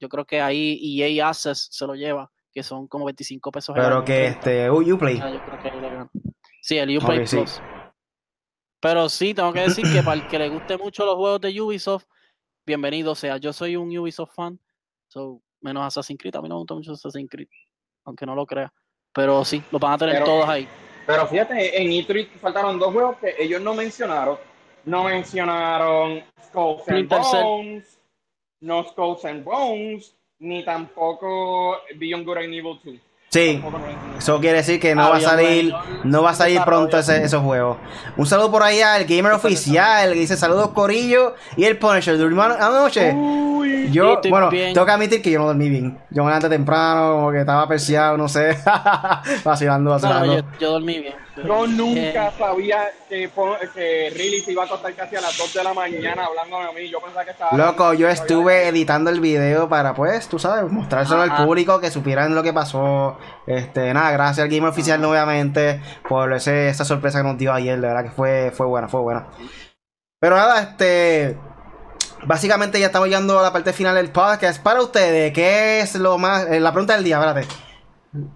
Yo 0.00 0.08
creo 0.08 0.24
que 0.24 0.40
ahí 0.40 0.80
EA 1.02 1.28
Access 1.28 1.68
se 1.70 1.86
lo 1.86 1.94
lleva, 1.94 2.30
que 2.50 2.62
son 2.62 2.88
como 2.88 3.04
25 3.04 3.52
pesos. 3.52 3.74
pero 3.74 4.02
que 4.04 4.32
30. 4.38 4.38
este 4.38 4.70
uh, 4.70 4.94
Uplay. 4.94 5.20
Ah, 5.22 5.30
yo 5.30 5.44
creo 5.44 5.62
que. 5.62 6.20
Sí, 6.62 6.78
el 6.78 6.96
Uplay 6.96 7.18
Ok, 7.18 7.26
sí. 7.26 7.36
Plus. 7.36 7.60
Pero 8.80 9.08
sí, 9.10 9.34
tengo 9.34 9.52
que 9.52 9.60
decir 9.60 9.84
que 9.92 10.02
para 10.02 10.22
el 10.22 10.28
que 10.28 10.38
le 10.38 10.48
guste 10.48 10.78
mucho 10.78 11.04
los 11.04 11.16
juegos 11.16 11.42
de 11.42 11.60
Ubisoft, 11.60 12.06
bienvenido 12.64 13.14
sea. 13.14 13.36
Yo 13.36 13.52
soy 13.52 13.76
un 13.76 13.94
Ubisoft 13.98 14.34
fan, 14.34 14.58
so, 15.08 15.42
menos 15.60 15.84
Assassin's 15.84 16.18
Creed. 16.18 16.36
A 16.36 16.40
mí 16.40 16.48
no 16.48 16.54
me 16.54 16.60
gusta 16.60 16.74
mucho 16.74 16.92
Assassin's 16.92 17.28
Creed, 17.28 17.48
aunque 18.04 18.24
no 18.24 18.34
lo 18.34 18.46
crea. 18.46 18.72
Pero 19.16 19.44
sí, 19.46 19.62
los 19.72 19.80
van 19.80 19.94
a 19.94 19.98
tener 19.98 20.14
Pero- 20.16 20.26
todos 20.26 20.48
ahí. 20.48 20.68
Pero 21.06 21.26
fíjate, 21.26 21.80
en 21.82 21.88
E3 21.90 22.28
faltaron 22.38 22.78
dos 22.78 22.92
juegos 22.92 23.16
que 23.16 23.34
ellos 23.38 23.62
no 23.62 23.74
mencionaron. 23.74 24.36
No 24.84 25.04
mencionaron 25.04 26.22
Skulls 26.44 26.86
and. 26.88 27.08
Bones, 27.08 27.98
no 28.60 28.84
Skulls 28.84 29.24
and 29.24 29.42
Bones, 29.42 30.14
ni 30.38 30.64
tampoco 30.64 31.78
Beyond 31.96 32.26
Good 32.26 32.36
and 32.36 32.54
Evil 32.54 32.78
2. 32.84 33.00
Sí. 33.36 33.62
Eso 34.18 34.40
quiere 34.40 34.56
decir 34.58 34.80
que 34.80 34.94
no 34.94 35.02
Ah, 35.02 35.10
va 35.10 35.16
a 35.18 35.20
salir, 35.20 35.74
no 36.04 36.22
va 36.22 36.30
a 36.30 36.34
salir 36.34 36.58
pronto 36.64 36.98
ese- 36.98 37.22
esos 37.22 37.42
juegos. 37.42 37.76
Un 38.16 38.24
saludo 38.26 38.50
por 38.50 38.62
ahí 38.62 38.80
al 38.80 39.04
gamer 39.04 39.32
oficial 39.32 40.14
que 40.14 40.20
dice 40.20 40.38
saludos 40.38 40.70
Corillo 40.70 41.34
y 41.54 41.64
el 41.64 41.76
Punisher. 41.76 42.16
¿Durmió 42.16 42.42
anoche? 42.44 43.12
Uy, 43.12 43.90
Yo, 43.92 44.18
bueno, 44.30 44.48
bien. 44.48 44.72
tengo 44.72 44.86
que 44.86 44.92
admitir 44.92 45.20
que 45.20 45.30
yo 45.30 45.38
no 45.40 45.46
dormí 45.46 45.68
bien. 45.68 45.98
Yo 46.10 46.22
me 46.24 46.28
levanté 46.30 46.48
temprano, 46.48 47.12
como 47.16 47.30
que 47.30 47.40
estaba 47.40 47.68
perseado, 47.68 48.16
no 48.16 48.26
sé. 48.26 48.56
vacilando, 49.44 49.90
No, 49.90 49.98
no, 49.98 50.02
vacilando. 50.02 50.34
yo, 50.36 50.42
yo 50.60 50.70
dormí 50.72 50.98
bien. 51.00 51.14
Yo 51.36 51.66
nunca 51.66 52.32
sabía 52.38 52.90
que, 53.08 53.30
que 53.74 54.12
Riley 54.14 54.40
se 54.40 54.52
iba 54.52 54.62
a 54.62 54.66
acostar 54.66 54.94
casi 54.94 55.16
a 55.16 55.20
las 55.20 55.36
2 55.36 55.52
de 55.54 55.64
la 55.64 55.74
mañana 55.74 56.24
hablándome 56.24 56.64
a 56.64 56.72
mí. 56.72 56.88
Yo 56.88 57.00
pensaba 57.00 57.24
que 57.24 57.32
estaba. 57.32 57.56
Loco, 57.56 57.92
yo 57.92 58.08
estuve 58.08 58.68
editando 58.68 59.10
el 59.10 59.20
video 59.20 59.68
para, 59.68 59.94
pues, 59.94 60.28
tú 60.28 60.38
sabes, 60.38 60.70
mostrárselo 60.70 61.22
Ajá. 61.22 61.36
al 61.36 61.46
público, 61.46 61.80
que 61.80 61.90
supieran 61.90 62.34
lo 62.34 62.42
que 62.42 62.52
pasó. 62.52 63.18
Este, 63.46 63.92
nada, 63.92 64.10
gracias 64.12 64.44
al 64.44 64.50
Gamer 64.50 64.70
Oficial 64.70 65.00
nuevamente 65.00 65.80
por 66.08 66.32
ese, 66.32 66.68
esa 66.68 66.84
sorpresa 66.84 67.18
que 67.18 67.28
nos 67.28 67.38
dio 67.38 67.52
ayer, 67.52 67.80
de 67.80 67.86
verdad 67.86 68.04
que 68.04 68.10
fue, 68.10 68.50
fue 68.52 68.66
buena, 68.66 68.88
fue 68.88 69.00
buena. 69.00 69.26
Pero 70.18 70.36
nada, 70.36 70.62
este, 70.62 71.38
básicamente 72.24 72.80
ya 72.80 72.86
estamos 72.86 73.08
llegando 73.08 73.38
a 73.38 73.42
la 73.42 73.52
parte 73.52 73.72
final 73.74 73.94
del 73.94 74.10
podcast. 74.10 74.62
Para 74.62 74.80
ustedes, 74.80 75.32
¿qué 75.32 75.80
es 75.80 75.94
lo 75.96 76.16
más, 76.16 76.46
eh, 76.46 76.60
la 76.60 76.72
pregunta 76.72 76.94
del 76.94 77.04
día, 77.04 77.16
espérate. 77.16 77.65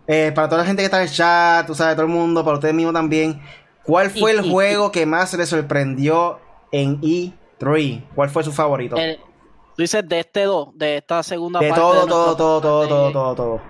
Eh, 0.06 0.32
para 0.34 0.48
toda 0.48 0.62
la 0.62 0.66
gente 0.66 0.82
que 0.82 0.86
está 0.86 0.98
en 1.02 1.08
el 1.08 1.14
chat, 1.14 1.66
tú 1.66 1.74
sabes, 1.74 1.94
todo 1.96 2.06
el 2.06 2.12
mundo, 2.12 2.44
para 2.44 2.56
ustedes 2.56 2.74
mismos 2.74 2.94
también, 2.94 3.40
¿cuál 3.84 4.10
fue 4.10 4.30
el 4.32 4.48
juego 4.50 4.90
que 4.92 5.06
más 5.06 5.32
les 5.34 5.48
sorprendió 5.48 6.38
en 6.72 7.00
E3? 7.00 8.04
¿Cuál 8.14 8.30
fue 8.30 8.42
su 8.44 8.52
favorito? 8.52 8.96
el- 8.96 9.16
tú 9.76 9.82
dices 9.82 10.06
de 10.08 10.20
este 10.20 10.44
2, 10.44 10.70
de 10.74 10.96
esta 10.98 11.22
segunda 11.22 11.60
De 11.60 11.68
parte. 11.68 11.80
todo, 11.80 12.02
de 12.02 12.08
todo, 12.08 12.36
todo, 12.36 12.60
todo, 12.60 12.80
podcast 12.80 12.88
todo, 12.90 13.06
de- 13.06 13.12
todo, 13.12 13.34
todo. 13.34 13.60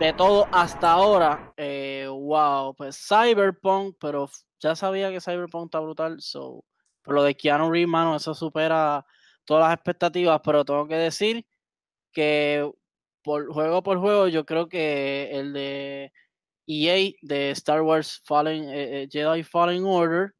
de 0.00 0.12
todo 0.12 0.48
hasta 0.52 0.90
ahora, 0.92 1.52
eh, 1.56 2.06
wow, 2.10 2.74
pues 2.74 2.98
Cyberpunk, 3.08 3.96
pero 4.00 4.28
ya 4.60 4.74
sabía 4.76 5.10
que 5.10 5.20
Cyberpunk 5.20 5.66
está 5.66 5.80
brutal, 5.80 6.16
so, 6.20 6.64
pero 7.02 7.16
lo 7.16 7.22
de 7.22 7.34
Keanu 7.36 7.70
Reeves, 7.70 7.88
mano, 7.88 8.16
eso 8.16 8.34
supera 8.34 9.04
todas 9.44 9.64
las 9.64 9.74
expectativas, 9.74 10.40
pero 10.44 10.64
tengo 10.64 10.86
que 10.86 10.96
decir 10.96 11.46
que 12.12 12.70
por 13.28 13.52
juego 13.52 13.82
por 13.82 13.98
juego, 13.98 14.28
yo 14.28 14.46
creo 14.46 14.70
que 14.70 15.28
el 15.32 15.52
de 15.52 16.10
EA 16.66 17.12
de 17.20 17.50
Star 17.50 17.82
Wars 17.82 18.22
Fallen, 18.24 18.64
eh, 18.70 19.02
eh, 19.02 19.08
Jedi 19.12 19.42
Fallen 19.42 19.84
Order 19.84 20.34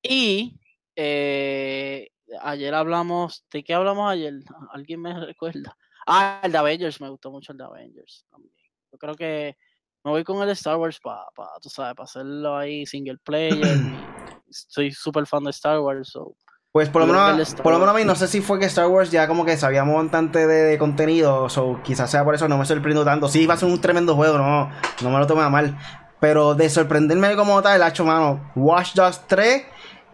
y 0.00 0.60
eh, 0.94 2.08
ayer 2.40 2.72
hablamos, 2.72 3.44
¿de 3.52 3.64
qué 3.64 3.74
hablamos 3.74 4.08
ayer? 4.12 4.34
¿Alguien 4.70 5.02
me 5.02 5.26
recuerda? 5.26 5.76
Ah, 6.06 6.40
el 6.44 6.52
de 6.52 6.58
Avengers, 6.58 7.00
me 7.00 7.08
gustó 7.08 7.32
mucho 7.32 7.50
el 7.50 7.58
de 7.58 7.64
Avengers 7.64 8.24
también. 8.30 8.54
Yo 8.92 8.98
creo 8.98 9.16
que 9.16 9.56
me 10.04 10.12
voy 10.12 10.22
con 10.22 10.40
el 10.40 10.46
de 10.46 10.52
Star 10.52 10.76
Wars 10.76 11.00
para, 11.00 11.24
tú 11.60 11.68
sabes, 11.68 11.96
para 11.96 12.04
hacerlo 12.04 12.56
ahí 12.56 12.86
single 12.86 13.18
player. 13.24 13.76
soy 14.50 14.92
súper 14.92 15.26
fan 15.26 15.42
de 15.42 15.50
Star 15.50 15.80
Wars, 15.80 16.10
so. 16.10 16.36
Pues 16.72 16.90
por 16.90 17.06
lo 17.06 17.12
menos, 17.12 17.54
por 17.54 17.72
lo 17.72 17.78
menos 17.78 17.94
a 17.94 17.98
mí 17.98 18.04
no 18.04 18.14
sé 18.14 18.28
si 18.28 18.40
fue 18.40 18.58
que 18.58 18.66
Star 18.66 18.86
Wars 18.88 19.10
ya 19.10 19.26
como 19.26 19.44
que 19.44 19.56
sabíamos 19.56 20.02
bastante 20.02 20.46
de, 20.46 20.64
de 20.64 20.78
contenido, 20.78 21.46
o 21.56 21.82
quizás 21.82 22.10
sea 22.10 22.24
por 22.24 22.34
eso 22.34 22.46
no 22.46 22.58
me 22.58 22.66
sorprendo 22.66 23.04
tanto. 23.04 23.28
Sí, 23.28 23.46
va 23.46 23.54
a 23.54 23.56
ser 23.56 23.68
un 23.68 23.80
tremendo 23.80 24.14
juego, 24.14 24.36
no, 24.36 24.70
no 25.02 25.10
me 25.10 25.18
lo 25.18 25.26
tome 25.26 25.42
a 25.42 25.48
mal. 25.48 25.78
Pero 26.20 26.54
de 26.54 26.68
sorprenderme 26.68 27.36
como 27.36 27.62
tal, 27.62 27.82
ha 27.82 27.88
hecho 27.88 28.04
mano 28.04 28.52
Watch 28.54 28.94
Dogs 28.94 29.22
3 29.28 29.64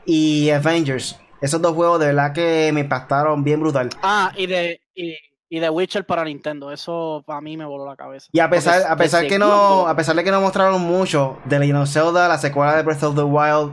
y 0.06 0.50
Avengers. 0.50 1.18
Esos 1.40 1.60
dos 1.60 1.74
juegos 1.74 1.98
de 2.00 2.06
verdad 2.06 2.32
que 2.32 2.70
me 2.72 2.80
impactaron 2.80 3.42
bien 3.42 3.60
brutal. 3.60 3.90
Ah, 4.02 4.32
y 4.36 4.46
de, 4.46 4.80
y, 4.94 5.16
y 5.48 5.60
de 5.60 5.70
Witcher 5.70 6.06
para 6.06 6.24
Nintendo, 6.24 6.70
eso 6.70 7.22
para 7.26 7.40
mí 7.40 7.56
me 7.56 7.64
voló 7.64 7.86
la 7.86 7.96
cabeza. 7.96 8.28
Y 8.32 8.40
a 8.40 8.48
pesar, 8.48 8.80
Porque 8.80 8.92
a 8.92 8.96
pesar 8.96 9.22
de 9.22 9.28
que 9.28 9.38
no, 9.38 9.86
a 9.86 9.96
pesar 9.96 10.14
de 10.14 10.24
que 10.24 10.30
no 10.30 10.40
mostraron 10.40 10.80
mucho 10.80 11.38
de 11.44 11.58
Legend 11.58 11.82
of 11.82 11.90
Zelda, 11.90 12.28
la 12.28 12.38
secuela 12.38 12.76
de 12.76 12.82
Breath 12.82 13.02
of 13.02 13.14
the 13.14 13.22
Wild, 13.22 13.72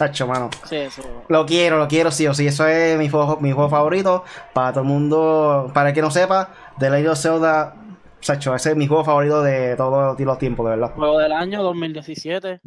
tacho, 0.00 0.26
mano. 0.26 0.48
Sí, 0.64 0.76
eso. 0.76 1.02
Lo 1.28 1.44
quiero, 1.44 1.76
lo 1.78 1.86
quiero 1.86 2.10
sí 2.10 2.26
o 2.26 2.32
sí. 2.32 2.46
Eso 2.46 2.66
es 2.66 2.98
mi 2.98 3.10
juego, 3.10 3.38
mi 3.40 3.52
juego 3.52 3.68
favorito. 3.68 4.24
Para 4.54 4.72
todo 4.72 4.82
el 4.82 4.88
mundo, 4.88 5.70
para 5.74 5.90
el 5.90 5.94
que 5.94 6.00
no 6.00 6.10
sepa, 6.10 6.48
The 6.78 6.88
Legend 6.88 7.08
of 7.08 7.18
Zelda, 7.18 7.74
Sacho, 8.20 8.54
ese 8.54 8.70
es 8.70 8.76
mi 8.76 8.86
juego 8.86 9.04
favorito 9.04 9.42
de 9.42 9.76
todos 9.76 10.18
los 10.18 10.38
tiempos, 10.38 10.66
de 10.66 10.70
verdad. 10.76 10.94
Juego 10.94 11.18
del 11.18 11.32
año 11.32 11.62
2017. 11.62 12.60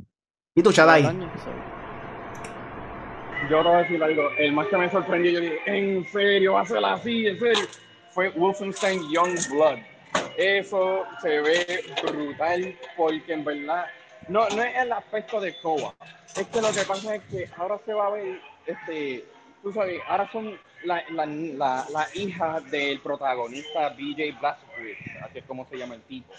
¿Y 0.56 0.62
tú, 0.62 0.72
Chadai? 0.72 1.04
Yo 3.50 3.62
te 3.62 3.68
voy 3.68 3.74
a 3.74 3.78
decir 3.80 4.04
algo. 4.04 4.24
El 4.38 4.54
más 4.54 4.68
que 4.68 4.78
me 4.78 4.92
sorprendió, 4.92 5.32
yo 5.32 5.40
dije, 5.40 5.60
¿en 5.66 6.06
serio 6.06 6.54
va 6.54 6.62
a 6.62 6.66
ser 6.66 6.86
así? 6.86 7.28
¿En 7.28 7.40
serio? 7.40 7.66
Fue 8.12 8.30
Wolfenstein 8.30 9.02
Young 9.12 9.36
Blood. 9.50 9.80
Eso 10.38 11.04
se 11.20 11.42
ve 11.42 11.84
brutal 12.04 12.76
porque 12.96 13.34
en 13.34 13.44
verdad 13.44 13.86
no, 14.30 14.50
no 14.50 14.64
es 14.64 14.76
el 14.78 14.92
aspecto 14.92 15.40
de 15.40 15.56
Koa. 15.62 15.96
Es 16.36 16.48
que 16.48 16.62
lo 16.62 16.72
que 16.72 16.82
pasa 16.84 17.16
es 17.16 17.24
que 17.26 17.48
ahora 17.58 17.80
se 17.86 17.94
va 17.94 18.08
a 18.08 18.12
ver, 18.12 18.40
este, 18.66 19.26
tú 19.62 19.72
sabes, 19.74 20.02
ahora 20.08 20.30
son 20.32 20.58
la, 20.84 21.04
la, 21.12 21.26
la, 21.26 21.88
la 21.92 22.08
hija 22.16 22.60
del 22.62 23.00
protagonista 23.02 23.90
BJ 23.90 24.40
Blazkowicz, 24.40 24.98
así 25.24 25.40
es 25.40 25.46
como 25.46 25.66
se 25.68 25.78
llama 25.78 25.96
el 25.96 26.02
tipo. 26.04 26.34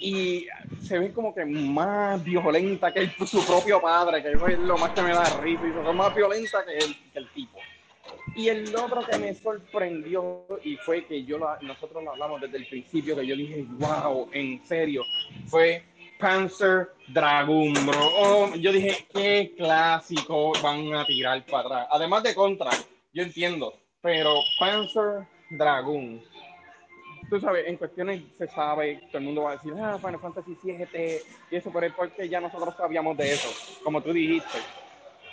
y 0.00 0.46
se 0.82 0.98
ve 0.98 1.12
como 1.12 1.34
que 1.34 1.44
más 1.44 2.22
violenta 2.22 2.92
que 2.92 3.00
el- 3.00 3.12
su 3.26 3.44
propio 3.44 3.80
padre, 3.80 4.22
que 4.22 4.30
es 4.32 4.58
lo 4.60 4.78
más 4.78 4.92
que 4.92 5.02
me 5.02 5.12
da 5.12 5.28
risa, 5.40 5.66
y 5.66 5.72
son 5.72 5.96
más 5.96 6.14
violenta 6.14 6.64
que 6.64 6.78
el, 6.78 6.96
que 7.12 7.18
el 7.18 7.28
tipo. 7.30 7.58
Y 8.36 8.48
el 8.48 8.74
otro 8.76 9.04
que 9.04 9.16
me 9.18 9.34
sorprendió 9.34 10.46
y 10.62 10.76
fue 10.76 11.04
que 11.04 11.24
yo 11.24 11.38
la- 11.38 11.58
nosotros 11.62 12.04
lo 12.04 12.12
hablamos 12.12 12.40
desde 12.40 12.58
el 12.58 12.66
principio, 12.66 13.16
que 13.16 13.26
yo 13.26 13.34
dije, 13.34 13.64
wow, 13.70 14.28
en 14.32 14.64
serio, 14.64 15.02
fue 15.48 15.82
Panzer 16.18 16.90
Dragoon, 17.08 17.74
bro. 17.86 18.10
Oh, 18.16 18.54
yo 18.54 18.72
dije, 18.72 19.06
qué 19.12 19.54
clásico 19.56 20.52
van 20.62 20.94
a 20.94 21.04
tirar 21.04 21.44
para 21.46 21.68
atrás. 21.68 21.88
Además 21.90 22.22
de 22.22 22.34
Contra, 22.34 22.70
yo 23.12 23.22
entiendo, 23.22 23.74
pero 24.02 24.40
Panzer 24.58 25.26
Dragoon 25.50 26.22
tú 27.28 27.40
sabes, 27.40 27.66
en 27.66 27.76
cuestiones 27.76 28.22
se 28.38 28.48
sabe, 28.48 29.00
todo 29.08 29.18
el 29.18 29.24
mundo 29.24 29.42
va 29.42 29.52
a 29.52 29.56
decir, 29.56 29.74
ah, 29.80 29.98
Final 29.98 30.20
Fantasy 30.20 30.56
VII 30.62 31.22
y 31.50 31.56
eso, 31.56 31.70
pero 31.72 31.86
es 31.86 31.92
porque 31.94 32.28
ya 32.28 32.40
nosotros 32.40 32.74
sabíamos 32.76 33.16
de 33.16 33.32
eso, 33.32 33.48
como 33.84 34.02
tú 34.02 34.12
dijiste. 34.12 34.58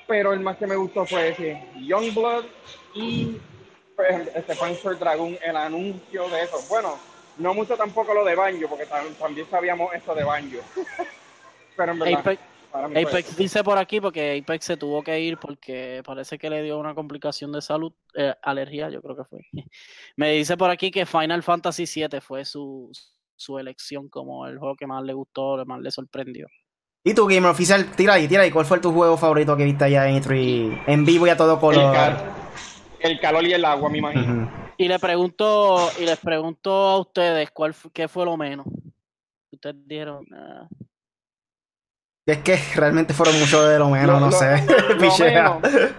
Pero 0.07 0.33
el 0.33 0.39
más 0.39 0.57
que 0.57 0.67
me 0.67 0.75
gustó 0.75 1.05
fue 1.05 1.29
ese 1.29 1.63
Youngblood 1.87 2.45
y 2.93 3.37
este 4.35 4.55
Panzer 4.55 4.99
Dragoon, 4.99 5.37
el 5.43 5.55
anuncio 5.55 6.29
de 6.29 6.43
eso. 6.43 6.57
Bueno, 6.69 6.97
no 7.37 7.53
mucho 7.53 7.75
tampoco 7.75 8.13
lo 8.13 8.23
de 8.25 8.35
Banjo, 8.35 8.67
porque 8.69 8.87
tam- 8.87 9.13
también 9.19 9.47
sabíamos 9.49 9.93
esto 9.93 10.13
de 10.15 10.23
Banjo. 10.23 10.57
pero 11.75 11.91
en 11.91 11.99
verdad, 11.99 12.19
Apex, 12.19 12.41
para 12.71 12.87
mí 12.87 12.93
fue 12.93 13.03
Apex 13.03 13.35
dice 13.37 13.63
por 13.63 13.77
aquí 13.77 13.99
porque 14.01 14.39
Apex 14.41 14.65
se 14.65 14.77
tuvo 14.77 15.03
que 15.03 15.19
ir 15.19 15.37
porque 15.37 16.01
parece 16.05 16.37
que 16.37 16.49
le 16.49 16.61
dio 16.63 16.77
una 16.79 16.93
complicación 16.95 17.51
de 17.51 17.61
salud, 17.61 17.93
eh, 18.15 18.33
alergia, 18.41 18.89
yo 18.89 19.01
creo 19.01 19.15
que 19.17 19.23
fue. 19.25 19.39
Me 20.17 20.31
dice 20.31 20.55
por 20.57 20.69
aquí 20.69 20.91
que 20.91 21.05
Final 21.05 21.43
Fantasy 21.43 21.85
VII 21.85 22.21
fue 22.21 22.45
su, 22.45 22.91
su 23.35 23.59
elección 23.59 24.07
como 24.09 24.47
el 24.47 24.57
juego 24.57 24.75
que 24.75 24.87
más 24.87 25.03
le 25.03 25.13
gustó, 25.13 25.57
que 25.57 25.65
más 25.65 25.81
le 25.81 25.91
sorprendió. 25.91 26.47
Y 27.07 27.13
tu 27.13 27.27
Gamer 27.27 27.51
Oficial, 27.51 27.91
tira 27.95 28.13
ahí, 28.13 28.27
tira 28.27 28.41
ahí. 28.41 28.49
¿Cuál 28.49 28.65
fue 28.65 28.79
tu 28.79 28.91
juego 28.91 29.15
favorito 29.15 29.55
que 29.55 29.63
viste 29.63 29.83
allá 29.83 30.07
en 30.09 30.15
E3? 30.23 30.83
En 30.87 31.05
vivo 31.05 31.27
y 31.27 31.29
a 31.29 31.37
todo 31.37 31.53
el, 31.53 31.59
color. 31.59 31.93
cal- 31.93 32.17
el 32.99 33.19
calor 33.19 33.45
y 33.45 33.53
el 33.53 33.63
agua, 33.63 33.89
me 33.91 33.99
imagino. 33.99 34.64
Y 34.77 34.87
le 34.87 34.99
pregunto, 34.99 35.89
y 35.99 36.05
les 36.05 36.19
pregunto 36.19 36.71
a 36.71 36.99
ustedes 36.99 37.49
cuál 37.51 37.73
qué 37.93 38.07
fue 38.07 38.25
lo 38.25 38.35
menos. 38.37 38.65
Ustedes 39.51 39.75
dijeron, 39.87 40.25
"Ah". 40.33 40.67
Es 42.27 42.39
que 42.39 42.59
realmente 42.75 43.13
fueron 43.13 43.39
muchos 43.39 43.67
de 43.69 43.79
lo 43.79 43.89
menos, 43.89 44.07
Lo- 44.07 44.19
no 44.19 44.25
lo- 44.27 44.31
sé. 44.31 44.65
lo 44.89 44.97
Pichea. 44.99 45.59
menos. 45.61 45.91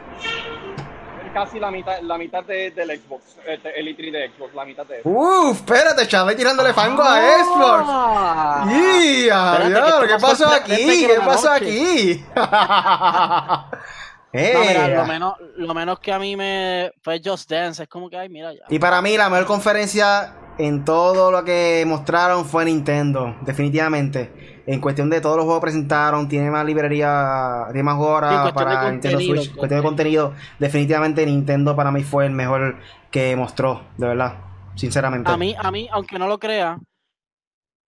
Casi 1.33 1.61
la 1.61 1.71
mitad, 1.71 2.01
la 2.01 2.17
mitad 2.17 2.43
de, 2.45 2.71
del 2.71 2.99
Xbox, 2.99 3.37
este, 3.47 3.79
el 3.79 3.89
E3 3.89 4.11
de 4.11 4.31
Xbox, 4.35 4.55
la 4.55 4.65
mitad 4.65 4.87
de 4.87 5.01
eso. 5.01 5.09
Uf, 5.09 5.57
espérate, 5.59 6.07
chaval, 6.09 6.35
tirándole 6.35 6.73
fango 6.73 7.03
a 7.03 7.19
Xbox. 7.21 7.85
Ah. 7.87 8.67
¡Ya! 8.71 9.53
Espérate, 9.59 9.89
esto 9.89 10.01
¿Qué 10.07 10.19
pasó 10.19 10.49
aquí? 10.49 11.07
¿Qué 11.07 11.19
pasó 11.25 11.53
noche. 11.53 12.25
aquí? 14.33 14.51
No, 14.53 14.65
mira, 14.65 14.89
¡Eh! 14.89 14.95
lo 14.95 15.07
menos, 15.07 15.35
lo 15.57 15.75
menos 15.75 15.99
que 16.01 16.13
a 16.13 16.19
mí 16.19 16.37
me 16.37 16.93
fue 17.03 17.21
Just 17.25 17.51
Dance, 17.51 17.83
es 17.85 17.89
como 17.89 18.09
que, 18.11 18.17
ay, 18.17 18.29
mira 18.29 18.53
ya. 18.53 18.65
Y 18.69 18.79
para 18.79 19.01
mí 19.03 19.17
la 19.17 19.29
mejor 19.29 19.47
conferencia 19.47 20.35
en 20.59 20.85
todo 20.85 21.31
lo 21.31 21.45
que 21.45 21.85
mostraron 21.87 22.45
fue 22.45 22.65
Nintendo, 22.65 23.37
definitivamente. 23.43 24.63
En 24.67 24.81
cuestión 24.81 25.11
de 25.11 25.21
todos 25.21 25.37
los 25.37 25.45
juegos 25.45 25.61
que 25.61 25.67
presentaron, 25.67 26.29
tiene 26.29 26.51
más 26.51 26.65
librería, 26.65 27.67
tiene 27.73 27.83
más 27.85 27.97
Sí, 27.97 28.03
horas 28.03 28.45
de 28.45 28.53
para 28.53 28.91
Nintendo 28.91 29.21
Switch. 29.21 29.55
Cuestión 29.55 29.81
de 29.81 29.83
contenido, 29.83 30.35
definitivamente 30.59 31.25
Nintendo 31.25 31.77
para 31.77 31.91
mí 31.93 32.03
fue 32.03 32.27
el 32.27 32.33
mejor 32.33 32.79
que 33.11 33.37
mostró, 33.37 33.83
de 33.97 34.09
verdad, 34.09 34.35
sinceramente. 34.75 35.31
A 35.31 35.37
mí, 35.37 35.55
a 35.57 35.71
mí, 35.71 35.89
aunque 35.93 36.19
no 36.19 36.27
lo 36.27 36.39
crea, 36.39 36.79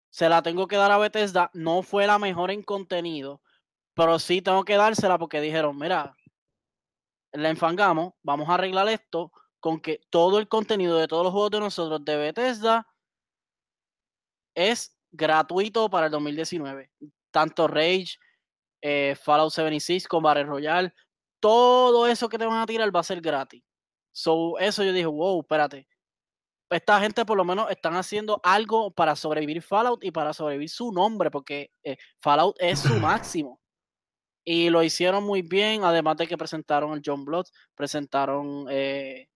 se 0.10 0.30
la 0.30 0.42
tengo 0.42 0.68
que 0.68 0.76
dar 0.78 0.92
a 0.92 0.98
Bethesda. 0.98 1.50
No 1.54 1.84
fue 1.84 2.08
la 2.08 2.18
mejor 2.20 2.52
en 2.52 2.64
contenido, 2.64 3.42
pero 3.94 4.20
sí 4.20 4.42
tengo 4.42 4.64
que 4.64 4.78
dársela 4.78 5.18
porque 5.18 5.42
dijeron, 5.42 5.78
mira, 5.78 6.16
la 7.34 7.50
enfangamos, 7.50 8.14
vamos 8.22 8.50
a 8.50 8.56
arreglar 8.56 8.88
esto 8.90 9.32
con 9.60 9.80
que 9.80 10.02
todo 10.10 10.40
el 10.40 10.48
contenido 10.48 10.98
de 10.98 11.08
todos 11.08 11.24
los 11.24 11.32
juegos 11.32 11.52
de 11.52 11.60
nosotros 11.60 12.04
de 12.06 12.18
Bethesda 12.18 12.88
es 14.56 14.98
gratuito 15.12 15.90
para 15.90 16.08
el 16.08 16.12
2019. 16.12 16.92
Tanto 17.32 17.68
Rage, 17.68 18.18
eh, 18.82 19.16
Fallout 19.22 19.52
76 19.52 20.08
con 20.08 20.22
Battle 20.22 20.44
Royale, 20.44 20.94
todo 21.40 22.08
eso 22.08 22.30
que 22.30 22.38
te 22.38 22.46
van 22.46 22.62
a 22.62 22.66
tirar 22.66 22.96
va 22.96 23.00
a 23.00 23.04
ser 23.04 23.22
gratis. 23.22 23.64
So, 24.12 24.60
eso 24.60 24.84
yo 24.84 24.94
dije, 24.94 25.08
wow, 25.08 25.42
espérate. 25.42 25.88
Esta 26.70 27.00
gente 27.00 27.26
por 27.26 27.38
lo 27.38 27.46
menos 27.46 27.70
están 27.70 27.96
haciendo 27.96 28.40
algo 28.44 28.92
para 28.92 29.16
sobrevivir 29.16 29.62
Fallout 29.62 30.04
y 30.04 30.12
para 30.12 30.34
sobrevivir 30.34 30.70
su 30.70 30.92
nombre, 30.92 31.32
porque 31.32 31.72
eh, 31.84 31.98
Fallout 32.20 32.56
es 32.60 32.80
su 32.80 32.94
máximo. 33.00 33.60
Y 34.46 34.70
lo 34.70 34.84
hicieron 34.84 35.24
muy 35.24 35.42
bien, 35.42 35.84
además 35.84 36.18
de 36.18 36.28
que 36.28 36.38
presentaron 36.38 36.94
el 36.94 37.02
John 37.06 37.24
Blood, 37.26 37.46
presentaron 37.76 38.66
eh, 38.70 39.28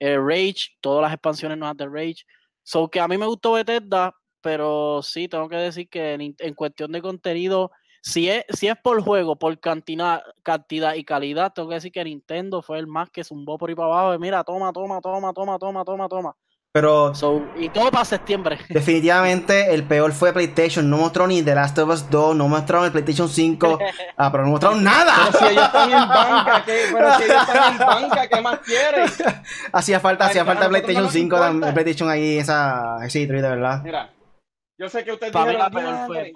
Rage, 0.00 0.76
todas 0.80 1.02
las 1.02 1.12
expansiones 1.12 1.58
nuevas 1.58 1.76
de 1.76 1.86
Rage. 1.86 2.24
So 2.62 2.88
que 2.88 3.00
a 3.00 3.08
mí 3.08 3.18
me 3.18 3.26
gustó 3.26 3.52
Bethesda, 3.52 4.14
pero 4.40 5.02
sí, 5.02 5.28
tengo 5.28 5.48
que 5.48 5.56
decir 5.56 5.88
que 5.88 6.14
en, 6.14 6.34
en 6.38 6.54
cuestión 6.54 6.92
de 6.92 7.02
contenido, 7.02 7.70
si 8.02 8.28
es, 8.28 8.44
si 8.50 8.68
es 8.68 8.76
por 8.82 9.02
juego, 9.02 9.36
por 9.36 9.58
cantidad, 9.60 10.22
cantidad 10.42 10.94
y 10.94 11.04
calidad, 11.04 11.52
tengo 11.52 11.68
que 11.68 11.74
decir 11.76 11.92
que 11.92 12.04
Nintendo 12.04 12.62
fue 12.62 12.78
el 12.78 12.86
más 12.86 13.10
que 13.10 13.24
zumbó 13.24 13.58
por 13.58 13.68
ahí 13.68 13.74
para 13.76 13.88
abajo. 13.88 14.14
Y 14.14 14.18
mira, 14.18 14.44
toma, 14.44 14.72
toma, 14.72 15.00
toma, 15.00 15.32
toma, 15.32 15.58
toma, 15.58 15.84
toma, 15.84 16.08
toma. 16.08 16.36
Pero 16.78 17.14
So, 17.14 17.42
y 17.56 17.70
todo 17.70 17.90
para 17.90 18.04
septiembre. 18.04 18.58
definitivamente 18.68 19.72
el 19.72 19.84
peor 19.84 20.12
fue 20.12 20.34
PlayStation. 20.34 20.90
No 20.90 20.98
mostró 20.98 21.26
ni 21.26 21.42
The 21.42 21.54
Last 21.54 21.78
of 21.78 21.88
Us 21.88 22.10
2, 22.10 22.36
no 22.36 22.48
mostraron 22.48 22.84
el 22.84 22.92
PlayStation 22.92 23.30
5. 23.30 23.78
Ah, 24.18 24.30
pero 24.30 24.44
no 24.44 24.50
mostraron 24.50 24.84
nada. 24.84 25.14
Pero 25.32 25.38
si 25.38 25.52
ellos 25.54 25.64
están 25.64 25.90
en 25.90 26.08
banca, 26.08 26.62
¿qué? 26.66 26.80
Pero 26.92 27.14
si 27.16 27.22
ellos 27.22 27.36
están 27.48 27.72
en 27.72 27.78
banca, 27.78 28.28
¿qué 28.28 28.40
más 28.42 28.58
quieren? 28.58 29.10
Hacía 29.72 30.00
falta, 30.00 30.26
hacía 30.26 30.44
falta 30.44 30.68
PlayStation 30.68 31.02
no 31.04 31.06
nos 31.06 31.12
5, 31.14 31.36
importa. 31.36 31.68
tam- 31.68 31.72
PlayStation 31.72 32.10
ahí, 32.10 32.36
esa, 32.38 32.98
ese 33.06 33.20
E3 33.26 33.28
de 33.40 33.40
verdad. 33.48 33.80
Mira, 33.82 34.10
yo 34.78 34.88
sé 34.90 35.02
que 35.02 35.12
ustedes 35.12 35.32
mí 35.34 35.40
dijeron, 35.40 35.58
la 35.62 35.70
peor 35.70 36.06
fue. 36.06 36.32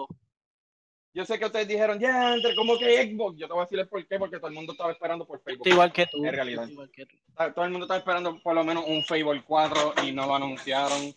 Yo 1.15 1.25
sé 1.25 1.39
que 1.39 1.47
ustedes 1.47 1.67
dijeron, 1.69 1.99
ya, 1.99 2.35
entre 2.35 2.55
¿cómo 2.55 2.79
que 2.79 3.03
Xbox? 3.11 3.37
Yo 3.39 3.47
te 3.47 3.53
voy 3.53 3.63
a 3.63 3.65
decir 3.65 3.79
el 3.81 3.89
por 3.89 4.07
qué, 4.07 4.19
porque 4.19 4.37
todo 4.39 4.49
el 4.49 4.55
mundo 4.55 4.73
estaba 4.73 4.93
esperando 4.93 5.27
por 5.27 5.41
Facebook. 5.41 5.61
Estoy 5.67 5.73
igual 5.73 5.93
que 5.93 6.07
tú. 6.07 6.25
En 6.25 6.33
realidad. 6.33 6.63
estoy 6.65 6.73
igual 6.75 6.91
que 6.95 7.07
tú. 7.07 7.17
Todo 7.55 7.65
el 7.65 7.71
mundo 7.71 7.85
estaba 7.87 7.99
esperando 7.99 8.39
por 8.43 8.55
lo 8.55 8.65
menos 8.65 8.85
un 8.87 9.03
Fable 9.05 9.43
4 9.47 9.95
y 10.05 10.13
no 10.13 10.27
lo 10.27 10.35
anunciaron. 10.37 11.15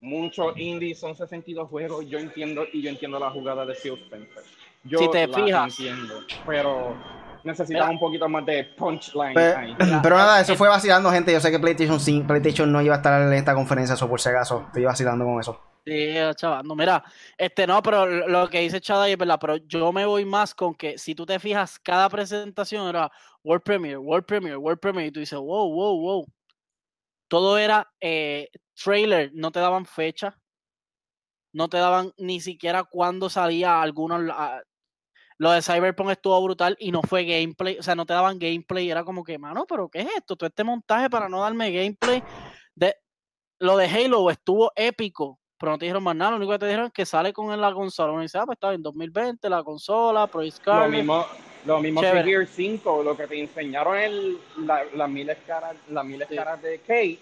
Muchos 0.00 0.56
indies 0.58 1.00
son 1.00 1.14
62 1.16 1.68
juegos, 1.68 2.06
yo 2.08 2.18
entiendo 2.18 2.64
y 2.72 2.82
yo 2.82 2.90
entiendo 2.90 3.18
la 3.18 3.30
jugada 3.30 3.64
de 3.64 3.74
Phil 3.74 3.94
Spencer. 4.04 4.42
Yo 4.84 4.98
Si 4.98 5.10
te 5.10 5.26
la 5.26 5.34
fijas. 5.36 5.78
entiendo, 5.80 6.20
pero 6.46 6.96
necesitamos 7.42 7.88
Mira. 7.88 7.90
un 7.90 7.98
poquito 7.98 8.28
más 8.28 8.44
de 8.46 8.64
punchline 8.76 9.34
Pe- 9.34 9.54
ahí. 9.54 9.76
Pero, 10.02 10.16
nada, 10.16 10.40
eso 10.40 10.54
fue 10.54 10.68
vacilando, 10.68 11.10
gente. 11.10 11.32
Yo 11.32 11.40
sé 11.40 11.50
que 11.50 11.58
PlayStation, 11.58 11.98
5, 11.98 12.26
PlayStation 12.26 12.70
no 12.70 12.82
iba 12.82 12.94
a 12.94 12.98
estar 12.98 13.20
en 13.22 13.32
esta 13.32 13.54
conferencia, 13.54 13.94
eso 13.94 14.08
por 14.08 14.20
si 14.20 14.28
acaso. 14.28 14.64
Estoy 14.66 14.84
vacilando 14.84 15.24
con 15.24 15.40
eso. 15.40 15.60
Sí, 15.86 16.14
chaval. 16.34 16.66
No, 16.66 16.74
mira, 16.74 17.04
este 17.38 17.64
no, 17.66 17.80
pero 17.80 18.06
lo 18.06 18.48
que 18.50 18.60
dice 18.60 18.80
Chada 18.80 19.08
es 19.08 19.16
verdad, 19.16 19.38
pero 19.40 19.56
yo 19.56 19.92
me 19.92 20.04
voy 20.04 20.24
más 20.24 20.52
con 20.52 20.74
que 20.74 20.98
si 20.98 21.14
tú 21.14 21.24
te 21.24 21.38
fijas, 21.38 21.78
cada 21.78 22.08
presentación 22.08 22.88
era 22.88 23.10
World 23.44 23.62
Premiere, 23.62 23.96
World 23.98 24.26
Premiere, 24.26 24.56
World 24.56 24.80
Premiere, 24.80 25.08
y 25.08 25.12
tú 25.12 25.20
dices, 25.20 25.38
wow, 25.38 25.72
wow, 25.72 26.00
wow. 26.00 26.26
Todo 27.28 27.56
era 27.58 27.88
eh, 28.00 28.48
trailer, 28.74 29.30
no 29.32 29.50
te 29.52 29.60
daban 29.60 29.86
fecha, 29.86 30.36
no 31.52 31.68
te 31.68 31.78
daban 31.78 32.12
ni 32.18 32.40
siquiera 32.40 32.84
cuándo 32.84 33.30
salía 33.30 33.80
alguno. 33.82 34.16
ah, 34.32 34.60
Lo 35.38 35.52
de 35.52 35.62
Cyberpunk 35.62 36.10
estuvo 36.12 36.42
brutal 36.42 36.76
y 36.80 36.92
no 36.92 37.02
fue 37.02 37.24
gameplay, 37.24 37.78
o 37.78 37.84
sea, 37.84 37.94
no 37.96 38.06
te 38.06 38.14
daban 38.14 38.38
gameplay, 38.38 38.90
era 38.90 39.04
como 39.04 39.24
que, 39.24 39.38
mano, 39.38 39.66
pero 39.68 39.88
¿qué 39.90 40.00
es 40.02 40.08
esto? 40.18 40.36
Todo 40.36 40.48
este 40.48 40.64
montaje 40.64 41.10
para 41.10 41.28
no 41.28 41.40
darme 41.42 41.72
gameplay. 41.72 42.22
De, 42.74 42.96
lo 43.60 43.76
de 43.78 43.86
Halo 43.86 44.30
estuvo 44.30 44.72
épico, 44.76 45.40
pero 45.58 45.72
no 45.72 45.78
te 45.78 45.86
dijeron 45.86 46.02
más 46.02 46.14
nada, 46.16 46.32
lo 46.32 46.36
único 46.36 46.52
que 46.52 46.58
te 46.58 46.66
dijeron 46.66 46.86
es 46.86 46.92
que 46.92 47.06
sale 47.06 47.32
con 47.32 47.58
la 47.60 47.72
consola. 47.72 48.12
Uno 48.12 48.22
dice, 48.22 48.38
ah, 48.38 48.44
pues 48.44 48.56
está 48.56 48.72
en 48.74 48.82
2020, 48.82 49.48
la 49.48 49.62
consola, 49.62 50.26
Pro 50.26 50.42
Lo 50.42 50.88
mismo, 50.88 51.24
lo 51.64 51.80
mismo 51.80 52.00
que. 52.00 52.22
Gear 52.22 52.46
5, 52.46 53.02
lo 53.02 53.16
que 53.16 53.26
te 53.26 53.40
enseñaron 53.40 53.96
el, 53.96 54.38
la, 54.58 54.84
las 54.94 55.08
miles 55.08 55.38
caras, 55.46 55.76
las 55.88 56.04
miles 56.04 56.28
Sí. 56.28 56.36
caras 56.36 56.60
de 56.62 56.78
Kate, 56.80 57.18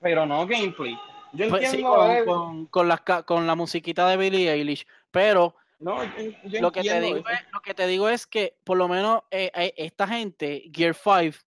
pero 0.00 0.24
no 0.24 0.46
gameplay. 0.46 0.98
Yo 1.32 1.48
Pues 1.48 1.68
sí, 1.68 1.76
entiendo, 1.78 1.96
con, 1.96 2.10
eh, 2.10 2.24
con, 2.24 2.66
con 2.66 2.88
las 2.88 3.00
con 3.26 3.46
la 3.46 3.54
musiquita 3.54 4.08
de 4.08 4.16
Billie 4.16 4.50
Eilish, 4.52 4.86
pero 5.10 5.56
no, 5.80 6.04
yo, 6.04 6.30
yo 6.44 6.60
lo 6.60 6.70
que, 6.72 6.82
te 6.82 7.00
digo 7.00 7.16
es, 7.28 7.38
lo 7.52 7.60
que 7.60 7.74
te 7.74 7.86
digo 7.88 8.08
es 8.08 8.26
que 8.26 8.56
por 8.64 8.78
lo 8.78 8.86
menos 8.88 9.22
eh, 9.30 9.50
eh, 9.54 9.74
esta 9.76 10.06
gente, 10.06 10.70
Gear 10.72 10.94
5, 10.94 11.38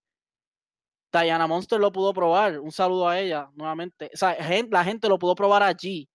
Diana 1.10 1.46
Monster 1.46 1.80
lo 1.80 1.90
pudo 1.90 2.12
probar. 2.12 2.60
Un 2.60 2.70
saludo 2.70 3.08
a 3.08 3.18
ella 3.18 3.48
nuevamente. 3.54 4.10
O 4.12 4.16
sea, 4.16 4.34
gen- 4.34 4.68
la 4.70 4.84
gente 4.84 5.08
lo 5.08 5.18
pudo 5.18 5.34
probar 5.34 5.62
allí. 5.62 6.06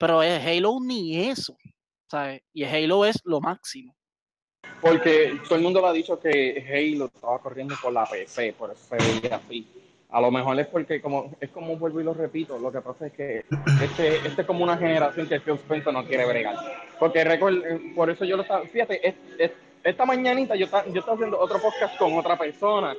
Pero 0.00 0.22
es 0.22 0.44
Halo 0.44 0.78
ni 0.82 1.28
eso. 1.28 1.56
¿sabes? 2.10 2.42
Y 2.52 2.64
Halo 2.64 3.04
es 3.04 3.20
lo 3.24 3.40
máximo. 3.40 3.94
Porque 4.80 5.38
todo 5.44 5.56
el 5.56 5.62
mundo 5.62 5.80
lo 5.80 5.86
ha 5.88 5.92
dicho 5.92 6.18
que 6.18 6.64
Halo 6.68 7.04
estaba 7.06 7.38
corriendo 7.38 7.74
por 7.80 7.92
la 7.92 8.04
PC, 8.06 8.54
por 8.54 8.72
eso 8.72 8.80
se 8.82 8.96
veía 9.20 9.36
así. 9.36 9.68
A 10.08 10.20
lo 10.20 10.30
mejor 10.32 10.58
es 10.58 10.66
porque 10.66 11.00
como 11.00 11.36
es 11.40 11.50
como 11.50 11.76
vuelvo 11.76 12.00
y 12.00 12.04
lo 12.04 12.14
repito, 12.14 12.58
lo 12.58 12.72
que 12.72 12.80
pasa 12.80 13.06
es 13.06 13.12
que 13.12 13.44
este, 13.84 14.16
este 14.26 14.40
es 14.40 14.46
como 14.46 14.64
una 14.64 14.76
generación 14.76 15.28
que 15.28 15.38
Phil 15.38 15.54
Spencer 15.54 15.92
no 15.92 16.04
quiere 16.04 16.26
bregar. 16.26 16.56
Porque 16.98 17.22
recuerdo, 17.22 17.62
por 17.94 18.10
eso 18.10 18.24
yo 18.24 18.36
lo 18.36 18.42
estaba, 18.42 18.66
fíjate, 18.66 19.06
es- 19.08 19.14
es- 19.38 19.52
esta 19.84 20.04
mañanita 20.04 20.56
yo, 20.56 20.66
yo 20.66 20.98
estaba 21.00 21.14
haciendo 21.14 21.38
otro 21.38 21.60
podcast 21.60 21.96
con 21.96 22.12
otra 22.18 22.36
persona 22.36 22.94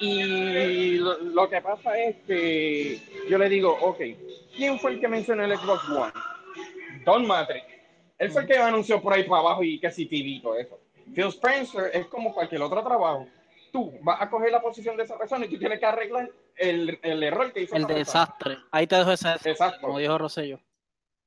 y 0.00 0.98
lo, 0.98 1.18
lo 1.18 1.48
que 1.48 1.60
pasa 1.60 1.98
es 1.98 2.16
que 2.26 3.00
yo 3.28 3.38
le 3.38 3.48
digo, 3.48 3.76
ok, 3.80 3.98
¿quién 4.56 4.78
fue 4.78 4.92
el 4.92 5.00
que 5.00 5.08
mencionó 5.08 5.44
el 5.44 5.56
Xbox 5.56 5.88
One? 5.88 6.12
Don 7.04 7.26
Matrix. 7.26 7.64
Él 8.18 8.30
fue 8.30 8.42
el 8.42 8.48
que 8.48 8.56
anunció 8.58 9.00
por 9.00 9.12
ahí 9.14 9.24
para 9.24 9.40
abajo 9.40 9.62
y 9.62 9.78
que 9.80 9.90
si 9.90 10.06
TV 10.06 10.28
y 10.28 10.42
todo 10.42 10.56
eso. 10.58 10.78
Phil 11.14 11.26
Spencer 11.28 11.90
es 11.94 12.06
como 12.06 12.32
cualquier 12.34 12.60
otro 12.62 12.82
trabajo. 12.82 13.26
Tú 13.72 13.92
vas 14.02 14.20
a 14.20 14.28
coger 14.28 14.50
la 14.52 14.60
posición 14.60 14.96
de 14.96 15.04
esa 15.04 15.16
persona 15.16 15.46
y 15.46 15.48
tú 15.48 15.58
tienes 15.58 15.78
que 15.78 15.86
arreglar 15.86 16.28
el, 16.56 16.98
el 17.02 17.22
error 17.22 17.52
que 17.52 17.62
hizo 17.62 17.74
El 17.76 17.82
persona. 17.86 17.98
desastre. 17.98 18.58
Ahí 18.70 18.86
te 18.86 18.96
dejo 18.96 19.12
ese, 19.12 19.30
Exacto. 19.44 19.80
como 19.80 19.98
dijo 19.98 20.18
Rosello. 20.18 20.60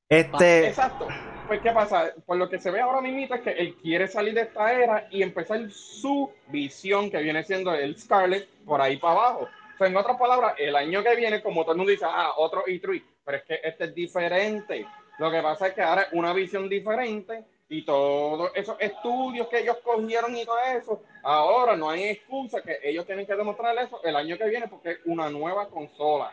Este, 0.08 0.68
Exacto. 0.68 1.08
Pues, 1.46 1.60
¿qué 1.60 1.72
pasa? 1.72 2.10
Por 2.24 2.38
lo 2.38 2.48
que 2.48 2.58
se 2.58 2.70
ve 2.70 2.80
ahora 2.80 3.02
mismo 3.02 3.34
es 3.34 3.40
que 3.42 3.50
él 3.50 3.76
quiere 3.76 4.08
salir 4.08 4.32
de 4.32 4.42
esta 4.42 4.72
era 4.72 5.06
y 5.10 5.22
empezar 5.22 5.60
su 5.70 6.30
visión, 6.48 7.10
que 7.10 7.18
viene 7.18 7.44
siendo 7.44 7.74
el 7.74 7.98
Scarlet, 7.98 8.48
por 8.64 8.80
ahí 8.80 8.96
para 8.96 9.12
abajo. 9.12 9.48
O 9.74 9.78
sea, 9.78 9.86
en 9.88 9.96
otras 9.96 10.16
palabras, 10.16 10.54
el 10.58 10.74
año 10.74 11.02
que 11.02 11.14
viene, 11.14 11.42
como 11.42 11.62
todo 11.62 11.72
el 11.72 11.78
mundo 11.78 11.90
dice, 11.90 12.06
ah, 12.08 12.32
otro 12.38 12.64
E3, 12.64 13.02
pero 13.24 13.38
es 13.38 13.44
que 13.44 13.60
este 13.62 13.84
es 13.84 13.94
diferente. 13.94 14.86
Lo 15.18 15.30
que 15.30 15.42
pasa 15.42 15.68
es 15.68 15.74
que 15.74 15.82
ahora 15.82 16.02
es 16.02 16.12
una 16.12 16.32
visión 16.32 16.66
diferente 16.68 17.44
y 17.68 17.84
todos 17.84 18.50
esos 18.54 18.76
estudios 18.80 19.48
que 19.48 19.60
ellos 19.60 19.76
cogieron 19.84 20.34
y 20.36 20.44
todo 20.44 20.58
eso, 20.78 21.02
ahora 21.22 21.76
no 21.76 21.90
hay 21.90 22.04
excusa 22.04 22.62
que 22.62 22.78
ellos 22.82 23.04
tienen 23.04 23.26
que 23.26 23.34
demostrar 23.34 23.76
eso 23.78 24.02
el 24.02 24.16
año 24.16 24.38
que 24.38 24.48
viene 24.48 24.68
porque 24.68 24.92
es 24.92 24.98
una 25.04 25.28
nueva 25.28 25.68
consola. 25.68 26.32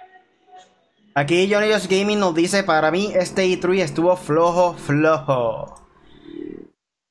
Aquí 1.15 1.51
Johnny 1.51 1.71
Just 1.71 1.89
Gaming 1.89 2.19
nos 2.19 2.33
dice, 2.35 2.63
para 2.63 2.91
mí 2.91 3.11
este 3.15 3.45
E3 3.45 3.79
estuvo 3.81 4.15
flojo, 4.15 4.73
flojo. 4.73 5.75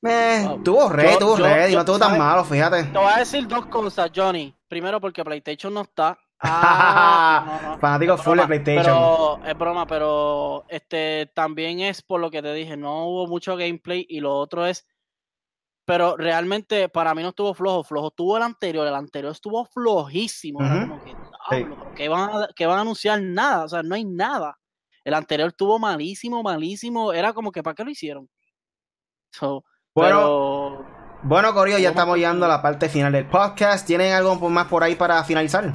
Wow. 0.03 0.55
estuvo 0.57 0.89
ready, 0.89 1.07
Yo- 1.09 1.13
estuvo 1.13 1.37
yo- 1.37 1.45
ready, 1.45 1.71
yo- 1.73 1.77
no 1.77 1.81
estuvo 1.81 1.99
tan 1.99 2.17
malo, 2.17 2.43
fíjate. 2.43 2.85
Te 2.85 2.97
voy 2.97 3.11
a 3.13 3.17
decir 3.19 3.47
dos 3.47 3.67
cosas, 3.67 4.09
Johnny. 4.15 4.55
Primero, 4.67 4.99
porque 4.99 5.23
PlayStation 5.23 5.73
no 5.73 5.81
está. 5.81 6.17
Ah, 6.43 7.59
no, 7.61 7.69
no. 7.73 7.77
Fanático 7.77 8.17
full 8.17 8.39
de 8.39 8.47
PlayStation. 8.47 8.83
Pero 8.83 9.39
es 9.45 9.55
broma, 9.55 9.85
pero 9.85 10.65
este 10.69 11.31
también 11.35 11.81
es 11.81 12.01
por 12.01 12.19
lo 12.19 12.31
que 12.31 12.41
te 12.41 12.51
dije, 12.55 12.75
no 12.75 13.05
hubo 13.05 13.27
mucho 13.27 13.55
gameplay 13.55 14.07
y 14.09 14.21
lo 14.21 14.35
otro 14.35 14.65
es, 14.65 14.87
pero 15.85 16.17
realmente 16.17 16.89
para 16.89 17.13
mí 17.13 17.21
no 17.21 17.29
estuvo 17.29 17.53
flojo, 17.53 17.83
flojo 17.83 18.07
estuvo 18.07 18.37
el 18.37 18.43
anterior, 18.43 18.87
el 18.87 18.95
anterior 18.95 19.31
estuvo 19.33 19.65
flojísimo, 19.65 20.57
como 20.57 21.03
que, 21.03 21.11
Sí. 21.11 21.15
"Diablo, 21.49 21.77
pero 21.79 21.95
¿qué 21.95 22.09
van, 22.09 22.29
a, 22.29 22.47
qué 22.55 22.65
van 22.65 22.77
a 22.77 22.81
anunciar? 22.81 23.21
Nada, 23.21 23.65
o 23.65 23.69
sea, 23.69 23.83
no 23.83 23.95
hay 23.95 24.05
nada. 24.05 24.57
El 25.03 25.13
anterior 25.13 25.49
estuvo 25.49 25.79
malísimo, 25.79 26.43
malísimo, 26.43 27.13
era 27.13 27.33
como 27.33 27.51
que 27.51 27.63
¿para 27.63 27.75
qué 27.75 27.83
lo 27.83 27.91
hicieron? 27.91 28.29
So, 29.31 29.63
Bueno, 29.95 30.17
pero 30.17 31.01
bueno, 31.23 31.53
Corio, 31.53 31.77
ya 31.77 31.89
estamos 31.89 32.17
llegando 32.17 32.45
a 32.47 32.49
la 32.49 32.61
parte 32.63 32.89
final 32.89 33.11
del 33.11 33.27
podcast. 33.27 33.85
¿Tienen 33.85 34.13
algo 34.13 34.35
más 34.49 34.67
por 34.67 34.83
ahí 34.83 34.95
para 34.95 35.23
finalizar? 35.23 35.71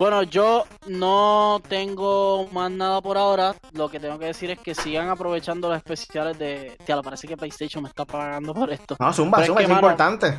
Bueno, 0.00 0.24
yo 0.24 0.64
no 0.88 1.62
tengo 1.68 2.48
más 2.50 2.68
nada 2.72 3.00
por 3.00 3.16
ahora. 3.16 3.54
Lo 3.72 3.88
que 3.88 4.00
tengo 4.00 4.18
que 4.18 4.26
decir 4.26 4.50
es 4.50 4.58
que 4.58 4.74
sigan 4.74 5.08
aprovechando 5.10 5.68
los 5.68 5.76
especiales 5.76 6.36
de. 6.40 6.76
Tía, 6.84 7.00
parece 7.02 7.28
que 7.28 7.36
PlayStation 7.36 7.84
me 7.84 7.88
está 7.88 8.04
pagando 8.04 8.52
por 8.52 8.68
esto. 8.72 8.96
No, 8.98 9.12
Zumba, 9.12 9.42
es 9.42 9.46
Zumba, 9.46 9.60
que, 9.60 9.62
es 9.62 9.68
mano, 9.68 9.80
importante. 9.80 10.38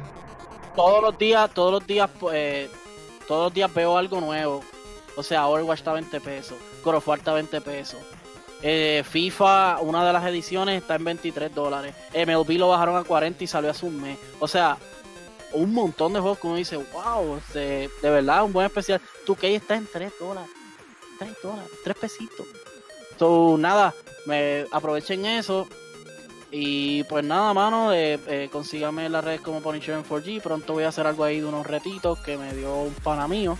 Todos 0.76 1.02
los 1.02 1.18
días, 1.18 1.50
todos 1.54 1.72
los 1.72 1.88
días, 1.88 2.10
pues, 2.20 2.70
todos 3.28 3.46
los 3.46 3.54
días 3.54 3.74
veo 3.74 3.98
algo 3.98 4.22
nuevo. 4.22 4.64
O 5.16 5.24
sea, 5.24 5.48
Overwatch 5.48 5.80
está 5.80 5.92
a 5.92 5.96
20 5.96 6.22
pesos, 6.22 6.58
God 6.84 6.96
of 6.96 7.08
está 7.10 7.32
a 7.32 7.36
20 7.36 7.62
pesos. 7.62 8.00
Eh, 8.66 9.04
FIFA, 9.08 9.80
una 9.82 10.06
de 10.06 10.14
las 10.14 10.26
ediciones 10.26 10.82
está 10.82 10.96
en 10.96 11.04
23 11.04 11.54
dólares. 11.54 11.94
MLB 12.14 12.58
lo 12.58 12.70
bajaron 12.70 12.96
a 12.96 13.04
40 13.04 13.44
y 13.44 13.48
salió 13.48 13.70
hace 13.70 13.86
un 13.86 14.02
mes. 14.02 14.18
O 14.40 14.48
sea, 14.48 14.78
un 15.52 15.74
montón 15.74 16.14
de 16.14 16.20
juegos 16.20 16.40
que 16.40 16.48
uno 16.48 16.56
dice, 16.56 16.78
wow, 16.78 17.38
este, 17.38 17.90
de 18.02 18.10
verdad, 18.10 18.46
un 18.46 18.54
buen 18.54 18.66
especial. 18.66 19.02
Tu 19.26 19.36
que 19.36 19.54
está 19.54 19.76
en 19.76 19.86
3 19.86 20.14
dólares. 20.20 20.50
3 21.20 21.32
dólares, 21.44 21.72
3 21.84 21.98
pesitos. 21.98 22.48
So, 23.20 23.58
nada, 23.60 23.94
me 24.26 24.66
aprovechen 24.72 25.26
eso. 25.26 25.68
Y 26.56 27.04
pues 27.06 27.26
nada, 27.26 27.52
mano, 27.56 27.92
eh, 27.94 28.20
eh, 28.28 28.48
consígame 28.52 29.08
en 29.08 29.12
las 29.12 29.24
redes 29.24 29.42
como 29.42 29.60
Punisher 29.60 29.96
en 29.96 30.04
4G. 30.04 30.40
Pronto 30.40 30.74
voy 30.74 30.84
a 30.84 30.90
hacer 30.90 31.08
algo 31.08 31.24
ahí 31.24 31.40
de 31.40 31.48
unos 31.48 31.66
retitos 31.66 32.20
que 32.20 32.38
me 32.38 32.54
dio 32.54 32.76
un 32.76 32.94
pana 32.94 33.28
mío. 33.28 33.58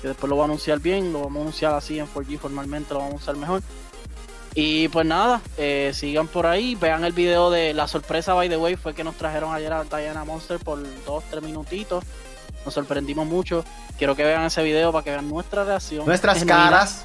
Que 0.00 0.06
después 0.06 0.30
lo 0.30 0.36
voy 0.36 0.42
a 0.42 0.44
anunciar 0.44 0.78
bien, 0.78 1.12
lo 1.12 1.22
vamos 1.22 1.38
a 1.38 1.40
anunciar 1.40 1.74
así 1.74 1.98
en 1.98 2.06
4G 2.06 2.38
formalmente, 2.38 2.94
lo 2.94 3.00
vamos 3.00 3.14
a 3.14 3.16
usar 3.16 3.36
mejor. 3.36 3.62
Y 4.54 4.86
pues 4.88 5.06
nada, 5.06 5.42
eh, 5.56 5.90
sigan 5.92 6.28
por 6.28 6.46
ahí, 6.46 6.76
vean 6.76 7.02
el 7.02 7.12
video 7.12 7.50
de 7.50 7.74
la 7.74 7.88
sorpresa, 7.88 8.32
by 8.32 8.48
the 8.48 8.56
way, 8.56 8.76
fue 8.76 8.94
que 8.94 9.02
nos 9.02 9.16
trajeron 9.16 9.52
ayer 9.52 9.72
a 9.72 9.82
Diana 9.82 10.24
Monster 10.24 10.60
por 10.60 10.78
2-3 11.04 11.42
minutitos. 11.42 12.04
Nos 12.64 12.74
sorprendimos 12.74 13.26
mucho. 13.26 13.64
Quiero 13.98 14.14
que 14.14 14.22
vean 14.22 14.44
ese 14.44 14.62
video 14.62 14.92
para 14.92 15.02
que 15.02 15.10
vean 15.10 15.28
nuestra 15.28 15.64
reacción. 15.64 16.06
Nuestras 16.06 16.44
caras, 16.44 17.02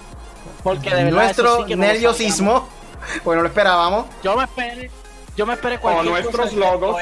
Porque 0.61 0.91
de 0.91 1.05
verdad 1.05 1.23
nuestro 1.23 1.65
sí 1.65 1.75
nerviosismo. 1.75 2.82
Bueno, 3.23 3.41
lo 3.41 3.47
esperábamos. 3.47 4.05
Yo 4.23 4.35
me 4.35 4.43
esperé, 4.43 4.91
yo 5.35 5.45
me 5.45 5.53
esperé 5.53 5.79
cualquier 5.79 6.11
nuestros 6.11 6.35
cosa 6.35 6.43
excepto 6.43 6.77
logos. 6.77 6.97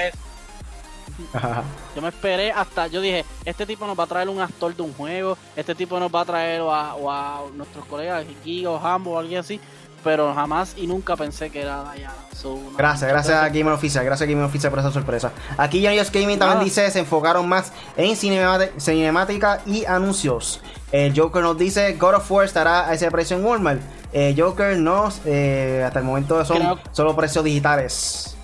Yo 1.96 2.02
me 2.02 2.08
esperé 2.08 2.52
hasta, 2.52 2.88
yo 2.88 3.02
dije, 3.02 3.26
este 3.46 3.66
tipo 3.66 3.86
nos 3.86 4.00
va 4.00 4.06
a 4.06 4.08
traer 4.08 4.30
un 4.30 4.40
actor 4.40 4.76
de 4.76 4.82
un 4.82 4.94
juego, 4.94 5.38
este 5.56 5.76
tipo 5.76 6.00
nos 6.00 6.14
va 6.14 6.22
a 6.22 6.26
traer 6.26 6.62
o 6.62 6.74
a, 6.74 6.96
o 6.96 7.12
a 7.12 7.42
nuestros 7.54 7.86
colegas 7.86 8.26
Giga 8.44 8.72
o 8.72 8.80
Hambo 8.80 9.12
o 9.12 9.20
alguien 9.20 9.40
así, 9.40 9.60
pero 10.04 10.34
jamás 10.34 10.74
y 10.78 10.88
nunca 10.88 11.16
pensé 11.16 11.50
que 11.50 11.62
era 11.62 11.84
Diana. 11.94 12.14
So, 12.36 12.56
nada, 12.56 12.72
Gracias, 12.78 13.10
gracias 13.10 13.44
a 13.44 13.50
Gamer 13.50 13.74
Official, 13.74 14.04
gracias 14.04 14.28
a 14.28 14.32
Gamer 14.32 14.46
Official 14.46 14.72
por 14.72 14.80
esa 14.80 14.92
sorpresa. 14.92 15.32
Aquí 15.58 15.86
Just 15.86 16.14
Gaming 16.14 16.40
también 16.40 16.64
dice, 16.64 16.90
se 16.90 17.00
enfocaron 17.00 17.48
más 17.48 17.72
en 17.98 18.16
cinemática 18.16 19.62
y 19.66 19.86
anuncios. 19.86 20.62
El 20.92 21.18
Joker 21.18 21.42
nos 21.42 21.58
dice, 21.58 21.94
God 21.94 22.16
of 22.16 22.30
War 22.32 22.46
estará 22.46 22.90
a 22.90 22.94
ese 22.94 23.10
precio 23.12 23.38
en 23.38 23.46
Walmart. 23.46 23.82
Eh, 24.12 24.36
Joker 24.38 24.76
no, 24.78 25.10
eh, 25.26 25.84
hasta 25.86 26.00
el 26.00 26.06
momento 26.06 26.44
son 26.44 26.58
Creo- 26.58 26.80
solo 26.92 27.16
precios 27.16 27.44
digitales. 27.46 28.36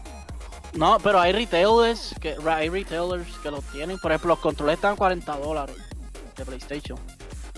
No, 0.73 0.97
pero 1.03 1.19
hay 1.19 1.33
retailers 1.33 2.15
que 2.21 2.35
hay 2.47 2.69
retailers 2.69 3.27
que 3.43 3.51
lo 3.51 3.61
tienen. 3.61 3.97
Por 3.99 4.11
ejemplo, 4.11 4.29
los 4.29 4.39
controles 4.39 4.75
están 4.75 4.95
40 4.95 5.35
dólares 5.37 5.75
de 6.37 6.45
PlayStation. 6.45 6.97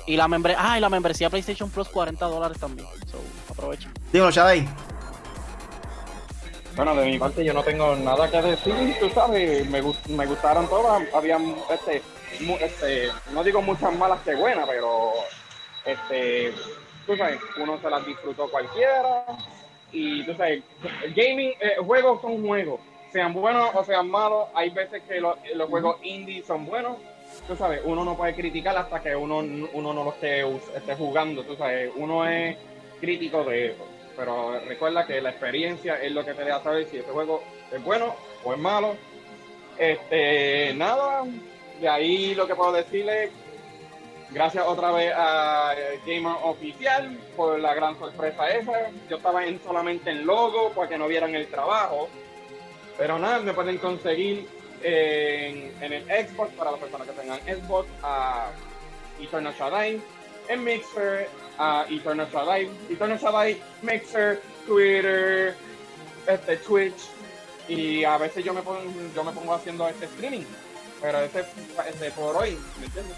Y 0.07 0.15
la 0.15 0.27
membre 0.27 0.55
ah, 0.57 0.77
y 0.77 0.81
la 0.81 0.89
membresía 0.89 1.29
PlayStation 1.29 1.69
Plus 1.69 1.87
40 1.89 2.25
dólares 2.25 2.57
también. 2.59 2.87
So, 3.11 3.17
aprovechen. 3.51 3.91
Dímelo, 4.11 4.31
Shadai. 4.31 4.67
Bueno, 6.75 6.95
de 6.95 7.05
mi 7.05 7.19
parte 7.19 7.43
yo 7.43 7.53
no 7.53 7.61
tengo 7.61 7.95
nada 7.97 8.31
que 8.31 8.41
decir, 8.41 8.95
tú 8.99 9.09
sabes, 9.13 9.69
me, 9.69 9.83
gust- 9.83 10.05
me 10.07 10.25
gustaron 10.25 10.67
todas, 10.69 11.03
habían, 11.13 11.55
este, 11.69 12.01
este, 12.59 13.09
no 13.31 13.43
digo 13.43 13.61
muchas 13.61 13.93
malas 13.95 14.21
que 14.21 14.35
buenas, 14.35 14.67
pero, 14.67 15.13
este, 15.85 16.53
tú 17.05 17.15
sabes, 17.15 17.39
uno 17.57 17.79
se 17.81 17.89
las 17.89 18.05
disfrutó 18.05 18.49
cualquiera, 18.49 19.25
y 19.91 20.23
tú 20.25 20.33
sabes, 20.35 20.63
el 21.03 21.13
gaming, 21.13 21.53
eh, 21.59 21.75
juegos 21.85 22.21
son 22.21 22.45
juegos, 22.45 22.79
sean 23.11 23.33
buenos 23.33 23.71
o 23.73 23.83
sean 23.83 24.09
malos, 24.09 24.47
hay 24.53 24.69
veces 24.69 25.01
que 25.07 25.19
lo- 25.19 25.37
los 25.55 25.69
juegos 25.69 25.97
indie 26.03 26.43
son 26.43 26.65
buenos, 26.65 26.97
tú 27.47 27.55
sabes, 27.55 27.81
uno 27.83 28.05
no 28.05 28.15
puede 28.15 28.35
criticar 28.35 28.77
hasta 28.77 29.01
que 29.01 29.15
uno, 29.15 29.37
uno 29.39 29.93
no 29.93 30.03
lo 30.03 30.11
esté, 30.11 30.41
esté 30.75 30.95
jugando, 30.95 31.43
tú 31.43 31.55
sabes, 31.55 31.91
uno 31.95 32.27
es 32.27 32.55
crítico 32.99 33.43
de 33.43 33.67
eso. 33.67 33.85
Pero 34.15 34.59
recuerda 34.67 35.05
que 35.07 35.21
la 35.21 35.29
experiencia 35.29 35.95
es 36.01 36.11
lo 36.11 36.25
que 36.25 36.33
te 36.33 36.43
deja 36.43 36.61
saber 36.61 36.85
si 36.87 36.97
ese 36.97 37.09
juego 37.09 37.41
es 37.71 37.81
bueno 37.81 38.13
o 38.43 38.53
es 38.53 38.59
malo. 38.59 38.95
Este, 39.77 40.73
nada, 40.75 41.23
de 41.79 41.89
ahí 41.89 42.35
lo 42.35 42.47
que 42.47 42.55
puedo 42.55 42.71
decirle, 42.71 43.31
gracias 44.31 44.65
otra 44.65 44.91
vez 44.91 45.13
a 45.15 45.73
Gamer 46.05 46.35
Oficial 46.43 47.17
por 47.35 47.59
la 47.59 47.73
gran 47.73 47.97
sorpresa 47.97 48.49
esa. 48.49 48.91
Yo 49.09 49.17
estaba 49.17 49.45
en, 49.45 49.61
solamente 49.63 50.11
en 50.11 50.25
logo 50.25 50.71
para 50.71 50.89
que 50.89 50.97
no 50.97 51.07
vieran 51.07 51.35
el 51.35 51.47
trabajo. 51.47 52.09
Pero 52.97 53.17
nada, 53.17 53.39
me 53.39 53.53
pueden 53.53 53.77
conseguir 53.77 54.47
en, 54.83 55.73
en 55.81 55.93
el 55.93 56.03
Xbox 56.05 56.51
para 56.53 56.71
las 56.71 56.79
personas 56.79 57.07
que 57.07 57.13
tengan 57.13 57.39
Xbox 57.39 57.87
a 58.03 58.49
Eternal 59.19 59.53
Shaddai, 59.57 60.01
en 60.47 60.63
Mixer 60.63 61.29
a 61.57 61.85
Eternal 61.89 62.27
Shaddai, 62.31 62.69
Eternal 62.89 63.19
Shaddai, 63.19 63.61
Mixer, 63.81 64.41
Twitter, 64.65 65.55
este, 66.27 66.57
Twitch 66.57 67.09
y 67.67 68.03
a 68.03 68.17
veces 68.17 68.43
yo 68.43 68.53
me 68.53 68.61
pongo, 68.61 68.81
yo 69.15 69.23
me 69.23 69.31
pongo 69.31 69.53
haciendo 69.53 69.87
este 69.87 70.05
streaming, 70.05 70.43
pero 71.01 71.19
ese, 71.19 71.45
este 71.89 72.11
por 72.11 72.35
hoy, 72.35 72.57
¿me 72.79 72.85
entiendes? 72.85 73.15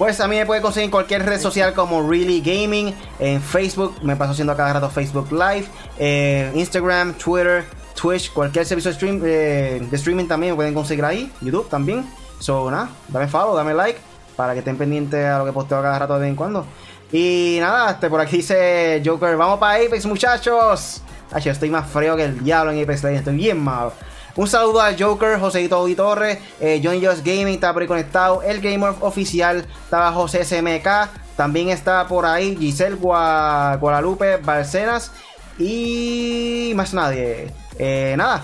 Pues 0.00 0.18
a 0.20 0.26
mí 0.26 0.36
me 0.36 0.46
puede 0.46 0.62
conseguir 0.62 0.86
en 0.86 0.90
cualquier 0.90 1.26
red 1.26 1.38
social 1.38 1.74
como 1.74 2.08
Really 2.08 2.40
Gaming, 2.40 2.94
en 3.18 3.42
Facebook, 3.42 3.96
me 4.02 4.16
paso 4.16 4.32
haciendo 4.32 4.54
a 4.54 4.56
cada 4.56 4.72
rato 4.72 4.88
Facebook 4.88 5.30
Live, 5.30 5.66
eh, 5.98 6.50
Instagram, 6.54 7.12
Twitter, 7.14 7.66
Twitch, 8.00 8.32
cualquier 8.32 8.64
servicio 8.64 8.90
de, 8.90 8.96
stream, 8.96 9.20
eh, 9.22 9.86
de 9.90 9.96
streaming 9.96 10.26
también 10.26 10.52
me 10.52 10.56
pueden 10.56 10.72
conseguir 10.72 11.04
ahí, 11.04 11.30
YouTube 11.42 11.68
también. 11.68 12.10
So, 12.38 12.70
nada, 12.70 12.88
dame 13.08 13.28
follow, 13.28 13.54
dame 13.54 13.74
like, 13.74 14.00
para 14.36 14.54
que 14.54 14.60
estén 14.60 14.78
pendientes 14.78 15.22
a 15.26 15.38
lo 15.38 15.44
que 15.44 15.52
posteo 15.52 15.82
cada 15.82 15.98
rato 15.98 16.14
de 16.14 16.20
vez 16.20 16.30
en 16.30 16.36
cuando. 16.36 16.64
Y 17.12 17.58
nada, 17.60 17.90
este, 17.90 18.08
por 18.08 18.20
aquí 18.20 18.38
dice 18.38 19.02
Joker, 19.04 19.36
vamos 19.36 19.58
para 19.58 19.84
Apex 19.84 20.06
muchachos. 20.06 21.02
Ay, 21.30 21.42
yo 21.42 21.52
estoy 21.52 21.68
más 21.68 21.90
frío 21.90 22.16
que 22.16 22.24
el 22.24 22.42
diablo 22.42 22.72
en 22.72 22.82
Apex 22.82 23.02
Legends, 23.04 23.20
estoy 23.20 23.36
bien 23.36 23.62
malo. 23.62 23.92
Un 24.40 24.48
saludo 24.48 24.80
al 24.80 24.96
Joker, 24.98 25.38
Joséito 25.38 25.76
Auditorre, 25.76 26.40
eh, 26.60 26.80
Johnny 26.82 27.04
Just 27.04 27.22
Gaming 27.22 27.48
está 27.56 27.74
por 27.74 27.82
ahí 27.82 27.88
conectado, 27.88 28.40
el 28.40 28.62
Gamer 28.62 28.94
Oficial, 29.00 29.66
estaba 29.84 30.10
José 30.12 30.46
SMK, 30.46 31.10
también 31.36 31.68
está 31.68 32.06
por 32.08 32.24
ahí 32.24 32.56
Giselle 32.58 32.96
Gua- 32.96 33.78
Guadalupe 33.78 34.38
Barcenas 34.38 35.12
y 35.58 36.72
más 36.74 36.94
nadie. 36.94 37.52
Eh, 37.78 38.14
nada, 38.16 38.42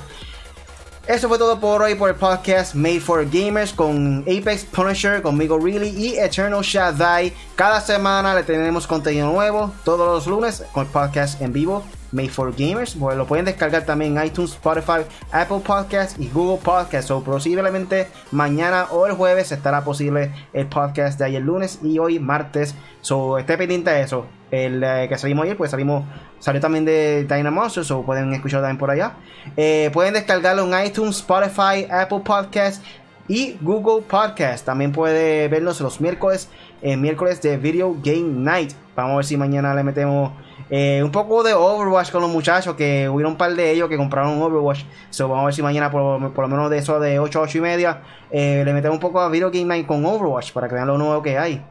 eso 1.07 1.29
fue 1.29 1.39
todo 1.39 1.59
por 1.59 1.81
hoy 1.81 1.95
por 1.95 2.11
el 2.11 2.17
podcast 2.17 2.75
Made 2.75 3.01
for 3.01 3.25
Gamers 3.31 3.73
con 3.73 4.21
Apex 4.29 4.67
Punisher, 4.67 5.23
conmigo 5.23 5.59
Really 5.59 5.89
y 5.89 6.19
Eternal 6.19 6.61
Shaddai. 6.61 7.33
Cada 7.55 7.81
semana 7.81 8.35
le 8.35 8.43
tenemos 8.43 8.87
contenido 8.87 9.33
nuevo, 9.33 9.73
todos 9.83 10.07
los 10.07 10.27
lunes 10.27 10.63
con 10.73 10.85
el 10.85 10.93
podcast 10.93 11.41
en 11.41 11.55
vivo 11.55 11.87
Made 12.13 12.29
for 12.29 12.55
Gamers. 12.57 12.95
Pues 12.95 13.17
lo 13.17 13.27
pueden 13.27 13.45
descargar 13.45 13.85
también 13.85 14.17
en 14.17 14.27
iTunes, 14.27 14.53
Spotify, 14.53 15.03
Apple 15.33 15.61
Podcasts 15.65 16.19
y 16.19 16.29
Google 16.29 16.61
Podcasts. 16.63 17.11
O 17.11 17.23
posiblemente 17.23 18.09
mañana 18.33 18.87
o 18.91 19.07
el 19.07 19.13
jueves 19.13 19.53
estará 19.53 19.85
posible 19.85 20.33
el 20.53 20.67
podcast 20.67 21.19
de 21.19 21.25
ayer 21.27 21.43
lunes 21.43 21.81
y 21.83 21.99
hoy 21.99 22.19
martes. 22.19 22.75
So 23.01 23.39
esté 23.39 23.57
pendiente 23.57 23.91
de 23.91 24.03
eso. 24.03 24.27
El 24.51 24.83
eh, 24.83 25.07
que 25.09 25.19
salimos 25.19 25.45
ayer, 25.45 25.57
pues 25.57 25.71
salimos, 25.71 26.05
salió 26.39 26.61
también 26.61 26.85
de 26.85 27.25
Dynamonsters, 27.25 27.91
o 27.91 28.03
pueden 28.03 28.33
escucharlo 28.33 28.63
también 28.63 28.79
por 28.79 28.91
allá. 28.91 29.15
Eh, 29.57 29.91
pueden 29.93 30.15
descargarlo 30.15 30.65
en 30.65 30.87
iTunes, 30.87 31.17
Spotify, 31.17 31.87
Apple 31.91 32.21
Podcasts 32.25 32.81
y 33.29 33.57
Google 33.61 34.03
Podcasts. 34.03 34.65
También 34.65 34.93
puede 34.93 35.49
verlos 35.49 35.81
los 35.81 36.01
miércoles, 36.01 36.49
eh, 36.83 36.97
miércoles 36.97 37.43
de 37.43 37.57
Video 37.57 37.97
Game 38.03 38.23
Night. 38.23 38.73
Vamos 38.95 39.13
a 39.13 39.17
ver 39.17 39.25
si 39.25 39.37
mañana 39.37 39.75
le 39.75 39.83
metemos 39.83 40.33
eh, 40.69 41.01
un 41.03 41.13
poco 41.13 41.43
de 41.43 41.55
Overwatch 41.55 42.11
con 42.11 42.23
los 42.23 42.31
muchachos, 42.31 42.75
que 42.75 43.09
hubieron 43.09 43.33
un 43.33 43.39
par 43.39 43.55
de 43.55 43.71
ellos 43.71 43.89
que 43.89 43.97
compraron 43.97 44.41
Overwatch. 44.43 44.85
So, 45.11 45.29
vamos 45.29 45.43
a 45.43 45.47
ver 45.47 45.55
si 45.55 45.63
mañana, 45.63 45.91
por, 45.91 46.33
por 46.33 46.45
lo 46.45 46.49
menos 46.49 46.71
de 46.71 46.79
eso 46.79 46.99
de 46.99 47.19
8 47.19 47.39
a 47.39 47.43
8 47.43 47.59
y 47.59 47.61
media, 47.61 48.03
eh, 48.31 48.63
le 48.65 48.73
metemos 48.73 48.97
un 48.97 49.01
poco 49.01 49.21
a 49.21 49.29
Video 49.29 49.51
Game 49.51 49.67
Night 49.67 49.87
con 49.87 50.05
Overwatch 50.05 50.53
para 50.53 50.69
que 50.69 50.75
vean 50.75 50.89
lo 50.89 50.99
nuevo 50.99 51.23
que 51.23 51.39
hay. 51.39 51.65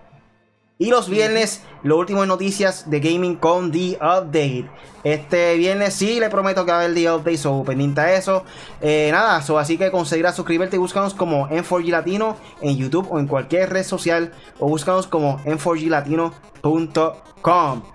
Y 0.78 0.90
los 0.90 1.10
viernes, 1.10 1.64
lo 1.84 1.98
último 1.98 2.24
en 2.24 2.28
noticias 2.28 2.90
de 2.90 3.00
gaming 3.00 3.36
con 3.36 3.72
The 3.72 3.96
Update. 3.96 4.70
Este 5.06 5.56
viernes 5.56 5.94
sí 5.94 6.20
le 6.20 6.30
prometo 6.30 6.66
que 6.66 6.72
va 6.72 6.80
a 6.80 6.82
haber 6.82 6.94
The 6.94 7.14
Update, 7.14 7.38
so 7.38 7.64
pendiente 7.64 8.02
a 8.02 8.14
eso. 8.14 8.44
Eh, 8.82 9.08
nada, 9.10 9.38
así 9.38 9.78
que 9.78 9.90
conseguirás 9.90 10.36
suscribirte 10.36 10.76
y 10.76 10.80
búscanos 10.80 11.14
como 11.14 11.48
M4G 11.48 11.92
Latino 11.92 12.36
en 12.60 12.76
YouTube 12.76 13.08
o 13.10 13.20
en 13.20 13.28
cualquier 13.28 13.70
red 13.70 13.84
social. 13.84 14.34
O 14.60 14.68
búscanos 14.68 15.08
como 15.08 15.40
m4glatino.com. 15.46 17.95